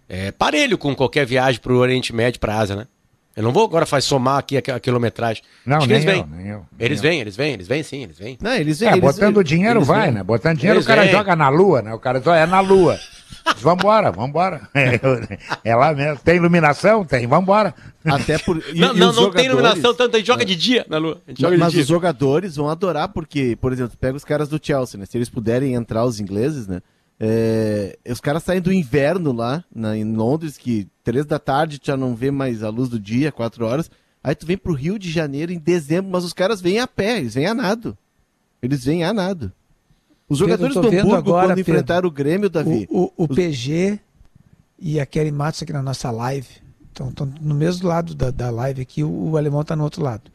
é 0.09 0.31
parelho 0.31 0.79
com 0.79 0.95
qualquer 0.95 1.27
viagem 1.27 1.61
para 1.61 1.73
o 1.73 1.77
Oriente 1.77 2.15
Médio, 2.15 2.39
para 2.39 2.55
a 2.55 2.59
Ásia, 2.59 2.77
né? 2.77 2.87
Eu 3.37 3.43
não 3.45 3.53
vou 3.53 3.65
agora 3.65 3.87
faz 3.87 4.05
somar 4.05 4.39
aqui 4.39 4.57
a, 4.57 4.77
a 4.77 4.81
quilometragem. 4.81 5.43
Não, 5.65 5.79
Acho 5.79 5.87
nem 5.87 5.97
eles 5.97 6.07
eu, 6.07 6.13
vêm. 6.13 6.27
nem 6.37 6.47
eu. 6.49 6.67
Eles 6.79 7.01
vêm, 7.01 7.21
eles 7.21 7.37
vêm, 7.37 7.53
eles 7.53 7.69
vêm 7.69 7.83
sim, 7.83 8.03
eles 8.03 8.19
vêm. 8.19 8.37
Não, 8.41 8.53
eles, 8.55 8.83
É, 8.83 8.89
eles- 8.89 9.01
botando 9.01 9.43
dinheiro 9.45 9.79
eles 9.79 9.89
vai, 9.89 10.07
vêm. 10.07 10.13
né? 10.15 10.23
Botando 10.23 10.57
dinheiro 10.59 10.77
Eles 10.79 10.85
o 10.85 10.89
cara 10.89 11.03
vêm. 11.03 11.13
joga 11.13 11.37
na 11.37 11.49
lua, 11.49 11.81
né? 11.81 11.95
O 11.95 11.99
cara 11.99 12.21
só 12.21 12.35
é 12.35 12.45
na 12.45 12.61
lua. 12.61 12.99
Vambora, 13.59 14.11
vambora. 14.11 14.69
É, 15.65 15.75
lá 15.75 15.93
mesmo. 15.95 16.19
Tem 16.25 16.37
iluminação? 16.37 17.05
Tem, 17.05 17.27
vambora. 17.27 17.75
Até 18.05 18.39
por. 18.39 18.57
e- 18.59 18.79
não, 18.79 18.95
e 18.95 18.99
não, 18.99 19.13
não 19.13 19.31
tem 19.31 19.47
iluminação 19.47 19.95
tanto, 19.95 20.17
a 20.17 20.19
gente 20.19 20.27
joga 20.27 20.45
de 20.45 20.57
dia 20.57 20.85
na 20.89 20.99
lua. 20.99 21.21
A 21.27 21.31
gente 21.31 21.41
joga 21.41 21.57
Mas 21.57 21.69
de 21.69 21.75
dia. 21.75 21.83
os 21.83 21.89
jogadores 21.89 22.57
vão 22.57 22.69
adorar, 22.69 23.09
porque, 23.09 23.57
por 23.61 23.73
exemplo, 23.73 23.97
pega 23.99 24.17
os 24.17 24.25
caras 24.25 24.49
do 24.49 24.59
Chelsea, 24.63 24.99
né? 24.99 25.07
Se 25.07 25.17
eles 25.17 25.29
puderem 25.29 25.75
entrar, 25.75 26.05
os 26.05 26.21
ingleses, 26.21 26.67
né? 26.67 26.81
É, 27.23 27.99
os 28.09 28.19
caras 28.19 28.43
saem 28.43 28.63
do 28.63 28.73
inverno 28.73 29.31
lá, 29.31 29.63
na, 29.75 29.95
em 29.95 30.11
Londres, 30.11 30.57
que 30.57 30.89
três 31.05 31.27
da 31.27 31.39
tarde 31.39 31.79
já 31.83 31.95
não 31.95 32.17
vê 32.17 32.31
mais 32.31 32.63
a 32.63 32.71
luz 32.71 32.89
do 32.89 32.99
dia, 32.99 33.31
quatro 33.31 33.67
horas. 33.67 33.91
Aí 34.25 34.35
tu 34.35 34.47
vem 34.47 34.57
pro 34.57 34.73
Rio 34.73 34.99
de 34.99 35.11
Janeiro 35.11 35.53
em 35.53 35.59
dezembro, 35.59 36.11
mas 36.11 36.25
os 36.25 36.33
caras 36.33 36.63
vêm 36.63 36.81
a 36.81 36.87
pé, 36.87 37.19
eles 37.19 37.35
vêm 37.35 37.47
a 37.47 37.55
nado. 37.55 37.97
Eles 38.63 38.85
vêm 38.85 39.05
a 39.05 39.13
nado. 39.13 39.53
Os 40.27 40.39
Pedro, 40.39 40.53
jogadores 40.53 40.77
eu 40.77 40.83
do 40.83 40.89
Hamburgo, 40.89 41.15
agora, 41.15 41.49
quando 41.49 41.57
Pedro, 41.57 41.73
enfrentaram 41.73 42.09
o 42.09 42.11
Grêmio, 42.11 42.49
Davi, 42.49 42.87
O, 42.91 43.13
o, 43.17 43.25
o 43.25 43.29
PG 43.29 43.99
e 44.79 44.99
a 44.99 45.05
Kelly 45.05 45.33
Matos 45.33 45.63
aqui 45.63 45.73
na 45.73 45.83
nossa 45.83 46.11
live. 46.11 46.49
Estão 46.89 47.13
no 47.41 47.55
mesmo 47.55 47.87
lado 47.87 48.15
da, 48.15 48.31
da 48.31 48.51
live 48.51 48.81
aqui, 48.81 49.05
o, 49.05 49.11
o 49.11 49.37
alemão 49.37 49.61
está 49.61 49.77
no 49.77 49.85
outro 49.85 50.03
lado. 50.03 50.31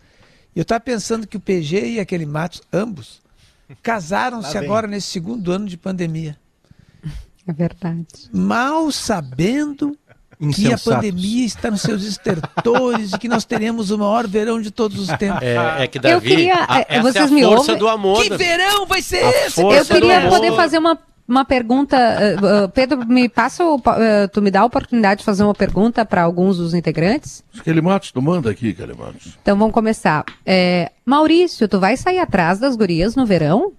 E 0.56 0.60
eu 0.60 0.64
estava 0.64 0.80
pensando 0.80 1.26
que 1.26 1.38
o 1.38 1.40
PG 1.40 1.94
e 1.94 2.00
a 2.00 2.06
Kelly 2.06 2.26
Matos, 2.26 2.62
ambos, 2.72 3.22
casaram-se 3.82 4.56
agora 4.56 4.88
nesse 4.88 5.08
segundo 5.08 5.52
ano 5.52 5.66
de 5.66 5.78
pandemia. 5.78 6.38
É 7.48 7.54
verdade. 7.54 8.06
Mal 8.34 8.92
sabendo 8.92 9.92
que 10.38 10.46
a 10.46 10.48
Insensatos. 10.48 10.84
pandemia 10.94 11.46
está 11.46 11.72
nos 11.72 11.82
seus 11.82 12.04
estertores 12.04 13.14
e 13.14 13.18
que 13.18 13.28
nós 13.30 13.46
teremos 13.46 13.90
o 13.92 13.98
maior 13.98 14.28
verão 14.28 14.60
de 14.62 14.70
todos 14.72 15.00
os 15.00 15.08
tempos. 15.18 15.42
É, 15.42 15.84
é 15.84 15.88
que 15.88 15.98
Davi, 16.00 16.14
Eu 16.16 16.22
queria- 16.22 16.66
a- 16.68 16.80
é, 16.80 16.86
essa 16.90 17.02
vocês 17.04 17.32
é 17.32 17.34
me 17.34 17.44
a 17.44 17.48
força 17.48 17.62
ouvem? 17.72 17.78
do 17.78 17.88
amor. 17.88 18.22
Que 18.24 18.36
verão 18.36 18.86
vai 18.86 19.02
ser 19.02 19.24
A 19.24 19.46
esse? 19.48 19.62
Eu 19.62 19.86
queria 19.86 20.28
poder 20.30 20.48
amor. 20.48 20.56
fazer 20.58 20.78
uma, 20.78 20.98
uma 21.28 21.46
pergunta. 21.46 21.96
eh, 21.98 22.36
eh, 22.36 22.68
Pedro, 22.68 23.06
me 23.08 23.30
passa 23.30 23.64
o, 23.64 23.82
eh, 23.98 24.28
tu 24.28 24.42
me 24.42 24.52
dá 24.52 24.62
a 24.62 24.66
oportunidade 24.66 25.20
de 25.20 25.26
fazer 25.26 25.44
uma 25.44 25.54
pergunta 25.56 26.04
para 26.04 26.24
alguns 26.24 26.58
dos 26.58 26.74
integrantes? 26.74 27.42
Kelly 27.64 27.82
Matos, 27.82 28.12
tu 28.12 28.22
manda 28.22 28.50
aqui, 28.50 28.74
Kelly 28.74 28.94
Matos. 28.98 29.38
Então 29.42 29.58
vamos 29.58 29.74
começar. 29.74 30.26
É, 30.46 30.92
Maurício, 31.06 31.66
tu 31.70 31.80
vai 31.80 31.96
sair 31.96 32.20
atrás 32.20 32.60
das 32.60 32.76
gurias 32.76 33.16
no 33.16 33.26
verão? 33.26 33.72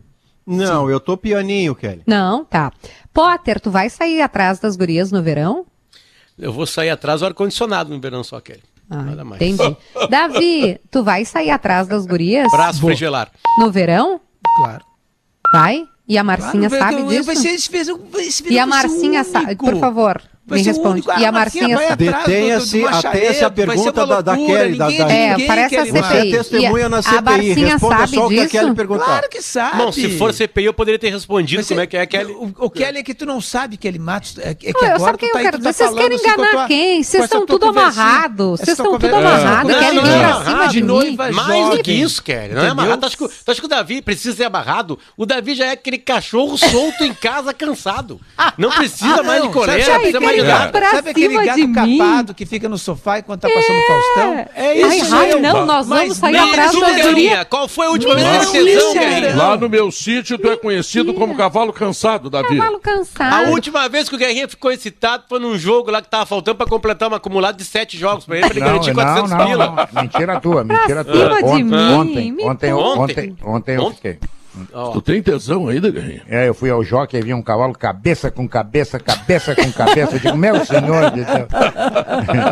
Não, 0.47 0.89
eu 0.89 1.01
tô 1.01 1.17
pianinho, 1.17 1.75
Kelly. 1.75 2.03
Não, 2.07 2.45
tá. 2.45 2.73
Potter, 3.13 3.61
tu 3.61 3.71
vai 3.71 3.91
sair 3.91 4.21
atrás 4.23 4.59
das 4.61 4.77
gurias 4.77 5.11
no 5.11 5.23
verão? 5.23 5.67
Eu 6.39 6.53
vou 6.53 6.67
sair 6.67 6.91
atrás 6.91 7.21
do 7.21 7.27
ar-condicionado 7.27 7.91
no 7.91 8.01
verão 8.01 8.23
só, 8.23 8.41
Kelly. 8.41 8.63
Ah, 8.89 9.03
Nada 9.03 9.25
mais. 9.25 9.43
entendi. 9.43 9.77
Davi, 10.09 10.79
tu 10.91 11.03
vai 11.03 11.25
sair 11.25 11.51
atrás 11.51 11.89
das 11.89 12.07
gurias 12.07 12.51
Braço 12.53 12.81
frigelar. 12.81 13.31
no 13.59 13.71
verão? 13.73 14.21
Claro. 14.57 14.85
Vai? 15.53 15.83
E 16.09 16.17
a 16.17 16.23
Marcinha 16.23 16.69
Claro, 16.69 16.85
sabe 16.99 17.09
disso? 17.09 17.25
Vai 17.25 17.35
ser 17.37 17.49
esse 17.49 17.69
verão, 17.71 18.01
esse 18.19 18.43
E 18.45 18.59
a 18.59 18.65
verão 18.65 18.71
vai 18.71 18.81
ser 18.83 18.89
Marcinha 18.89 19.25
sabe, 19.25 19.57
por 19.57 19.77
favor, 19.81 20.23
me 20.55 20.63
ser 20.63 20.71
responde. 20.71 20.89
único. 21.03 21.11
E 21.11 21.25
a 21.25 21.29
a 21.29 21.33
Marcinha 21.33 21.63
Marcinha 21.69 21.77
vai 21.77 21.89
sabe. 21.89 22.09
atrás 22.09 22.25
do- 22.25 22.31
do- 22.31 22.31
do 22.31 22.37
Detenha-se, 22.37 22.79
Machaedo, 22.79 23.09
atenha-se 23.09 23.45
a 23.45 23.51
pergunta 23.51 23.81
uma 24.05 24.07
da, 24.07 24.21
da 24.21 24.33
loucura, 24.35 24.59
Kelly. 24.61 24.79
Da, 24.79 24.85
ninguém 24.87 24.99
da... 24.99 25.05
de 25.07 25.13
É, 25.13 25.31
ninguém, 25.31 25.47
parece 25.47 25.65
a 25.77 25.79
Kelly 25.79 25.91
CPI. 25.93 26.03
Você 26.03 26.17
é 26.17 26.39
testemunha 26.39 26.89
na 26.89 26.97
a- 26.97 27.01
a 27.01 27.03
CPI. 27.03 27.21
Barcinha 27.23 27.67
Responda 27.73 27.97
sabe 27.97 28.15
só 28.15 28.27
o 28.27 28.29
que 28.29 28.35
a 28.39 28.43
disso? 28.43 28.51
Kelly 28.59 28.75
perguntar. 28.75 29.05
Claro 29.05 29.29
que 29.29 29.43
sabe. 29.43 29.77
Bom, 29.79 29.93
se 29.93 30.19
for 30.19 30.33
CPI, 30.33 30.65
eu 30.67 30.75
poderia 30.75 30.99
ter 30.99 31.11
respondido 31.11 31.59
Mas 31.61 31.69
como 31.69 31.79
você- 31.81 31.85
é 31.85 31.87
que 31.87 31.97
é, 31.97 32.07
Kelly. 32.07 32.33
O, 32.33 32.53
o 32.59 32.71
Kelly 32.71 32.99
é 32.99 33.03
que 33.03 33.15
tu 33.15 33.27
não 33.27 33.41
sabe, 33.41 33.77
Kelly 33.77 33.99
Matos. 33.99 34.39
É, 34.39 34.51
é 34.51 34.55
que 34.55 34.73
Não, 34.73 34.81
eu 34.81 34.87
agora 34.95 34.99
sabe 35.01 35.15
o 35.15 35.19
que 35.19 35.27
tu 35.27 35.29
eu 35.29 35.33
tá 35.33 35.39
quero 35.41 35.53
tá 35.53 35.59
dizer? 35.59 35.73
Vocês 35.73 35.89
falando 35.91 36.03
querem 36.03 36.17
assim 36.17 36.29
a 36.29 36.33
enganar 36.33 36.67
quem? 36.69 37.03
Vocês 37.03 37.15
essa 37.15 37.25
estão 37.25 37.47
tudo 37.47 37.67
amarrados. 37.67 38.61
Essa 38.61 38.65
Vocês 38.67 38.79
estão 38.79 38.99
tudo 38.99 39.15
amarrados. 39.17 39.73
Não, 39.73 39.81
vir 39.81 39.95
não, 39.95 40.03
pra 40.03 40.45
cima 40.45 40.69
de 40.69 40.81
mim. 40.81 40.87
noiva 40.87 41.33
Mais 41.33 41.71
do 41.71 41.83
que 41.83 41.93
isso, 41.93 42.23
Kelly. 42.23 42.55
Não 42.55 42.63
é 42.65 42.69
amarrado. 42.69 43.01
Tu 43.01 43.07
acha, 43.07 43.61
que, 43.61 43.65
o 43.67 43.69
Davi 43.69 44.01
precisa 44.03 44.37
ser 44.37 44.45
amarrado? 44.45 44.99
O 45.17 45.27
Davi 45.27 45.55
já 45.55 45.67
é 45.67 45.71
aquele 45.73 45.99
cachorro 45.99 46.57
solto 46.57 47.03
em 47.05 47.13
casa, 47.15 47.53
cansado. 47.53 48.21
Não 48.57 48.71
precisa 48.71 49.23
mais 49.23 49.43
de 49.43 49.49
coleira, 49.49 49.95
precisa 49.99 50.21
mais 50.21 50.36
pra 50.73 50.91
Sabe 50.91 51.11
aquele 51.11 51.29
cima 51.31 51.45
gato 51.45 51.57
de 51.57 51.67
mim? 51.67 51.99
capado 51.99 52.35
que 52.35 52.47
fica 52.47 52.69
no 52.69 52.79
sofá 52.79 53.19
enquanto 53.19 53.41
tá 53.43 53.49
passando 53.49 53.79
o 53.79 53.83
Faustão? 53.87 54.35
É 54.55 54.83
Ai, 54.83 54.99
isso 54.99 55.15
ai, 55.15 55.33
aí. 55.33 55.41
não, 55.41 55.67
nós 55.67 55.87
Mas 55.87 56.01
vamos 56.01 56.17
sair 56.19 56.33
não, 56.33 56.49
atrás 56.51 56.73
da. 56.81 56.93
Guerrinha, 56.93 57.45
qual 57.45 57.69
foi 57.69 57.87
a 57.87 57.91
última 57.91 58.15
vez 58.15 58.47
que 58.47 58.53
teve 58.53 58.65
tesão, 58.75 58.91
é- 58.91 58.99
Guerrinha? 59.21 59.37
Lá 59.37 59.57
no 59.57 59.69
meu 59.69 59.91
sítio, 59.91 60.39
tu 60.39 60.49
é 60.51 60.57
conhecido 60.57 61.15
como 61.15 61.35
cavalo 61.37 61.73
cansado, 61.73 62.29
Davi. 62.31 62.57
Cavalo 62.57 62.77
A 62.77 62.81
cansado. 62.81 63.51
última 63.51 63.89
vez 63.89 64.09
que 64.09 64.15
o 64.15 64.19
Guerrinha 64.19 64.49
ficou 64.49 64.71
excitado 64.73 65.25
foi 65.29 65.39
num 65.39 65.59
jogo 65.59 65.91
lá 65.91 66.01
que 66.03 66.09
tava 66.09 66.27
faltando 66.27 66.57
pra 66.57 66.67
completar 66.67 67.11
um 67.11 67.15
acumulado 67.15 67.57
de 67.57 67.65
sete 67.65 67.97
jogos 67.97 68.25
pra 68.25 68.37
ele, 68.39 68.47
pra 68.47 68.57
ele 68.57 68.65
garantir 68.67 68.93
não, 68.95 69.03
400 69.03 69.31
não. 69.31 70.03
Mentira 70.03 70.41
tua, 70.41 70.65
mentira 70.65 71.05
tua. 71.05 71.37
cima 71.37 71.43
de 71.57 71.63
mim, 71.65 71.75
ontem, 71.93 72.37
ontem, 72.43 72.73
conta. 72.73 73.01
ontem, 73.03 73.37
ontem 73.45 73.77
eu 73.77 73.83
Ontem? 73.83 74.19
Fiquei. 74.61 74.93
Tu 74.93 75.03
tem 75.03 75.23
tesão 75.23 75.69
ainda, 75.69 75.91
Guerrinha? 75.91 76.23
É, 76.29 76.49
eu 76.49 76.55
fui 76.55 76.71
ao 76.71 76.83
jockey 76.83 77.17
e 77.19 77.23
vi 77.23 77.35
um 77.35 77.43
cavalo 77.43 77.73
cabeça 77.73 78.31
com 78.31 78.49
cabeça, 78.49 78.99
cabeça 78.99 79.55
com 79.55 79.71
cabeça. 79.73 80.17
Eu 80.17 80.19
digo, 80.21 80.37
meu 80.37 80.65
senhor 80.65 81.11
de 81.11 81.25
Deus. 81.25 81.49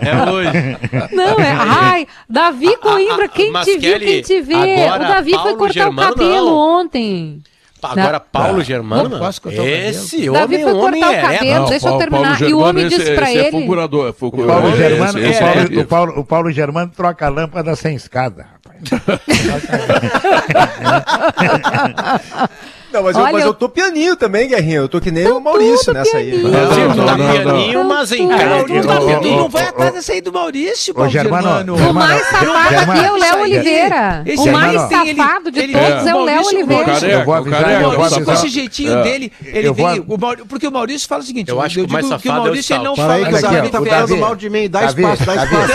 É 0.03 0.31
hoje. 0.31 0.77
Não, 1.15 1.39
é. 1.41 1.51
Ai, 1.59 2.07
Davi 2.29 2.77
Coimbra, 2.79 3.29
quem 3.29 3.51
mas 3.51 3.65
te 3.67 3.79
viu, 3.79 3.99
quem 3.99 4.23
te 4.23 4.41
vê? 4.41 4.55
agora 4.85 5.05
o 5.05 5.09
Davi 5.09 5.31
foi 5.31 5.39
Paulo 5.43 5.57
cortar 5.59 5.73
Germano, 5.75 6.11
o 6.11 6.15
cabelo 6.15 6.47
não. 6.47 6.81
ontem. 6.81 7.43
Agora, 7.83 8.19
Paulo 8.19 8.57
Não 8.57 8.65
Germano, 8.65 9.19
posso 9.19 9.43
cortar 9.43 9.61
o 9.61 9.65
cabelo. 9.65 9.87
esse 9.91 10.17
Davi 10.31 10.39
homem 10.55 10.59
é 10.59 10.63
foi 10.63 10.73
homem 10.73 11.03
cortar 11.03 11.19
o 11.19 11.23
cabelo. 11.39 11.69
deixa 11.69 11.75
eu 11.87 11.91
Paulo- 11.91 11.99
terminar. 11.99 12.39
Paulo 12.39 12.49
E 12.51 12.55
o 12.55 12.59
homem 12.61 12.73
Germano, 12.73 12.89
disse 12.89 13.03
esse- 13.03 13.15
pra 13.15 13.29
esse 13.31 13.39
é 13.39 13.41
ele- 13.43 13.51
fulgurador, 13.51 14.07
é 14.07 14.11
O 14.11 14.13
fulgurador. 14.15 14.55
Paulo 14.55 14.69
Esse- 14.69 14.79
Germano, 14.79 15.19
esse 15.19 15.29
o, 15.29 15.31
é 15.35 15.39
Paulo, 15.47 15.61
ativo. 15.61 15.81
o, 15.81 15.85
Paulo, 15.87 16.13
o 16.21 16.25
Paulo 16.25 16.51
Germano 16.53 16.93
troca 16.97 17.27
a 17.27 17.29
lâmpada 17.29 17.77
sem 17.77 17.95
escada, 17.95 18.47
sorry. 18.87 19.19
Não, 22.95 23.03
mas, 23.03 23.17
eu, 23.17 23.23
Olha, 23.23 23.33
mas 23.33 23.43
eu- 23.43 23.49
eu 23.49 23.55
tô 23.55 23.69
pianinho 23.69 24.15
também, 24.15 24.47
Guerrinha. 24.49 24.77
Eu 24.77 24.89
tô 24.89 25.01
que 25.01 25.11
nem 25.11 25.27
o 25.27 25.41
Maurício 25.41 25.93
nessa 25.93 26.17
aí. 26.17 26.31
pianinho. 26.31 26.49
Não, 26.49 26.61
Não, 26.61 26.69
tu 26.69 26.75
tá 26.75 27.17
não, 27.17 27.27
não, 27.27 27.33
pianinho, 27.33 27.79
não. 27.81 27.89
mas 27.89 28.13
em 28.13 28.27
Não, 28.27 28.39
casa 28.39 28.51
não, 28.51 28.65
tu 28.65 28.73
não, 28.75 28.83
tá 28.83 28.95
não, 28.95 29.07
pianinho. 29.07 29.37
Não 29.37 29.49
vai 29.49 29.65
atrás 29.65 29.95
dessa 29.95 30.13
aí 30.13 30.21
do 30.21 30.33
Maurício, 30.33 30.95
Paulo 30.95 31.11
Germano, 31.11 31.75
O 31.75 31.93
mais 31.93 32.27
safado 32.29 32.53
aqui 32.53 33.05
é 33.05 33.11
o 33.11 33.17
Léo 33.17 33.35
aí- 33.35 33.43
Oliveira. 33.43 34.25
O 34.27 34.31
aí 34.47 34.51
mais 34.53 34.81
safado 34.83 35.51
de 35.51 35.61
todos 35.67 36.07
é. 36.07 36.09
é 36.09 36.15
o 36.15 36.25
Léo 36.25 36.47
Oliveira. 36.47 36.93
Eu 37.05 37.25
vou 37.25 37.35
o 37.35 37.37
avisar, 37.37 37.71
eu 37.73 37.79
o 37.79 37.91
vou 37.91 37.99
Maurício, 37.99 38.25
com 38.25 38.33
esse 38.33 38.49
jeitinho 38.49 38.99
É. 38.99 39.03
dele, 39.03 39.33
ele 39.45 39.67
Eu 39.69 39.75
vou- 39.75 39.89
vem. 39.91 40.05
o 40.07 40.17
Mauri- 40.17 40.45
porque 40.49 40.67
o 40.69 40.71
Maurício 40.73 41.09
fala 41.09 41.23
o 41.23 41.27
seguinte: 41.27 41.49
Eu 41.51 41.61
acho 41.61 41.75
que 41.75 41.81
o 41.83 41.91
mais 41.93 42.07
safado 42.07 42.39
é 42.39 42.43
Maurício 42.45 42.77
ele 42.77 42.85
não 42.85 42.95
fala 42.95 43.15
aí, 43.15 43.25
que 43.25 43.35
Olha 43.35 43.35
o 43.35 43.67
ó, 43.67 43.69
tá 43.69 43.83
falando 43.85 44.17
mal 44.19 44.37
de 44.37 44.49
mim. 44.51 44.69
Dá 44.71 44.85
espaço, 44.85 45.25
dá 45.25 45.35
espaço. 45.35 45.75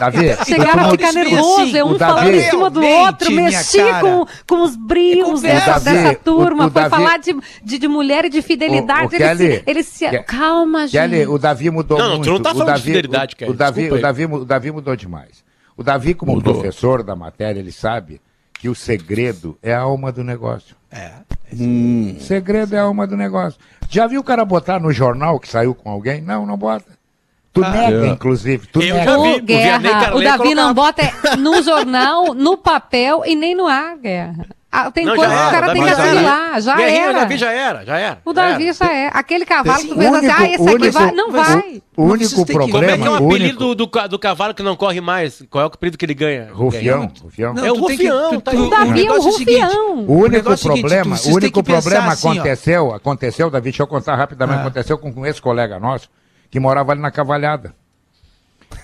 Davi, 0.00 0.36
Chegaram 0.46 0.84
a 0.86 0.90
ficar 0.90 1.12
nervosos, 1.12 1.74
é 1.74 1.84
um 1.84 1.88
assim, 1.90 1.98
falando 1.98 2.34
em 2.34 2.40
cima 2.50 2.70
do 2.70 2.82
outro, 2.84 3.32
mexi 3.32 3.78
com, 4.46 4.62
os 4.62 4.76
brios 4.76 5.44
É 5.44 5.48
dessa, 5.54 5.80
turma, 6.16 6.64
o- 6.64 6.68
o 6.68 6.70
foi 6.70 6.82
Davi- 6.82 6.90
falar 6.96 7.18
de, 7.18 7.34
de, 7.62 7.78
de 7.78 7.88
mulher 7.88 8.24
e 8.24 8.28
de 8.30 8.42
fidelidade. 8.42 9.06
O- 9.06 9.10
o 9.10 9.14
ele, 9.14 9.24
Kelly- 9.24 9.52
se, 9.56 9.62
ele 9.66 9.82
se. 9.82 10.18
Calma, 10.24 10.86
gente. 10.86 10.92
Kelly, 10.92 11.26
o 11.26 11.38
Davi 11.38 11.70
mudou 11.70 11.98
Não, 11.98 12.04
não, 12.04 12.14
muito. 12.16 12.24
tu 12.26 12.32
não 12.32 12.40
tá 12.40 12.50
o 12.50 12.52
falando 12.54 12.66
de 12.68 12.72
Davi, 12.72 12.84
fidelidade, 12.84 13.34
o, 13.34 13.36
Kelly, 13.36 13.50
o 13.50 13.54
Davi, 13.54 13.90
o. 13.90 14.00
Davi, 14.00 14.24
o 14.26 14.44
Davi 14.44 14.70
mudou 14.70 14.96
demais. 14.96 15.44
O 15.76 15.82
Davi, 15.82 16.14
como 16.14 16.32
Mudou. 16.34 16.52
professor 16.54 17.02
da 17.02 17.16
matéria, 17.16 17.58
ele 17.58 17.72
sabe 17.72 18.20
que 18.54 18.68
o 18.68 18.74
segredo 18.74 19.56
é 19.62 19.72
a 19.74 19.80
alma 19.80 20.12
do 20.12 20.22
negócio. 20.22 20.76
É. 20.90 21.10
Hum. 21.58 22.16
Segredo 22.20 22.74
é 22.74 22.78
a 22.78 22.82
alma 22.82 23.06
do 23.06 23.16
negócio. 23.16 23.58
Já 23.88 24.06
viu 24.06 24.20
o 24.20 24.24
cara 24.24 24.44
botar 24.44 24.78
no 24.80 24.92
jornal 24.92 25.40
que 25.40 25.48
saiu 25.48 25.74
com 25.74 25.90
alguém? 25.90 26.20
Não, 26.20 26.46
não 26.46 26.56
bota. 26.56 26.86
Tu 27.52 27.60
nega, 27.60 28.06
É. 28.06 28.08
inclusive. 28.08 28.66
Tu 28.66 28.80
Eu 28.82 28.94
nega. 28.94 29.10
já 29.10 29.16
vi. 29.18 29.28
O 29.28 29.36
o 29.36 29.42
Guerra, 29.42 29.78
o 29.78 29.82
Carlet 29.92 30.24
Davi 30.24 30.54
não 30.54 30.74
colocava. 30.74 30.74
bota 30.74 31.02
é 31.02 31.36
no 31.36 31.62
jornal, 31.62 32.34
no 32.34 32.56
papel 32.56 33.22
e 33.26 33.34
nem 33.34 33.54
no 33.54 33.66
ar, 33.66 33.96
Guerra. 33.98 34.46
Ah, 34.74 34.90
tem 34.90 35.04
Não, 35.04 35.14
coisa 35.14 35.30
já 35.30 35.38
que 35.42 35.46
o 35.48 35.50
cara 35.50 35.66
Davi 35.66 35.78
tem 35.80 35.88
que 35.88 35.94
já 35.94 36.02
assimilar, 36.02 36.60
já 36.62 36.76
Guerrinha, 36.76 37.00
era. 37.02 37.10
O 37.10 37.20
Davi 37.20 37.36
já 37.36 37.52
era, 37.52 37.84
já 37.84 37.98
era. 37.98 38.18
O 38.24 38.34
já 38.34 38.42
Davi 38.50 38.72
já 38.72 38.92
é. 38.92 39.10
Aquele 39.12 39.44
cavalo 39.44 39.82
que 39.82 39.88
tu 39.88 39.94
fez 39.96 40.06
assim, 40.14 40.16
único- 40.26 40.34
ah, 40.40 40.48
esse 40.48 40.58
o 40.62 40.64
aqui 40.64 40.74
único- 40.74 40.92
vai. 40.98 41.12
Não 41.12 41.30
vai. 41.30 41.82
O 41.94 42.02
único 42.04 42.30
que- 42.46 42.52
Como 42.54 42.64
é 42.64 42.68
problema, 42.70 42.96
que 42.96 43.06
é 43.06 43.10
o 43.10 43.14
apelido 43.16 43.34
único... 43.34 43.58
do, 43.60 43.74
do, 43.74 43.88
ca- 43.88 44.06
do 44.06 44.18
cavalo 44.18 44.54
que 44.54 44.62
não 44.62 44.74
corre 44.74 45.02
mais? 45.02 45.44
Qual 45.50 45.60
é 45.62 45.66
o 45.66 45.68
apelido 45.68 45.98
que 45.98 46.06
ele 46.06 46.14
ganha? 46.14 46.48
Rufião, 46.54 47.12
rufião. 47.22 47.52
Não, 47.52 47.66
É 47.66 47.70
o 47.70 47.84
tem 47.86 47.98
que- 47.98 48.08
rufião, 48.08 48.30
tu- 48.30 48.40
tá. 48.40 48.50
O 48.52 48.70
Davi 48.70 49.06
é 49.06 49.12
o 49.12 49.22
seguinte, 49.32 49.60
rufião. 49.60 49.98
O 50.08 50.14
único 50.22 50.50
é 50.50 50.54
o 50.54 50.58
problema, 50.58 51.16
o 51.26 51.34
único 51.34 51.62
problema 51.62 52.12
assim, 52.12 52.28
ó. 52.28 52.32
aconteceu, 52.32 52.94
aconteceu, 52.94 53.50
Davi, 53.50 53.64
deixa 53.64 53.82
eu 53.82 53.86
contar 53.86 54.16
rapidamente, 54.16 54.58
Ah. 54.58 54.62
aconteceu 54.62 54.96
com, 54.96 55.12
com 55.12 55.26
esse 55.26 55.42
colega 55.42 55.78
nosso, 55.78 56.08
que 56.50 56.58
morava 56.58 56.92
ali 56.92 57.02
na 57.02 57.10
Cavalhada. 57.10 57.74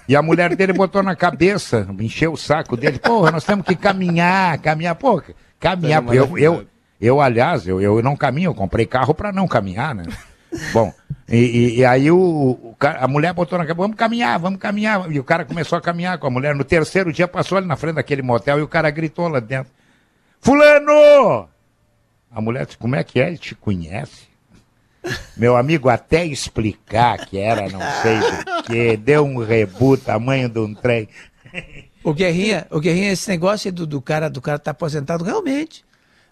E 0.07 0.15
a 0.15 0.21
mulher 0.21 0.55
dele 0.55 0.75
botou 0.75 1.03
na 1.03 1.17
cabeça, 1.17 1.89
encheu 1.99 2.35
o 2.35 2.37
saco 2.37 2.77
dele, 2.77 2.99
porra, 2.99 3.31
nós 3.31 3.45
temos 3.45 3.65
que 3.65 3.75
caminhar, 3.75 4.59
caminhar, 4.59 4.95
porra, 4.95 5.25
caminhar, 5.61 6.01
uma 6.03 6.15
eu, 6.15 6.39
eu, 6.39 6.67
eu, 7.01 7.21
aliás, 7.21 7.67
eu, 7.67 7.81
eu 7.81 8.03
não 8.03 8.17
caminho, 8.17 8.51
eu 8.51 8.55
comprei 8.55 8.87
carro 8.87 9.15
para 9.15 9.33
não 9.33 9.47
caminhar, 9.49 9.95
né? 9.95 10.05
Bom, 10.73 10.93
e, 11.29 11.37
e- 11.37 11.77
e 11.79 11.85
aí 11.85 12.11
o, 12.11 12.17
o 12.19 12.77
a 12.81 13.07
mulher 13.07 13.35
botou 13.35 13.59
na 13.59 13.65
cabeça, 13.65 13.83
vamos 13.83 13.97
caminhar, 13.97 14.39
vamos 14.39 14.59
caminhar, 14.59 15.11
e 15.13 15.21
o 15.21 15.25
cara 15.25 15.45
começou 15.45 15.77
a 15.77 15.81
caminhar 15.81 16.17
com 16.19 16.27
a 16.27 16.31
mulher, 16.31 16.55
no 16.55 16.65
terceiro 16.65 17.13
dia 17.13 17.29
passou 17.29 17.59
ali 17.59 17.67
na 17.67 17.77
frente 17.77 17.97
daquele 17.97 18.23
motel 18.23 18.59
e 18.59 18.63
o 18.63 18.69
cara 18.69 18.91
gritou 18.91 19.29
lá 19.29 19.41
dentro, 19.41 19.71
fulano! 20.41 21.49
A 22.31 22.41
mulher 22.41 22.65
disse, 22.67 22.79
como 22.79 22.95
é 22.97 23.03
que 23.05 23.21
é? 23.21 23.29
Ele 23.29 23.39
te 23.39 23.55
conhece? 23.55 24.29
Meu 25.37 25.57
amigo, 25.57 25.89
até 25.89 26.25
explicar 26.27 27.25
que 27.27 27.39
era 27.39 27.69
não 27.71 27.81
sei 28.03 28.19
do 28.19 28.63
que, 28.65 28.97
deu 28.97 29.25
um 29.25 29.43
rebu, 29.43 29.97
tamanho 29.97 30.49
de 30.49 30.59
um 30.59 30.75
trem. 30.75 31.09
O 32.09 32.15
Guerrinha, 32.15 32.67
o 32.71 32.81
Guerrinha, 32.81 33.13
esse 33.13 33.29
negócio 33.29 33.69
aí 33.69 33.73
do, 33.73 33.87
do 33.87 34.01
cara 34.01 34.29
do 34.31 34.41
cara 34.41 34.59
tá 34.59 34.71
aposentado, 34.71 35.25
realmente. 35.25 35.85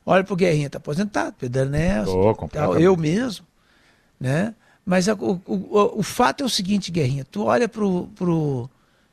Olha 0.05 0.23
pro 0.25 0.37
Guerrinha, 0.37 0.71
tá 0.71 0.79
aposentado, 0.79 1.35
Pedro 1.39 1.63
Ernesto, 1.63 2.15
tal, 2.53 2.79
eu 2.79 2.97
mesmo, 2.97 3.45
né? 4.21 4.55
Mas 4.85 5.09
a- 5.09 5.15
o, 5.15 5.41
o, 5.47 5.99
o- 5.99 6.03
fato 6.03 6.43
é 6.45 6.47
o 6.47 6.49
seguinte, 6.49 6.91
Guerrinha, 6.93 7.25
tu 7.25 7.45
olha 7.45 7.69
pro, 7.69 8.07
pro 8.15 8.71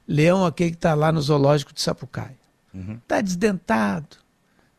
leão 0.07 0.45
aquele 0.45 0.71
que 0.71 0.77
tá 0.77 0.93
lá 0.93 1.11
no 1.11 1.19
zoológico 1.21 1.73
de 1.73 1.81
Sapucaia. 1.81 2.37
Uhum. 2.73 2.99
Tá 3.07 3.21
desdentado, 3.21 4.17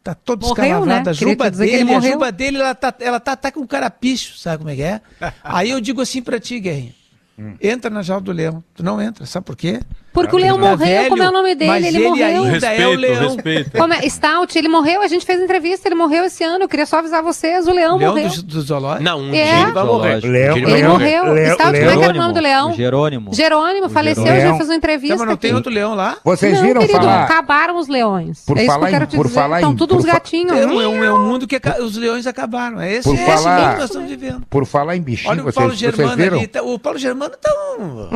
tá 0.02 0.14
todo 0.14 0.40
descavado, 0.40 0.86
né? 0.86 1.02
a 1.10 1.12
juba 1.12 1.50
dele, 1.50 1.92
a 1.94 2.00
juba 2.12 2.32
dele, 2.32 2.58
ela 2.58 2.74
tá, 2.74 2.94
ela 3.00 3.20
tá, 3.20 3.36
tá 3.36 3.50
com 3.52 3.66
carapicho, 3.66 4.38
sabe 4.38 4.58
como 4.58 4.70
é 4.70 4.76
que 4.76 4.82
é? 4.82 5.00
Aí 5.42 5.70
eu 5.70 5.80
digo 5.80 6.00
assim 6.00 6.22
pra 6.22 6.38
ti, 6.38 6.60
Guerrinha, 6.60 6.94
Hum. 7.36 7.56
entra 7.60 7.90
na 7.90 8.00
jaula 8.02 8.22
do 8.22 8.30
leão. 8.30 8.62
Tu 8.74 8.84
não 8.84 9.02
entra, 9.02 9.26
sabe 9.26 9.44
por 9.44 9.56
quê? 9.56 9.80
Porque 10.14 10.34
o 10.36 10.38
leão 10.38 10.58
Tá 10.58 10.70
morreu, 10.70 11.08
como 11.08 11.22
é 11.24 11.28
o 11.28 11.32
nome 11.32 11.54
dele? 11.56 11.70
mas 11.72 11.84
Ele, 11.84 11.96
ele 11.98 12.08
morreu. 12.08 12.44
ainda 12.44 12.72
é 12.72 12.86
o 12.86 12.94
leão. 12.94 13.36
Como 13.76 13.92
é? 13.92 14.08
Stout, 14.08 14.56
ele 14.56 14.68
morreu, 14.68 15.02
a 15.02 15.08
gente 15.08 15.26
fez 15.26 15.40
entrevista, 15.42 15.88
ele 15.88 15.96
morreu 15.96 16.24
esse 16.24 16.42
ano. 16.44 16.64
Eu 16.64 16.68
queria 16.68 16.86
só 16.86 16.98
avisar 17.00 17.20
vocês, 17.22 17.66
o 17.66 17.72
leão, 17.72 17.98
Leão 17.98 18.12
morreu. 18.14 18.30
do, 18.30 18.42
do 18.44 18.60
zoológico? 18.62 19.02
Não, 19.02 19.18
um 19.20 19.28
É. 19.34 19.44
dia 19.44 19.62
ele 19.62 19.72
vai 19.72 19.84
morrer. 19.84 20.20
Leão, 20.24 20.56
Ele 20.56 20.66
leão, 20.66 20.90
morreu. 20.92 21.24
leão, 21.32 21.54
Stout, 21.54 21.62
como 21.64 21.76
é 21.76 21.96
que 21.96 22.02
era 22.04 22.12
o 22.14 22.16
nome 22.16 22.32
do 22.34 22.40
leão? 22.40 22.70
O 22.70 22.74
Jerônimo. 22.74 23.34
Jerônimo, 23.34 23.88
faleceu, 23.90 24.24
já 24.24 24.54
fez 24.56 24.68
uma 24.68 24.74
entrevista. 24.76 25.14
Então, 25.14 25.26
mas 25.26 25.28
não 25.28 25.36
tem 25.36 25.50
aqui. 25.50 25.56
outro 25.56 25.72
leão 25.72 25.94
lá? 25.94 26.16
Vocês 26.24 26.54
não, 26.54 26.62
viram 26.62 26.80
querido, 26.80 26.98
falar? 27.00 27.24
acabaram 27.24 27.76
os 27.76 27.88
leões. 27.88 28.44
Por 28.46 28.56
é 28.56 28.62
isso 28.62 28.70
falar 28.72 28.78
que 28.78 28.86
eu 28.86 28.90
quero 28.92 29.04
em- 29.04 29.08
te 29.08 29.16
por 29.16 29.26
dizer. 29.26 29.34
falar 29.40 29.56
Estão 29.60 29.74
todos 29.76 29.96
uns 29.98 30.04
gatinhos. 30.04 30.52
É 30.56 30.66
um, 30.66 30.80
é 31.02 31.06
é 31.06 31.12
um 31.12 31.26
mundo 31.26 31.46
que 31.48 31.60
os 31.82 31.96
leões 31.96 32.26
acabaram. 32.28 32.80
É 32.80 32.92
esse, 32.92 33.10
que 33.10 33.16
nós 33.26 33.84
estamos 33.84 34.08
vivendo. 34.08 34.42
Por 34.48 34.64
falar 34.64 34.94
em 34.96 35.02
bichinho, 35.02 35.30
Olha 35.30 35.40
o 35.40 35.44
vocês, 35.44 35.54
Paulo 35.56 35.70
vocês 35.70 35.80
Germano 35.96 36.16
viram? 36.16 36.38
ali. 36.38 36.46
tá- 36.46 36.62
o 36.62 36.78
Paulo 36.78 36.98
Germano 36.98 37.32
tá 37.40 37.50
um... 37.80 38.08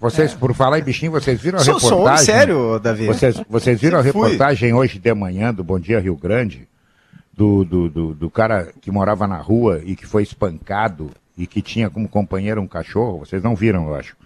Vocês, 0.00 0.32
por 0.32 0.54
falar 0.54 0.78
em 0.78 0.82
bichinho, 0.82 1.10
vocês 1.10 1.40
viram 1.40 1.58
a 1.58 1.62
Sou, 1.62 1.80
sou 1.80 1.90
reportagem? 1.90 2.34
homem 2.34 2.40
sério, 2.40 2.78
Davi. 2.78 3.06
Vocês, 3.06 3.42
vocês 3.48 3.80
viram 3.80 3.98
a 3.98 4.02
fui. 4.02 4.12
reportagem 4.12 4.72
hoje 4.72 4.98
de 4.98 5.14
manhã 5.14 5.52
do 5.52 5.64
Bom 5.64 5.78
Dia 5.78 5.98
Rio 5.98 6.16
Grande? 6.16 6.68
Do, 7.32 7.64
do, 7.64 7.88
do, 7.88 8.14
do 8.14 8.30
cara 8.30 8.72
que 8.80 8.90
morava 8.90 9.26
na 9.26 9.38
rua 9.38 9.80
e 9.84 9.94
que 9.94 10.06
foi 10.06 10.22
espancado 10.22 11.10
e 11.36 11.46
que 11.46 11.62
tinha 11.62 11.88
como 11.90 12.08
companheiro 12.08 12.60
um 12.60 12.66
cachorro? 12.66 13.18
Vocês 13.18 13.42
não 13.42 13.54
viram, 13.54 13.88
eu 13.88 13.94
acho. 13.94 14.16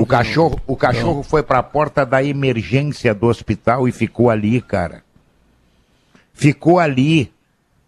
o 0.00 0.06
cachorro, 0.06 0.60
o 0.66 0.76
cachorro 0.76 1.22
foi 1.22 1.42
para 1.42 1.58
a 1.58 1.62
porta 1.62 2.04
da 2.04 2.22
emergência 2.22 3.14
do 3.14 3.26
hospital 3.26 3.88
e 3.88 3.92
ficou 3.92 4.28
ali, 4.28 4.60
cara. 4.60 5.02
Ficou 6.32 6.78
ali. 6.78 7.32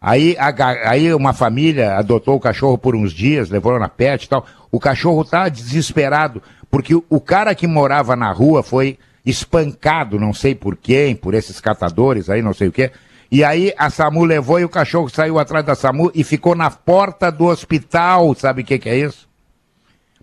Aí, 0.01 0.37
a 0.39 0.53
aí 0.91 1.15
uma 1.15 1.33
família 1.33 1.97
adotou 1.97 2.37
o 2.37 2.41
cachorro 2.41 2.77
por 2.77 2.95
uns 2.95 3.13
dias, 3.13 3.49
levou 3.49 3.79
na 3.79 3.89
pet 3.89 4.25
e 4.25 4.29
tal. 4.29 4.45
O 4.71 4.79
cachorro 4.79 5.25
tá 5.25 5.49
desesperado, 5.49 6.43
porque 6.75 6.93
o, 6.93 7.21
cara 7.21 7.55
que 7.55 7.69
morava 7.69 8.17
na 8.17 8.33
rua 8.33 8.61
foi 8.61 8.99
espancado, 9.25 10.19
não 10.19 10.35
sei 10.35 10.57
por 10.57 10.75
quem, 10.75 11.15
por 11.15 11.33
esses 11.33 11.61
catadores 11.61 12.29
aí, 12.29 12.43
não 12.43 12.53
sei 12.53 12.67
o 12.67 12.73
quê. 12.73 12.91
E 13.31 13.45
aí 13.45 13.73
a 13.79 13.89
SAMU 13.89 14.25
levou 14.25 14.59
e 14.59 14.65
o 14.65 14.69
cachorro 14.69 15.09
saiu 15.09 15.39
atrás 15.39 15.65
da 15.65 15.77
SAMU 15.77 16.11
e 16.13 16.25
ficou 16.25 16.57
na 16.57 16.69
porta 16.73 17.31
do 17.31 17.45
hospital. 17.45 18.35
Sabe 18.35 18.63
o 18.63 18.65
que, 18.65 18.81
que 18.81 18.89
é 18.89 18.97
isso? 18.97 19.29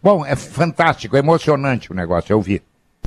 Bom, 0.03 0.25
é 0.25 0.35
fantástico, 0.35 1.15
é 1.15 1.19
emocionante 1.19 1.89
o 1.89 1.95
negócio, 1.95 2.33
eu 2.33 2.41
vi. 2.41 2.61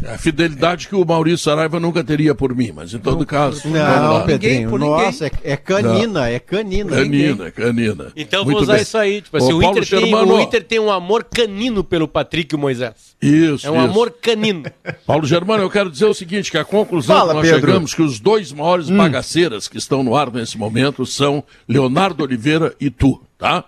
É 0.07 0.15
a 0.15 0.19
fidelidade 0.19 0.87
que 0.89 0.95
o 0.95 1.05
Maurício 1.05 1.39
Saraiva 1.39 1.81
nunca 1.81 2.05
teria 2.05 2.35
por 2.35 2.55
mim, 2.55 2.73
mas 2.75 2.93
em 2.93 2.99
todo 2.99 3.25
caso. 3.25 3.63
vamos 3.63 3.79
Não. 3.79 4.27
Pedrinho, 4.27 4.69
por 4.69 4.79
ninguém. 4.79 4.95
nossa, 5.07 5.27
é, 5.27 5.31
é 5.45 5.57
canina, 5.57 6.29
é 6.29 6.39
canina. 6.39 6.91
Canina, 6.97 7.51
canina. 7.51 8.13
Então 8.15 8.41
eu 8.41 8.45
Muito 8.45 8.57
vou 8.57 8.63
usar 8.65 8.75
bem. 8.75 8.83
isso 8.83 8.99
aí. 8.99 9.23
Tipo 9.23 9.37
assim, 9.39 9.53
o 9.55 9.63
Inter, 9.63 9.89
tem, 9.89 10.15
o 10.15 10.41
Inter 10.41 10.63
tem 10.65 10.79
um 10.79 10.91
amor 10.91 11.25
canino 11.25 11.83
pelo 11.83 12.07
Patrick 12.07 12.55
e 12.55 12.57
o 12.57 12.59
Moisés. 12.59 12.93
Isso, 13.23 13.67
É 13.67 13.71
um 13.71 13.77
isso. 13.77 13.85
amor 13.91 14.11
canino. 14.21 14.65
Paulo 15.07 15.27
Germano, 15.27 15.63
eu 15.63 15.71
quero 15.71 15.91
dizer 15.91 16.05
o 16.05 16.13
seguinte, 16.15 16.51
que 16.51 16.59
a 16.59 16.65
conclusão 16.65 17.17
Fala, 17.17 17.29
que 17.31 17.35
nós 17.41 17.49
Pedro. 17.51 17.61
chegamos 17.67 17.95
que 17.95 18.03
os 18.03 18.21
dois 18.21 18.53
maiores 18.53 18.91
Hum. 18.91 18.97
bagaceiras 18.99 19.69
que 19.69 19.79
estão 19.79 20.03
no 20.03 20.15
ar 20.15 20.31
nesse 20.31 20.59
momento 20.59 21.07
são 21.07 21.43
Leonardo 21.67 22.23
Oliveira 22.23 22.75
e 22.79 22.91
tu, 22.91 23.23
tá? 23.39 23.65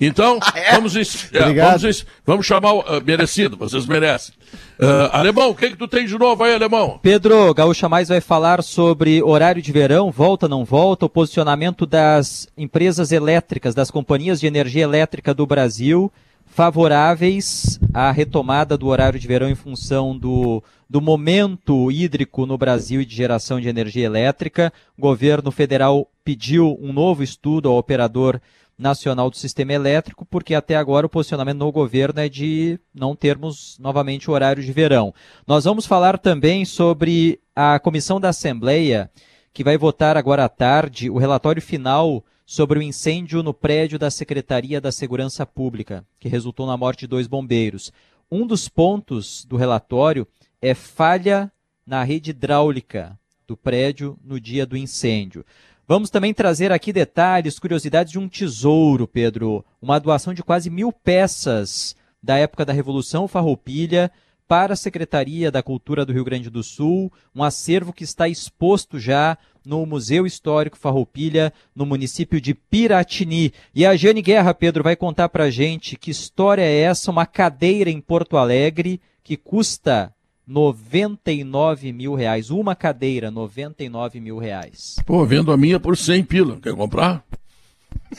Então, 0.00 0.38
vamos, 0.72 0.96
ens- 0.96 1.32
é, 1.32 1.52
vamos, 1.52 1.84
ens- 1.84 2.06
vamos 2.26 2.46
chamar 2.46 2.72
o 2.72 2.80
ah, 2.80 3.00
merecido, 3.00 3.56
vocês 3.56 3.86
merecem. 3.86 4.34
Ah, 4.80 5.18
alemão, 5.20 5.50
o 5.50 5.54
que, 5.54 5.70
que 5.70 5.76
tu 5.76 5.86
tem 5.86 6.06
de 6.06 6.18
novo 6.18 6.42
aí, 6.42 6.54
Alemão? 6.54 6.98
Pedro, 7.00 7.54
Gaúcha 7.54 7.88
Mais 7.88 8.08
vai 8.08 8.20
falar 8.20 8.62
sobre 8.62 9.22
horário 9.22 9.62
de 9.62 9.70
verão, 9.70 10.10
volta, 10.10 10.48
não 10.48 10.64
volta, 10.64 11.06
o 11.06 11.08
posicionamento 11.10 11.86
das 11.86 12.48
empresas 12.58 13.12
elétricas, 13.12 13.74
das 13.74 13.90
companhias 13.90 14.40
de 14.40 14.46
energia 14.46 14.82
elétrica 14.82 15.32
do 15.32 15.46
Brasil, 15.46 16.12
favoráveis 16.46 17.78
à 17.94 18.10
retomada 18.10 18.76
do 18.76 18.88
horário 18.88 19.18
de 19.18 19.26
verão 19.28 19.48
em 19.48 19.54
função 19.54 20.16
do, 20.18 20.62
do 20.90 21.00
momento 21.00 21.90
hídrico 21.92 22.44
no 22.44 22.58
Brasil 22.58 23.00
e 23.00 23.06
de 23.06 23.14
geração 23.14 23.60
de 23.60 23.68
energia 23.68 24.04
elétrica. 24.04 24.72
O 24.98 25.00
governo 25.00 25.50
federal 25.50 26.08
pediu 26.24 26.76
um 26.80 26.92
novo 26.92 27.22
estudo 27.22 27.68
ao 27.68 27.76
operador 27.78 28.40
nacional 28.78 29.30
do 29.30 29.36
sistema 29.36 29.72
elétrico, 29.72 30.24
porque 30.24 30.54
até 30.54 30.76
agora 30.76 31.06
o 31.06 31.10
posicionamento 31.10 31.58
no 31.58 31.72
governo 31.72 32.20
é 32.20 32.28
de 32.28 32.78
não 32.94 33.14
termos 33.14 33.78
novamente 33.78 34.30
o 34.30 34.34
horário 34.34 34.62
de 34.62 34.72
verão. 34.72 35.14
Nós 35.46 35.64
vamos 35.64 35.86
falar 35.86 36.18
também 36.18 36.64
sobre 36.64 37.40
a 37.54 37.78
comissão 37.78 38.20
da 38.20 38.30
Assembleia, 38.30 39.10
que 39.52 39.62
vai 39.62 39.76
votar 39.76 40.16
agora 40.16 40.44
à 40.44 40.48
tarde 40.48 41.10
o 41.10 41.18
relatório 41.18 41.62
final 41.62 42.24
sobre 42.44 42.78
o 42.78 42.82
incêndio 42.82 43.42
no 43.42 43.54
prédio 43.54 43.98
da 43.98 44.10
Secretaria 44.10 44.80
da 44.80 44.90
Segurança 44.90 45.46
Pública, 45.46 46.04
que 46.18 46.28
resultou 46.28 46.66
na 46.66 46.76
morte 46.76 47.00
de 47.00 47.06
dois 47.06 47.26
bombeiros. 47.26 47.92
Um 48.30 48.46
dos 48.46 48.68
pontos 48.68 49.44
do 49.44 49.56
relatório 49.56 50.26
é 50.60 50.74
falha 50.74 51.52
na 51.86 52.02
rede 52.02 52.30
hidráulica 52.30 53.18
do 53.46 53.56
prédio 53.56 54.18
no 54.24 54.40
dia 54.40 54.64
do 54.64 54.76
incêndio. 54.76 55.44
Vamos 55.86 56.10
também 56.10 56.32
trazer 56.32 56.70
aqui 56.70 56.92
detalhes, 56.92 57.58
curiosidades 57.58 58.12
de 58.12 58.18
um 58.18 58.28
tesouro, 58.28 59.08
Pedro. 59.08 59.64
Uma 59.80 59.98
doação 59.98 60.32
de 60.32 60.42
quase 60.42 60.70
mil 60.70 60.92
peças 60.92 61.96
da 62.22 62.38
época 62.38 62.64
da 62.64 62.72
Revolução 62.72 63.26
Farroupilha 63.26 64.10
para 64.46 64.74
a 64.74 64.76
Secretaria 64.76 65.50
da 65.50 65.62
Cultura 65.62 66.04
do 66.06 66.12
Rio 66.12 66.24
Grande 66.24 66.50
do 66.50 66.62
Sul, 66.62 67.12
um 67.34 67.42
acervo 67.42 67.92
que 67.92 68.04
está 68.04 68.28
exposto 68.28 68.98
já 68.98 69.36
no 69.64 69.84
Museu 69.84 70.24
Histórico 70.24 70.78
Farroupilha, 70.78 71.52
no 71.74 71.84
município 71.84 72.40
de 72.40 72.54
Piratini. 72.54 73.52
E 73.74 73.84
a 73.84 73.96
Jane 73.96 74.22
Guerra, 74.22 74.54
Pedro, 74.54 74.84
vai 74.84 74.94
contar 74.94 75.30
pra 75.30 75.50
gente 75.50 75.96
que 75.96 76.10
história 76.10 76.62
é 76.62 76.80
essa, 76.80 77.10
uma 77.10 77.26
cadeira 77.26 77.90
em 77.90 78.00
Porto 78.00 78.36
Alegre 78.36 79.00
que 79.24 79.36
custa 79.36 80.14
99 80.52 81.92
mil 81.92 82.14
reais. 82.14 82.50
Uma 82.50 82.74
cadeira, 82.76 83.30
99 83.30 84.20
mil 84.20 84.38
reais. 84.38 84.96
Pô, 85.06 85.24
vendo 85.24 85.50
a 85.52 85.56
minha 85.56 85.80
por 85.80 85.96
100 85.96 86.24
pila. 86.24 86.58
Quer 86.60 86.74
comprar? 86.74 87.24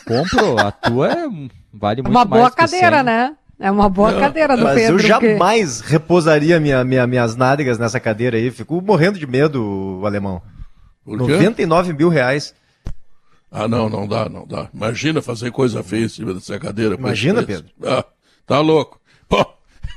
Compro, 0.05 0.57
a 0.59 0.71
tua 0.71 1.11
é, 1.11 1.27
vale 1.73 2.01
muito 2.01 2.09
Uma 2.15 2.25
boa 2.25 2.41
mais 2.43 2.55
que 2.55 2.61
cadeira, 2.61 2.97
100. 2.97 3.03
né? 3.05 3.35
É 3.59 3.69
uma 3.71 3.87
boa 3.87 4.19
cadeira 4.19 4.57
do 4.57 4.63
Mas 4.63 4.75
Pedro. 4.75 4.95
eu 4.95 4.99
que- 4.99 5.07
jamais 5.07 5.79
repousaria 5.79 6.59
minha, 6.59 6.83
minha- 6.83 7.05
minhas 7.07 7.35
nádegas 7.35 7.77
nessa 7.77 7.99
cadeira 7.99 8.35
aí. 8.35 8.49
Fico 8.51 8.81
morrendo 8.81 9.19
de 9.19 9.27
medo, 9.27 9.99
o 10.01 10.05
alemão. 10.05 10.41
Por 11.05 11.17
quê? 11.25 11.33
99 11.33 11.93
mil 11.93 12.09
reais. 12.09 12.53
Ah, 13.51 13.67
não, 13.67 13.87
não 13.87 14.07
dá, 14.07 14.27
não 14.27 14.47
dá. 14.47 14.67
Imagina 14.73 15.21
fazer 15.21 15.51
coisa 15.51 15.83
feia 15.83 16.05
em 16.05 16.09
cima 16.09 16.33
dessa 16.33 16.57
cadeira. 16.59 16.95
Imagina, 16.95 17.43
preço. 17.43 17.65
Ah, 17.85 18.03
tá 18.47 18.59
louco. 18.59 18.99
Pô, 19.29 19.45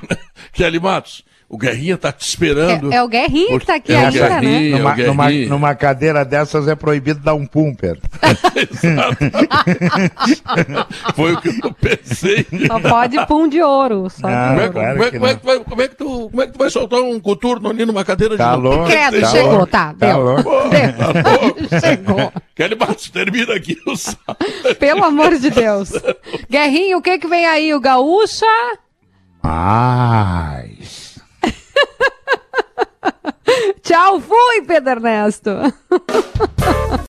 Kelly 0.52 0.78
Matos, 0.78 1.24
o 1.48 1.56
Guerrinha 1.56 1.96
tá 1.96 2.10
te 2.12 2.26
esperando. 2.26 2.92
É, 2.92 2.96
é 2.96 3.02
o 3.02 3.08
Guerrinha 3.08 3.58
que 3.60 3.66
tá 3.66 3.74
aqui 3.76 3.92
É 3.92 4.04
ainda, 4.06 4.28
né? 4.28 4.40
Guerrinha, 4.40 4.78
Numa, 4.78 4.90
o 4.90 4.94
Guerrinha. 4.94 5.14
numa- 5.14 5.30
numa 5.48 5.74
cadeira 5.74 6.24
dessas 6.24 6.66
é 6.68 6.74
proibido 6.74 7.20
dar 7.20 7.34
um 7.34 7.46
pumper. 7.46 7.98
Foi 11.14 11.34
o 11.34 11.40
que 11.40 11.48
eu 11.64 11.72
pensei. 11.72 12.46
Só 12.66 12.80
pode 12.80 13.24
pum 13.26 13.48
de 13.48 13.62
ouro. 13.62 14.08
Como 14.20 15.30
é, 15.30 15.88
que- 15.88 15.94
tu, 15.96 16.28
como 16.30 16.42
é 16.42 16.46
que 16.46 16.52
tu 16.52 16.58
vai 16.58 16.70
soltar 16.70 17.00
um 17.00 17.18
coturno 17.20 17.70
ali 17.70 17.86
numa 17.86 18.04
cadeira 18.04 18.36
Tá 18.36 18.56
de 18.56 18.62
louco. 18.62 18.86
Credo, 18.86 19.20
tá 19.20 19.26
chegou, 19.28 19.50
louco, 19.52 19.66
tá, 19.66 19.94
Tá 19.98 20.06
deu. 20.06 20.18
louco. 20.20 20.42
Pô, 20.42 20.50
tá 20.60 21.30
louco. 21.30 21.56
Chegou. 21.80 22.32
Kelly 22.54 22.74
Matos, 22.74 23.10
termina 23.10 23.54
aqui 23.54 23.76
o 23.86 23.96
sábado. 23.96 24.36
Pelo 24.78 25.04
amor 25.04 25.38
de 25.38 25.50
Deus. 25.50 25.90
Guerrinho, 26.50 26.98
o 26.98 27.02
que 27.02 27.18
que 27.18 27.26
vem 27.28 27.46
aí? 27.46 27.72
O 27.74 27.80
Gaúcha? 27.80 28.46
Mas... 29.42 31.05
Tchau, 33.82 34.20
fui, 34.20 34.62
Pedro 34.66 34.90
Ernesto. 34.92 35.60